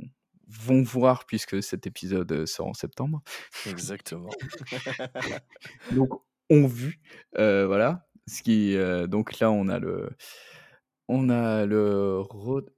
vont 0.48 0.82
voir 0.82 1.26
puisque 1.26 1.62
cet 1.62 1.86
épisode 1.86 2.46
sort 2.46 2.68
en 2.68 2.74
septembre. 2.74 3.22
Exactement. 3.68 4.30
donc, 5.92 6.10
on 6.50 6.66
vu, 6.66 7.00
voilà. 7.34 8.06
Ce 8.28 8.42
qui, 8.42 8.76
donc 9.08 9.40
là, 9.40 9.50
on 9.50 9.68
a 9.68 9.78
le, 9.78 10.10
on 11.08 11.28
a 11.30 11.66
le 11.66 12.20
Road, 12.20 12.70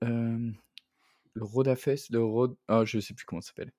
le 1.34 1.44
Rodafest, 1.44 2.10
le 2.10 2.22
Road, 2.22 2.56
ah, 2.68 2.84
je 2.84 3.00
sais 3.00 3.14
plus 3.14 3.24
comment 3.24 3.40
ça 3.40 3.48
s'appelle. 3.48 3.72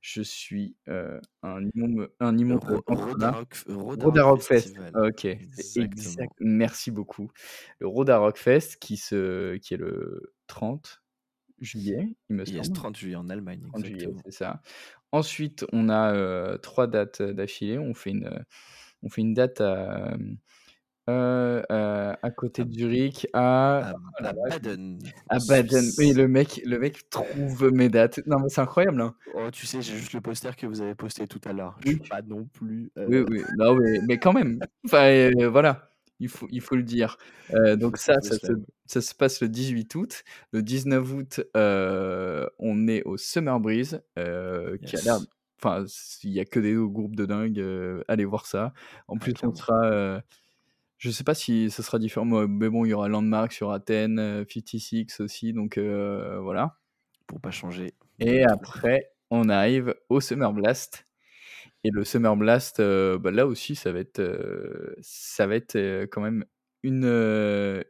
Je 0.00 0.22
suis 0.22 0.76
euh, 0.88 1.20
un 1.42 1.62
immonde, 1.74 2.10
un 2.20 2.38
immonde 2.38 2.64
Rock 2.64 4.42
Fest. 4.42 4.78
Ok, 4.94 5.24
exact. 5.24 6.32
Merci 6.40 6.90
beaucoup. 6.90 7.30
Le 7.80 7.86
Rock 7.86 8.38
Fest 8.38 8.76
qui, 8.80 8.96
se, 8.96 9.56
qui 9.56 9.74
est 9.74 9.78
le 9.78 10.34
30 10.46 11.02
juillet, 11.60 12.08
il 12.30 12.36
me 12.36 12.44
semble. 12.46 12.72
30 12.72 12.96
juillet 12.96 13.16
en 13.16 13.28
Allemagne, 13.28 13.62
exactement. 13.76 14.20
c'est 14.24 14.32
ça. 14.32 14.62
Ensuite, 15.12 15.66
on 15.72 15.88
a 15.90 16.14
euh, 16.14 16.56
trois 16.56 16.86
dates 16.86 17.20
d'affilée. 17.20 17.78
On 17.78 17.92
fait 17.92 18.10
une, 18.10 18.44
on 19.02 19.10
fait 19.10 19.20
une 19.20 19.34
date 19.34 19.60
à, 19.60 20.16
euh, 21.10 21.62
euh, 21.72 22.14
à 22.22 22.30
côté 22.30 22.64
de 22.64 22.72
Zurich, 22.72 23.26
à, 23.32 23.94
à, 24.18 24.32
Baden. 24.32 24.98
À 25.28 25.38
Baden. 25.38 25.84
Oui, 25.98 26.12
le 26.12 26.28
mec, 26.28 26.60
le 26.64 26.78
mec 26.78 27.10
trouve 27.10 27.72
mes 27.72 27.88
dates. 27.88 28.20
Non, 28.26 28.38
mais 28.38 28.48
c'est 28.48 28.60
incroyable. 28.60 29.00
Hein. 29.00 29.14
Oh, 29.34 29.50
tu 29.50 29.66
sais, 29.66 29.82
j'ai 29.82 29.96
juste 29.96 30.12
le 30.12 30.20
poster 30.20 30.54
que 30.56 30.66
vous 30.66 30.80
avez 30.80 30.94
posté 30.94 31.26
tout 31.26 31.40
à 31.44 31.52
l'heure. 31.52 31.76
Je 31.84 31.90
suis 31.90 31.98
pas 31.98 32.22
non 32.22 32.44
plus. 32.44 32.92
Euh, 32.96 33.06
oui, 33.08 33.24
oui. 33.28 33.42
Non, 33.58 33.74
mais, 33.74 34.00
mais 34.06 34.18
quand 34.18 34.32
même. 34.32 34.60
Enfin, 34.84 35.30
voilà. 35.50 35.90
Il 36.20 36.28
faut, 36.28 36.46
il 36.50 36.60
faut 36.60 36.76
le 36.76 36.82
dire. 36.82 37.16
donc 37.76 37.96
ça, 37.96 38.20
ça 38.20 38.36
se, 38.38 38.52
ça 38.84 39.00
se, 39.00 39.14
passe 39.14 39.40
le 39.40 39.48
18 39.48 39.94
août. 39.94 40.22
Le 40.52 40.62
19 40.62 41.12
août, 41.14 41.40
on 41.54 42.88
est 42.88 43.02
au 43.04 43.16
Summer 43.16 43.58
Breeze, 43.58 44.02
qui 44.14 44.96
a 44.96 45.00
l'air 45.04 45.18
enfin, 45.62 45.84
il 46.24 46.30
y 46.30 46.40
a 46.40 46.44
que 46.44 46.60
des 46.60 46.74
groupes 46.74 47.16
de 47.16 47.26
dingue, 47.26 47.64
allez 48.06 48.24
voir 48.24 48.46
ça. 48.46 48.72
En 49.08 49.16
plus, 49.16 49.34
on 49.42 49.54
sera, 49.54 50.22
je 51.00 51.10
sais 51.10 51.24
pas 51.24 51.34
si 51.34 51.70
ce 51.70 51.82
sera 51.82 51.98
différent, 51.98 52.26
mais 52.26 52.68
bon, 52.68 52.84
il 52.84 52.90
y 52.90 52.92
aura 52.92 53.08
Landmark 53.08 53.52
sur 53.52 53.72
Athènes, 53.72 54.44
56 54.46 55.20
aussi, 55.20 55.52
donc 55.54 55.78
voilà. 55.78 56.76
Pour 57.26 57.40
pas 57.40 57.50
changer. 57.50 57.94
Et 58.18 58.44
après, 58.44 59.10
on 59.30 59.48
arrive 59.48 59.94
au 60.10 60.20
Summer 60.20 60.52
Blast. 60.52 61.06
Et 61.84 61.90
le 61.90 62.04
Summer 62.04 62.36
Blast, 62.36 62.82
bah, 62.82 63.30
là 63.30 63.46
aussi, 63.46 63.74
ça 63.74 63.92
va 63.92 64.00
être, 64.00 64.20
ça 65.00 65.46
va 65.46 65.56
être 65.56 66.04
quand 66.12 66.20
même 66.20 66.44
une, 66.82 67.82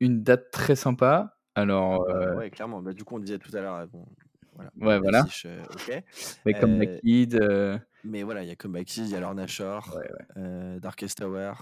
une 0.00 0.22
date 0.22 0.50
très 0.50 0.76
sympa. 0.76 1.36
Alors, 1.54 2.06
bah, 2.06 2.36
ouais, 2.36 2.48
clairement. 2.48 2.80
Bah, 2.80 2.94
du 2.94 3.04
coup, 3.04 3.16
on 3.16 3.18
disait 3.18 3.38
tout 3.38 3.54
à 3.54 3.60
l'heure, 3.60 3.86
bon, 3.88 4.06
voilà. 4.54 4.70
Ouais, 4.80 4.98
voilà. 4.98 5.26
Mais 6.46 6.54
comme. 6.54 6.82
Mais 8.04 8.22
voilà, 8.22 8.44
il 8.44 8.48
y 8.48 8.52
a 8.52 8.56
comme 8.56 8.78
il 8.78 9.08
y 9.08 9.14
a 9.14 9.20
Lorna 9.20 9.46
Shore, 9.46 9.98
ouais, 9.98 10.80
Darkest 10.80 11.18
Tower. 11.18 11.52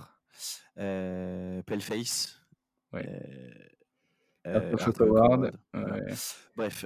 Euh, 0.79 1.63
Paleface. 1.63 2.41
Ouais. 2.93 3.07
Euh, 4.47 4.75
euh 4.75 6.15
Bref. 6.57 6.85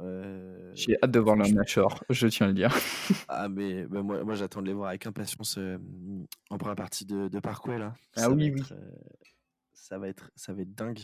Euh, 0.00 0.72
J'ai 0.74 0.96
hâte 1.02 1.10
de 1.12 1.20
voir 1.20 1.36
le 1.36 1.46
Nashor, 1.48 2.02
je 2.10 2.26
tiens 2.26 2.46
à 2.46 2.48
le 2.48 2.54
dire. 2.54 2.74
ah, 3.28 3.48
mais, 3.48 3.86
moi, 3.86 4.24
moi 4.24 4.34
j'attends 4.34 4.60
de 4.60 4.66
les 4.66 4.72
voir 4.72 4.88
avec 4.88 5.06
impatience 5.06 5.58
en 6.50 6.58
première 6.58 6.76
partie 6.76 7.06
de, 7.06 7.28
de 7.28 7.40
Parkway. 7.40 7.78
Là. 7.78 7.94
Ah 8.16 8.28
oui, 8.28 8.52
oui. 8.52 8.62
ça, 9.72 9.98
va 9.98 10.08
être, 10.08 10.30
ça 10.34 10.52
va 10.52 10.62
être 10.62 10.74
dingue. 10.74 11.00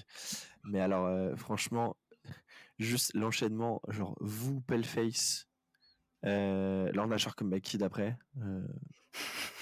Mais 0.64 0.80
alors, 0.80 1.36
franchement, 1.38 1.96
juste 2.78 3.14
l'enchaînement, 3.14 3.80
genre 3.88 4.16
vous, 4.20 4.60
Paleface, 4.60 5.46
euh, 6.24 7.18
Shore 7.18 7.36
comme 7.36 7.60
Kid 7.60 7.82
après. 7.82 8.16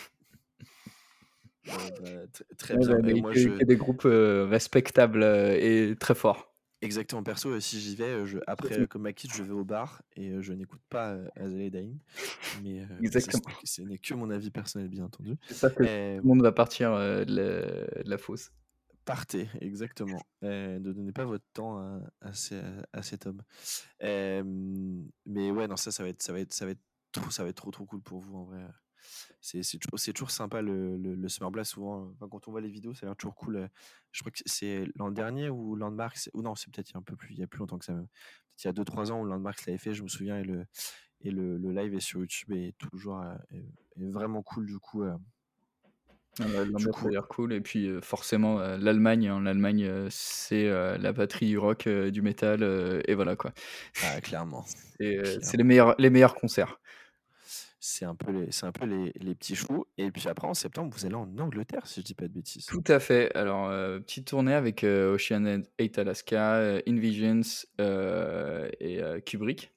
bah, 1.68 2.10
très 2.56 2.76
bien. 2.76 2.98
Bah, 2.98 3.14
moi, 3.20 3.32
je... 3.32 3.48
des 3.64 3.76
groupes 3.76 4.04
euh, 4.04 4.46
respectables 4.46 5.22
euh, 5.22 5.56
et 5.58 5.96
très 5.96 6.14
forts. 6.14 6.54
Exactement, 6.80 7.24
perso, 7.24 7.50
euh, 7.50 7.60
si 7.60 7.80
j'y 7.80 7.96
vais, 7.96 8.24
je, 8.24 8.38
après, 8.46 8.86
comme 8.86 9.02
ma 9.02 9.10
je 9.10 9.42
vais 9.42 9.52
au 9.52 9.64
bar 9.64 10.00
et 10.14 10.40
je 10.40 10.52
n'écoute 10.52 10.80
pas 10.88 11.18
Azalea 11.34 11.70
Dying. 11.70 11.98
Mais 12.62 12.86
ce 13.64 13.82
n'est 13.82 13.98
que 13.98 14.14
mon 14.14 14.30
avis 14.30 14.50
personnel, 14.50 14.88
bien 14.88 15.04
entendu. 15.04 15.34
C'est 15.48 15.54
ça 15.54 15.70
que 15.70 15.82
tout 15.82 16.22
le 16.22 16.22
monde 16.22 16.42
va 16.42 16.52
partir 16.52 16.92
de 16.92 18.04
la, 18.04 18.18
fosse. 18.18 18.52
Partez, 19.04 19.48
exactement. 19.60 20.22
ne 20.42 20.78
donnez 20.78 21.12
pas 21.12 21.24
votre 21.24 21.46
temps 21.52 21.78
à, 21.78 22.00
à, 22.20 23.02
cet 23.02 23.26
homme. 23.26 23.42
mais 24.00 25.50
ouais, 25.50 25.66
non, 25.66 25.76
ça, 25.76 25.90
ça 25.90 26.04
va 26.04 26.10
être, 26.10 26.22
ça 26.22 26.32
va 26.32 26.38
être, 26.38 26.52
ça 26.52 26.64
va 26.64 26.70
être 26.70 26.82
trop, 27.10 27.30
ça 27.30 27.42
va 27.42 27.48
être 27.48 27.56
trop, 27.56 27.72
trop 27.72 27.86
cool 27.86 28.02
pour 28.02 28.20
vous 28.20 28.36
en 28.36 28.44
vrai 28.44 28.60
c'est 29.40 29.62
toujours, 29.78 30.00
toujours, 30.14 30.30
sympa 30.30 30.62
le, 30.62 30.96
le, 30.96 31.28
Summer 31.28 31.50
Blast. 31.50 31.72
Souvent, 31.72 32.12
quand 32.30 32.48
on 32.48 32.50
voit 32.50 32.60
les 32.60 32.68
vidéos, 32.68 32.94
ça 32.94 33.06
a 33.06 33.08
l'air 33.08 33.16
toujours 33.16 33.34
cool. 33.34 33.68
Je 34.12 34.20
crois 34.20 34.30
que 34.30 34.38
c'est 34.46 34.86
l'an 34.96 35.10
dernier 35.10 35.48
ou 35.48 35.76
Landmark, 35.76 36.16
ou 36.34 36.42
non, 36.42 36.54
c'est 36.54 36.72
peut-être 36.72 36.96
un 36.96 37.02
peu 37.02 37.16
plus, 37.16 37.32
il 37.32 37.38
y 37.38 37.42
a 37.42 37.46
plus 37.46 37.58
longtemps 37.58 37.78
que 37.78 37.84
ça. 37.84 37.94
Peut-être 37.94 38.64
il 38.64 38.66
y 38.66 38.70
a 38.70 38.72
2-3 38.72 39.12
ans 39.12 39.20
où 39.20 39.24
Landmark 39.24 39.64
l'avait 39.66 39.78
fait, 39.78 39.94
je 39.94 40.02
me 40.02 40.08
souviens, 40.08 40.38
et 40.38 40.44
le, 40.44 40.66
et 41.20 41.30
le, 41.30 41.56
le, 41.56 41.72
live 41.72 41.94
est 41.94 42.00
sur 42.00 42.20
YouTube 42.20 42.52
et 42.52 42.74
toujours 42.78 43.22
est, 43.50 43.64
vraiment 43.96 44.42
cool 44.42 44.66
du 44.66 44.78
coup. 44.78 45.04
Ah 45.04 45.16
bah, 46.38 46.60
a 46.60 47.08
l'air 47.08 47.26
cool 47.26 47.52
et 47.52 47.60
puis 47.60 47.90
forcément 48.00 48.58
l'Allemagne, 48.58 49.26
hein, 49.26 49.40
l'Allemagne 49.40 50.08
c'est 50.10 50.68
la 50.68 51.12
patrie 51.12 51.46
du 51.48 51.58
rock, 51.58 51.88
du 51.88 52.22
métal 52.22 52.62
et 53.06 53.14
voilà 53.14 53.34
quoi. 53.34 53.52
Ah, 54.04 54.20
clairement. 54.20 54.64
c'est 54.98 55.56
les 55.56 55.64
meilleurs, 55.64 55.96
les 55.98 56.10
meilleurs 56.10 56.34
concerts 56.34 56.80
c'est 57.80 58.04
un 58.04 58.14
peu 58.14 58.32
les, 58.32 58.50
c'est 58.50 58.66
un 58.66 58.72
peu 58.72 58.86
les, 58.86 59.12
les, 59.20 59.34
petits 59.34 59.54
choux. 59.54 59.86
Et 59.98 60.10
puis 60.10 60.28
après, 60.28 60.48
en 60.48 60.54
septembre, 60.54 60.92
vous 60.96 61.06
allez 61.06 61.14
en 61.14 61.38
Angleterre, 61.38 61.86
si 61.86 62.00
je 62.00 62.06
dis 62.06 62.14
pas 62.14 62.26
de 62.26 62.32
bêtises. 62.32 62.66
Tout 62.66 62.84
à 62.88 62.98
fait. 62.98 63.34
Alors, 63.36 63.68
euh, 63.68 64.00
petite 64.00 64.26
tournée 64.26 64.54
avec 64.54 64.82
euh, 64.82 65.14
Ocean 65.14 65.62
8 65.78 65.98
Alaska, 65.98 66.56
euh, 66.56 66.80
Invisions 66.88 67.42
et 67.78 69.00
Kubrick. 69.24 69.72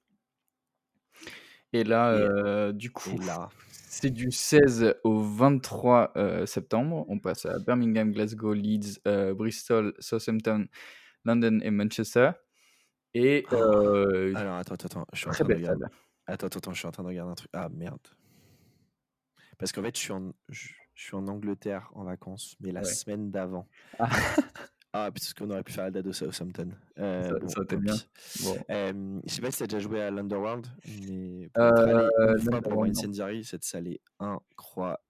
Et 1.74 1.84
là, 1.84 2.72
du 2.72 2.92
coup, 2.92 3.20
c'est 3.88 4.10
du 4.10 4.32
16 4.32 4.96
au 5.04 5.22
23 5.22 6.14
septembre. 6.46 7.06
On 7.08 7.20
passe 7.20 7.46
à 7.46 7.60
Birmingham, 7.60 8.12
Glasgow, 8.12 8.54
Leeds, 8.54 9.00
Bristol, 9.36 9.94
Southampton, 10.00 10.66
London 11.24 11.60
et 11.62 11.72
Manchester. 11.72 12.32
Et 13.14 13.46
oh. 13.52 13.56
alors 14.36 14.56
attends, 14.56 14.76
attends, 14.76 15.06
je 15.12 15.20
suis 15.20 15.28
en 15.28 15.32
train 15.32 15.44
de. 15.44 15.86
Attends, 16.32 16.48
attends, 16.48 16.72
je 16.72 16.80
suis 16.80 16.88
en 16.88 16.92
train 16.92 17.04
de 17.04 17.10
regarder 17.10 17.32
un 17.32 17.36
truc. 17.36 17.50
Ah 17.52 17.68
merde. 17.70 18.00
Parce 19.58 19.74
qu'en 19.74 19.84
fait, 19.84 19.96
je 19.96 20.02
suis 20.02 20.14
en, 20.14 20.32
je, 20.48 20.70
suis 20.96 21.16
en 21.16 21.28
Angleterre 21.28 21.92
en 21.94 22.06
vacances, 22.06 22.56
mais 22.62 22.72
la 22.72 22.84
semaine 22.84 23.32
d'avant. 23.32 23.68
Ah. 24.00 24.10
ah, 24.94 25.12
parce 25.12 25.34
qu'on 25.34 25.50
aurait 25.50 25.64
pu 25.64 25.74
faire 25.74 25.84
la 25.84 25.92
date 25.92 26.06
de 26.06 26.14
Southampton. 26.14 26.70
Euh, 27.00 27.28
ça, 27.28 27.34
bon, 27.34 27.48
ça 27.48 27.76
bien. 27.76 27.96
Bon. 28.44 28.58
Euh, 28.70 29.20
je 29.26 29.34
sais 29.34 29.42
pas 29.42 29.52
si 29.52 29.58
tu 29.58 29.64
as 29.64 29.68
déjà 29.68 29.80
joué 29.80 30.02
à 30.02 30.10
l'Underworld, 30.10 30.68
mais 31.02 31.50
pour, 31.54 31.64
euh, 31.64 32.38
une 32.38 32.62
pour 32.62 32.86
cette 33.44 33.64
salle 33.66 33.88
est 33.90 34.02
incroyable. 34.20 35.02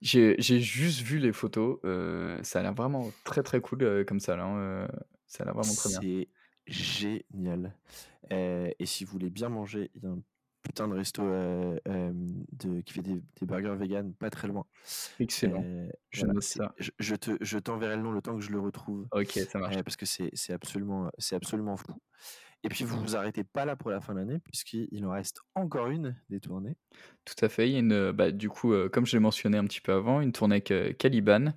J'ai 0.00 0.36
juste 0.38 1.00
vu 1.00 1.18
les 1.18 1.32
photos. 1.32 1.80
Euh, 1.84 2.38
ça 2.44 2.60
a 2.60 2.62
l'air 2.62 2.74
vraiment 2.74 3.10
très 3.24 3.42
très 3.42 3.60
cool 3.60 4.04
comme 4.06 4.20
ça. 4.20 4.40
Hein, 4.40 4.86
ça 5.26 5.42
a 5.42 5.46
l'air 5.46 5.54
vraiment 5.54 5.74
très 5.74 5.98
bien. 5.98 6.24
Génial. 6.66 7.74
et 8.30 8.86
si 8.86 9.04
vous 9.04 9.12
voulez 9.12 9.30
bien 9.30 9.48
manger, 9.48 9.90
il 9.94 10.02
y 10.02 10.06
a 10.06 10.10
un 10.10 10.22
putain 10.64 10.88
de 10.88 10.94
resto 10.94 11.22
de, 11.22 12.80
qui 12.80 12.92
fait 12.94 13.02
des, 13.02 13.22
burgers 13.42 13.76
vegan 13.76 14.12
pas 14.14 14.30
très 14.30 14.48
loin. 14.48 14.66
Excellent. 15.20 15.62
je, 16.10 16.26
je, 16.98 17.14
te, 17.14 17.36
je 17.40 17.58
t'enverrai 17.58 17.96
le 17.96 18.02
nom 18.02 18.10
le 18.10 18.22
temps 18.22 18.34
que 18.34 18.42
je 18.42 18.50
le 18.50 18.58
retrouve. 18.58 19.06
Ok, 19.12 19.32
ça 19.32 19.58
marche. 19.58 19.80
parce 19.82 19.96
que 19.96 20.06
c'est, 20.06 20.32
absolument, 20.52 21.10
c'est 21.18 21.36
absolument 21.36 21.76
fou. 21.76 21.94
Et 22.64 22.70
puis 22.70 22.84
vous 22.84 22.98
vous 22.98 23.14
arrêtez 23.14 23.44
pas 23.44 23.66
là 23.66 23.76
pour 23.76 23.90
la 23.90 24.00
fin 24.00 24.14
de 24.14 24.20
l'année 24.20 24.38
puisqu'il 24.38 25.04
en 25.04 25.10
reste 25.10 25.40
encore 25.54 25.88
une 25.88 26.16
des 26.30 26.40
tournées. 26.40 26.78
Tout 27.26 27.44
à 27.44 27.50
fait. 27.50 27.68
Il 27.68 27.72
y 27.72 27.76
a 27.76 27.80
une, 27.80 28.12
bah, 28.12 28.30
du 28.30 28.48
coup, 28.48 28.72
comme 28.90 29.04
je 29.04 29.14
l'ai 29.14 29.20
mentionné 29.20 29.58
un 29.58 29.64
petit 29.64 29.82
peu 29.82 29.92
avant, 29.92 30.22
une 30.22 30.32
tournée 30.32 30.62
avec 30.66 30.96
Caliban 30.96 31.52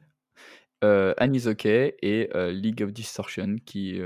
euh, 0.84 1.14
et 1.18 2.30
League 2.52 2.84
of 2.84 2.92
Distortion 2.92 3.56
qui 3.66 4.00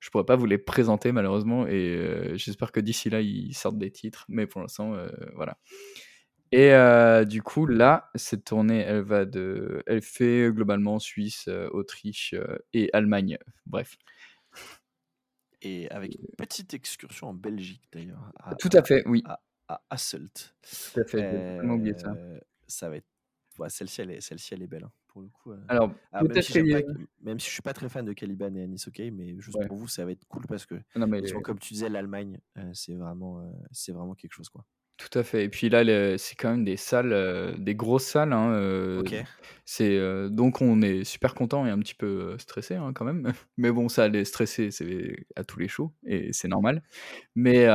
je 0.00 0.10
pourrais 0.10 0.24
pas 0.24 0.36
vous 0.36 0.46
les 0.46 0.58
présenter 0.58 1.12
malheureusement 1.12 1.66
et 1.66 2.32
j'espère 2.34 2.72
que 2.72 2.80
d'ici 2.80 3.10
là 3.10 3.20
ils 3.20 3.54
sortent 3.54 3.78
des 3.78 3.90
titres 3.90 4.24
mais 4.28 4.46
pour 4.46 4.60
l'instant 4.60 4.96
voilà. 5.34 5.58
Et 6.50 6.72
du 7.26 7.42
coup 7.42 7.66
là 7.66 8.10
cette 8.14 8.44
tournée 8.44 8.80
elle 8.80 9.02
va 9.02 9.24
de 9.26 9.82
elle 9.86 10.02
fait 10.02 10.50
globalement 10.52 10.98
Suisse 10.98 11.48
Autriche 11.70 12.34
et 12.72 12.90
Allemagne 12.92 13.38
bref. 13.66 13.96
Et 15.62 15.90
avec 15.90 16.14
une 16.14 16.26
petite 16.36 16.74
excursion 16.74 17.28
en 17.28 17.34
Belgique 17.34 17.88
d'ailleurs 17.92 18.32
tout 18.58 18.70
à 18.72 18.82
fait 18.82 19.02
oui. 19.06 19.22
à, 19.68 19.82
Hasselt 19.90 20.54
tout 20.62 21.00
à 21.00 21.04
fait 21.04 21.60
oublié 21.62 21.96
ça. 21.96 22.14
Ça 22.66 22.88
va 22.88 22.96
être 22.96 23.06
celle-ci 23.68 24.00
elle 24.00 24.10
est 24.12 24.20
celle-ci 24.20 24.54
elle 24.54 24.62
est 24.62 24.66
belle 24.66 24.84
hein 24.84 24.92
pour 25.18 25.22
le 25.22 25.28
coup. 25.28 25.62
Alors, 25.68 25.92
même, 26.12 26.42
si 26.42 26.62
même, 27.22 27.40
si 27.40 27.48
je 27.48 27.52
suis 27.52 27.62
pas 27.62 27.72
très 27.72 27.88
fan 27.88 28.04
de 28.04 28.12
Caliban 28.12 28.54
et 28.54 28.62
Anis 28.62 28.86
OK, 28.86 29.00
mais 29.12 29.34
juste 29.40 29.58
pour 29.66 29.76
vous, 29.76 29.88
ça 29.88 30.04
va 30.04 30.12
être 30.12 30.24
cool 30.28 30.46
parce 30.46 30.66
que, 30.66 30.76
non, 30.96 31.06
mais 31.06 31.22
comme 31.42 31.58
tu 31.58 31.74
disais, 31.74 31.88
l'Allemagne, 31.88 32.38
c'est 32.72 32.94
vraiment, 32.94 33.42
c'est 33.72 33.92
vraiment 33.92 34.14
quelque 34.14 34.32
chose, 34.32 34.48
quoi. 34.48 34.64
Tout 34.96 35.16
à 35.16 35.22
fait. 35.22 35.44
Et 35.44 35.48
puis 35.48 35.68
là, 35.68 36.18
c'est 36.18 36.34
quand 36.34 36.50
même 36.50 36.64
des 36.64 36.76
salles, 36.76 37.56
des 37.58 37.74
grosses 37.74 38.06
salles. 38.06 38.32
Hein, 38.32 39.02
C'est 39.64 39.98
donc 40.30 40.60
on 40.60 40.82
est 40.82 41.04
super 41.04 41.34
content 41.34 41.66
et 41.66 41.70
un 41.70 41.78
petit 41.78 41.94
peu 41.94 42.36
stressé 42.38 42.74
hein, 42.76 42.92
quand 42.92 43.04
même. 43.04 43.32
Mais 43.56 43.72
bon, 43.72 43.88
ça, 43.88 44.08
les 44.08 44.24
stressé, 44.24 44.70
c'est 44.70 45.26
à 45.36 45.44
tous 45.44 45.58
les 45.58 45.68
shows 45.68 45.92
et 46.04 46.32
c'est 46.32 46.48
normal. 46.48 46.82
Mais 47.34 47.66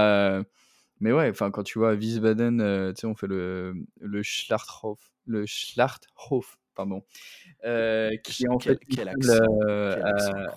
mais 1.00 1.12
ouais, 1.12 1.30
enfin 1.30 1.52
quand 1.52 1.64
tu 1.64 1.80
vois 1.80 1.94
Wiesbaden, 1.94 2.94
tu 2.94 3.02
sais, 3.02 3.08
on 3.08 3.16
fait 3.16 3.28
le 3.28 3.74
le 4.00 4.24
Schlachthof, 4.24 5.12
le 5.26 5.46
Schlachthof 5.46 6.58
pardon, 6.74 7.04
euh, 7.66 8.16
qui 8.24 8.46
est 8.46 8.50
en 8.50 8.60
fait 8.60 8.80
quel 8.90 9.10
euh, 9.30 10.02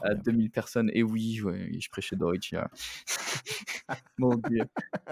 à, 0.03 0.15
2000 0.15 0.51
personnes. 0.51 0.91
Et 0.95 1.03
oui, 1.03 1.41
ouais, 1.43 1.71
je 1.79 1.89
prêchais 1.89 2.17
Deutsch. 2.17 2.55
Mon 4.19 4.35
Dieu. 4.37 4.65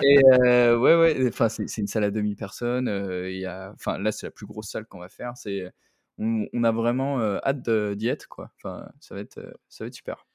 Et 0.03 0.21
euh, 0.25 0.79
ouais, 0.79 0.97
ouais, 0.97 1.29
enfin, 1.29 1.49
c'est 1.49 1.79
une 1.79 1.87
salle 1.87 2.05
à 2.05 2.11
2000 2.11 2.37
personnes. 2.37 2.89
Il 2.89 3.39
y 3.39 3.47
a, 3.47 3.73
enfin, 3.75 3.99
là, 3.99 4.13
c'est 4.13 4.27
la 4.27 4.31
plus 4.31 4.47
grosse 4.47 4.71
salle 4.71 4.87
qu'on 4.87 4.99
va 4.99 5.09
faire. 5.09 5.37
C'est, 5.37 5.71
on, 6.19 6.65
a 6.65 6.73
vraiment 6.73 7.21
hâte 7.45 7.69
d'y 7.69 8.09
être, 8.09 8.29
quoi. 8.29 8.51
Enfin, 8.57 8.89
ça 9.01 9.15
va 9.15 9.21
être, 9.21 9.41
ça 9.69 9.85
va 9.85 9.89
être 9.89 9.95
super. 9.95 10.27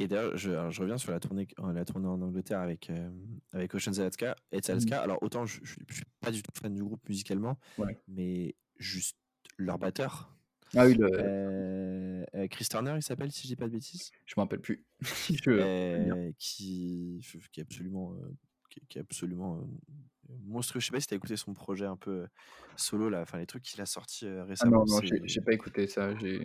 Et 0.00 0.06
d'ailleurs, 0.06 0.36
je, 0.36 0.70
je, 0.70 0.80
reviens 0.80 0.96
sur 0.96 1.10
la 1.10 1.18
tournée, 1.18 1.48
la 1.74 1.84
tournée 1.84 2.06
en 2.06 2.22
Angleterre 2.22 2.60
avec, 2.60 2.92
avec 3.52 3.74
Ocean 3.74 3.92
Zalatka 3.92 4.36
et 4.52 4.58
mmh. 4.58 4.92
Alors, 4.92 5.20
autant 5.22 5.44
je, 5.44 5.60
ne 5.60 5.66
suis 5.66 6.04
pas 6.20 6.30
du 6.30 6.40
tout 6.40 6.52
fan 6.54 6.72
du 6.72 6.84
groupe 6.84 7.00
musicalement, 7.08 7.58
mais 8.06 8.54
juste 8.78 9.16
leur 9.58 9.78
batteur. 9.78 10.30
Ah 10.76 10.86
oui, 10.86 10.94
le... 10.94 11.08
Euh, 11.12 12.24
euh, 12.34 12.46
Chris 12.48 12.66
Turner, 12.68 12.94
il 12.96 13.02
s'appelle, 13.02 13.32
si 13.32 13.42
je 13.42 13.48
dis 13.48 13.56
pas 13.56 13.66
de 13.66 13.72
bêtises? 13.72 14.10
Je 14.26 14.34
me 14.36 14.42
rappelle 14.42 14.60
plus. 14.60 14.84
Euh, 15.48 16.32
qui, 16.38 17.24
qui 17.52 17.60
est 17.60 17.62
absolument, 17.62 18.14
qui, 18.68 18.98
est 18.98 19.00
absolument 19.00 19.66
monstrueux. 20.44 20.80
Je 20.80 20.86
sais 20.86 20.92
pas 20.92 21.00
si 21.00 21.06
tu 21.06 21.14
as 21.14 21.16
écouté 21.16 21.36
son 21.36 21.54
projet 21.54 21.86
un 21.86 21.96
peu 21.96 22.26
solo, 22.76 23.08
là, 23.08 23.22
enfin 23.22 23.38
les 23.38 23.46
trucs 23.46 23.62
qu'il 23.62 23.80
a 23.80 23.86
sortis 23.86 24.28
récemment. 24.28 24.84
Ah 24.86 24.90
non, 24.90 25.00
non, 25.00 25.18
j'ai 25.24 25.40
pas 25.40 25.52
écouté 25.52 25.86
ça. 25.86 26.14
J'ai 26.18 26.44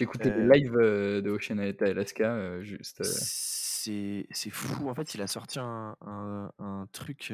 écouté 0.00 0.30
les 0.30 0.46
lives 0.48 0.76
de 0.76 1.30
Ocean 1.30 1.58
Alaska, 1.58 2.60
juste. 2.62 3.02
C'est 3.02 4.50
fou. 4.50 4.88
En 4.88 4.94
fait, 4.94 5.14
il 5.14 5.22
a 5.22 5.26
sorti 5.26 5.58
un, 5.58 5.96
un, 6.02 6.52
un 6.58 6.86
truc 6.92 7.32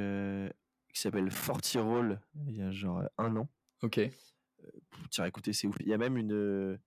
qui 0.92 1.00
s'appelle 1.00 1.30
Forty 1.30 1.78
Roll 1.78 2.18
il 2.48 2.56
y 2.56 2.62
a 2.62 2.70
genre 2.70 3.02
un 3.18 3.36
an. 3.36 3.48
Ok 3.82 4.00
tiens, 5.11 5.24
écoutez, 5.24 5.53
c'est 5.53 5.66
ouf. 5.66 5.77
Il 5.81 5.89
y 5.89 5.95
a 5.95 5.99
même 5.99 6.16
une. 6.16 6.78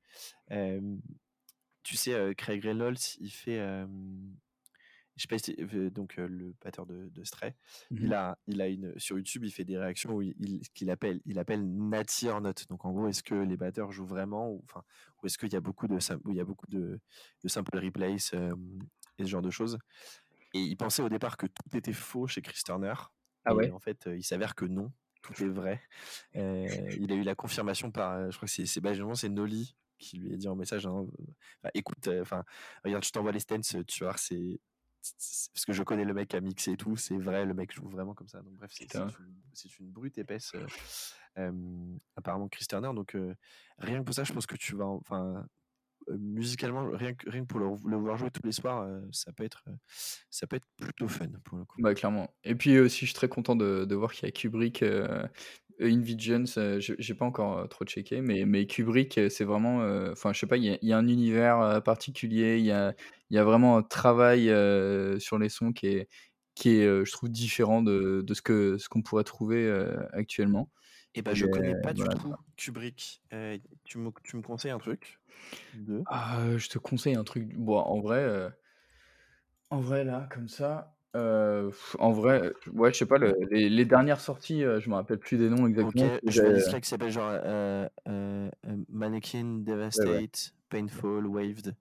tu 1.83 1.97
sais, 1.97 2.33
Craig 2.35 2.63
Reynolds, 2.63 3.17
il 3.19 3.31
fait. 3.31 3.59
je 5.15 5.21
sais 5.21 5.27
pas 5.27 5.89
donc 5.91 6.15
le 6.17 6.53
batteur 6.63 6.85
de, 6.85 7.09
de 7.09 7.23
Stray, 7.23 7.53
mmh 7.91 7.97
il 8.05 8.13
a, 8.13 8.37
il 8.47 8.61
a 8.61 8.67
une 8.67 8.97
sur 8.97 9.17
YouTube, 9.17 9.43
il 9.45 9.51
fait 9.51 9.65
des 9.65 9.77
réactions 9.77 10.13
où 10.13 10.21
il, 10.21 10.61
qu'il 10.73 10.89
appelle, 10.89 11.21
il 11.25 11.37
appelle 11.39 11.63
Natty 11.65 12.29
or 12.29 12.41
not. 12.41 12.53
Donc 12.69 12.85
en 12.85 12.91
gros, 12.91 13.07
est-ce 13.07 13.23
que 13.23 13.35
les 13.35 13.57
batteurs 13.57 13.91
jouent 13.91 14.05
vraiment, 14.05 14.49
ou 14.49 14.63
enfin, 14.65 14.83
ou 15.21 15.27
est-ce 15.27 15.37
qu'il 15.37 15.53
y 15.53 15.55
a 15.55 15.61
beaucoup 15.61 15.87
de, 15.87 15.97
où 16.23 16.31
il 16.31 16.37
y 16.37 16.41
a 16.41 16.45
beaucoup 16.45 16.67
de, 16.67 16.99
de 17.43 17.47
simple 17.47 17.77
replays 17.77 18.15
et 18.15 18.19
ce 18.19 18.55
genre 19.19 19.41
de 19.41 19.51
choses? 19.51 19.77
Et 20.53 20.59
il 20.59 20.77
pensait 20.77 21.01
au 21.01 21.09
départ 21.09 21.37
que 21.37 21.47
tout 21.47 21.75
était 21.75 21.93
faux 21.93 22.27
chez 22.27 22.41
Chris 22.41 22.61
Turner. 22.63 22.93
Ah 23.45 23.55
ouais? 23.55 23.71
en 23.71 23.79
fait, 23.79 24.07
il 24.07 24.23
s'avère 24.23 24.55
que 24.55 24.65
non 24.65 24.91
tout 25.23 25.33
est 25.41 25.47
vrai. 25.47 25.81
Euh, 26.35 26.67
il 26.99 27.11
a 27.11 27.15
eu 27.15 27.23
la 27.23 27.33
confirmation 27.33 27.89
par, 27.89 28.29
je 28.29 28.35
crois 28.37 28.47
que 28.47 28.53
c'est 28.53 28.65
c'est 28.65 29.29
Noli 29.29 29.75
qui 29.97 30.17
lui 30.17 30.33
a 30.33 30.37
dit 30.37 30.49
en 30.49 30.55
message, 30.55 30.85
hein, 30.85 31.07
écoute, 31.73 32.09
euh, 32.09 32.21
enfin, 32.21 32.43
regarde, 32.83 33.05
je 33.05 33.11
t'envoie 33.11 33.31
les 33.31 33.39
stents, 33.39 33.61
tu 33.87 34.03
vois, 34.03 34.15
c'est 34.17 34.59
parce 35.01 35.65
que 35.65 35.73
je 35.73 35.83
connais 35.83 36.05
le 36.05 36.13
mec 36.13 36.33
a 36.33 36.41
mixé 36.41 36.73
et 36.73 36.77
tout, 36.77 36.95
c'est 36.97 37.17
vrai, 37.17 37.45
le 37.45 37.53
mec 37.53 37.73
joue 37.73 37.87
vraiment 37.87 38.13
comme 38.13 38.27
ça. 38.27 38.41
Donc 38.41 38.53
bref, 38.53 38.71
c'est 38.73 39.79
une, 39.79 39.91
brute 39.91 40.17
épaisse. 40.17 40.53
Euh, 41.37 41.51
apparemment 42.15 42.47
Chris 42.47 42.65
Turner. 42.67 42.91
Donc 42.93 43.17
rien 43.77 43.99
que 43.99 44.05
pour 44.05 44.15
ça, 44.15 44.23
je 44.23 44.31
pense 44.31 44.45
que 44.45 44.55
tu 44.55 44.75
vas, 44.75 44.85
enfin, 44.85 45.45
musicalement, 46.09 46.89
rien 46.91 47.13
que, 47.13 47.29
rien 47.29 47.45
pour 47.45 47.59
le, 47.59 47.97
voir 47.97 48.17
jouer 48.17 48.31
tous 48.31 48.45
les 48.45 48.51
soirs, 48.51 48.87
ça, 49.11 49.31
peut 49.31 49.43
être, 49.43 49.63
ça 50.29 50.47
peut 50.47 50.55
être 50.55 50.67
plutôt 50.77 51.07
fun 51.07 51.27
pour 51.43 51.57
le 51.57 51.65
coup. 51.65 51.81
Bah, 51.81 51.93
clairement. 51.93 52.33
Et 52.43 52.55
puis 52.55 52.79
aussi, 52.79 53.01
je 53.01 53.05
suis 53.05 53.13
très 53.13 53.27
content 53.27 53.55
de, 53.55 53.85
de 53.85 53.95
voir 53.95 54.13
qu'il 54.13 54.25
y 54.25 54.29
a 54.29 54.31
Kubrick. 54.31 54.83
Euh, 54.83 55.27
Invisions, 55.81 56.45
j'ai 56.77 57.13
pas 57.15 57.25
encore 57.25 57.67
trop 57.67 57.83
checké, 57.83 58.21
mais, 58.21 58.45
mais 58.45 58.67
Kubrick, 58.67 59.19
c'est 59.29 59.43
vraiment. 59.43 59.79
Enfin, 60.11 60.31
je 60.31 60.39
sais 60.39 60.45
pas, 60.45 60.57
il 60.57 60.77
y, 60.79 60.93
a 60.93 60.97
un 60.97 61.07
univers 61.07 61.81
particulier, 61.83 62.59
il 62.59 62.65
y 62.65 62.71
a, 62.71 62.93
y 63.31 63.39
a 63.39 63.43
vraiment 63.43 63.77
un 63.77 63.81
travail 63.81 64.45
sur 65.19 65.39
les 65.39 65.49
sons 65.49 65.73
qui 65.73 65.87
est, 65.87 66.09
qui 66.53 66.69
est 66.77 67.05
je 67.05 67.11
trouve, 67.11 67.29
différent 67.29 67.81
de, 67.81 68.21
de 68.21 68.33
ce 68.35 68.43
qu'on 68.43 68.77
ce 68.77 68.87
qu'on 68.87 69.01
pourrait 69.01 69.23
trouver 69.23 69.67
actuellement. 70.13 70.69
Et 71.15 71.21
ben, 71.21 71.35
je 71.35 71.45
connais 71.45 71.75
pas 71.75 71.93
du 71.93 72.03
tout 72.03 72.33
Kubrick. 72.57 73.21
tu, 73.83 73.97
me, 73.97 74.11
tu 74.23 74.37
me 74.37 74.41
conseilles 74.41 74.71
un 74.71 74.79
truc 74.79 75.19
ah, 76.05 76.57
je 76.57 76.69
te 76.69 76.77
conseille 76.77 77.15
un 77.15 77.23
truc. 77.23 77.55
Bon, 77.55 77.77
en 77.77 77.99
vrai, 77.99 78.19
euh, 78.19 78.49
en 79.69 79.79
vrai 79.79 80.03
là, 80.03 80.27
comme 80.31 80.47
ça, 80.47 80.95
euh, 81.15 81.71
en 81.99 82.11
vrai, 82.11 82.51
ouais, 82.71 82.91
je 82.93 82.99
sais 82.99 83.05
pas, 83.05 83.17
les, 83.51 83.85
dernières 83.85 84.19
sorties, 84.19 84.63
euh, 84.63 84.79
je 84.79 84.89
me 84.89 84.95
rappelle 84.95 85.19
plus 85.19 85.37
des 85.37 85.49
noms 85.49 85.67
exactement. 85.67 86.13
Ok, 86.13 86.21
je 86.27 86.41
vois 86.41 86.53
des 86.53 86.81
qui 86.81 86.89
s'appellent 86.89 87.11
genre 87.11 87.31
Mannequin, 88.89 89.61
Devastate, 89.63 90.53
Painful, 90.69 91.27
Waved. 91.27 91.75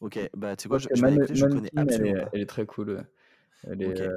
Ok, 0.00 0.18
bah 0.36 0.54
tu 0.54 0.64
sais 0.64 0.68
quoi, 0.68 0.78
je, 0.78 0.86
je, 0.94 1.34
je 1.34 1.44
connais 1.46 1.72
absolument 1.74 2.14
elle 2.14 2.22
est, 2.22 2.28
elle 2.34 2.40
est 2.42 2.46
très 2.46 2.66
cool. 2.66 3.04
Elle 3.64 3.82
est, 3.82 4.08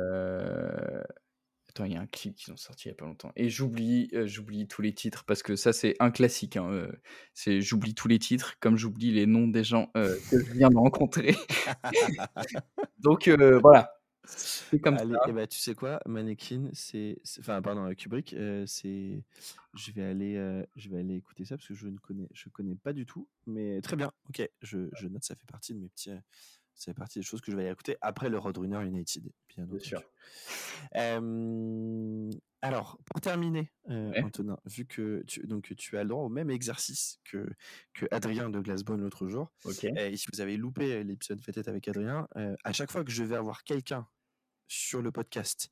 Attends, 1.71 1.85
il 1.85 1.93
y 1.93 1.95
a 1.95 2.01
un 2.01 2.05
clip 2.05 2.35
qu'ils 2.35 2.51
ont 2.51 2.57
sorti 2.57 2.89
il 2.89 2.89
y 2.89 2.91
a 2.91 2.95
pas 2.95 3.05
longtemps. 3.05 3.31
Et 3.37 3.49
j'oublie, 3.49 4.09
euh, 4.13 4.27
j'oublie 4.27 4.67
tous 4.67 4.81
les 4.81 4.93
titres 4.93 5.23
parce 5.23 5.41
que 5.41 5.55
ça 5.55 5.71
c'est 5.71 5.95
un 6.01 6.11
classique. 6.11 6.57
Hein, 6.57 6.69
euh, 6.69 6.91
c'est 7.33 7.61
j'oublie 7.61 7.95
tous 7.95 8.09
les 8.09 8.19
titres 8.19 8.59
comme 8.59 8.75
j'oublie 8.75 9.11
les 9.11 9.25
noms 9.25 9.47
des 9.47 9.63
gens 9.63 9.89
euh, 9.95 10.17
que 10.29 10.43
je 10.43 10.51
viens 10.51 10.67
de 10.67 10.75
rencontrer. 10.75 11.33
Donc 12.99 13.29
voilà. 13.29 13.93
C'est 14.25 14.81
comme 14.81 14.97
ça. 14.97 15.05
Et 15.05 15.29
eh 15.29 15.31
bah, 15.31 15.47
tu 15.47 15.59
sais 15.59 15.73
quoi, 15.73 16.01
Mannequin, 16.05 16.69
c'est, 16.73 17.17
enfin 17.39 17.61
pardon, 17.61 17.89
Kubrick, 17.95 18.35
c'est, 18.65 19.23
je 19.73 19.91
vais 19.93 20.03
aller, 20.03 20.63
je 20.75 20.89
vais 20.89 20.99
aller 20.99 21.15
écouter 21.15 21.45
ça 21.45 21.55
parce 21.55 21.69
que 21.69 21.73
je 21.73 21.87
ne 21.87 21.97
connais, 21.99 22.27
je 22.33 22.49
connais 22.49 22.75
pas 22.75 22.91
du 22.91 23.05
tout. 23.05 23.29
Mais 23.47 23.79
très 23.79 23.95
bien. 23.95 24.11
Ok, 24.27 24.45
je, 24.61 24.89
je 24.93 25.07
note, 25.07 25.23
ça 25.23 25.35
fait 25.35 25.47
partie 25.47 25.73
de 25.73 25.79
mes 25.79 25.87
petits 25.87 26.11
c'est 26.81 26.95
partie 26.95 27.19
des 27.19 27.23
choses 27.23 27.41
que 27.41 27.51
je 27.51 27.55
vais 27.55 27.63
aller 27.63 27.71
écouter 27.71 27.95
après 28.01 28.29
le 28.29 28.39
Roadrunner 28.39 28.83
United, 28.83 29.23
bien, 29.55 29.67
sûr. 29.79 30.01
alors, 32.63 32.97
pour 33.05 33.21
terminer, 33.21 33.71
euh, 33.89 34.11
Antonin, 34.23 34.57
vu 34.65 34.85
que 34.85 35.23
tu, 35.27 35.45
donc, 35.45 35.73
tu 35.75 35.97
as 35.97 36.03
le 36.03 36.09
droit 36.09 36.23
au 36.23 36.29
même 36.29 36.49
exercice 36.49 37.19
que, 37.23 37.47
que 37.93 38.07
Adrien 38.09 38.49
de 38.49 38.59
Glassbone 38.59 39.01
l'autre 39.01 39.27
jour, 39.27 39.51
et 39.95 40.17
si 40.17 40.25
vous 40.33 40.41
avez 40.41 40.57
loupé 40.57 41.03
l'épisode 41.03 41.39
fait 41.41 41.67
avec 41.67 41.87
Adrien, 41.87 42.27
euh, 42.35 42.55
à 42.63 42.73
chaque 42.73 42.91
fois 42.91 43.03
que 43.03 43.11
je 43.11 43.23
vais 43.23 43.35
avoir 43.35 43.63
quelqu'un 43.63 44.07
sur 44.67 45.01
le 45.01 45.11
podcast 45.11 45.69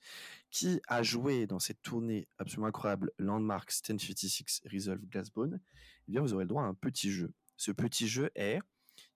qui 0.51 0.79
a 0.87 1.01
joué 1.01 1.47
dans 1.47 1.59
cette 1.59 1.81
tournée 1.81 2.27
absolument 2.37 2.67
incroyable 2.67 3.11
Landmarks 3.17 3.81
1056 3.87 4.61
Resolve 4.71 5.05
Glassbone, 5.07 5.59
eh 6.07 6.11
bien 6.11 6.21
vous 6.21 6.33
aurez 6.33 6.43
le 6.43 6.49
droit 6.49 6.63
à 6.63 6.67
un 6.67 6.73
petit 6.75 7.09
jeu. 7.09 7.31
Ce 7.55 7.71
petit 7.71 8.07
jeu 8.07 8.29
est, 8.35 8.59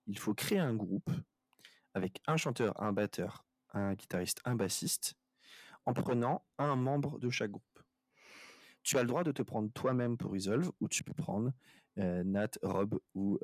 il 0.06 0.18
faut 0.18 0.34
créer 0.34 0.58
un 0.58 0.74
groupe 0.74 1.10
avec 1.94 2.20
un 2.26 2.36
chanteur, 2.36 2.80
un 2.82 2.92
batteur, 2.92 3.44
un 3.72 3.94
guitariste, 3.94 4.40
un 4.44 4.54
bassiste, 4.56 5.14
en 5.86 5.94
prenant 5.94 6.46
un 6.58 6.76
membre 6.76 7.18
de 7.18 7.30
chaque 7.30 7.52
groupe. 7.52 7.80
Tu 8.82 8.98
as 8.98 9.02
le 9.02 9.08
droit 9.08 9.24
de 9.24 9.32
te 9.32 9.42
prendre 9.42 9.70
toi-même 9.72 10.16
pour 10.16 10.32
Resolve 10.32 10.70
ou 10.80 10.88
tu 10.88 11.04
peux 11.04 11.14
prendre 11.14 11.52
Nat, 11.96 12.50
Rob 12.62 13.00
ou, 13.14 13.38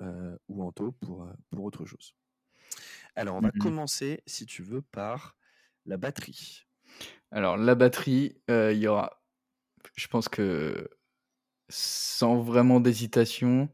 ou 0.48 0.62
Anto 0.62 0.92
pour, 0.92 1.28
pour 1.50 1.64
autre 1.64 1.84
chose. 1.86 2.14
Alors, 3.14 3.36
on 3.36 3.40
va 3.40 3.52
Mmh 3.52 3.52
commencer, 3.52 4.22
si 4.26 4.46
tu 4.46 4.62
veux, 4.64 4.82
par 4.82 5.36
la 5.86 5.96
batterie. 5.96 6.64
Alors, 7.30 7.56
la 7.56 7.74
batterie, 7.74 8.42
il 8.48 8.76
y 8.78 8.86
aura, 8.86 9.22
je 9.96 10.08
pense 10.08 10.28
que 10.28 10.90
sans 11.70 12.40
vraiment 12.42 12.80
d'hésitation, 12.80 13.70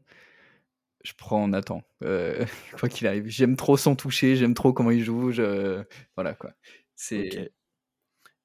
je 1.07 1.13
prends 1.13 1.47
Nathan. 1.47 1.81
Euh, 2.03 2.45
quoi 2.79 2.89
qu'il 2.89 3.07
arrive, 3.07 3.27
j'aime 3.27 3.55
trop 3.55 3.77
son 3.77 3.95
toucher, 3.95 4.35
j'aime 4.35 4.53
trop 4.53 4.73
comment 4.73 4.91
il 4.91 5.03
joue. 5.03 5.31
Je... 5.31 5.83
Voilà 6.15 6.33
quoi. 6.35 6.53
C'est. 6.95 7.51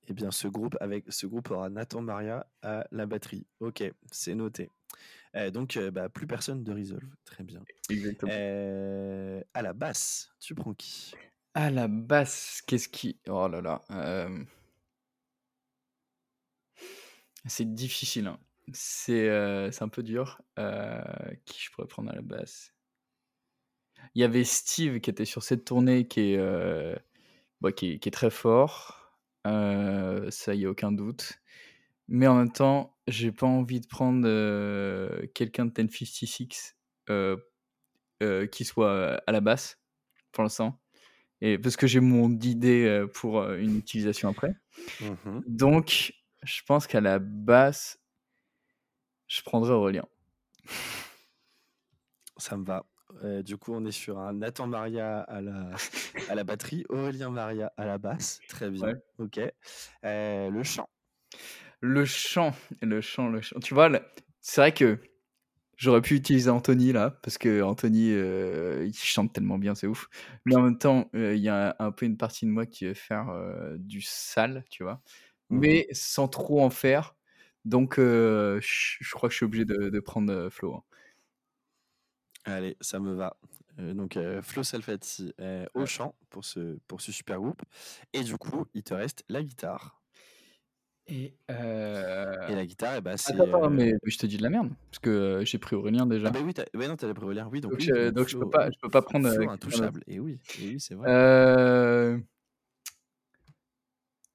Eh 0.09 0.15
bien, 0.15 0.31
ce 0.33 0.49
groupe, 0.49 0.77
avec, 0.81 1.05
ce 1.09 1.27
groupe 1.27 1.51
aura 1.51 1.71
Nathan 1.71 2.03
Maria 2.03 2.47
à 2.63 2.87
la 2.91 3.07
batterie. 3.07 3.47
Ok, 3.61 3.85
c'est 4.11 4.35
noté. 4.35 4.69
Euh, 5.37 5.51
donc, 5.51 5.77
euh, 5.77 5.91
bah, 5.91 6.09
plus 6.09 6.27
personne 6.27 6.63
de 6.65 6.73
Resolve. 6.73 7.09
Très 7.25 7.45
bien. 7.45 7.63
Exactement. 7.89 8.31
Euh, 8.35 9.41
à 9.55 9.63
la 9.63 9.73
basse, 9.73 10.33
tu 10.41 10.55
prends 10.55 10.75
qui? 10.75 11.15
À 11.55 11.71
la 11.71 11.87
basse, 11.89 12.63
qu'est-ce 12.67 12.89
qui. 12.89 13.19
Oh 13.29 13.47
là 13.49 13.61
là. 13.61 13.81
euh, 13.93 14.45
C'est 17.47 17.73
difficile. 17.75 18.27
hein. 18.27 18.39
C'est 18.73 19.29
euh, 19.29 19.71
c'est 19.71 19.83
un 19.83 19.89
peu 19.89 20.03
dur. 20.03 20.41
Euh, 20.59 21.03
Qui 21.45 21.61
je 21.61 21.71
pourrais 21.71 21.89
prendre 21.89 22.11
à 22.11 22.15
la 22.15 22.23
basse 22.23 22.75
Il 24.15 24.21
y 24.21 24.25
avait 24.25 24.45
Steve 24.45 25.01
qui 25.01 25.11
était 25.11 25.25
sur 25.25 25.43
cette 25.43 25.65
tournée 25.65 26.07
qui 26.07 26.33
est, 26.33 26.39
euh, 26.39 26.95
bah, 27.61 27.73
qui 27.73 27.93
est, 27.93 27.99
qui 27.99 28.09
est 28.09 28.13
très 28.13 28.31
fort. 28.31 28.99
Ça, 29.45 30.55
il 30.55 30.59
n'y 30.59 30.67
a 30.67 30.71
aucun 30.71 30.93
doute. 30.93 31.41
Mais 32.09 32.27
en 32.27 32.37
même 32.37 32.53
temps, 32.53 32.97
j'ai 33.07 33.33
pas 33.33 33.47
envie 33.47 33.81
de 33.81 33.87
prendre 33.87 34.23
quelqu'un 35.35 35.67
de 35.67 35.73
1056 35.73 36.77
euh, 37.11 37.37
euh, 38.23 38.47
qui 38.47 38.65
soit 38.65 39.21
à 39.27 39.33
la 39.33 39.41
basse 39.41 39.81
pour 40.31 40.43
l'instant. 40.43 40.81
Et 41.41 41.59
parce 41.59 41.77
que 41.77 41.89
j'ai 41.89 42.01
mon 42.01 42.31
idée 42.31 43.05
pour 43.15 43.43
une 43.43 43.79
utilisation 43.79 44.29
après. 44.29 44.55
Mhm. 45.01 45.43
Donc, 45.47 46.13
je 46.45 46.63
pense 46.67 46.87
qu'à 46.87 47.01
la 47.01 47.19
basse, 47.19 48.02
je 49.33 49.43
prendrais 49.43 49.73
Aurélien. 49.73 50.05
Ça 52.37 52.57
me 52.57 52.65
va. 52.65 52.85
Euh, 53.25 53.43
du 53.43 53.57
coup, 53.57 53.73
on 53.75 53.85
est 53.85 53.93
sur 53.93 54.19
un 54.19 54.33
Nathan 54.35 54.67
Maria 54.67 55.21
à 55.21 55.41
la, 55.41 55.71
à 56.29 56.35
la 56.35 56.45
batterie, 56.45 56.85
Aurélien 56.89 57.31
Maria 57.31 57.73
à 57.77 57.87
la 57.87 57.99
basse. 57.99 58.41
Très 58.49 58.71
bien. 58.71 58.89
Ouais. 58.89 58.95
Ok. 59.19 59.41
Euh, 60.05 60.51
le 60.51 60.63
chant. 60.63 60.89
Le 61.81 62.05
chant, 62.05 62.53
le 62.81 63.01
chant, 63.01 63.29
le 63.29 63.41
chant. 63.41 63.59
Tu 63.61 63.75
vois, 63.75 63.91
c'est 64.41 64.61
vrai 64.61 64.73
que 64.73 64.99
j'aurais 65.77 66.03
pu 66.03 66.15
utiliser 66.15 66.51
Anthony 66.51 66.93
là, 66.93 67.11
parce 67.23 67.39
que 67.39 67.63
Anthony, 67.63 68.13
euh, 68.13 68.85
il 68.87 68.95
chante 68.95 69.33
tellement 69.33 69.59
bien, 69.59 69.75
c'est 69.75 69.87
ouf. 69.87 70.09
Mais 70.45 70.55
en 70.55 70.63
même 70.63 70.79
temps, 70.79 71.11
il 71.15 71.39
y 71.39 71.49
a 71.49 71.75
un, 71.79 71.91
peu 71.91 72.07
une 72.07 72.19
partie 72.19 72.45
de 72.45 72.51
moi 72.51 72.67
qui 72.67 72.87
veut 72.87 72.95
faire 72.95 73.27
du 73.79 74.01
sale, 74.01 74.65
tu 74.71 74.83
vois, 74.85 75.03
Mhm. 75.53 75.61
mais 75.61 75.87
sans 75.93 76.29
trop 76.29 76.63
en 76.63 76.71
faire. 76.71 77.15
Donc, 77.65 77.99
euh, 77.99 78.61
je, 78.61 79.11
crois 79.13 79.29
que 79.29 79.33
je 79.33 79.37
suis 79.39 79.47
obligé 79.47 79.65
de, 79.65 79.89
de 79.89 80.01
prendre 80.01 80.33
euh, 80.33 80.51
Flo. 80.51 80.75
hein. 80.75 80.83
Allez, 82.45 82.77
ça 82.81 82.99
me 82.99 83.15
va. 83.15 83.37
Euh, 83.79 83.95
donc, 83.95 84.17
euh, 84.17 84.43
Flo 84.43 84.63
Salfati 84.63 85.33
euh, 85.41 85.65
au 85.75 85.81
Ouais. 85.81 85.87
chant 85.87 86.15
pour 86.29 86.45
ce, 86.45 86.79
pour 86.89 87.01
ce 87.01 87.13
super 87.13 87.39
groupe. 87.41 87.63
Et 88.13 88.23
du 88.25 88.37
coup, 88.37 88.67
il 88.75 88.83
te 88.83 88.95
reste 88.95 89.25
la 89.29 89.43
guitare. 89.43 90.03
Et, 91.09 91.35
Et 91.49 92.55
la 92.55 92.65
guitare, 92.65 92.97
eh 92.97 93.01
ben, 93.01 93.17
c'est. 93.17 93.33
Attends, 93.35 93.45
attends, 93.45 93.65
euh, 93.67 93.71
mais 93.71 93.93
je 94.05 94.17
te 94.19 94.27
dis 94.27 94.37
de 94.39 94.43
la 94.43 94.51
merde, 94.51 94.71
parce 94.91 95.01
que 95.01 95.11
euh, 95.11 95.45
j'ai 95.45 95.59
pris 95.59 95.75
Aurélien 95.77 96.07
déjà. 96.07 96.29
Ah 96.29 96.31
bah 96.31 96.41
oui, 96.45 96.55
t'as... 96.55 96.65
ouais, 96.75 96.87
non, 96.89 96.97
t'as 96.97 97.09
la 97.09 97.13
Aurélien, 97.21 97.49
oui. 97.51 97.61
Donc, 97.61 97.73
Donc, 97.73 97.81
oui, 97.81 97.87
je- 97.87 98.05
donc 98.07 98.15
donc 98.15 98.29
je 98.29 98.35
peux 98.37 98.45
Flo- 98.45 98.51
pas- 98.51 98.71
je 98.71 98.79
peux 98.81 98.89
pas 98.89 99.03
prendre, 99.03 99.29
euh, 99.29 99.35
Flo 99.35 99.41
quelqu'un 99.41 99.53
d'autre. 99.57 99.65
intouchable. 99.67 100.05
Et 100.07 100.21
oui, 100.21 100.39
et 100.61 100.69
oui, 100.69 100.81
c'est 100.81 100.95
vrai. 100.95 101.11
Euh... 101.11 102.19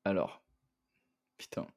Alors, 0.04 0.42
putain, 1.38 1.68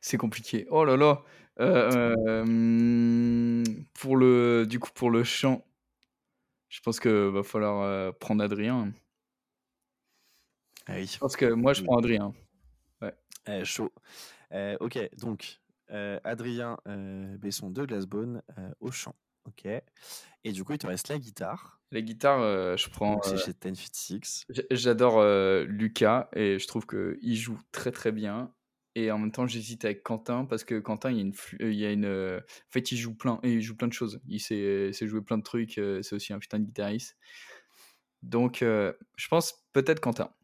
c'est 0.00 0.16
compliqué. 0.16 0.66
Oh 0.70 0.84
là 0.84 0.96
là. 0.96 1.22
Euh, 1.60 2.14
euh, 2.28 3.64
pour 3.94 4.16
le, 4.16 4.64
du 4.66 4.78
coup, 4.78 4.90
pour 4.94 5.10
le 5.10 5.24
chant, 5.24 5.64
je 6.68 6.80
pense 6.80 7.00
que 7.00 7.28
va 7.28 7.42
falloir 7.42 7.82
euh, 7.82 8.12
prendre 8.12 8.42
Adrien. 8.44 8.92
Ah 10.86 10.94
oui. 10.94 11.06
Je 11.06 11.18
pense 11.18 11.36
que 11.36 11.46
moi, 11.52 11.72
je 11.72 11.82
prends 11.82 11.98
Adrien. 11.98 12.32
Euh, 13.48 13.64
chaud. 13.64 13.90
Euh, 14.52 14.76
ok, 14.80 14.98
donc 15.18 15.58
Adrien 15.88 16.76
Besson 17.38 17.70
de 17.70 17.84
Glassbone 17.86 18.42
euh, 18.58 18.70
au 18.80 18.90
chant. 18.90 19.14
Ok. 19.46 19.64
Et 20.44 20.52
du 20.52 20.62
coup, 20.64 20.72
il 20.74 20.78
te 20.78 20.86
reste 20.86 21.08
la 21.08 21.18
guitare. 21.18 21.80
La 21.90 22.02
guitare, 22.02 22.40
euh, 22.40 22.76
je 22.76 22.90
prends. 22.90 23.18
C'est 23.22 23.32
euh, 23.32 23.36
chez 23.38 23.52
1056. 23.54 24.44
j- 24.50 24.62
J'adore 24.70 25.18
euh, 25.18 25.64
Lucas 25.64 26.28
et 26.34 26.58
je 26.58 26.66
trouve 26.66 26.86
qu'il 26.86 27.34
joue 27.36 27.58
très 27.72 27.90
très 27.90 28.12
bien. 28.12 28.52
Et 29.00 29.12
en 29.12 29.18
même 29.18 29.30
temps, 29.30 29.46
j'hésite 29.46 29.84
avec 29.84 30.02
Quentin 30.02 30.44
parce 30.44 30.64
que 30.64 30.80
Quentin, 30.80 31.12
il 31.12 31.16
y 31.18 31.20
a 31.20 31.22
une, 31.22 31.32
euh, 31.60 31.70
il 31.72 31.78
y 31.78 31.86
a 31.86 31.92
une, 31.92 32.04
euh, 32.04 32.38
en 32.40 32.70
fait, 32.70 32.90
il 32.90 32.96
joue 32.96 33.14
plein, 33.14 33.38
et 33.44 33.52
il 33.54 33.60
joue 33.62 33.76
plein 33.76 33.86
de 33.86 33.92
choses. 33.92 34.20
Il 34.26 34.40
sait, 34.40 34.92
sait 34.92 35.06
jouer 35.06 35.20
plein 35.22 35.38
de 35.38 35.44
trucs. 35.44 35.78
euh, 35.78 36.02
C'est 36.02 36.16
aussi 36.16 36.32
un 36.32 36.40
putain 36.40 36.58
de 36.58 36.64
guitariste. 36.64 37.16
Donc, 38.22 38.60
euh, 38.62 38.92
je 39.14 39.28
pense 39.28 39.54
peut-être 39.72 40.00
Quentin. 40.00 40.34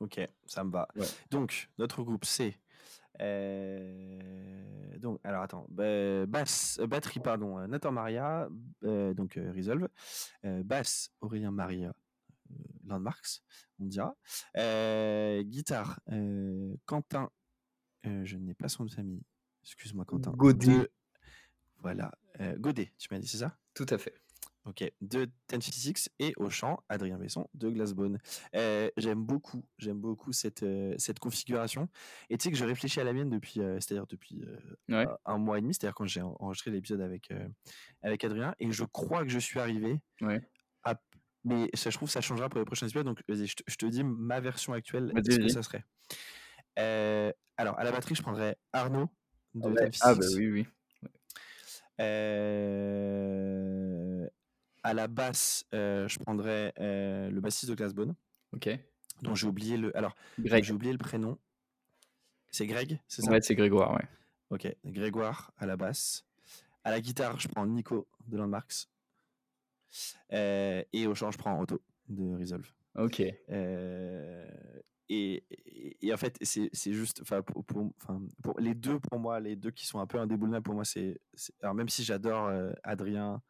Ok, 0.00 0.18
ça 0.46 0.64
me 0.64 0.70
va. 0.70 0.88
Ouais. 0.96 1.04
Donc, 1.30 1.68
notre 1.76 2.02
groupe, 2.02 2.24
c'est. 2.24 2.58
euh, 3.20 4.96
donc, 4.98 5.20
alors 5.22 5.42
attends. 5.42 5.66
ba- 5.68 6.24
basse, 6.24 6.78
euh, 6.80 6.86
batterie, 6.86 7.20
pardon. 7.20 7.58
Nathan 7.68 7.92
Maria, 7.92 8.48
donc 8.80 9.38
Resolve. 9.54 9.88
Basse, 10.42 11.12
Aurélien 11.20 11.50
Maria, 11.50 11.92
Landmarks, 12.86 13.42
on 13.78 13.84
dira. 13.84 14.16
Guitare, 15.44 16.00
Quentin. 16.86 17.30
Euh, 18.06 18.24
je 18.24 18.36
n'ai 18.36 18.54
pas 18.54 18.68
son 18.68 18.84
nom 18.84 18.88
de 18.88 18.94
famille. 18.94 19.22
Excuse-moi, 19.62 20.04
Quentin. 20.04 20.32
Godet. 20.32 20.66
De- 20.66 20.90
Voilà. 21.78 22.12
euh, 22.40 22.56
Godet, 22.58 22.92
tu 22.98 23.08
m'as 23.10 23.18
dit, 23.18 23.28
c'est 23.28 23.38
ça? 23.38 23.56
Tout 23.74 23.86
à 23.90 23.98
fait. 23.98 24.14
Ok, 24.66 24.84
de 25.00 25.20
1056 25.50 26.10
et 26.18 26.34
au 26.36 26.50
chant, 26.50 26.82
Adrien 26.90 27.16
Besson 27.16 27.48
de 27.54 27.70
Glassbone. 27.70 28.18
Euh, 28.54 28.90
j'aime 28.98 29.24
beaucoup, 29.24 29.64
j'aime 29.78 29.98
beaucoup 29.98 30.32
cette, 30.32 30.62
euh, 30.62 30.94
cette 30.98 31.18
configuration. 31.18 31.88
Et 32.28 32.36
tu 32.36 32.44
sais 32.44 32.50
que 32.50 32.58
je 32.58 32.66
réfléchis 32.66 33.00
à 33.00 33.04
la 33.04 33.14
mienne 33.14 33.30
depuis, 33.30 33.60
euh, 33.60 33.80
c'est-à-dire 33.80 34.06
depuis 34.06 34.44
Ouais. 34.90 35.06
un- 35.24 35.38
mois 35.38 35.56
et 35.56 35.62
demi, 35.62 35.72
c'est-à-dire 35.72 35.94
quand 35.94 36.04
j'ai 36.04 36.20
en- 36.20 36.36
enregistré 36.40 36.70
l'épisode 36.70 37.00
avec, 37.00 37.32
avec 38.02 38.22
Adrien, 38.22 38.54
et 38.58 38.70
je 38.70 38.84
crois 38.84 39.22
que 39.24 39.30
je 39.30 39.38
suis 39.38 39.58
arrivé 39.58 39.98
Ouais. 40.20 40.40
à... 40.84 40.94
Mais 41.44 41.70
ça, 41.72 41.88
je 41.88 41.96
trouve 41.96 42.08
que 42.10 42.12
ça 42.12 42.20
changera 42.20 42.50
pour 42.50 42.58
les 42.58 42.66
prochains 42.66 42.86
épisodes, 42.86 43.06
donc 43.06 43.22
je, 43.30 43.54
te- 43.54 43.86
dis 43.86 44.04
ma 44.04 44.40
version 44.40 44.74
actuelle, 44.74 45.10
ce 45.16 45.36
que 45.38 45.48
ça 45.48 45.62
serait. 45.62 45.86
Euh, 46.80 47.32
alors, 47.56 47.78
à 47.78 47.84
la 47.84 47.92
batterie, 47.92 48.14
je 48.14 48.22
prendrais 48.22 48.56
Arnaud 48.72 49.08
de 49.54 49.68
Ouais. 49.68 49.90
1056. 49.90 50.00
Ah, 50.02 50.14
bah 50.14 50.26
oui, 50.36 50.48
oui. 50.50 50.66
Euh, 52.60 54.26
à 54.82 54.94
la 54.94 55.06
basse, 55.08 55.66
euh, 55.74 56.08
je 56.08 56.18
prendrais 56.18 56.72
le 56.78 57.38
bassiste 57.40 57.70
de 57.70 57.74
Glassbone, 57.74 58.14
Ok. 58.52 58.68
dont 59.22 59.34
j'ai 59.34 59.46
oublié 59.46 59.76
le. 59.76 59.94
Alors, 59.96 60.14
j'ai 60.42 60.72
oublié 60.72 60.92
le 60.92 60.98
prénom. 60.98 61.38
C'est 62.50 62.66
Greg, 62.66 62.98
c'est 63.06 63.22
ça? 63.22 63.30
Ouais, 63.30 63.40
c'est 63.40 63.54
Grégoire, 63.54 63.92
ouais. 63.94 64.04
Ok, 64.50 64.66
Grégoire 64.84 65.52
à 65.58 65.66
la 65.66 65.76
basse. 65.76 66.24
À 66.82 66.90
la 66.90 67.00
guitare, 67.00 67.38
je 67.38 67.46
prends 67.46 67.64
Nico 67.66 68.08
de 68.26 68.36
Landmarks. 68.36 68.88
Et 70.32 71.06
au 71.06 71.14
chant, 71.14 71.30
je 71.30 71.38
prends 71.38 71.60
Otto 71.60 71.80
de 72.08 72.36
Resolve. 72.36 72.66
Ok. 72.96 73.22
Euh, 73.50 74.50
et, 75.12 75.44
et- 75.50 76.06
et 76.06 76.14
en 76.14 76.16
fait, 76.16 76.36
c'est 76.42 76.92
juste, 76.92 77.20
enfin, 77.22 77.42
pour, 77.42 77.64
pour- 77.64 77.90
enfin, 78.00 78.22
pour 78.42 78.58
les 78.60 78.74
deux, 78.74 78.98
pour 79.00 79.18
moi, 79.18 79.40
les 79.40 79.56
deux 79.56 79.70
qui 79.70 79.86
sont 79.86 79.98
un 80.00 80.06
peu 80.06 80.18
indéboulonnables 80.18 80.64
pour 80.64 80.74
moi, 80.74 80.84
c'est, 80.84 81.20
alors 81.62 81.74
même 81.74 81.88
si 81.88 82.04
j'adore 82.04 82.46
euh, 82.46 82.72
Adrien 82.84 83.42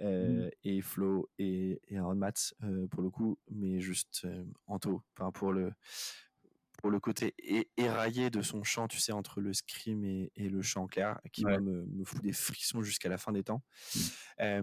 euh, 0.00 0.48
et 0.64 0.80
Flo 0.80 1.28
et, 1.38 1.80
et 1.88 1.98
Aaron 1.98 2.14
Matz 2.16 2.54
euh, 2.64 2.86
pour 2.88 3.02
le 3.02 3.10
coup, 3.10 3.38
mais 3.50 3.80
juste 3.80 4.26
Anto, 4.66 5.02
enfin 5.16 5.30
pour 5.30 5.52
le 5.52 5.72
pour 6.78 6.90
le 6.90 6.98
côté 6.98 7.32
éraillé 7.76 8.28
de 8.30 8.42
son 8.42 8.64
chant, 8.64 8.88
tu 8.88 8.98
sais, 8.98 9.12
entre 9.12 9.40
le 9.40 9.52
scream 9.52 10.02
et, 10.02 10.32
et 10.34 10.48
le 10.48 10.62
chant 10.62 10.88
clair, 10.88 11.20
qui 11.30 11.44
Ouais. 11.44 11.60
me, 11.60 11.84
me 11.86 12.04
fout 12.04 12.20
des 12.22 12.32
frissons 12.32 12.82
jusqu'à 12.82 13.08
la 13.08 13.18
fin 13.18 13.30
des 13.30 13.44
temps. 13.44 13.62
Mm. 13.94 14.00
Euh, 14.40 14.62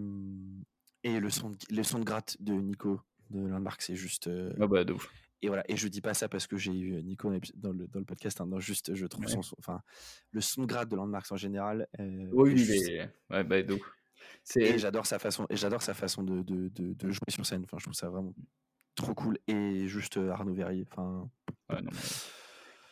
et 1.03 1.19
le 1.21 1.29
son, 1.29 1.51
de, 1.51 1.57
le 1.69 1.81
son 1.83 1.99
de 1.99 2.03
gratte 2.03 2.35
de 2.41 2.51
Nico 2.53 2.99
de 3.29 3.39
Landmark, 3.39 3.81
c'est 3.81 3.95
juste. 3.95 4.29
Ah 4.59 4.67
bah, 4.67 4.83
de 4.83 4.91
ouf. 4.93 5.09
Et 5.41 5.47
voilà, 5.47 5.63
et 5.67 5.75
je 5.77 5.87
dis 5.87 6.01
pas 6.01 6.13
ça 6.13 6.27
parce 6.29 6.47
que 6.47 6.57
j'ai 6.57 6.71
eu 6.77 7.01
Nico 7.03 7.31
dans 7.55 7.71
le, 7.71 7.87
dans 7.87 7.99
le 7.99 8.05
podcast, 8.05 8.41
hein, 8.41 8.45
non, 8.45 8.59
juste 8.59 8.93
je 8.95 9.05
trouve 9.05 9.25
Ouais. 9.25 9.31
son, 9.41 9.55
enfin, 9.59 9.81
le 10.31 10.41
son 10.41 10.61
de 10.61 10.67
grade 10.67 10.89
de 10.89 10.95
Landmarks 10.95 11.31
en 11.31 11.37
général. 11.37 11.87
euh, 11.99 12.27
Oui, 12.31 12.57
juste- 12.57 12.87
mais... 12.89 13.09
Ouais, 13.29 13.43
bah, 13.43 13.73
ouf. 13.73 13.81
et 14.57 14.77
j'adore 14.77 15.05
sa 15.05 15.19
façon, 15.19 15.45
et 15.49 15.55
j'adore 15.55 15.81
sa 15.81 15.93
façon 15.93 16.23
de, 16.23 16.41
de, 16.41 16.67
de, 16.69 16.93
de 16.93 17.11
jouer 17.11 17.23
sur 17.29 17.45
scène. 17.45 17.61
Enfin, 17.63 17.77
je 17.79 17.83
trouve 17.85 17.93
ça 17.95 18.09
vraiment 18.09 18.33
trop 18.95 19.13
cool. 19.13 19.37
Et 19.47 19.87
juste 19.87 20.17
Arnaud 20.17 20.53
Verrier. 20.53 20.85
Enfin, 20.91 21.29
Ouais, 21.69 21.81
non, 21.81 21.89
mais... 21.91 21.99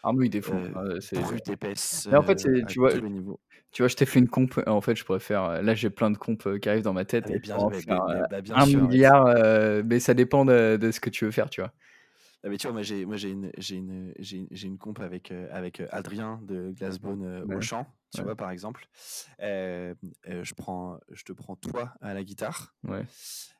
Arnaud, 0.03 0.21
il 0.23 0.29
défonce. 0.29 0.67
Euh, 0.67 0.95
hein, 0.95 0.99
c'est- 1.01 1.19
brute 1.19 1.49
épaisse. 1.49 2.07
Mais 2.09 2.17
en 2.17 2.23
fait, 2.23 2.45
euh, 2.45 2.63
tu 2.65 2.79
vois. 2.79 2.91
Tu 3.71 3.81
vois, 3.81 3.89
je 3.89 3.95
t'ai 3.95 4.05
fait 4.05 4.19
une 4.19 4.29
comp. 4.29 4.57
En 4.65 4.79
fait, 4.79 4.95
je 4.95 5.03
pourrais 5.03 5.19
faire. 5.19 5.61
Là, 5.61 5.75
j'ai 5.75 5.89
plein 5.89 6.09
de 6.09 6.17
euh, 6.47 6.57
qui 6.59 6.69
arrivent 6.69 6.83
dans 6.83 6.93
ma 6.93 7.03
tête. 7.03 7.25
Ah, 7.27 7.33
et 7.35 7.39
bien, 7.39 7.55
pourrais 7.55 7.65
en 7.65 7.69
mais- 7.69 7.81
faire, 7.81 8.05
mais- 8.07 8.13
euh, 8.15 8.23
bah, 8.31 8.41
bien 8.41 8.55
un 8.55 8.65
sûr, 8.65 8.81
ouais. 8.81 8.87
milliard, 8.87 9.25
euh, 9.27 9.83
mais 9.85 9.99
ça 9.99 10.13
dépend 10.13 10.45
de, 10.45 10.77
de 10.77 10.91
ce 10.91 10.99
que 11.01 11.09
tu 11.09 11.25
veux 11.25 11.31
faire, 11.31 11.49
tu 11.49 11.59
vois. 11.61 11.73
Ah, 12.47 12.49
mais 12.49 12.57
tu 12.57 12.65
vois, 12.67 12.71
moi 12.71 12.81
j'ai, 12.81 13.05
moi 13.05 13.17
j'ai 13.17 13.31
une, 13.31 13.51
j'ai 13.57 13.75
une, 13.75 14.13
j'ai 14.19 14.37
une, 14.37 14.47
j'ai 14.51 14.67
une 14.67 14.77
comp 14.77 14.97
avec, 15.01 15.31
euh, 15.31 15.49
avec 15.51 15.81
euh, 15.81 15.87
Adrien 15.91 16.39
de 16.43 16.71
Glassbone 16.71 17.23
euh, 17.25 17.43
au 17.43 17.47
Ouais. 17.55 17.61
chant, 17.61 17.85
tu 18.13 18.19
Ouais. 18.19 18.23
vois, 18.23 18.35
par 18.37 18.51
exemple. 18.51 18.87
Euh, 19.41 19.93
je, 20.25 20.53
prends, 20.53 20.97
je 21.11 21.23
te 21.23 21.33
prends 21.33 21.57
toi 21.57 21.93
à 21.99 22.13
la 22.13 22.23
guitare. 22.23 22.73
Ouais, 22.87 23.05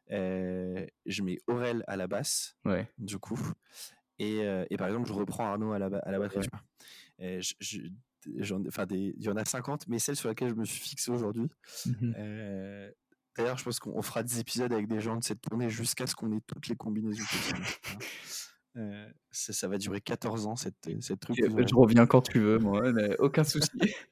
je 0.10 1.22
mets 1.22 1.40
Aurel 1.48 1.84
à 1.88 1.98
la 1.98 2.08
basse, 2.08 2.56
ouais. 2.64 2.90
du 2.98 3.18
coup. 3.20 3.40
Et, 4.20 4.38
et 4.70 4.78
par 4.78 4.88
exemple, 4.88 5.08
je 5.08 5.14
reprends 5.14 5.48
Arnaud 5.48 5.74
à 5.74 5.80
la, 5.80 5.88
à 5.88 6.12
la 6.12 6.20
batterie. 6.20 6.40
Ouais. 6.40 6.44
tu 6.46 6.50
vois. 6.50 6.64
Et 7.20 7.42
je- 7.42 7.56
je- 7.60 7.82
j'en- 8.38 8.66
enfin, 8.68 8.86
des- 8.86 9.14
il 9.18 9.24
y 9.24 9.30
en 9.30 9.36
a 9.36 9.44
50, 9.44 9.88
mais 9.90 10.00
celle 10.00 10.16
sur 10.16 10.30
laquelle 10.30 10.50
je 10.50 10.56
me 10.56 10.64
suis 10.66 10.80
fixé 10.80 11.12
aujourd'hui. 11.12 11.50
Mhm. 11.86 12.14
D'ailleurs, 13.36 13.58
je 13.60 13.64
pense 13.64 13.80
qu'on 13.80 13.92
on 13.96 14.02
fera 14.02 14.24
des 14.24 14.40
épisodes 14.40 14.74
avec 14.74 14.88
des 14.88 15.00
gens 15.00 15.16
de 15.18 15.24
cette 15.24 15.42
tournée 15.42 15.70
jusqu'à 15.70 16.08
ce 16.08 16.16
qu'on 16.16 16.32
ait 16.36 16.42
toutes 16.48 16.68
les 16.70 16.76
combinaisons 16.76 17.24
possibles. 17.24 17.66
Euh, 18.78 19.10
ça, 19.32 19.68
va 19.68 19.78
durer 19.78 20.02
14 20.02 20.46
ans, 20.48 20.56
cette, 20.56 20.76
cette 21.02 21.20
truc. 21.20 21.38
Et, 21.40 21.48
aurez- 21.50 21.68
Je 21.68 21.76
reviens 21.76 22.06
quand 22.06 22.22
tu 22.22 22.40
veux, 22.40 22.60
moi, 22.60 22.92
mais 22.94 23.18
aucun 23.18 23.44
souci. 23.44 23.70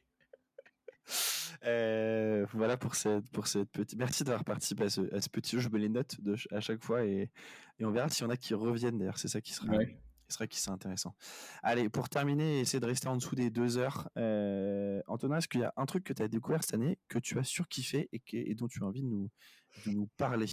Euh, 1.65 2.45
voilà 2.53 2.77
pour 2.77 2.95
cette, 2.95 3.27
pour 3.31 3.47
cette 3.47 3.69
petite. 3.71 3.97
Merci 3.97 4.23
d'avoir 4.23 4.43
participé 4.43 4.83
à 4.83 4.89
ce, 4.89 5.13
à 5.15 5.21
ce 5.21 5.29
petit 5.29 5.55
jeu. 5.55 5.59
Je 5.61 5.69
me 5.69 5.77
les 5.79 5.89
note 5.89 6.19
de, 6.21 6.35
à 6.51 6.59
chaque 6.59 6.83
fois 6.83 7.03
et, 7.05 7.31
et 7.79 7.85
on 7.85 7.91
verra 7.91 8.09
s'il 8.09 8.23
y 8.23 8.27
en 8.27 8.29
a 8.29 8.37
qui 8.37 8.53
reviennent. 8.53 8.97
D'ailleurs, 8.99 9.17
c'est 9.17 9.27
ça 9.27 9.41
qui 9.41 9.53
sera, 9.53 9.67
Ouais. 9.67 9.97
qui 10.27 10.33
sera 10.33 10.47
qui 10.47 10.59
sera 10.59 10.73
intéressant. 10.75 11.15
Allez, 11.63 11.89
pour 11.89 12.09
terminer, 12.09 12.59
essayer 12.59 12.79
de 12.79 12.85
rester 12.85 13.07
en 13.07 13.15
dessous 13.17 13.35
des 13.35 13.49
deux 13.49 13.77
heures. 13.77 14.09
Euh, 14.17 15.01
Antonin, 15.07 15.37
est-ce 15.37 15.47
qu'il 15.47 15.61
y 15.61 15.63
a 15.63 15.73
un 15.77 15.85
truc 15.85 16.03
que 16.03 16.13
tu 16.13 16.21
as 16.21 16.27
découvert 16.27 16.63
cette 16.63 16.75
année 16.75 16.99
que 17.07 17.17
tu 17.19 17.39
as 17.39 17.43
surkiffé 17.43 18.09
et, 18.11 18.19
que- 18.19 18.37
et 18.37 18.53
dont 18.53 18.67
tu 18.67 18.83
as 18.83 18.85
envie 18.85 19.01
de 19.01 19.07
nous, 19.07 19.29
de 19.87 19.91
nous 19.91 20.07
parler? 20.17 20.47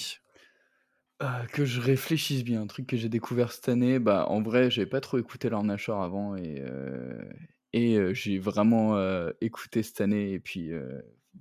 Euh, 1.22 1.44
que 1.52 1.64
je 1.64 1.80
réfléchisse 1.80 2.42
bien, 2.42 2.62
un 2.62 2.66
truc 2.66 2.86
que 2.86 2.96
j'ai 2.96 3.08
découvert 3.08 3.52
cette 3.52 3.68
année, 3.68 3.98
bah 4.00 4.26
en 4.28 4.42
vrai, 4.42 4.70
j'ai 4.70 4.86
pas 4.86 5.00
trop 5.00 5.18
écouté 5.18 5.48
Lorna 5.50 5.76
Shore 5.76 6.02
avant 6.02 6.34
et, 6.36 6.60
euh, 6.60 7.22
et 7.72 7.96
euh, 7.96 8.12
j'ai 8.12 8.38
vraiment 8.40 8.96
euh, 8.96 9.30
écouté 9.40 9.84
cette 9.84 10.00
année 10.00 10.32
et 10.32 10.40
puis 10.40 10.72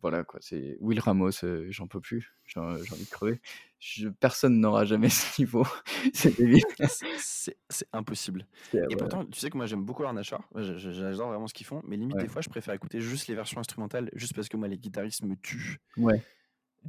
voilà 0.02 0.24
quoi, 0.24 0.40
c'est 0.42 0.78
Will 0.82 1.00
Ramos, 1.00 1.32
j'en 1.70 1.88
peux 1.88 2.00
plus, 2.00 2.36
j'en- 2.46 2.78
j'ai 2.78 2.94
envie 2.94 3.06
de 3.06 3.10
crever. 3.10 3.42
Je- 3.80 4.10
personne 4.10 4.60
n'aura 4.60 4.86
jamais 4.86 5.10
ce 5.10 5.42
niveau, 5.42 5.66
c'est 6.14 6.38
débile. 6.38 6.62
C'est- 6.88 7.06
C'est 7.18 7.58
c'est 7.70 7.88
impossible. 7.92 8.46
C'est- 8.72 8.78
Et 8.78 8.82
ouais. 8.82 8.96
pourtant, 8.98 9.26
tu 9.26 9.40
sais 9.40 9.50
que 9.50 9.58
moi 9.58 9.66
j'aime 9.66 9.84
beaucoup. 9.84 10.04
Moi, 10.04 10.22
je- 10.22 10.78
je- 10.78 10.92
J'adore 10.92 11.30
vraiment 11.30 11.48
ce 11.48 11.54
qu'ils 11.56 11.66
font. 11.66 11.82
Mais 11.88 11.98
limite, 11.98 12.16
Ouais. 12.18 12.22
des 12.24 12.28
fois, 12.30 12.42
je 12.44 12.50
préfère 12.50 12.76
écouter 12.76 13.02
juste 13.02 13.28
les 13.28 13.34
versions 13.36 13.60
instrumentales, 13.60 14.12
juste 14.14 14.36
parce 14.36 14.48
que 14.48 14.58
moi, 14.58 14.68
les 14.68 14.78
guitaristes 14.78 15.24
me 15.24 15.36
tuent. 15.36 15.80
Ouais. 15.98 16.22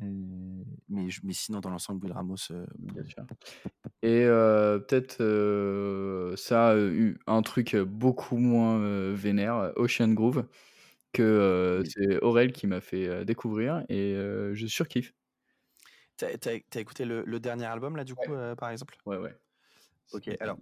Euh, 0.02 0.64
mais, 0.88 1.10
je- 1.10 1.20
mais 1.24 1.32
sinon, 1.32 1.60
dans 1.60 1.70
l'ensemble, 1.70 2.04
Will 2.04 2.12
Ramos. 2.12 2.36
euh, 2.50 2.66
Bien 2.78 3.04
sûr. 3.04 3.26
Et 4.02 4.24
euh, 4.24 4.78
peut-être 4.78 5.20
euh, 5.20 6.36
ça, 6.36 6.70
euh, 6.72 6.90
eu- 6.92 7.18
un 7.26 7.42
truc 7.42 7.76
beaucoup 7.76 8.36
moins 8.38 9.12
vénère, 9.12 9.72
Ocean 9.76 10.08
Groove, 10.12 10.46
que 11.12 11.82
c'est 11.88 12.20
Aurel 12.22 12.52
qui 12.52 12.66
m'a 12.66 12.80
fait 12.80 13.24
découvrir 13.24 13.84
et 13.88 14.14
je 14.54 14.66
surkiffe. 14.66 15.14
T'as 16.16 16.36
t'as- 16.38 16.60
t'as 16.70 16.80
écouté 16.80 17.04
le, 17.04 17.24
le 17.24 17.40
dernier 17.40 17.64
album, 17.66 17.96
là, 17.96 18.04
du 18.04 18.14
coup, 18.14 18.32
euh, 18.32 18.54
par 18.54 18.70
exemple? 18.70 18.96
Ouais, 19.06 19.16
ouais. 19.16 19.34
Ok, 20.12 20.28
alors, 20.40 20.58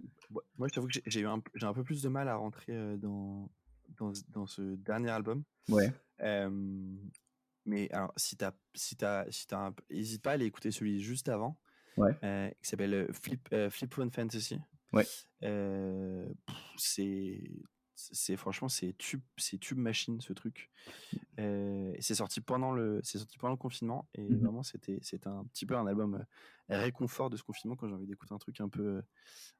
moi, 0.57 0.67
je 0.69 0.73
t'avoue 0.73 0.87
que 0.87 0.93
j'ai- 0.93 1.03
j'ai 1.05 1.19
eu 1.21 1.27
un, 1.27 1.41
j'ai 1.55 1.65
un 1.65 1.73
peu 1.73 1.83
plus 1.83 2.01
de 2.01 2.09
mal 2.09 2.27
à 2.29 2.35
rentrer 2.35 2.73
euh, 2.73 2.95
dans, 2.97 3.49
dans, 3.97 4.13
ce- 4.13 4.23
dans 4.29 4.45
ce 4.45 4.61
dernier 4.75 5.09
album. 5.09 5.43
Ouais, 5.69 5.91
Euh, 6.21 6.49
mais 7.65 7.89
alors, 7.91 8.13
si 8.17 8.37
t'as, 8.37 8.51
si 8.73 8.95
t'as, 8.95 9.29
si 9.31 9.47
t'as 9.47 9.67
un 9.67 9.75
hésite 9.89 10.21
pas 10.21 10.31
à 10.31 10.33
aller 10.33 10.45
écouter 10.45 10.71
celui 10.71 11.01
juste 11.01 11.29
avant, 11.29 11.57
Ouais. 11.97 12.17
euh, 12.23 12.49
qui 12.61 12.69
s'appelle 12.69 12.93
euh, 12.93 13.07
Flip, 13.11 13.47
euh, 13.53 13.69
Flip 13.69 13.93
Phone 13.93 14.11
Fantasy. 14.11 14.59
Ouais. 14.93 15.05
Euh, 15.43 16.33
c'est, 16.77 17.41
c'est 18.11 18.37
franchement, 18.37 18.69
c'est 18.69 18.95
tube, 18.97 19.21
c'est 19.37 19.59
tube 19.59 19.77
machine 19.77 20.19
ce 20.21 20.33
truc. 20.33 20.69
Euh, 21.39 21.91
et 21.95 22.01
c'est 22.01 22.15
sorti 22.15 22.41
pendant 22.41 22.71
le, 22.71 22.99
c'est 23.03 23.17
sorti 23.17 23.37
pendant 23.37 23.53
le 23.53 23.57
confinement 23.57 24.07
et 24.15 24.21
Mhm. 24.21 24.39
vraiment 24.39 24.63
c'était, 24.63 24.99
c'était 25.01 25.27
un 25.27 25.45
petit 25.45 25.65
peu 25.65 25.75
un 25.77 25.87
album 25.87 26.15
euh, 26.69 26.77
réconfort 26.77 27.29
de 27.29 27.37
ce 27.37 27.43
confinement 27.43 27.75
quand 27.75 27.87
j'ai 27.87 27.93
envie 27.93 28.07
d'écouter 28.07 28.33
un 28.33 28.37
truc 28.37 28.59
un 28.61 28.69
peu, 28.69 28.81
euh, 28.81 29.01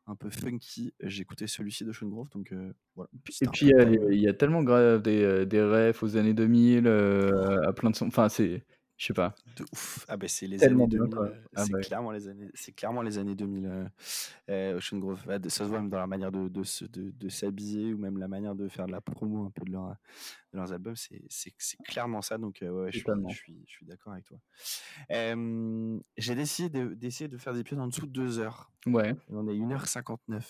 un 0.08 0.16
peu 0.16 0.30
funky. 0.30 0.94
J'écoutais 1.02 1.48
celui-ci 1.48 1.86
de 1.86 1.92
Sean 1.92 2.08
Grove, 2.08 2.30
donc 2.30 2.52
euh, 2.52 2.74
voilà. 2.96 3.10
Et 3.14 3.48
puis 3.48 3.72
il 4.12 4.20
y, 4.20 4.28
a, 4.28 4.34
tellement 4.34 4.64
grave 4.64 5.02
des, 5.02 5.46
des 5.46 5.62
refs 5.62 6.04
aux 6.04 6.18
années 6.18 6.34
2000, 6.34 6.88
euh, 6.88 7.68
à 7.68 7.74
plein 7.74 7.90
de 7.90 7.96
sons. 7.96 8.08
Enfin, 8.08 8.30
c'est. 8.30 8.66
Je 9.02 9.08
sais 9.08 9.14
pas. 9.14 9.34
De 9.56 9.64
ouf. 9.74 10.06
Ah 10.08 10.16
ben 10.16 10.30
c'est 10.30 10.46
les 10.46 10.58
Tellement 10.58 10.84
années 10.84 10.86
bien, 10.86 11.00
2000. 11.00 11.16
quoi. 11.16 11.26
euh, 11.26 11.34
Ah 11.56 11.66
c'est 11.66 11.72
bah 11.72 11.80
clairement 11.82 12.12
les 12.12 12.28
années. 12.28 12.52
C'est 12.54 12.72
clairement 12.72 13.02
les 13.02 13.18
années 13.18 13.34
2000. 13.34 13.66
Euh, 13.66 13.86
euh, 14.50 14.78
Ocean 14.78 15.00
Grove. 15.00 15.24
Ah, 15.28 15.40
Ça 15.50 15.64
se 15.64 15.70
voit 15.70 15.80
même 15.82 15.90
dans 15.90 15.98
la 15.98 16.06
manière 16.06 16.32
de 16.32 16.48
de, 16.50 17.10
de 17.10 17.30
s'habiller 17.30 17.96
ou 17.96 17.98
même 17.98 18.20
la 18.20 18.28
manière 18.28 18.54
de 18.54 18.68
faire 18.68 18.86
de 18.86 18.92
la 18.92 19.02
promo 19.02 19.48
un 19.48 19.50
peu 19.50 19.66
de, 19.66 19.72
leur, 19.72 19.96
de 20.54 20.58
leurs 20.58 20.72
albums. 20.74 20.96
C'est 20.96 21.78
clairement 21.86 22.22
ça. 22.22 22.38
Donc 22.38 22.62
euh, 22.62 22.70
ouais, 22.70 22.92
je 22.92 23.00
suis 23.00 23.06
je 23.30 23.36
suis 23.36 23.64
je 23.68 23.72
suis 23.72 23.86
d'accord 23.86 24.14
avec 24.14 24.26
toi. 24.26 24.38
Euh, 25.12 26.00
J'ai 26.18 26.36
décidé 26.36 26.70
de- 26.80 26.94
d'essayer 26.94 27.28
de 27.28 27.38
faire 27.38 27.54
des 27.54 27.60
épisodes 27.62 27.80
en 27.80 27.88
dessous 27.88 28.06
de 28.08 28.12
deux 28.12 28.40
heures. 28.40 28.72
Ouais. 28.86 29.12
Et 29.12 29.16
On 29.30 29.48
est 29.48 29.56
1h59. 29.56 30.44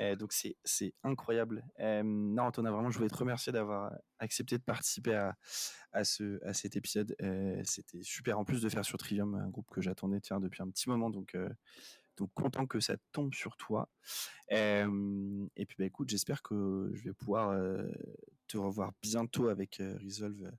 Euh, 0.00 0.16
donc 0.16 0.32
c'est 0.32 0.56
c'est 0.64 0.94
incroyable. 1.02 1.64
Euh, 1.80 2.02
non, 2.04 2.44
Antonin, 2.44 2.70
vraiment, 2.70 2.90
je 2.90 2.96
voulais 2.98 3.10
te 3.10 3.16
remercier 3.16 3.52
d'avoir 3.52 3.92
accepté 4.18 4.56
de 4.58 4.62
participer 4.62 5.14
à, 5.14 5.36
à, 5.92 6.04
ce, 6.04 6.42
à 6.44 6.52
cet 6.54 6.76
épisode. 6.76 7.14
Euh, 7.22 7.60
C'était 7.64 8.02
super. 8.02 8.38
En 8.38 8.44
plus 8.44 8.62
de 8.62 8.68
faire 8.68 8.84
sur 8.84 8.96
Trivium, 8.98 9.34
un 9.34 9.48
groupe 9.48 9.68
que 9.70 9.80
j'attendais 9.80 10.20
de 10.20 10.26
faire 10.26 10.40
depuis 10.40 10.62
un 10.62 10.70
petit 10.70 10.88
moment. 10.88 11.10
Donc, 11.10 11.34
euh, 11.34 11.48
donc 12.16 12.32
content 12.34 12.66
que 12.66 12.80
ça 12.80 12.96
tombe 13.12 13.34
sur 13.34 13.56
toi. 13.56 13.88
Et 14.50 14.86
puis, 15.66 15.76
bah, 15.78 15.84
écoute, 15.84 16.08
j'espère 16.08 16.42
que 16.42 16.90
je 16.94 17.02
vais 17.04 17.14
pouvoir 17.14 17.58
te 18.46 18.56
revoir 18.56 18.92
bientôt 19.02 19.48
avec 19.48 19.82
Resolve 20.02 20.50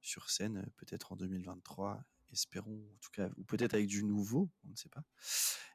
sur 0.00 0.30
scène, 0.30 0.66
peut-être 0.76 1.12
en 1.12 1.16
2023. 1.16 2.02
Espérons, 2.32 2.82
en 2.94 2.98
tout 3.00 3.10
cas, 3.12 3.28
ou 3.36 3.44
peut-être 3.44 3.74
avec 3.74 3.86
du 3.86 4.04
nouveau, 4.04 4.50
on 4.66 4.70
ne 4.70 4.76
sait 4.76 4.88
pas. 4.88 5.02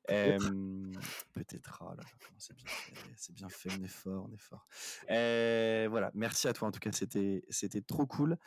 Peut-être. 0.07 0.45
Euh, 0.51 0.91
Peut-être. 1.33 1.83
Oh 1.85 1.93
là 1.93 2.03
c'est 2.37 2.55
bien 2.55 2.67
fait. 2.67 2.93
C'est 3.15 3.33
bien 3.33 3.49
fait, 3.49 3.69
on 3.77 3.83
est 3.83 3.87
fort, 3.87 4.27
on 4.29 4.33
est 4.33 4.41
fort. 4.41 4.65
Euh, 5.11 5.87
voilà, 5.89 6.11
merci 6.13 6.47
à 6.47 6.53
toi 6.53 6.67
en 6.67 6.71
tout 6.71 6.79
cas, 6.79 6.91
c'était 6.91 7.43
c'était 7.49 7.81
trop 7.81 8.05
cool. 8.07 8.37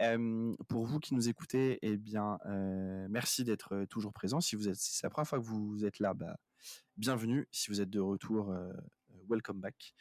Euh, 0.00 0.54
pour 0.68 0.86
vous 0.86 0.98
qui 1.00 1.14
nous 1.14 1.28
écoutez, 1.28 1.78
eh 1.82 1.96
bien, 1.96 2.38
euh, 2.46 3.06
merci 3.10 3.44
d'être 3.44 3.74
euh, 3.74 3.86
toujours 3.86 4.12
présent. 4.12 4.40
Si 4.40 4.56
vous 4.56 4.68
êtes, 4.68 4.76
si 4.76 4.94
c'est 4.94 5.06
la 5.06 5.10
première 5.10 5.28
fois 5.28 5.38
que 5.38 5.44
vous 5.44 5.84
êtes 5.84 5.98
là, 5.98 6.14
bah, 6.14 6.38
bienvenue. 6.96 7.48
Si 7.50 7.70
vous 7.70 7.80
êtes 7.80 7.90
de 7.90 8.00
retour, 8.00 8.50
euh, 8.50 8.72
welcome 9.28 9.60
back. 9.60 9.94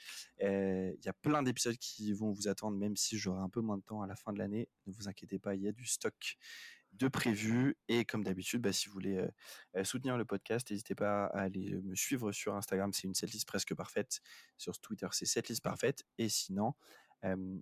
Euh, 0.44 0.94
Il 1.00 1.06
y 1.06 1.10
a 1.10 1.14
plein 1.14 1.44
d'épisodes 1.44 1.78
qui 1.78 2.14
vont 2.14 2.32
vous 2.32 2.48
attendre, 2.48 2.78
même 2.78 2.96
si 2.96 3.18
j'aurai 3.18 3.42
un 3.42 3.50
peu 3.50 3.62
moins 3.62 3.78
de 3.78 3.84
temps 3.84 4.02
à 4.02 4.08
la 4.08 4.16
fin 4.16 4.34
de 4.34 4.38
l'année. 4.38 4.70
Ne 4.86 4.94
vous 4.94 5.08
inquiétez 5.10 5.40
pas, 5.40 5.56
il 5.56 5.62
y 5.64 5.68
a 5.68 5.72
du 5.72 5.86
stock 5.86 6.38
de 6.98 7.08
prévu. 7.08 7.78
Et 7.88 8.06
comme 8.06 8.24
d'habitude, 8.24 8.62
bah, 8.62 8.74
si 8.74 8.88
vous 8.88 8.94
voulez 8.94 9.28
soutenir 9.84 10.18
le 10.18 10.26
podcast, 10.26 10.70
n'hésitez 10.70 10.96
pas 10.96 11.26
à 11.26 11.42
aller 11.42 11.80
me 11.84 11.96
suivre 11.96 12.32
sur 12.32 12.56
Instagram. 12.56 12.94
C'est 12.94 13.04
une 13.04 13.16
setlist 13.16 13.48
presque 13.48 13.76
parfaite. 13.76 14.20
Sur 14.58 14.80
Twitter, 14.80 15.08
c'est 15.12 15.26
setlist 15.26 15.64
parfaite. 15.64 16.04
Et 16.18 16.30
sinon, 16.30 16.74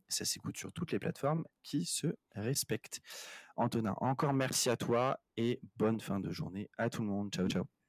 ça 0.08 0.26
s'écoute 0.26 0.58
sur 0.58 0.72
toutes 0.74 0.92
les 0.92 1.00
plateformes 1.00 1.46
qui 1.64 1.86
se 1.86 2.08
respectent. 2.36 3.02
Antonin, 3.56 3.96
encore 3.98 4.34
merci 4.34 4.70
à 4.70 4.78
toi 4.78 5.20
et 5.38 5.60
bonne 5.78 6.00
fin 6.02 6.20
de 6.20 6.32
journée 6.32 6.70
à 6.78 6.90
tout 6.90 7.02
le 7.02 7.08
monde. 7.08 7.34
Ciao, 7.34 7.48
ciao. 7.48 7.85